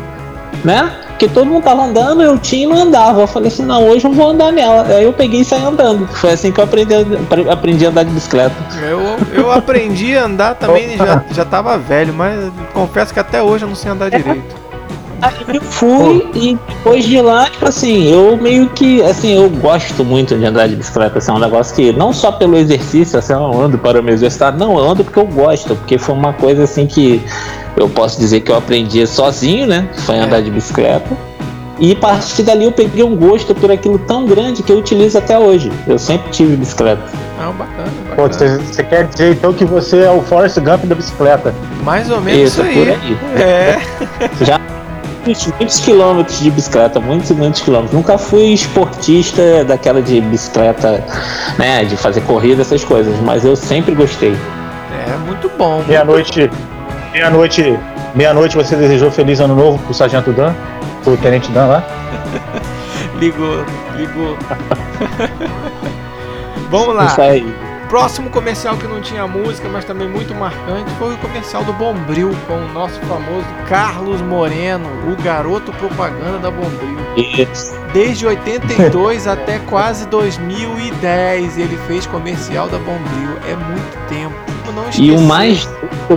né? 0.63 0.91
Porque 1.21 1.35
todo 1.35 1.45
mundo 1.45 1.61
tava 1.63 1.83
andando, 1.83 2.23
eu 2.23 2.35
tinha 2.39 2.63
e 2.63 2.67
não 2.67 2.81
andava. 2.81 3.21
Eu 3.21 3.27
falei 3.27 3.49
assim, 3.49 3.63
não, 3.63 3.87
hoje 3.87 4.05
eu 4.05 4.11
vou 4.11 4.31
andar 4.31 4.51
nela. 4.51 4.87
Aí 4.87 5.03
eu 5.03 5.13
peguei 5.13 5.41
e 5.41 5.45
saí 5.45 5.63
andando. 5.63 6.07
Foi 6.07 6.31
assim 6.31 6.51
que 6.51 6.59
eu 6.59 6.63
aprendi, 6.63 6.95
a- 6.95 7.53
aprendi 7.53 7.85
a 7.85 7.89
andar 7.89 8.01
de 8.01 8.09
bicicleta. 8.09 8.55
Eu, 8.81 8.99
eu 9.31 9.51
aprendi 9.51 10.17
a 10.17 10.25
andar 10.25 10.55
também, 10.55 10.97
já, 10.97 11.23
já 11.31 11.45
tava 11.45 11.77
velho, 11.77 12.11
mas 12.11 12.51
confesso 12.73 13.13
que 13.13 13.19
até 13.19 13.39
hoje 13.43 13.65
eu 13.65 13.69
não 13.69 13.75
sei 13.75 13.91
andar 13.91 14.09
direito. 14.09 14.55
Aí 15.21 15.31
eu 15.53 15.61
fui 15.61 16.27
e 16.33 16.57
depois 16.67 17.05
de 17.05 17.21
lá, 17.21 17.45
tipo 17.47 17.67
assim, 17.67 18.11
eu 18.11 18.35
meio 18.35 18.67
que, 18.69 19.03
assim, 19.03 19.35
eu 19.35 19.47
gosto 19.47 20.03
muito 20.03 20.35
de 20.35 20.43
andar 20.43 20.67
de 20.67 20.75
bicicleta, 20.75 21.19
assim, 21.19 21.29
é 21.29 21.35
um 21.35 21.39
negócio 21.39 21.75
que, 21.75 21.91
não 21.93 22.11
só 22.11 22.31
pelo 22.31 22.57
exercício, 22.57 23.19
assim, 23.19 23.33
eu 23.33 23.61
ando 23.61 23.77
para 23.77 24.01
me 24.01 24.11
exercitar, 24.11 24.57
não, 24.57 24.79
eu 24.79 24.89
ando 24.89 25.03
porque 25.03 25.19
eu 25.19 25.27
gosto, 25.27 25.75
porque 25.75 25.99
foi 25.99 26.15
uma 26.15 26.33
coisa 26.33 26.63
assim 26.63 26.87
que 26.87 27.21
eu 27.77 27.89
posso 27.89 28.19
dizer 28.19 28.41
que 28.41 28.51
eu 28.51 28.55
aprendi 28.55 29.05
sozinho, 29.07 29.65
né, 29.67 29.87
foi 30.05 30.15
É. 30.15 30.19
andar 30.19 30.41
de 30.41 30.49
bicicleta. 30.51 31.09
E 31.79 31.93
a 31.93 31.95
partir 31.95 32.43
dali 32.43 32.65
eu 32.65 32.71
peguei 32.71 33.03
um 33.03 33.15
gosto 33.15 33.55
por 33.55 33.71
aquilo 33.71 33.97
tão 33.97 34.25
grande 34.27 34.61
que 34.61 34.71
eu 34.71 34.77
utilizo 34.77 35.17
até 35.17 35.39
hoje. 35.39 35.71
Eu 35.87 35.97
sempre 35.97 36.29
tive 36.29 36.55
bicicleta. 36.55 37.01
Não, 37.39 37.53
bacana, 37.53 37.87
Pô, 38.15 38.27
bacana. 38.27 38.57
você, 38.57 38.57
você 38.63 38.83
quer 38.83 39.07
dizer 39.07 39.31
então 39.33 39.51
que 39.51 39.65
você 39.65 40.01
é 40.03 40.11
o 40.11 40.21
Forrest 40.21 40.59
Gump 40.59 40.83
da 40.85 40.93
bicicleta? 40.93 41.51
Mais 41.83 42.11
ou 42.11 42.21
menos 42.21 42.51
isso, 42.53 42.61
Isso, 42.61 42.69
aí. 42.69 42.75
por 42.75 42.87
aí. 42.87 43.17
É, 43.41 43.79
Muitos, 45.25 45.47
muitos 45.59 45.79
quilômetros 45.79 46.39
de 46.39 46.49
bicicleta, 46.49 46.99
muitos 46.99 47.29
e 47.29 47.33
muitos 47.35 47.61
quilômetros. 47.61 47.93
Nunca 47.93 48.17
fui 48.17 48.53
esportista 48.53 49.63
daquela 49.63 50.01
de 50.01 50.19
bicicleta, 50.19 51.03
né, 51.59 51.85
de 51.85 51.95
fazer 51.95 52.21
corrida, 52.21 52.61
essas 52.63 52.83
coisas, 52.83 53.13
mas 53.21 53.45
eu 53.45 53.55
sempre 53.55 53.93
gostei. 53.93 54.35
é 55.07 55.17
muito 55.27 55.49
bom. 55.59 55.83
Meia-noite. 55.87 56.49
Meia-noite. 57.11 57.77
Meia-noite 58.15 58.55
você 58.55 58.75
desejou 58.75 59.11
feliz 59.11 59.39
ano 59.39 59.55
novo 59.55 59.77
pro 59.83 59.93
Sargento 59.93 60.31
Dan, 60.31 60.53
pro 61.03 61.17
Tenente 61.17 61.51
Dan 61.51 61.67
lá. 61.67 61.83
Ligou, 63.19 63.63
ligou. 63.95 64.35
Vamos 66.71 66.95
lá. 66.95 67.05
Isso 67.05 67.21
aí. 67.21 67.55
Próximo 67.87 68.29
comercial 68.29 68.77
que 68.77 68.87
não 68.87 69.01
tinha 69.01 69.27
música, 69.27 69.67
mas 69.67 69.83
também 69.83 70.07
muito 70.07 70.33
marcante, 70.33 70.89
foi 70.97 71.13
o 71.13 71.17
comercial 71.17 71.61
do 71.65 71.73
Bombril 71.73 72.31
com 72.47 72.55
o 72.55 72.67
nosso 72.69 72.99
famoso 73.01 73.45
Carlos 73.67 74.21
Moreno, 74.21 74.87
o 75.11 75.21
garoto 75.21 75.73
propaganda 75.73 76.39
da 76.39 76.49
Bombril. 76.49 76.97
Isso. 77.17 77.77
Desde 77.91 78.25
82 78.25 79.27
até 79.27 79.59
quase 79.59 80.07
2010 80.07 81.57
ele 81.57 81.77
fez 81.85 82.07
comercial 82.07 82.69
da 82.69 82.77
Bombril. 82.77 83.37
É 83.45 83.55
muito 83.55 84.07
tempo. 84.07 84.35
Não 84.73 84.85
E 84.97 85.11
o 85.11 85.19
mais 85.19 85.67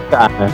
cara, 0.08 0.48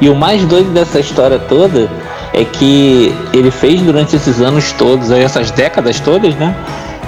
e 0.00 0.08
o 0.08 0.14
mais 0.14 0.44
doido 0.44 0.70
dessa 0.72 1.00
história 1.00 1.38
toda 1.38 1.88
é 2.32 2.44
que 2.44 3.14
ele 3.32 3.50
fez 3.50 3.80
durante 3.80 4.16
esses 4.16 4.40
anos 4.40 4.72
todos, 4.72 5.10
essas 5.10 5.50
décadas 5.50 6.00
todas, 6.00 6.34
né? 6.34 6.54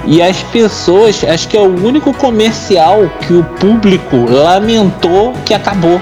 E 0.05 0.21
as 0.21 0.41
pessoas, 0.43 1.23
acho 1.23 1.47
que 1.47 1.57
é 1.57 1.61
o 1.61 1.85
único 1.85 2.13
comercial 2.13 3.09
que 3.27 3.33
o 3.33 3.43
público 3.43 4.25
lamentou 4.27 5.33
que 5.45 5.53
acabou. 5.53 6.01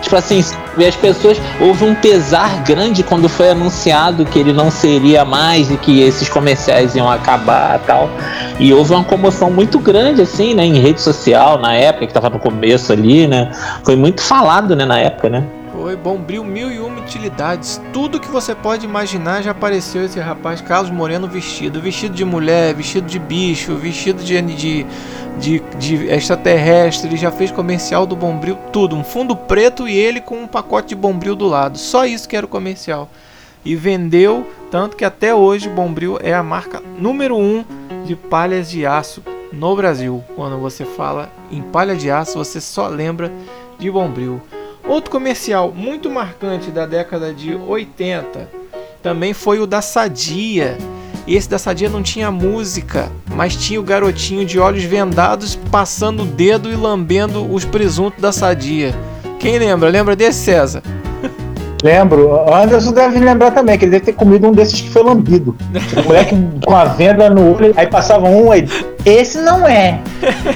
Tipo 0.00 0.16
assim, 0.16 0.42
e 0.76 0.84
as 0.84 0.96
pessoas. 0.96 1.40
Houve 1.60 1.84
um 1.84 1.94
pesar 1.94 2.62
grande 2.62 3.02
quando 3.02 3.28
foi 3.28 3.50
anunciado 3.50 4.24
que 4.24 4.38
ele 4.38 4.52
não 4.52 4.70
seria 4.70 5.24
mais 5.24 5.70
e 5.70 5.76
que 5.76 6.00
esses 6.00 6.28
comerciais 6.28 6.94
iam 6.94 7.10
acabar 7.10 7.78
tal. 7.80 8.08
E 8.58 8.72
houve 8.72 8.94
uma 8.94 9.04
comoção 9.04 9.50
muito 9.50 9.78
grande, 9.78 10.22
assim, 10.22 10.54
né, 10.54 10.64
em 10.64 10.78
rede 10.78 11.00
social, 11.00 11.58
na 11.58 11.74
época, 11.74 12.06
que 12.06 12.10
estava 12.10 12.30
no 12.30 12.38
começo 12.38 12.92
ali, 12.92 13.26
né? 13.26 13.50
Foi 13.84 13.96
muito 13.96 14.20
falado, 14.20 14.74
né, 14.74 14.84
na 14.84 14.98
época, 14.98 15.28
né? 15.28 15.44
Foi 15.80 15.94
Bombril 15.94 16.44
mil 16.44 16.72
e 16.72 16.80
uma 16.80 17.00
utilidades. 17.00 17.80
Tudo 17.92 18.18
que 18.18 18.28
você 18.28 18.52
pode 18.52 18.84
imaginar 18.84 19.42
já 19.42 19.52
apareceu 19.52 20.04
esse 20.04 20.18
rapaz 20.18 20.60
Carlos 20.60 20.90
Moreno 20.90 21.28
vestido. 21.28 21.80
Vestido 21.80 22.16
de 22.16 22.24
mulher, 22.24 22.74
vestido 22.74 23.06
de 23.06 23.16
bicho, 23.16 23.76
vestido 23.76 24.20
de, 24.24 24.42
de, 24.42 24.86
de, 25.38 25.62
de 25.78 26.06
extraterrestre. 26.08 27.08
Ele 27.08 27.16
já 27.16 27.30
fez 27.30 27.52
comercial 27.52 28.06
do 28.06 28.16
Bombril, 28.16 28.58
tudo. 28.72 28.96
Um 28.96 29.04
fundo 29.04 29.36
preto 29.36 29.86
e 29.86 29.96
ele 29.96 30.20
com 30.20 30.42
um 30.42 30.48
pacote 30.48 30.88
de 30.88 30.96
Bombril 30.96 31.36
do 31.36 31.46
lado. 31.46 31.78
Só 31.78 32.04
isso 32.04 32.28
que 32.28 32.36
era 32.36 32.44
o 32.44 32.48
comercial. 32.48 33.08
E 33.64 33.76
vendeu, 33.76 34.50
tanto 34.72 34.96
que 34.96 35.04
até 35.04 35.32
hoje 35.32 35.68
Bombril 35.68 36.18
é 36.20 36.34
a 36.34 36.42
marca 36.42 36.82
número 36.98 37.36
um 37.36 37.64
de 38.04 38.16
palhas 38.16 38.68
de 38.68 38.84
aço 38.84 39.22
no 39.52 39.76
Brasil. 39.76 40.24
Quando 40.34 40.58
você 40.58 40.84
fala 40.84 41.30
em 41.52 41.62
palha 41.62 41.94
de 41.94 42.10
aço, 42.10 42.36
você 42.36 42.60
só 42.60 42.88
lembra 42.88 43.30
de 43.78 43.88
Bombril. 43.88 44.42
Outro 44.88 45.10
comercial 45.10 45.70
muito 45.70 46.08
marcante 46.08 46.70
da 46.70 46.86
década 46.86 47.32
de 47.34 47.54
80 47.54 48.48
também 49.02 49.34
foi 49.34 49.60
o 49.60 49.66
da 49.66 49.82
Sadia. 49.82 50.78
Esse 51.26 51.48
da 51.48 51.58
Sadia 51.58 51.90
não 51.90 52.02
tinha 52.02 52.30
música, 52.30 53.12
mas 53.34 53.54
tinha 53.54 53.78
o 53.78 53.82
garotinho 53.82 54.46
de 54.46 54.58
olhos 54.58 54.82
vendados 54.84 55.56
passando 55.70 56.22
o 56.22 56.26
dedo 56.26 56.70
e 56.70 56.74
lambendo 56.74 57.46
os 57.52 57.66
presuntos 57.66 58.20
da 58.20 58.32
Sadia. 58.32 58.94
Quem 59.38 59.58
lembra? 59.58 59.90
Lembra 59.90 60.16
desse, 60.16 60.38
César? 60.40 60.82
Lembro. 61.84 62.30
O 62.30 62.54
Anderson 62.54 62.92
deve 62.92 63.20
lembrar 63.20 63.50
também, 63.50 63.78
que 63.78 63.84
ele 63.84 63.92
deve 63.92 64.06
ter 64.06 64.14
comido 64.14 64.48
um 64.48 64.52
desses 64.52 64.80
que 64.80 64.88
foi 64.88 65.02
lambido. 65.02 65.54
O 65.96 66.02
moleque 66.02 66.34
com 66.64 66.74
a 66.74 66.86
venda 66.86 67.28
no 67.28 67.54
olho, 67.54 67.74
aí 67.76 67.86
passava 67.86 68.26
um 68.26 68.50
aí. 68.50 68.66
Esse 69.04 69.38
não 69.38 69.68
é. 69.68 70.00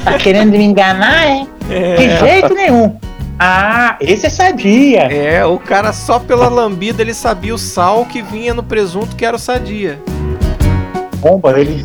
Tá 0.02 0.14
querendo 0.14 0.52
me 0.52 0.64
enganar, 0.64 1.26
é? 1.26 1.46
é. 1.70 1.96
De 1.96 2.18
jeito 2.18 2.54
nenhum. 2.54 2.96
Ah, 3.44 3.96
esse 4.00 4.24
é 4.24 4.30
sadia. 4.30 5.00
É, 5.00 5.44
o 5.44 5.58
cara 5.58 5.92
só 5.92 6.20
pela 6.20 6.48
lambida 6.48 7.02
ele 7.02 7.12
sabia 7.12 7.52
o 7.52 7.58
sal 7.58 8.06
que 8.06 8.22
vinha 8.22 8.54
no 8.54 8.62
presunto 8.62 9.16
que 9.16 9.24
era 9.24 9.34
o 9.34 9.38
sadia. 9.38 10.00
Bomba, 11.16 11.58
ele. 11.58 11.84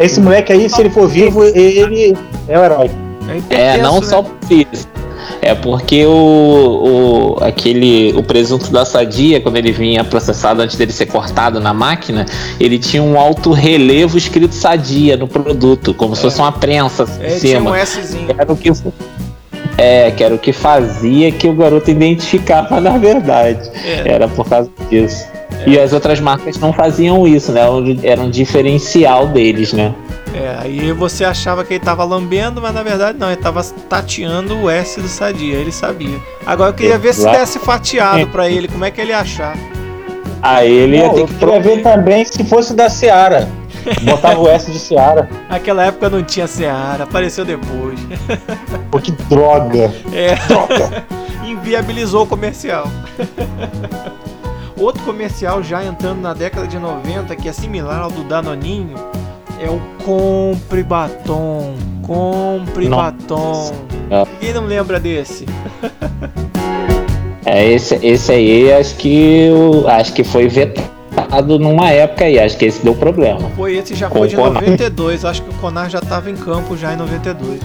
Esse 0.00 0.20
moleque 0.20 0.52
aí, 0.52 0.68
se 0.68 0.80
ele 0.80 0.90
for 0.90 1.06
vivo, 1.06 1.44
ele 1.44 2.18
é 2.48 2.58
o 2.58 2.64
herói. 2.64 2.90
É, 3.50 3.78
é 3.78 3.78
não 3.78 4.00
né? 4.00 4.06
só 4.06 4.20
por 4.24 4.34
isso. 4.50 4.88
É 5.40 5.54
porque 5.54 6.04
o, 6.06 7.36
o, 7.38 7.44
aquele, 7.44 8.12
o 8.14 8.24
presunto 8.24 8.68
da 8.72 8.84
sadia, 8.84 9.40
quando 9.40 9.58
ele 9.58 9.70
vinha 9.70 10.02
processado 10.02 10.60
antes 10.60 10.76
dele 10.76 10.92
ser 10.92 11.06
cortado 11.06 11.60
na 11.60 11.72
máquina, 11.72 12.26
ele 12.58 12.80
tinha 12.80 13.02
um 13.02 13.16
alto 13.16 13.52
relevo 13.52 14.18
escrito 14.18 14.56
sadia 14.56 15.16
no 15.16 15.28
produto, 15.28 15.94
como 15.94 16.14
é. 16.14 16.16
se 16.16 16.22
fosse 16.22 16.40
uma 16.40 16.50
prensa 16.50 17.06
é, 17.20 17.28
em 17.28 17.38
cima. 17.38 17.70
Tinha 17.70 17.82
um 17.82 17.86
Szinho. 17.86 18.34
Era 18.36 18.52
o 18.52 18.56
que 18.56 18.72
é, 19.76 20.10
que 20.10 20.22
era 20.22 20.34
o 20.34 20.38
que 20.38 20.52
fazia 20.52 21.30
que 21.32 21.48
o 21.48 21.54
garoto 21.54 21.90
identificava 21.90 22.80
na 22.80 22.98
verdade. 22.98 23.70
É. 23.84 24.12
Era 24.12 24.28
por 24.28 24.48
causa 24.48 24.70
disso. 24.90 25.26
É. 25.60 25.68
E 25.70 25.78
as 25.78 25.92
outras 25.92 26.20
marcas 26.20 26.58
não 26.58 26.72
faziam 26.72 27.26
isso, 27.26 27.52
né? 27.52 27.60
Era 28.02 28.20
um 28.20 28.30
diferencial 28.30 29.28
deles, 29.28 29.72
né? 29.72 29.94
É, 30.34 30.56
aí 30.60 30.92
você 30.92 31.24
achava 31.24 31.62
que 31.62 31.74
ele 31.74 31.84
tava 31.84 32.02
lambendo, 32.04 32.60
mas 32.60 32.72
na 32.72 32.82
verdade 32.82 33.18
não, 33.18 33.30
ele 33.30 33.40
tava 33.40 33.62
tateando 33.88 34.58
o 34.58 34.70
S 34.70 34.98
do 35.00 35.08
Sadia, 35.08 35.56
ele 35.56 35.70
sabia. 35.70 36.18
Agora 36.46 36.70
eu 36.70 36.74
queria 36.74 36.98
ver 36.98 37.12
se 37.12 37.28
desse 37.28 37.58
fatiado 37.58 38.26
para 38.28 38.48
ele, 38.50 38.66
como 38.66 38.84
é 38.84 38.90
que 38.90 39.00
ele 39.00 39.10
ia 39.10 39.18
achar. 39.18 39.56
Aí 40.40 40.72
ele 40.72 40.96
ia 40.96 41.10
ter 41.10 41.26
que. 41.26 41.32
Eu 41.34 41.38
queria 41.38 41.60
ver 41.60 41.82
também 41.82 42.24
se 42.24 42.42
fosse 42.44 42.74
da 42.74 42.88
Seara. 42.88 43.48
Botava 44.02 44.40
o 44.40 44.48
S 44.48 44.70
de 44.70 44.78
Seara. 44.78 45.28
Naquela 45.48 45.84
época 45.84 46.08
não 46.08 46.22
tinha 46.22 46.46
Seara, 46.46 47.04
apareceu 47.04 47.44
depois. 47.44 47.98
Pô, 48.90 48.98
que 48.98 49.12
droga! 49.12 49.92
É. 50.12 50.34
Droga! 50.46 51.04
Inviabilizou 51.44 52.24
o 52.24 52.26
comercial. 52.26 52.86
Outro 54.76 55.02
comercial 55.04 55.62
já 55.62 55.84
entrando 55.84 56.20
na 56.20 56.34
década 56.34 56.66
de 56.66 56.78
90, 56.78 57.36
que 57.36 57.48
é 57.48 57.52
similar 57.52 58.00
ao 58.02 58.10
do 58.10 58.24
Danoninho, 58.24 58.94
é 59.60 59.68
o 59.68 59.80
Compre 60.04 60.82
Batom. 60.82 61.74
Compre 62.02 62.88
Nossa. 62.88 63.12
Batom. 63.12 63.72
É. 64.10 64.26
Quem 64.40 64.52
não 64.52 64.66
lembra 64.66 64.98
desse? 64.98 65.46
É, 67.44 67.72
esse, 67.72 67.94
esse 68.06 68.32
aí 68.32 68.72
acho 68.72 68.94
que, 68.96 69.50
acho 69.88 70.12
que 70.12 70.22
foi 70.22 70.46
vetado 70.46 71.01
numa 71.58 71.90
época 71.90 72.24
aí, 72.24 72.38
acho 72.38 72.56
que 72.56 72.66
esse 72.66 72.82
deu 72.82 72.94
problema. 72.94 73.50
Foi 73.56 73.76
esse 73.76 73.94
já 73.94 74.08
foi 74.08 74.28
de 74.28 74.36
92, 74.36 75.24
acho 75.24 75.42
que 75.42 75.50
o 75.50 75.54
Conar 75.54 75.90
já 75.90 75.98
estava 75.98 76.30
em 76.30 76.36
campo 76.36 76.76
já 76.76 76.92
em 76.92 76.96
92. 76.96 77.60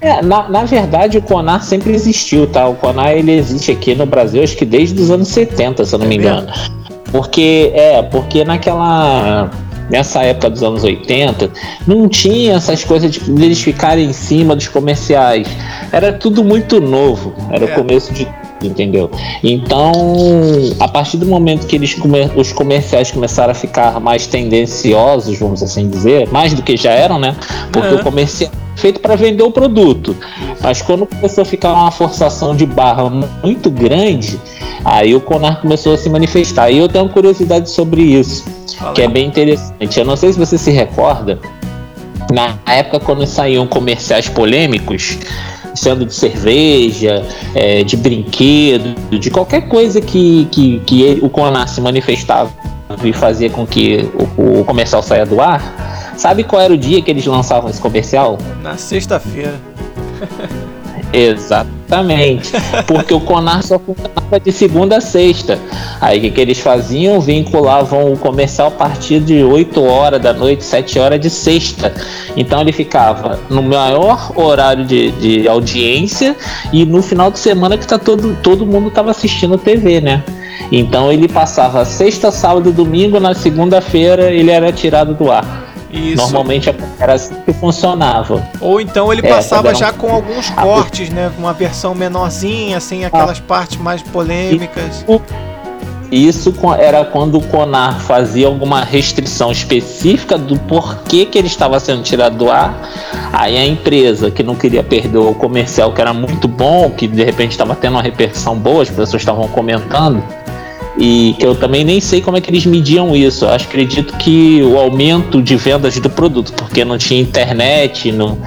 É, 0.00 0.22
na, 0.22 0.48
na 0.48 0.64
verdade 0.64 1.18
o 1.18 1.22
Conar 1.22 1.62
sempre 1.64 1.92
existiu, 1.92 2.46
tá? 2.46 2.68
O 2.68 2.74
Conar 2.74 3.12
ele 3.12 3.32
existe 3.32 3.72
aqui 3.72 3.94
no 3.94 4.06
Brasil 4.06 4.42
acho 4.42 4.56
que 4.56 4.64
desde 4.64 5.00
os 5.00 5.10
anos 5.10 5.28
70, 5.28 5.84
se 5.84 5.94
eu 5.94 5.98
não 5.98 6.06
é 6.06 6.08
me 6.08 6.16
engano. 6.16 6.46
Mesmo? 6.46 6.78
Porque 7.10 7.72
é, 7.74 8.02
porque 8.02 8.44
naquela 8.44 9.50
nessa 9.90 10.22
época 10.22 10.50
dos 10.50 10.62
anos 10.62 10.84
80, 10.84 11.50
não 11.86 12.08
tinha 12.08 12.54
essas 12.54 12.84
coisas 12.84 13.10
de 13.10 13.44
eles 13.44 13.60
ficarem 13.60 14.04
em 14.04 14.12
cima 14.12 14.54
dos 14.54 14.68
comerciais. 14.68 15.48
Era 15.90 16.12
tudo 16.12 16.44
muito 16.44 16.80
novo. 16.80 17.34
Era 17.50 17.64
é. 17.64 17.72
o 17.72 17.74
começo 17.74 18.12
de 18.12 18.28
entendeu? 18.62 19.10
Então, 19.42 19.92
a 20.80 20.88
partir 20.88 21.16
do 21.16 21.26
momento 21.26 21.66
que 21.66 21.76
eles 21.76 21.96
os 22.36 22.52
comerciais 22.52 23.10
começaram 23.10 23.52
a 23.52 23.54
ficar 23.54 24.00
mais 24.00 24.26
tendenciosos, 24.26 25.38
vamos 25.38 25.62
assim 25.62 25.88
dizer, 25.88 26.28
mais 26.30 26.54
do 26.54 26.62
que 26.62 26.76
já 26.76 26.92
eram, 26.92 27.18
né? 27.18 27.36
Porque 27.72 27.94
o 27.94 28.02
comercial 28.02 28.50
é 28.76 28.80
feito 28.80 29.00
para 29.00 29.16
vender 29.16 29.42
o 29.42 29.50
produto. 29.50 30.16
Mas 30.62 30.82
quando 30.82 31.06
começou 31.06 31.42
a 31.42 31.44
ficar 31.44 31.72
uma 31.72 31.90
forçação 31.90 32.54
de 32.54 32.66
barra 32.66 33.10
muito 33.42 33.70
grande, 33.70 34.40
aí 34.84 35.14
o 35.14 35.20
Conar 35.20 35.60
começou 35.60 35.94
a 35.94 35.98
se 35.98 36.08
manifestar. 36.08 36.70
E 36.70 36.78
eu 36.78 36.88
tenho 36.88 37.08
curiosidade 37.08 37.70
sobre 37.70 38.02
isso, 38.02 38.44
que 38.94 39.02
é 39.02 39.08
bem 39.08 39.26
interessante. 39.26 39.98
Eu 39.98 40.04
não 40.04 40.16
sei 40.16 40.32
se 40.32 40.38
você 40.38 40.56
se 40.56 40.70
recorda, 40.70 41.38
na 42.32 42.58
época 42.66 43.00
quando 43.00 43.26
saíam 43.26 43.66
comerciais 43.66 44.28
polêmicos, 44.28 45.18
sendo 45.78 46.04
de 46.04 46.14
cerveja, 46.14 47.24
é, 47.54 47.82
de 47.82 47.96
brinquedo, 47.96 48.94
de 49.18 49.30
qualquer 49.30 49.68
coisa 49.68 50.00
que, 50.00 50.46
que, 50.50 50.80
que 50.80 51.02
ele, 51.02 51.20
o 51.22 51.28
manifestava 51.80 52.50
e 53.02 53.12
fazia 53.12 53.50
com 53.50 53.66
que 53.66 54.08
o, 54.36 54.60
o 54.60 54.64
comercial 54.64 55.02
saia 55.02 55.26
do 55.26 55.40
ar. 55.40 56.14
Sabe 56.16 56.42
qual 56.42 56.60
era 56.60 56.72
o 56.72 56.76
dia 56.76 57.00
que 57.00 57.10
eles 57.10 57.24
lançavam 57.26 57.70
esse 57.70 57.80
comercial? 57.80 58.38
Na 61.12 61.16
sexta-feira. 61.22 61.77
Exatamente. 61.88 62.52
Porque 62.86 63.14
o 63.14 63.20
Conar 63.20 63.62
só 63.62 63.78
funcionava 63.78 64.38
de 64.38 64.52
segunda 64.52 64.98
a 64.98 65.00
sexta. 65.00 65.58
Aí 66.00 66.18
o 66.18 66.20
que, 66.20 66.30
que, 66.30 66.40
eles 66.40 66.58
faziam? 66.58 67.18
Vinculavam 67.20 68.12
o 68.12 68.18
comercial 68.18 68.68
a 68.68 68.70
partir 68.70 69.20
de 69.20 69.42
8 69.42 69.82
horas 69.82 70.20
da 70.20 70.34
noite, 70.34 70.62
7 70.62 70.98
horas 70.98 71.18
de 71.18 71.30
sexta. 71.30 71.94
Então 72.36 72.60
ele 72.60 72.72
ficava 72.72 73.40
no 73.48 73.62
maior 73.62 74.32
horário 74.36 74.84
de, 74.84 75.10
de 75.12 75.48
audiência 75.48 76.36
e 76.72 76.84
no 76.84 77.02
final 77.02 77.30
de 77.30 77.38
semana 77.38 77.78
que 77.78 77.86
tá 77.86 77.98
todo, 77.98 78.36
todo 78.42 78.66
mundo 78.66 78.88
estava 78.88 79.10
assistindo 79.10 79.56
TV, 79.56 80.00
né? 80.00 80.22
Então 80.70 81.10
ele 81.10 81.26
passava 81.26 81.84
sexta, 81.84 82.30
sábado 82.30 82.68
e 82.68 82.72
domingo, 82.72 83.18
na 83.18 83.32
segunda-feira 83.34 84.30
ele 84.30 84.50
era 84.50 84.70
tirado 84.70 85.14
do 85.14 85.32
ar. 85.32 85.67
Isso. 85.90 86.16
Normalmente 86.16 86.74
era 86.98 87.14
assim 87.14 87.34
que 87.44 87.52
funcionava. 87.52 88.46
Ou 88.60 88.80
então 88.80 89.12
ele 89.12 89.26
é, 89.26 89.28
passava 89.28 89.74
já 89.74 89.92
com 89.92 90.12
alguns 90.12 90.50
cortes, 90.50 91.08
né? 91.10 91.32
Uma 91.38 91.52
versão 91.52 91.94
menorzinha, 91.94 92.78
sem 92.80 93.04
aquelas 93.04 93.38
ah. 93.38 93.42
partes 93.46 93.78
mais 93.78 94.02
polêmicas. 94.02 95.04
Isso 96.10 96.54
era 96.78 97.04
quando 97.04 97.36
o 97.36 97.42
Conar 97.42 98.00
fazia 98.00 98.46
alguma 98.46 98.82
restrição 98.82 99.52
específica 99.52 100.38
do 100.38 100.58
porquê 100.60 101.26
que 101.26 101.36
ele 101.36 101.48
estava 101.48 101.78
sendo 101.78 102.02
tirado 102.02 102.36
do 102.36 102.50
ar. 102.50 102.90
Aí 103.30 103.58
a 103.58 103.66
empresa 103.66 104.30
que 104.30 104.42
não 104.42 104.54
queria 104.54 104.82
perder 104.82 105.18
o 105.18 105.34
comercial, 105.34 105.92
que 105.92 106.00
era 106.00 106.14
muito 106.14 106.48
bom, 106.48 106.90
que 106.90 107.06
de 107.06 107.22
repente 107.22 107.50
estava 107.50 107.76
tendo 107.76 107.92
uma 107.92 108.02
repercussão 108.02 108.56
boa, 108.56 108.82
as 108.82 108.88
pessoas 108.88 109.20
estavam 109.20 109.46
comentando, 109.48 110.22
e 110.98 111.34
que 111.38 111.46
eu 111.46 111.54
também 111.54 111.84
nem 111.84 112.00
sei 112.00 112.20
como 112.20 112.36
é 112.36 112.40
que 112.40 112.50
eles 112.50 112.66
mediam 112.66 113.14
isso. 113.14 113.44
Eu 113.44 113.52
acredito 113.52 114.16
que 114.16 114.60
o 114.62 114.76
aumento 114.78 115.40
de 115.40 115.54
vendas 115.56 115.98
do 115.98 116.10
produto, 116.10 116.52
porque 116.54 116.84
não 116.84 116.98
tinha 116.98 117.20
internet, 117.20 118.10
não, 118.10 118.38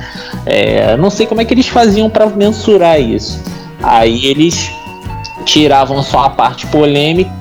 é, 0.45 0.97
não 0.97 1.09
sei 1.09 1.25
como 1.25 1.41
é 1.41 1.45
que 1.45 1.53
eles 1.53 1.67
faziam 1.67 2.09
para 2.09 2.27
mensurar 2.27 2.99
isso. 2.99 3.41
Aí 3.81 4.25
eles 4.25 4.69
tiravam 5.45 6.03
só 6.03 6.25
a 6.25 6.29
parte 6.29 6.67
polêmica 6.67 7.31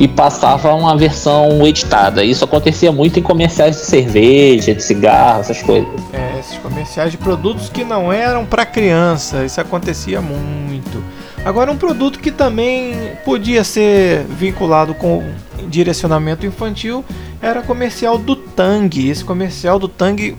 e 0.00 0.08
passavam 0.08 0.80
uma 0.80 0.96
versão 0.96 1.64
editada. 1.64 2.24
Isso 2.24 2.44
acontecia 2.44 2.90
muito 2.90 3.20
em 3.20 3.22
comerciais 3.22 3.76
de 3.76 3.82
cerveja, 3.82 4.74
de 4.74 4.82
cigarro, 4.82 5.40
essas 5.40 5.62
coisas. 5.62 5.88
É, 6.12 6.40
esses 6.40 6.58
comerciais 6.58 7.12
de 7.12 7.16
produtos 7.16 7.68
que 7.68 7.84
não 7.84 8.12
eram 8.12 8.44
para 8.44 8.66
criança, 8.66 9.44
isso 9.44 9.60
acontecia 9.60 10.20
muito. 10.20 11.02
Agora, 11.46 11.70
um 11.70 11.76
produto 11.76 12.18
que 12.18 12.32
também 12.32 13.12
podia 13.24 13.62
ser 13.62 14.24
vinculado 14.24 14.96
com 14.96 15.22
direcionamento 15.68 16.44
infantil 16.44 17.04
era 17.40 17.62
comercial 17.62 18.18
do 18.18 18.34
Tang. 18.34 19.08
Esse 19.08 19.24
comercial 19.24 19.78
do 19.78 19.86
Tang, 19.86 20.36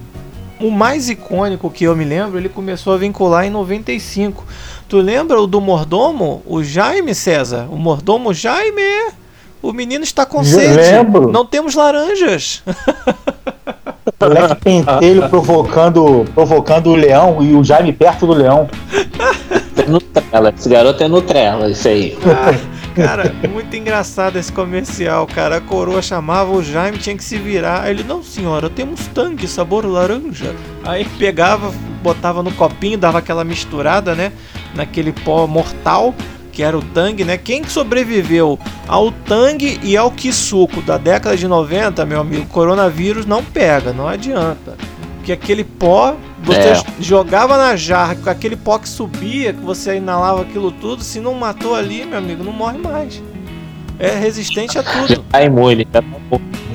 o 0.60 0.70
mais 0.70 1.08
icônico 1.08 1.72
que 1.72 1.86
eu 1.86 1.96
me 1.96 2.04
lembro, 2.04 2.38
ele 2.38 2.50
começou 2.50 2.94
a 2.94 2.98
vincular 2.98 3.46
em 3.46 3.50
95. 3.50 4.44
Tu 4.90 4.98
lembra 4.98 5.40
o 5.40 5.48
do 5.48 5.62
mordomo? 5.62 6.44
O 6.46 6.62
Jaime 6.62 7.16
César? 7.16 7.70
O 7.72 7.78
mordomo 7.78 8.34
Jaime? 8.34 9.14
O 9.62 9.72
menino 9.72 10.04
está 10.04 10.26
com 10.26 10.40
Eu 10.40 10.44
sede. 10.44 10.76
lembro. 10.76 11.32
Não 11.32 11.46
temos 11.46 11.74
laranjas. 11.74 12.64
Moleque 14.20 14.56
pentelho 14.56 15.30
provocando, 15.30 16.26
provocando 16.34 16.90
o 16.90 16.96
leão 16.96 17.42
e 17.42 17.54
o 17.56 17.64
Jaime 17.64 17.94
perto 17.94 18.28
do 18.28 18.34
leão. 18.34 18.70
É 19.88 19.90
Nutrela. 19.90 20.54
Esse 20.56 20.70
garoto 20.70 21.04
é 21.04 21.08
Nutrela, 21.08 21.70
isso 21.70 21.88
aí. 21.88 22.18
Cara, 22.94 23.34
muito 23.50 23.74
engraçado 23.76 24.38
esse 24.38 24.52
comercial, 24.52 25.26
cara. 25.26 25.58
A 25.58 25.62
coroa 25.62 26.02
chamava, 26.02 26.52
o 26.52 26.62
Jaime 26.62 26.98
tinha 26.98 27.16
que 27.16 27.24
se 27.24 27.38
virar. 27.38 27.90
Ele, 27.90 28.04
não 28.04 28.22
senhora, 28.22 28.70
temos 28.70 29.08
tangue, 29.08 29.48
sabor 29.48 29.86
laranja. 29.86 30.54
Aí 30.84 31.06
pegava, 31.18 31.72
botava 32.04 32.44
no 32.44 32.52
copinho, 32.52 32.98
dava 32.98 33.20
aquela 33.20 33.46
misturada, 33.46 34.14
né? 34.14 34.34
Naquele 34.76 35.14
pó 35.14 35.48
mortal, 35.48 36.14
que 36.52 36.62
era 36.62 36.78
o 36.78 36.82
tangue, 36.82 37.24
né? 37.24 37.38
Quem 37.38 37.64
que 37.64 37.72
sobreviveu 37.72 38.60
ao 38.88 39.12
tangue 39.12 39.80
e 39.84 39.96
ao 39.96 40.12
kisuko 40.12 40.82
da 40.82 40.98
década 40.98 41.38
de 41.38 41.48
90, 41.48 42.06
meu 42.06 42.20
amigo, 42.20 42.46
coronavírus 42.48 43.26
não 43.26 43.42
pega, 43.42 43.94
não 43.94 44.08
adianta. 44.08 44.76
Porque 45.28 45.34
aquele 45.34 45.66
pó, 45.66 46.16
você 46.42 46.58
É. 46.70 46.84
jogava 47.02 47.58
na 47.58 47.76
jarra, 47.76 48.16
com 48.16 48.30
aquele 48.30 48.56
pó 48.56 48.80
que 48.80 48.88
subia, 48.88 49.52
que 49.52 49.60
você 49.60 49.98
inalava 49.98 50.44
aquilo 50.44 50.72
tudo, 50.72 51.04
se 51.04 51.20
não 51.20 51.34
matou 51.34 51.76
ali, 51.76 52.06
meu 52.06 52.18
amigo, 52.18 52.46
não 52.46 52.54
morre 52.54 52.78
mais. 52.78 53.22
É 54.00 54.12
resistente 54.18 54.80
a 54.80 54.82
Já 54.82 54.90
tudo. 54.90 55.08
tá. 55.24 55.42
Já 55.42 56.02
tá 56.02 56.04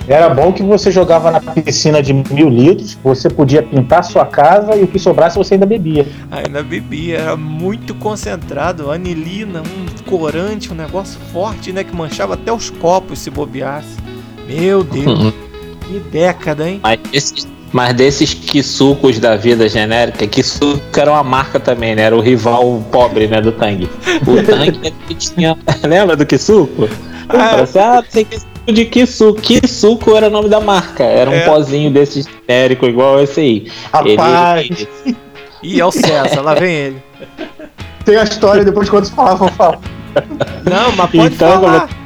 Era 0.07 0.29
bom 0.29 0.53
que 0.53 0.63
você 0.63 0.91
jogava 0.91 1.31
na 1.31 1.41
piscina 1.41 2.03
de 2.03 2.13
mil 2.13 2.51
litros, 2.51 2.99
você 3.03 3.31
podia 3.31 3.63
pintar 3.63 4.05
sua 4.05 4.27
casa 4.27 4.77
e 4.77 4.83
o 4.83 4.87
que 4.87 4.99
sobrasse 4.99 5.39
você 5.39 5.55
ainda 5.55 5.65
bebia. 5.65 6.07
Ainda 6.31 6.63
bebia, 6.63 7.21
era 7.21 7.37
muito 7.37 7.95
concentrado, 7.95 8.91
anilina, 8.91 9.63
um 9.63 10.11
corante, 10.11 10.71
um 10.71 10.77
negócio 10.77 11.19
forte, 11.33 11.73
né? 11.73 11.85
Que 11.85 11.97
manchava 11.97 12.35
até 12.35 12.53
os 12.53 12.69
copos 12.69 13.19
se 13.21 13.31
bobeasse. 13.31 13.97
Meu 14.47 14.85
Deus, 14.85 15.33
que 15.87 16.01
década, 16.11 16.69
hein? 16.69 16.81
Mas 16.83 16.99
desses, 17.11 17.47
mas 17.73 17.95
desses 17.95 18.35
Kisucos 18.35 19.19
da 19.19 19.37
vida 19.37 19.69
genérica, 19.69 20.27
Kisuko 20.27 20.81
era 20.97 21.11
uma 21.11 21.23
marca 21.25 21.59
também, 21.59 21.95
né? 21.95 22.03
Era 22.03 22.17
o 22.17 22.21
rival 22.21 22.83
pobre, 22.93 23.27
né, 23.27 23.41
do 23.41 23.51
Tang. 23.53 23.89
O 24.27 24.43
Tang 24.43 24.81
é 24.85 24.91
que 25.09 25.15
tinha. 25.15 25.57
Lembra 25.83 26.15
do 26.17 26.27
Kisuko? 26.27 26.89
Ah, 27.29 27.49
Parece, 27.51 27.79
ah, 27.79 28.03
tem 28.11 28.25
Kisuko 28.25 28.53
de 28.73 28.85
Kisuko. 28.85 29.41
Kisuko 29.41 30.17
era 30.17 30.27
o 30.29 30.31
nome 30.31 30.49
da 30.49 30.61
marca. 30.61 31.03
Era 31.03 31.31
um 31.31 31.35
É. 31.35 31.41
pozinho 31.47 31.91
desse 31.91 32.25
genérico 32.49 32.87
igual 32.87 33.21
esse 33.23 33.41
aí. 33.41 33.67
Rapaz, 33.93 34.67
Ele- 35.07 35.17
e 35.63 35.81
é 35.81 35.85
o 35.85 35.91
César, 35.91 36.41
lá 36.43 36.55
vem 36.55 36.75
ele. 36.75 37.03
tem 38.05 38.17
a 38.17 38.25
história, 38.25 38.65
depois 38.65 38.89
quando 38.91 39.05
você 39.07 39.15
falar, 39.15 39.35
vou 39.35 39.49
falar. 39.49 39.79
Não, 40.65 40.93
mas 40.97 41.11
pode 41.11 41.35
Então, 41.35 41.61
falar. 41.63 41.81
Pode- 41.81 42.02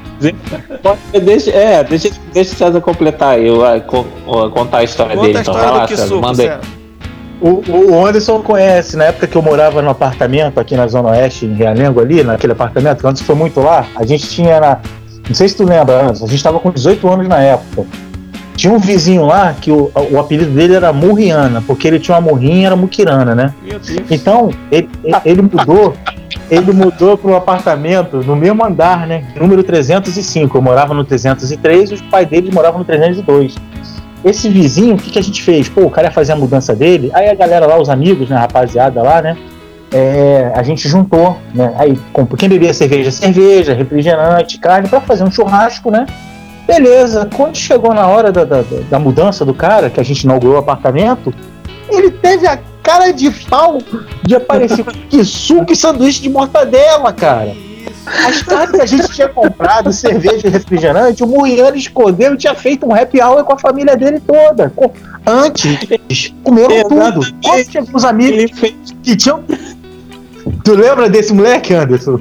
Deixa, 1.24 1.50
é, 1.50 1.84
deixa, 1.84 2.10
deixa 2.32 2.54
o 2.54 2.56
César 2.56 2.80
completar 2.80 3.34
aí, 3.34 3.48
contar 4.52 4.78
a 4.78 4.84
história 4.84 5.14
Conta 5.14 5.26
dele. 5.26 5.38
a 5.38 5.40
Então, 5.42 5.54
história 5.54 5.70
vai 5.72 5.80
lá, 5.80 5.88
César, 5.88 6.02
Kisuko, 6.02 6.20
manda 6.22 6.42
aí. 6.42 6.48
César. 6.48 6.60
O, 7.38 7.62
o 7.92 8.06
Anderson 8.06 8.40
conhece, 8.40 8.96
na 8.96 9.04
época 9.04 9.26
que 9.26 9.36
eu 9.36 9.42
morava 9.42 9.82
no 9.82 9.90
apartamento 9.90 10.58
aqui 10.58 10.74
na 10.74 10.86
Zona 10.86 11.10
Oeste, 11.10 11.44
em 11.44 11.52
Realengo, 11.52 12.00
ali, 12.00 12.22
naquele 12.24 12.52
apartamento, 12.54 13.00
que 13.00 13.06
antes 13.06 13.22
foi 13.22 13.34
muito 13.34 13.60
lá, 13.60 13.86
a 13.94 14.06
gente 14.06 14.26
tinha 14.28 14.58
na. 14.58 14.78
Não 15.28 15.34
sei 15.34 15.48
se 15.48 15.56
tu 15.56 15.64
lembra, 15.64 16.02
Anderson, 16.02 16.24
a 16.24 16.28
gente 16.28 16.42
tava 16.42 16.58
com 16.60 16.70
18 16.70 17.06
anos 17.08 17.28
na 17.28 17.38
época. 17.40 17.84
Tinha 18.56 18.72
um 18.72 18.78
vizinho 18.78 19.26
lá 19.26 19.54
que 19.60 19.70
o, 19.70 19.90
o 20.10 20.18
apelido 20.18 20.50
dele 20.50 20.74
era 20.76 20.90
Murriana, 20.94 21.62
porque 21.66 21.86
ele 21.86 21.98
tinha 21.98 22.14
uma 22.16 22.22
morrinha 22.22 22.62
e 22.62 22.64
era 22.64 22.74
muquirana, 22.74 23.34
né? 23.34 23.52
Meu 23.62 23.78
Deus. 23.78 24.02
Então, 24.10 24.50
ele, 24.72 24.88
ele 25.26 25.42
mudou, 25.42 25.94
ele 26.50 26.72
mudou 26.72 27.16
para 27.18 27.30
um 27.30 27.36
apartamento 27.36 28.18
no 28.18 28.36
mesmo 28.36 28.64
andar, 28.64 29.06
né? 29.06 29.24
Número 29.36 29.62
305. 29.62 30.56
Eu 30.56 30.62
morava 30.62 30.94
no 30.94 31.04
303 31.04 31.90
e 31.90 31.94
os 31.94 32.00
pais 32.02 32.28
dele 32.28 32.50
moravam 32.52 32.80
no 32.80 32.84
302. 32.84 33.56
Esse 34.24 34.48
vizinho, 34.48 34.94
o 34.94 34.98
que, 34.98 35.10
que 35.10 35.18
a 35.18 35.22
gente 35.22 35.42
fez? 35.42 35.68
Pô, 35.68 35.82
o 35.82 35.90
cara 35.90 36.08
ia 36.08 36.12
fazer 36.12 36.32
a 36.32 36.36
mudança 36.36 36.74
dele, 36.74 37.10
aí 37.14 37.28
a 37.28 37.34
galera 37.34 37.66
lá, 37.66 37.80
os 37.80 37.88
amigos, 37.88 38.28
né, 38.28 38.36
a 38.36 38.40
rapaziada 38.40 39.02
lá, 39.02 39.22
né? 39.22 39.36
é, 39.92 40.52
a 40.54 40.62
gente 40.62 40.88
juntou, 40.88 41.38
né? 41.54 41.72
Aí, 41.78 41.98
quem 42.36 42.48
bebia 42.48 42.74
cerveja, 42.74 43.10
cerveja, 43.10 43.74
refrigerante, 43.74 44.58
carne, 44.58 44.88
para 44.88 45.00
fazer 45.00 45.24
um 45.24 45.30
churrasco, 45.30 45.90
né? 45.90 46.06
Beleza, 46.66 47.28
quando 47.34 47.56
chegou 47.56 47.94
na 47.94 48.06
hora 48.06 48.32
da, 48.32 48.44
da, 48.44 48.62
da 48.90 48.98
mudança 48.98 49.44
do 49.44 49.54
cara, 49.54 49.88
que 49.88 50.00
a 50.00 50.02
gente 50.02 50.22
inaugurou 50.22 50.56
o 50.56 50.58
apartamento, 50.58 51.32
ele 51.88 52.10
teve 52.10 52.46
a 52.46 52.58
cara 52.86 53.10
de 53.12 53.30
pau 53.30 53.78
de 54.22 54.36
aparecer 54.36 54.84
com 54.86 54.92
que 54.92 55.24
suco 55.24 55.72
e 55.72 55.76
sanduíche 55.76 56.22
de 56.22 56.28
mortadela, 56.30 57.12
cara. 57.12 57.52
As 58.06 58.40
carnes 58.42 58.70
que 58.76 58.80
a 58.82 58.86
gente 58.86 59.08
tinha 59.12 59.28
comprado, 59.28 59.92
cerveja 59.92 60.46
e 60.46 60.50
refrigerante, 60.50 61.24
o 61.24 61.26
Muriano 61.26 61.76
escondeu 61.76 62.34
e 62.34 62.36
tinha 62.36 62.54
feito 62.54 62.86
um 62.86 62.94
happy 62.94 63.20
hour 63.20 63.42
com 63.42 63.54
a 63.54 63.58
família 63.58 63.96
dele 63.96 64.20
toda. 64.20 64.72
Com- 64.76 64.92
Antes, 65.26 66.32
comeram 66.44 66.88
tudo. 66.88 67.20
Quando 67.42 67.96
os 67.96 68.04
amigos 68.04 68.52
que 69.02 69.16
tinham. 69.16 69.42
Tu 70.62 70.74
lembra 70.76 71.10
desse 71.10 71.34
moleque, 71.34 71.74
Anderson? 71.74 72.20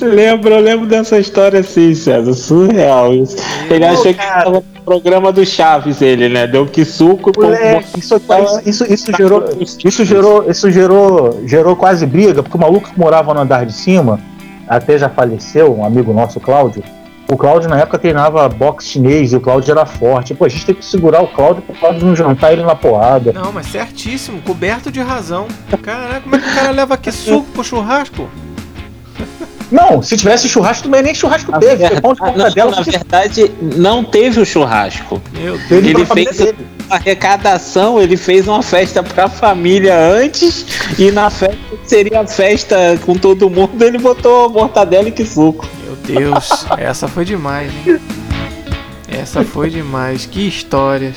Lembro, 0.00 0.54
eu 0.54 0.60
lembro 0.60 0.86
dessa 0.86 1.18
história 1.18 1.60
assim, 1.60 1.94
César. 1.94 2.32
Surreal 2.32 3.12
isso. 3.12 3.36
Ele 3.68 3.84
achou 3.84 4.04
que 4.04 4.14
tava 4.14 4.64
programa 4.88 5.32
do 5.32 5.44
Chaves, 5.44 6.00
ele, 6.00 6.28
né? 6.28 6.46
Deu 6.46 6.66
que 6.66 6.84
suco 6.84 7.32
com 7.32 7.42
Moleque, 7.42 7.98
isso, 7.98 8.16
isso, 8.16 8.62
isso, 8.64 8.92
isso 8.92 9.12
gerou, 9.16 9.44
isso 9.60 10.04
gerou, 10.04 10.50
isso 10.50 10.70
gerou, 10.70 11.40
gerou 11.44 11.76
quase 11.76 12.06
briga, 12.06 12.42
porque 12.42 12.56
o 12.56 12.60
maluco 12.60 12.90
que 12.90 12.98
morava 12.98 13.34
no 13.34 13.40
andar 13.40 13.66
de 13.66 13.72
cima, 13.72 14.18
até 14.66 14.98
já 14.98 15.08
faleceu, 15.08 15.76
um 15.76 15.84
amigo 15.84 16.12
nosso, 16.12 16.40
Cláudio. 16.40 16.82
O 17.30 17.36
Cláudio 17.36 17.68
na 17.68 17.78
época 17.78 17.98
treinava 17.98 18.48
boxe 18.48 18.88
chinês 18.88 19.34
e 19.34 19.36
o 19.36 19.40
Cláudio 19.40 19.70
era 19.72 19.84
forte. 19.84 20.32
Pô, 20.32 20.46
a 20.46 20.48
gente 20.48 20.64
tem 20.64 20.74
que 20.74 20.82
segurar 20.82 21.22
o 21.22 21.28
Cláudio 21.28 21.60
pro 21.62 21.74
Cláudio 21.74 22.06
não 22.06 22.16
jantar 22.16 22.54
ele 22.54 22.62
na 22.62 22.74
porrada. 22.74 23.34
Não, 23.34 23.52
mas 23.52 23.66
certíssimo, 23.66 24.40
coberto 24.40 24.90
de 24.90 25.00
razão. 25.00 25.46
Caraca, 25.82 26.22
como 26.22 26.36
é 26.36 26.38
que 26.38 26.48
o 26.48 26.54
cara 26.54 26.70
leva 26.70 26.96
que 26.96 27.12
suco 27.12 27.46
pro 27.52 27.62
churrasco? 27.62 28.26
Não, 29.70 30.00
se 30.02 30.16
tivesse 30.16 30.48
churrasco, 30.48 30.84
também 30.84 31.02
nem 31.02 31.14
churrasco 31.14 31.50
Na 31.52 31.58
teve. 31.58 31.86
Foi 31.88 32.00
pão 32.00 32.14
de 32.14 32.20
verdade, 32.20 32.36
mortadela. 32.38 32.70
não, 32.70 32.76
na 32.76 32.82
verdade, 32.82 33.50
não 33.60 34.04
teve 34.04 34.40
o 34.40 34.46
churrasco. 34.46 35.20
Meu 35.32 35.58
Deus. 35.58 35.70
Ele 35.84 36.04
família 36.06 36.32
fez- 36.32 36.36
dele. 36.52 36.66
A 36.90 36.94
arrecadação, 36.94 38.00
ele 38.00 38.16
fez 38.16 38.48
uma 38.48 38.62
festa 38.62 39.02
pra 39.02 39.28
família 39.28 39.94
antes, 39.98 40.64
e 40.98 41.10
na 41.10 41.28
festa 41.28 41.58
que 41.70 41.86
seria 41.86 42.20
a 42.22 42.26
festa 42.26 42.98
com 43.04 43.14
todo 43.14 43.50
mundo, 43.50 43.82
ele 43.84 43.98
botou 43.98 44.48
mortadela 44.48 45.06
e 45.08 45.12
que 45.12 45.22
suco. 45.26 45.68
Meu 45.84 45.96
Deus, 45.96 46.64
essa 46.78 47.06
foi 47.06 47.26
demais, 47.26 47.70
hein? 47.86 48.00
Essa 49.06 49.44
foi 49.44 49.68
demais, 49.68 50.24
que 50.24 50.48
histórias. 50.48 51.14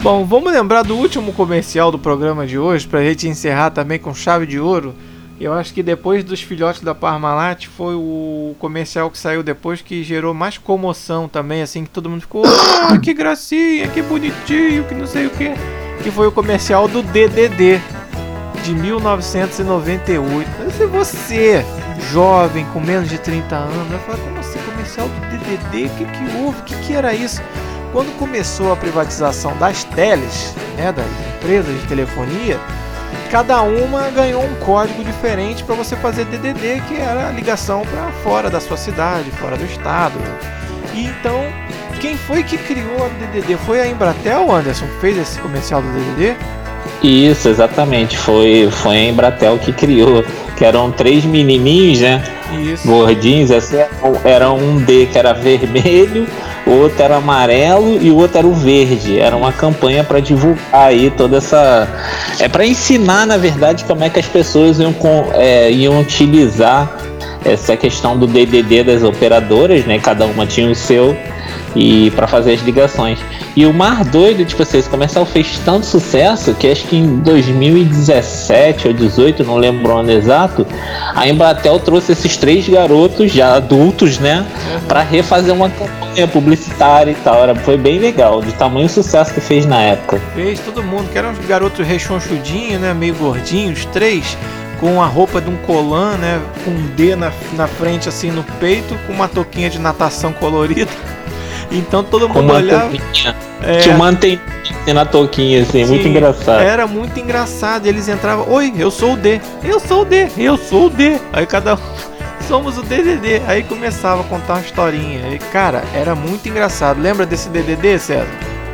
Bom, 0.00 0.24
vamos 0.24 0.52
lembrar 0.52 0.82
do 0.82 0.96
último 0.96 1.32
comercial 1.32 1.90
do 1.90 1.98
programa 1.98 2.46
de 2.46 2.56
hoje, 2.56 2.86
pra 2.86 3.02
gente 3.02 3.26
encerrar 3.26 3.70
também 3.70 3.98
com 3.98 4.14
chave 4.14 4.46
de 4.46 4.60
ouro. 4.60 4.94
Eu 5.40 5.54
acho 5.54 5.72
que 5.72 5.82
depois 5.82 6.22
dos 6.22 6.42
filhotes 6.42 6.82
da 6.82 6.94
Parmalat 6.94 7.66
foi 7.66 7.94
o 7.94 8.54
comercial 8.58 9.10
que 9.10 9.16
saiu 9.16 9.42
depois 9.42 9.80
que 9.80 10.04
gerou 10.04 10.34
mais 10.34 10.58
comoção 10.58 11.26
também, 11.26 11.62
assim, 11.62 11.84
que 11.84 11.88
todo 11.88 12.10
mundo 12.10 12.20
ficou, 12.20 12.44
ah, 12.44 12.98
que 13.00 13.14
gracinha, 13.14 13.88
que 13.88 14.02
bonitinho, 14.02 14.84
que 14.84 14.94
não 14.94 15.06
sei 15.06 15.28
o 15.28 15.30
que. 15.30 15.52
Que 16.02 16.10
foi 16.10 16.26
o 16.26 16.32
comercial 16.32 16.86
do 16.86 17.02
DDD 17.02 17.80
de 18.62 18.74
1998. 18.74 20.50
Mas 20.58 20.74
se 20.74 20.84
você, 20.84 21.64
jovem, 22.12 22.66
com 22.66 22.80
menos 22.80 23.08
de 23.08 23.16
30 23.16 23.56
anos, 23.56 23.88
vai 23.88 23.98
falar, 24.00 24.18
como 24.18 24.38
assim, 24.40 24.58
comercial 24.58 25.08
do 25.08 25.38
DDD? 25.38 25.86
O 25.86 25.96
que 25.96 26.04
que 26.04 26.36
houve? 26.36 26.60
O 26.60 26.64
que 26.64 26.74
que 26.86 26.92
era 26.92 27.14
isso? 27.14 27.40
Quando 27.92 28.14
começou 28.18 28.74
a 28.74 28.76
privatização 28.76 29.56
das 29.56 29.84
teles, 29.84 30.54
né, 30.76 30.92
das 30.92 31.06
empresas 31.34 31.80
de 31.80 31.86
telefonia, 31.88 32.60
cada 33.30 33.62
uma 33.62 34.10
ganhou 34.10 34.42
um 34.42 34.54
código 34.56 35.04
diferente 35.04 35.62
para 35.62 35.76
você 35.76 35.94
fazer 35.96 36.24
DDD, 36.24 36.82
que 36.88 36.96
era 36.96 37.28
a 37.28 37.30
ligação 37.30 37.82
para 37.82 38.10
fora 38.24 38.50
da 38.50 38.60
sua 38.60 38.76
cidade, 38.76 39.30
fora 39.30 39.56
do 39.56 39.64
estado. 39.64 40.18
E 40.92 41.04
então, 41.06 41.44
quem 42.00 42.16
foi 42.16 42.42
que 42.42 42.58
criou 42.58 43.04
a 43.04 43.08
DDD? 43.08 43.56
Foi 43.64 43.80
a 43.80 43.86
Embratel, 43.86 44.50
Anderson, 44.52 44.86
que 44.86 45.00
fez 45.00 45.16
esse 45.16 45.38
comercial 45.38 45.80
do 45.80 45.88
DDD? 45.88 46.36
Isso, 47.02 47.48
exatamente. 47.48 48.18
Foi, 48.18 48.68
foi 48.70 48.96
a 48.96 49.04
Embratel 49.04 49.58
que 49.58 49.72
criou. 49.72 50.24
Que 50.56 50.64
eram 50.64 50.90
três 50.90 51.24
menininhos, 51.24 52.00
né? 52.00 52.22
Isso. 52.52 52.86
Gordinhos, 52.86 53.50
assim, 53.50 53.76
era 54.24 54.50
um 54.52 54.78
D 54.78 55.06
que 55.06 55.16
era 55.16 55.32
vermelho, 55.32 56.26
o 56.70 56.82
outro 56.82 57.02
era 57.02 57.16
amarelo 57.16 57.98
e 58.00 58.10
o 58.10 58.16
outro 58.16 58.38
era 58.38 58.46
o 58.46 58.52
verde. 58.54 59.18
Era 59.18 59.36
uma 59.36 59.52
campanha 59.52 60.04
para 60.04 60.20
divulgar 60.20 60.58
aí 60.72 61.10
toda 61.10 61.38
essa. 61.38 61.88
É 62.38 62.48
para 62.48 62.64
ensinar, 62.64 63.26
na 63.26 63.36
verdade, 63.36 63.84
como 63.84 64.04
é 64.04 64.08
que 64.08 64.18
as 64.20 64.26
pessoas 64.26 64.78
iam, 64.78 64.92
com- 64.92 65.30
é, 65.34 65.70
iam 65.70 66.00
utilizar 66.00 66.96
essa 67.44 67.76
questão 67.76 68.16
do 68.18 68.26
DDD 68.26 68.84
das 68.84 69.02
operadoras, 69.02 69.84
né? 69.84 69.98
Cada 69.98 70.26
uma 70.26 70.46
tinha 70.46 70.70
o 70.70 70.74
seu. 70.74 71.16
E 71.74 72.10
para 72.12 72.26
fazer 72.26 72.54
as 72.54 72.60
ligações. 72.62 73.18
E 73.56 73.66
o 73.66 73.72
Mar 73.72 74.04
Doido, 74.04 74.44
tipo 74.44 74.62
assim, 74.62 74.78
esse 74.78 74.88
comercial 74.88 75.24
fez 75.24 75.58
tanto 75.64 75.86
sucesso 75.86 76.54
que 76.54 76.70
acho 76.70 76.86
que 76.86 76.96
em 76.96 77.18
2017 77.18 78.88
ou 78.88 78.94
18, 78.94 79.44
não 79.44 79.56
lembro 79.56 79.92
o 79.92 79.98
ano 79.98 80.10
exato, 80.10 80.66
a 81.14 81.28
Embratel 81.28 81.78
trouxe 81.80 82.12
esses 82.12 82.36
três 82.36 82.68
garotos 82.68 83.32
já 83.32 83.54
adultos, 83.54 84.18
né, 84.18 84.46
para 84.86 85.02
refazer 85.02 85.54
uma 85.54 85.70
campanha 85.70 86.26
publicitária 86.28 87.10
e 87.12 87.14
tal. 87.16 87.42
Era, 87.42 87.54
foi 87.54 87.76
bem 87.76 87.98
legal, 87.98 88.40
de 88.42 88.52
tamanho 88.52 88.88
sucesso 88.88 89.32
que 89.32 89.40
fez 89.40 89.66
na 89.66 89.80
época. 89.80 90.20
Fez 90.34 90.60
todo 90.60 90.82
mundo, 90.82 91.08
que 91.10 91.18
eram 91.18 91.30
uns 91.30 91.38
garotos 91.46 91.86
rechonchudinhos, 91.86 92.80
né, 92.80 92.94
meio 92.94 93.14
gordinhos, 93.14 93.84
três 93.86 94.36
com 94.80 95.02
a 95.02 95.06
roupa 95.06 95.42
de 95.42 95.50
um 95.50 95.56
colan, 95.58 96.16
né? 96.16 96.40
Com 96.64 96.70
um 96.70 96.86
D 96.96 97.14
na, 97.14 97.30
na 97.52 97.68
frente, 97.68 98.08
assim, 98.08 98.30
no 98.30 98.42
peito, 98.58 98.98
com 99.06 99.12
uma 99.12 99.28
touquinha 99.28 99.68
de 99.68 99.78
natação 99.78 100.32
colorida. 100.32 100.90
Então 101.70 102.02
todo 102.02 102.28
Com 102.28 102.34
mundo 102.40 102.50
uma 102.50 102.54
olhava. 102.54 102.88
touquinha. 102.90 103.36
É, 103.62 103.78
Tinha 103.78 103.94
uma 103.94 104.06
anteninha 104.08 104.40
na 104.94 105.04
touquinha, 105.04 105.62
assim, 105.62 105.84
muito 105.84 106.02
sim, 106.04 106.08
engraçado. 106.10 106.62
Era 106.62 106.86
muito 106.86 107.18
engraçado. 107.20 107.86
Eles 107.86 108.08
entravam, 108.08 108.48
oi, 108.50 108.72
eu 108.76 108.90
sou 108.90 109.12
o 109.14 109.16
D, 109.16 109.40
eu 109.62 109.78
sou 109.78 110.02
o 110.02 110.04
D, 110.04 110.28
eu 110.36 110.56
sou 110.56 110.86
o 110.86 110.90
D. 110.90 111.18
Aí 111.32 111.46
cada 111.46 111.74
um, 111.74 111.78
somos 112.48 112.78
o 112.78 112.82
DDD. 112.82 113.42
Aí 113.46 113.62
começava 113.62 114.22
a 114.22 114.24
contar 114.24 114.54
uma 114.54 114.62
historinha. 114.62 115.28
E, 115.30 115.38
cara, 115.38 115.84
era 115.94 116.14
muito 116.14 116.48
engraçado. 116.48 117.00
Lembra 117.00 117.24
desse 117.26 117.48
DDD, 117.50 117.98
César? 117.98 118.26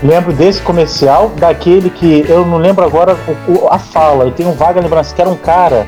Lembro 0.02 0.32
desse 0.32 0.60
comercial, 0.60 1.32
daquele 1.38 1.88
que 1.90 2.24
eu 2.28 2.44
não 2.44 2.58
lembro 2.58 2.84
agora 2.84 3.16
o- 3.48 3.52
o- 3.64 3.68
a 3.70 3.78
fala. 3.78 4.24
Eu 4.24 4.30
tenho 4.30 4.52
vaga 4.52 4.80
lembrança 4.80 5.14
que 5.14 5.20
era 5.20 5.30
um 5.30 5.36
cara. 5.36 5.86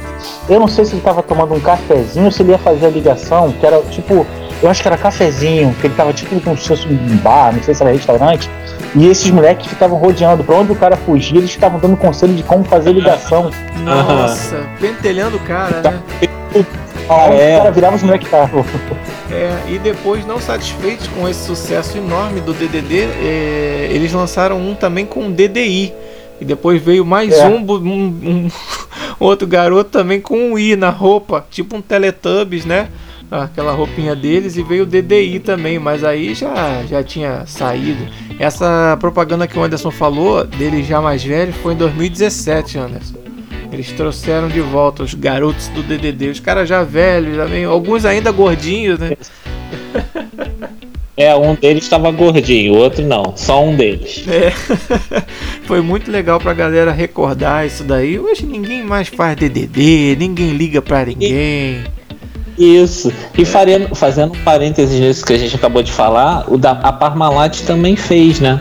Eu 0.48 0.58
não 0.58 0.66
sei 0.66 0.84
se 0.84 0.94
ele 0.94 1.02
tava 1.02 1.22
tomando 1.22 1.54
um 1.54 1.60
cafezinho 1.60 2.24
ou 2.26 2.30
se 2.32 2.42
ele 2.42 2.52
ia 2.52 2.58
fazer 2.58 2.86
a 2.86 2.90
ligação, 2.90 3.52
que 3.52 3.66
era 3.66 3.80
tipo. 3.90 4.26
Eu 4.62 4.68
acho 4.68 4.82
que 4.82 4.88
era 4.88 4.96
cafezinho, 4.96 5.72
que 5.80 5.86
ele 5.86 5.94
tava 5.94 6.12
tipo 6.12 6.40
como 6.40 6.56
se 6.56 6.66
fosse 6.66 6.88
um 6.88 7.16
bar, 7.18 7.52
não 7.54 7.62
sei 7.62 7.74
se 7.74 7.82
era 7.82 7.92
restaurante. 7.92 8.50
E 8.94 9.06
esses 9.06 9.30
moleques 9.30 9.66
ficavam 9.66 9.98
rodeando. 9.98 10.42
Pra 10.42 10.56
onde 10.56 10.72
o 10.72 10.74
cara 10.74 10.96
fugia, 10.96 11.38
eles 11.38 11.52
ficavam 11.52 11.78
dando 11.78 11.96
conselho 11.96 12.34
de 12.34 12.42
como 12.42 12.64
fazer 12.64 12.92
ligação. 12.92 13.50
Nossa, 13.84 14.62
pentelhando 14.80 15.36
o 15.36 15.40
cara, 15.40 15.80
né? 15.82 16.00
Aí 17.08 17.40
é. 17.40 17.54
o 17.54 17.58
cara 17.58 17.70
virava 17.70 17.96
os 17.96 18.02
estavam. 18.02 18.64
É, 19.30 19.70
e 19.70 19.78
depois, 19.78 20.24
não 20.24 20.40
satisfeitos 20.40 21.06
com 21.08 21.28
esse 21.28 21.44
sucesso 21.44 21.98
enorme 21.98 22.40
do 22.40 22.54
DDD, 22.54 23.00
é, 23.02 23.88
eles 23.90 24.10
lançaram 24.10 24.58
um 24.58 24.74
também 24.74 25.04
com 25.04 25.30
DDI. 25.30 25.92
E 26.40 26.44
depois 26.46 26.80
veio 26.82 27.04
mais 27.04 27.34
É. 27.34 27.46
um, 27.46 27.58
um, 27.58 27.86
um 27.86 28.50
outro 29.20 29.46
garoto 29.46 29.90
também 29.90 30.18
com 30.18 30.52
um 30.52 30.58
I 30.58 30.76
na 30.76 30.88
roupa, 30.88 31.44
tipo 31.50 31.76
um 31.76 31.82
Teletubbies, 31.82 32.64
né? 32.64 32.88
Aquela 33.30 33.72
roupinha 33.72 34.16
deles 34.16 34.56
e 34.56 34.62
veio 34.62 34.84
o 34.84 34.86
DDI 34.86 35.40
também, 35.40 35.78
mas 35.78 36.02
aí 36.02 36.34
já, 36.34 36.82
já 36.88 37.02
tinha 37.02 37.44
saído. 37.46 38.08
Essa 38.38 38.96
propaganda 38.98 39.46
que 39.46 39.58
o 39.58 39.62
Anderson 39.62 39.90
falou, 39.90 40.44
dele 40.44 40.82
já 40.82 41.02
mais 41.02 41.22
velho, 41.22 41.52
foi 41.52 41.74
em 41.74 41.76
2017, 41.76 42.78
Anderson. 42.78 43.27
Eles 43.72 43.92
trouxeram 43.92 44.48
de 44.48 44.60
volta 44.60 45.02
os 45.02 45.14
garotos 45.14 45.68
do 45.68 45.82
DDD, 45.82 46.28
os 46.28 46.40
caras 46.40 46.68
já 46.68 46.82
velhos, 46.82 47.36
também, 47.36 47.64
alguns 47.64 48.04
ainda 48.04 48.30
gordinhos, 48.30 48.98
né? 48.98 49.12
É, 51.16 51.34
um 51.34 51.56
deles 51.56 51.82
estava 51.82 52.12
gordinho, 52.12 52.74
o 52.74 52.76
outro 52.76 53.04
não, 53.04 53.32
só 53.34 53.64
um 53.64 53.74
deles. 53.74 54.24
É. 54.28 54.52
Foi 55.66 55.80
muito 55.80 56.12
legal 56.12 56.38
pra 56.38 56.54
galera 56.54 56.92
recordar 56.92 57.66
isso 57.66 57.82
daí. 57.82 58.18
Hoje 58.18 58.46
ninguém 58.46 58.84
mais 58.84 59.08
faz 59.08 59.36
DDD, 59.36 60.16
ninguém 60.16 60.50
liga 60.50 60.80
pra 60.80 61.04
ninguém. 61.04 61.82
Isso. 62.56 63.12
E 63.36 63.44
fazendo 63.44 64.32
um 64.32 64.44
parênteses 64.44 64.98
nisso 65.00 65.24
que 65.24 65.32
a 65.32 65.38
gente 65.38 65.56
acabou 65.56 65.82
de 65.82 65.90
falar, 65.90 66.44
o 66.48 66.56
da, 66.56 66.70
a 66.70 66.92
Parmalat 66.92 67.62
também 67.62 67.96
fez, 67.96 68.38
né? 68.38 68.60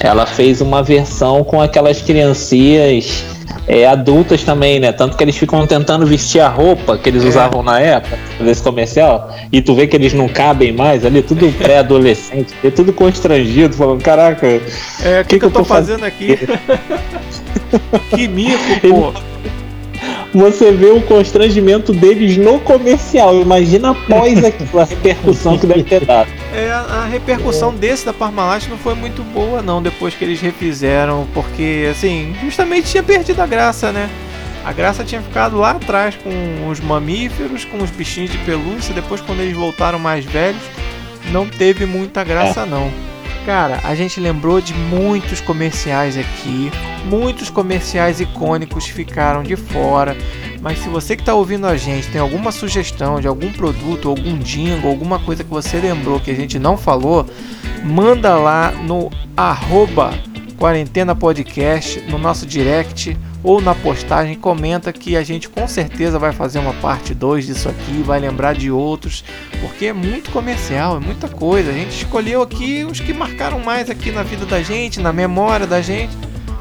Ela 0.00 0.24
fez 0.24 0.62
uma 0.62 0.82
versão 0.82 1.44
com 1.44 1.60
aquelas 1.60 2.00
criancinhas 2.00 3.24
é, 3.66 3.86
adultas 3.86 4.42
também, 4.42 4.80
né? 4.80 4.92
Tanto 4.92 5.16
que 5.16 5.24
eles 5.24 5.36
ficam 5.36 5.66
tentando 5.66 6.06
vestir 6.06 6.40
a 6.40 6.48
roupa 6.48 6.98
que 6.98 7.08
eles 7.08 7.24
É. 7.24 7.28
usavam 7.28 7.62
na 7.62 7.80
época 7.80 8.18
desse 8.40 8.62
comercial, 8.62 9.34
e 9.52 9.60
tu 9.62 9.74
vê 9.74 9.86
que 9.86 9.96
eles 9.96 10.12
não 10.12 10.28
cabem 10.28 10.72
mais 10.72 11.04
ali, 11.04 11.22
tudo 11.22 11.50
pré-adolescente, 11.58 12.54
é 12.64 12.70
tudo 12.70 12.92
constrangido, 12.92 13.74
falando, 13.74 14.02
caraca, 14.02 14.46
É, 14.46 15.20
o 15.20 15.24
que, 15.24 15.38
que, 15.38 15.44
eu 15.44 15.50
tô 15.50 15.64
fazendo 15.64 16.04
aqui? 16.04 16.38
que 18.14 18.28
mico, 18.28 18.58
pô. 18.88 19.29
Você 20.32 20.72
vê 20.72 20.86
o 20.86 21.00
constrangimento 21.02 21.92
deles 21.92 22.36
no 22.36 22.60
comercial. 22.60 23.40
Imagina 23.40 23.90
após 23.90 24.44
aquilo, 24.44 24.80
a 24.80 24.84
repercussão 24.84 25.58
que 25.58 25.66
deve 25.66 25.84
ter 25.84 26.04
dado. 26.04 26.30
É, 26.52 26.68
a 26.72 27.06
repercussão 27.08 27.72
desse 27.72 28.04
da 28.04 28.12
Parmalat 28.12 28.66
não 28.66 28.76
foi 28.76 28.96
muito 28.96 29.22
boa, 29.22 29.62
não, 29.62 29.80
depois 29.80 30.16
que 30.16 30.24
eles 30.24 30.40
refizeram, 30.40 31.24
porque, 31.32 31.86
assim, 31.88 32.34
justamente 32.42 32.90
tinha 32.90 33.04
perdido 33.04 33.40
a 33.40 33.46
graça, 33.46 33.92
né? 33.92 34.10
A 34.64 34.72
graça 34.72 35.04
tinha 35.04 35.22
ficado 35.22 35.56
lá 35.56 35.70
atrás 35.70 36.16
com 36.16 36.68
os 36.68 36.80
mamíferos, 36.80 37.64
com 37.64 37.78
os 37.78 37.90
bichinhos 37.90 38.32
de 38.32 38.38
pelúcia, 38.38 38.92
depois 38.92 39.20
quando 39.20 39.40
eles 39.40 39.56
voltaram 39.56 40.00
mais 40.00 40.24
velhos, 40.24 40.60
não 41.30 41.46
teve 41.46 41.86
muita 41.86 42.24
graça, 42.24 42.66
não. 42.66 42.90
Cara, 43.44 43.80
a 43.84 43.94
gente 43.94 44.20
lembrou 44.20 44.60
de 44.60 44.74
muitos 44.74 45.40
comerciais 45.40 46.16
aqui, 46.16 46.70
muitos 47.06 47.48
comerciais 47.48 48.20
icônicos 48.20 48.86
ficaram 48.86 49.42
de 49.42 49.56
fora. 49.56 50.16
Mas 50.60 50.78
se 50.78 50.88
você 50.88 51.16
que 51.16 51.22
está 51.22 51.34
ouvindo 51.34 51.66
a 51.66 51.76
gente 51.76 52.08
tem 52.08 52.20
alguma 52.20 52.52
sugestão 52.52 53.18
de 53.18 53.26
algum 53.26 53.50
produto, 53.50 54.08
algum 54.08 54.38
jingle, 54.38 54.90
alguma 54.90 55.18
coisa 55.18 55.42
que 55.42 55.50
você 55.50 55.78
lembrou 55.78 56.20
que 56.20 56.30
a 56.30 56.36
gente 56.36 56.58
não 56.58 56.76
falou, 56.76 57.26
manda 57.82 58.36
lá 58.36 58.72
no 58.72 59.10
arroba 59.34 60.12
Quarentena 60.60 61.14
Podcast, 61.14 62.02
no 62.02 62.18
nosso 62.18 62.44
direct 62.44 63.16
ou 63.42 63.62
na 63.62 63.74
postagem, 63.74 64.34
comenta 64.34 64.92
que 64.92 65.16
a 65.16 65.22
gente 65.22 65.48
com 65.48 65.66
certeza 65.66 66.18
vai 66.18 66.32
fazer 66.32 66.58
uma 66.58 66.74
parte 66.74 67.14
2 67.14 67.46
disso 67.46 67.66
aqui, 67.66 68.02
vai 68.04 68.20
lembrar 68.20 68.54
de 68.54 68.70
outros, 68.70 69.24
porque 69.62 69.86
é 69.86 69.92
muito 69.94 70.30
comercial, 70.30 70.98
é 70.98 71.00
muita 71.00 71.28
coisa. 71.28 71.70
A 71.70 71.72
gente 71.72 71.96
escolheu 71.96 72.42
aqui 72.42 72.84
os 72.84 73.00
que 73.00 73.14
marcaram 73.14 73.58
mais 73.60 73.88
aqui 73.88 74.12
na 74.12 74.22
vida 74.22 74.44
da 74.44 74.62
gente, 74.62 75.00
na 75.00 75.14
memória 75.14 75.66
da 75.66 75.80
gente, 75.80 76.14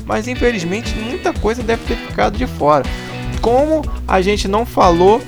mas 0.05 0.29
infelizmente 0.29 0.95
muita 0.95 1.33
coisa 1.33 1.61
deve 1.61 1.83
ter 1.83 1.97
ficado 1.97 2.37
de 2.37 2.47
fora. 2.47 2.85
Como 3.41 3.81
a 4.07 4.21
gente 4.21 4.47
não 4.47 4.65
falou 4.65 5.21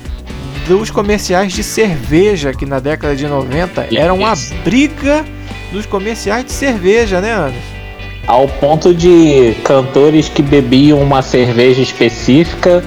dos 0.66 0.90
comerciais 0.90 1.52
de 1.52 1.62
cerveja, 1.62 2.54
que 2.54 2.64
na 2.64 2.80
década 2.80 3.14
de 3.14 3.26
90 3.26 3.88
era 3.94 4.14
uma 4.14 4.32
Isso. 4.32 4.54
briga 4.64 5.26
dos 5.70 5.84
comerciais 5.84 6.46
de 6.46 6.52
cerveja, 6.52 7.20
né, 7.20 7.32
Anderson? 7.32 7.71
Ao 8.26 8.46
ponto 8.46 8.94
de 8.94 9.54
cantores 9.64 10.28
que 10.28 10.42
bebiam 10.42 11.00
uma 11.00 11.22
cerveja 11.22 11.82
específica 11.82 12.82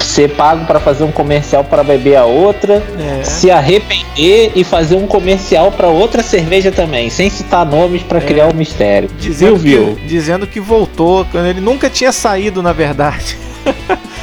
ser 0.00 0.30
pago 0.30 0.64
para 0.64 0.78
fazer 0.80 1.04
um 1.04 1.10
comercial 1.10 1.64
para 1.64 1.82
beber 1.82 2.16
a 2.16 2.24
outra, 2.24 2.82
É. 3.20 3.24
se 3.24 3.50
arrepender 3.50 4.52
e 4.54 4.62
fazer 4.64 4.94
um 4.94 5.06
comercial 5.06 5.72
para 5.72 5.88
outra 5.88 6.22
cerveja 6.22 6.70
também, 6.70 7.10
sem 7.10 7.28
citar 7.28 7.66
nomes 7.66 8.02
para 8.02 8.20
criar 8.20 8.46
o 8.46 8.54
mistério. 8.54 9.10
Dizendo 9.18 9.56
viu, 9.56 9.86
viu? 9.86 9.96
que, 9.96 10.06
dizendo 10.06 10.46
que 10.46 10.60
voltou, 10.60 11.26
quando 11.30 11.46
ele 11.46 11.60
nunca 11.60 11.90
tinha 11.90 12.12
saído, 12.12 12.62
na 12.62 12.72
verdade. 12.72 13.36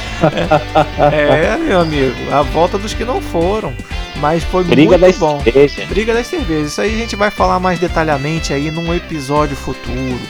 é, 1.12 1.56
meu 1.56 1.80
amigo, 1.80 2.14
a 2.32 2.42
volta 2.42 2.78
dos 2.78 2.94
que 2.94 3.04
não 3.04 3.20
foram. 3.20 3.72
Mas 4.16 4.44
foi 4.44 4.64
Briga 4.64 4.92
muito 4.92 5.00
das 5.00 5.18
bom. 5.18 5.40
cervejas. 5.42 5.88
Briga 5.88 6.14
das 6.14 6.26
cervejas. 6.26 6.72
Isso 6.72 6.80
aí 6.80 6.94
a 6.94 6.98
gente 6.98 7.16
vai 7.16 7.30
falar 7.30 7.58
mais 7.60 7.78
detalhadamente 7.78 8.52
aí 8.52 8.70
num 8.70 8.94
episódio 8.94 9.56
futuro. 9.56 10.20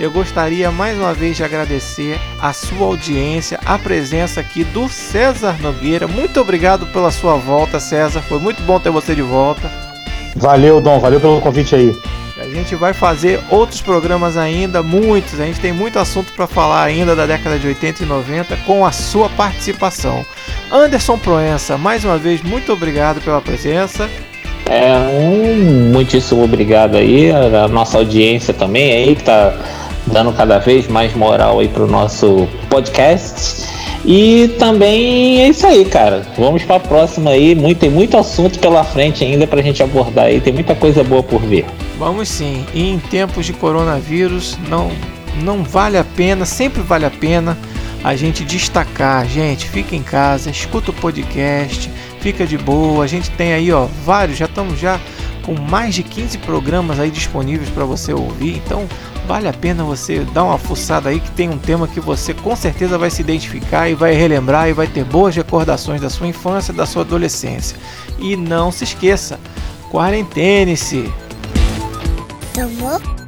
Eu 0.00 0.10
gostaria 0.10 0.72
mais 0.72 0.98
uma 0.98 1.14
vez 1.14 1.36
de 1.36 1.44
agradecer 1.44 2.18
a 2.40 2.52
sua 2.52 2.86
audiência, 2.86 3.60
a 3.64 3.78
presença 3.78 4.40
aqui 4.40 4.64
do 4.64 4.88
César 4.88 5.56
Nogueira. 5.60 6.08
Muito 6.08 6.40
obrigado 6.40 6.86
pela 6.86 7.12
sua 7.12 7.36
volta, 7.36 7.78
César. 7.78 8.20
Foi 8.22 8.40
muito 8.40 8.60
bom 8.62 8.80
ter 8.80 8.90
você 8.90 9.14
de 9.14 9.22
volta. 9.22 9.70
Valeu, 10.34 10.80
Dom, 10.80 10.98
valeu 10.98 11.20
pelo 11.20 11.40
convite 11.40 11.76
aí. 11.76 11.96
Gente 12.54 12.76
vai 12.76 12.92
fazer 12.92 13.40
outros 13.50 13.80
programas 13.80 14.36
ainda, 14.36 14.80
muitos. 14.80 15.40
A 15.40 15.44
gente 15.44 15.58
tem 15.58 15.72
muito 15.72 15.98
assunto 15.98 16.32
para 16.34 16.46
falar 16.46 16.84
ainda 16.84 17.16
da 17.16 17.26
década 17.26 17.58
de 17.58 17.66
80 17.66 18.04
e 18.04 18.06
90 18.06 18.56
com 18.58 18.86
a 18.86 18.92
sua 18.92 19.28
participação. 19.30 20.24
Anderson 20.70 21.18
Proença, 21.18 21.76
mais 21.76 22.04
uma 22.04 22.16
vez, 22.16 22.42
muito 22.42 22.72
obrigado 22.72 23.20
pela 23.22 23.40
presença. 23.40 24.08
É 24.66 24.94
um 25.20 25.90
muitíssimo 25.92 26.44
obrigado 26.44 26.96
aí, 26.96 27.32
a 27.32 27.66
nossa 27.66 27.98
audiência 27.98 28.54
também 28.54 28.92
aí, 28.92 29.16
que 29.16 29.24
tá 29.24 29.52
dando 30.06 30.32
cada 30.32 30.60
vez 30.60 30.86
mais 30.86 31.12
moral 31.12 31.58
aí 31.58 31.66
pro 31.66 31.88
nosso 31.88 32.48
podcast. 32.70 33.66
E 34.04 34.48
também 34.58 35.42
é 35.42 35.48
isso 35.48 35.66
aí, 35.66 35.84
cara. 35.84 36.26
Vamos 36.36 36.62
pra 36.62 36.78
próxima 36.78 37.30
aí. 37.30 37.54
Muito, 37.54 37.78
tem 37.78 37.90
muito 37.90 38.16
assunto 38.16 38.58
pela 38.58 38.84
frente 38.84 39.24
ainda 39.24 39.46
pra 39.46 39.62
gente 39.62 39.82
abordar 39.82 40.26
aí. 40.26 40.40
Tem 40.40 40.52
muita 40.52 40.74
coisa 40.74 41.02
boa 41.02 41.22
por 41.22 41.40
vir. 41.40 41.64
Vamos 41.98 42.28
sim. 42.28 42.66
E 42.74 42.90
em 42.90 42.98
tempos 42.98 43.46
de 43.46 43.54
coronavírus, 43.54 44.58
não, 44.68 44.90
não 45.42 45.62
vale 45.62 45.96
a 45.96 46.04
pena, 46.04 46.44
sempre 46.44 46.82
vale 46.82 47.06
a 47.06 47.10
pena 47.10 47.56
a 48.02 48.14
gente 48.14 48.44
destacar. 48.44 49.26
Gente, 49.26 49.68
fica 49.68 49.96
em 49.96 50.02
casa, 50.02 50.50
escuta 50.50 50.90
o 50.90 50.94
podcast, 50.94 51.90
fica 52.20 52.46
de 52.46 52.58
boa. 52.58 53.04
A 53.04 53.06
gente 53.06 53.30
tem 53.30 53.54
aí, 53.54 53.72
ó, 53.72 53.86
vários, 54.04 54.36
já 54.36 54.44
estamos 54.44 54.78
já 54.78 55.00
com 55.42 55.54
mais 55.54 55.94
de 55.94 56.02
15 56.02 56.38
programas 56.38 56.98
aí 57.00 57.10
disponíveis 57.10 57.70
para 57.70 57.84
você 57.84 58.12
ouvir. 58.12 58.60
Então, 58.64 58.86
vale 59.26 59.48
a 59.48 59.52
pena 59.52 59.84
você 59.84 60.20
dar 60.20 60.44
uma 60.44 60.58
fuçada 60.58 61.08
aí 61.08 61.20
que 61.20 61.30
tem 61.30 61.48
um 61.48 61.58
tema 61.58 61.88
que 61.88 62.00
você 62.00 62.34
com 62.34 62.54
certeza 62.54 62.98
vai 62.98 63.10
se 63.10 63.22
identificar 63.22 63.88
e 63.88 63.94
vai 63.94 64.12
relembrar 64.14 64.68
e 64.68 64.72
vai 64.72 64.86
ter 64.86 65.04
boas 65.04 65.34
recordações 65.34 66.00
da 66.00 66.10
sua 66.10 66.26
infância, 66.26 66.72
da 66.72 66.86
sua 66.86 67.02
adolescência. 67.02 67.76
E 68.18 68.36
não 68.36 68.70
se 68.70 68.84
esqueça, 68.84 69.38
quarentene-se. 69.90 71.12
Tomou? 72.52 73.23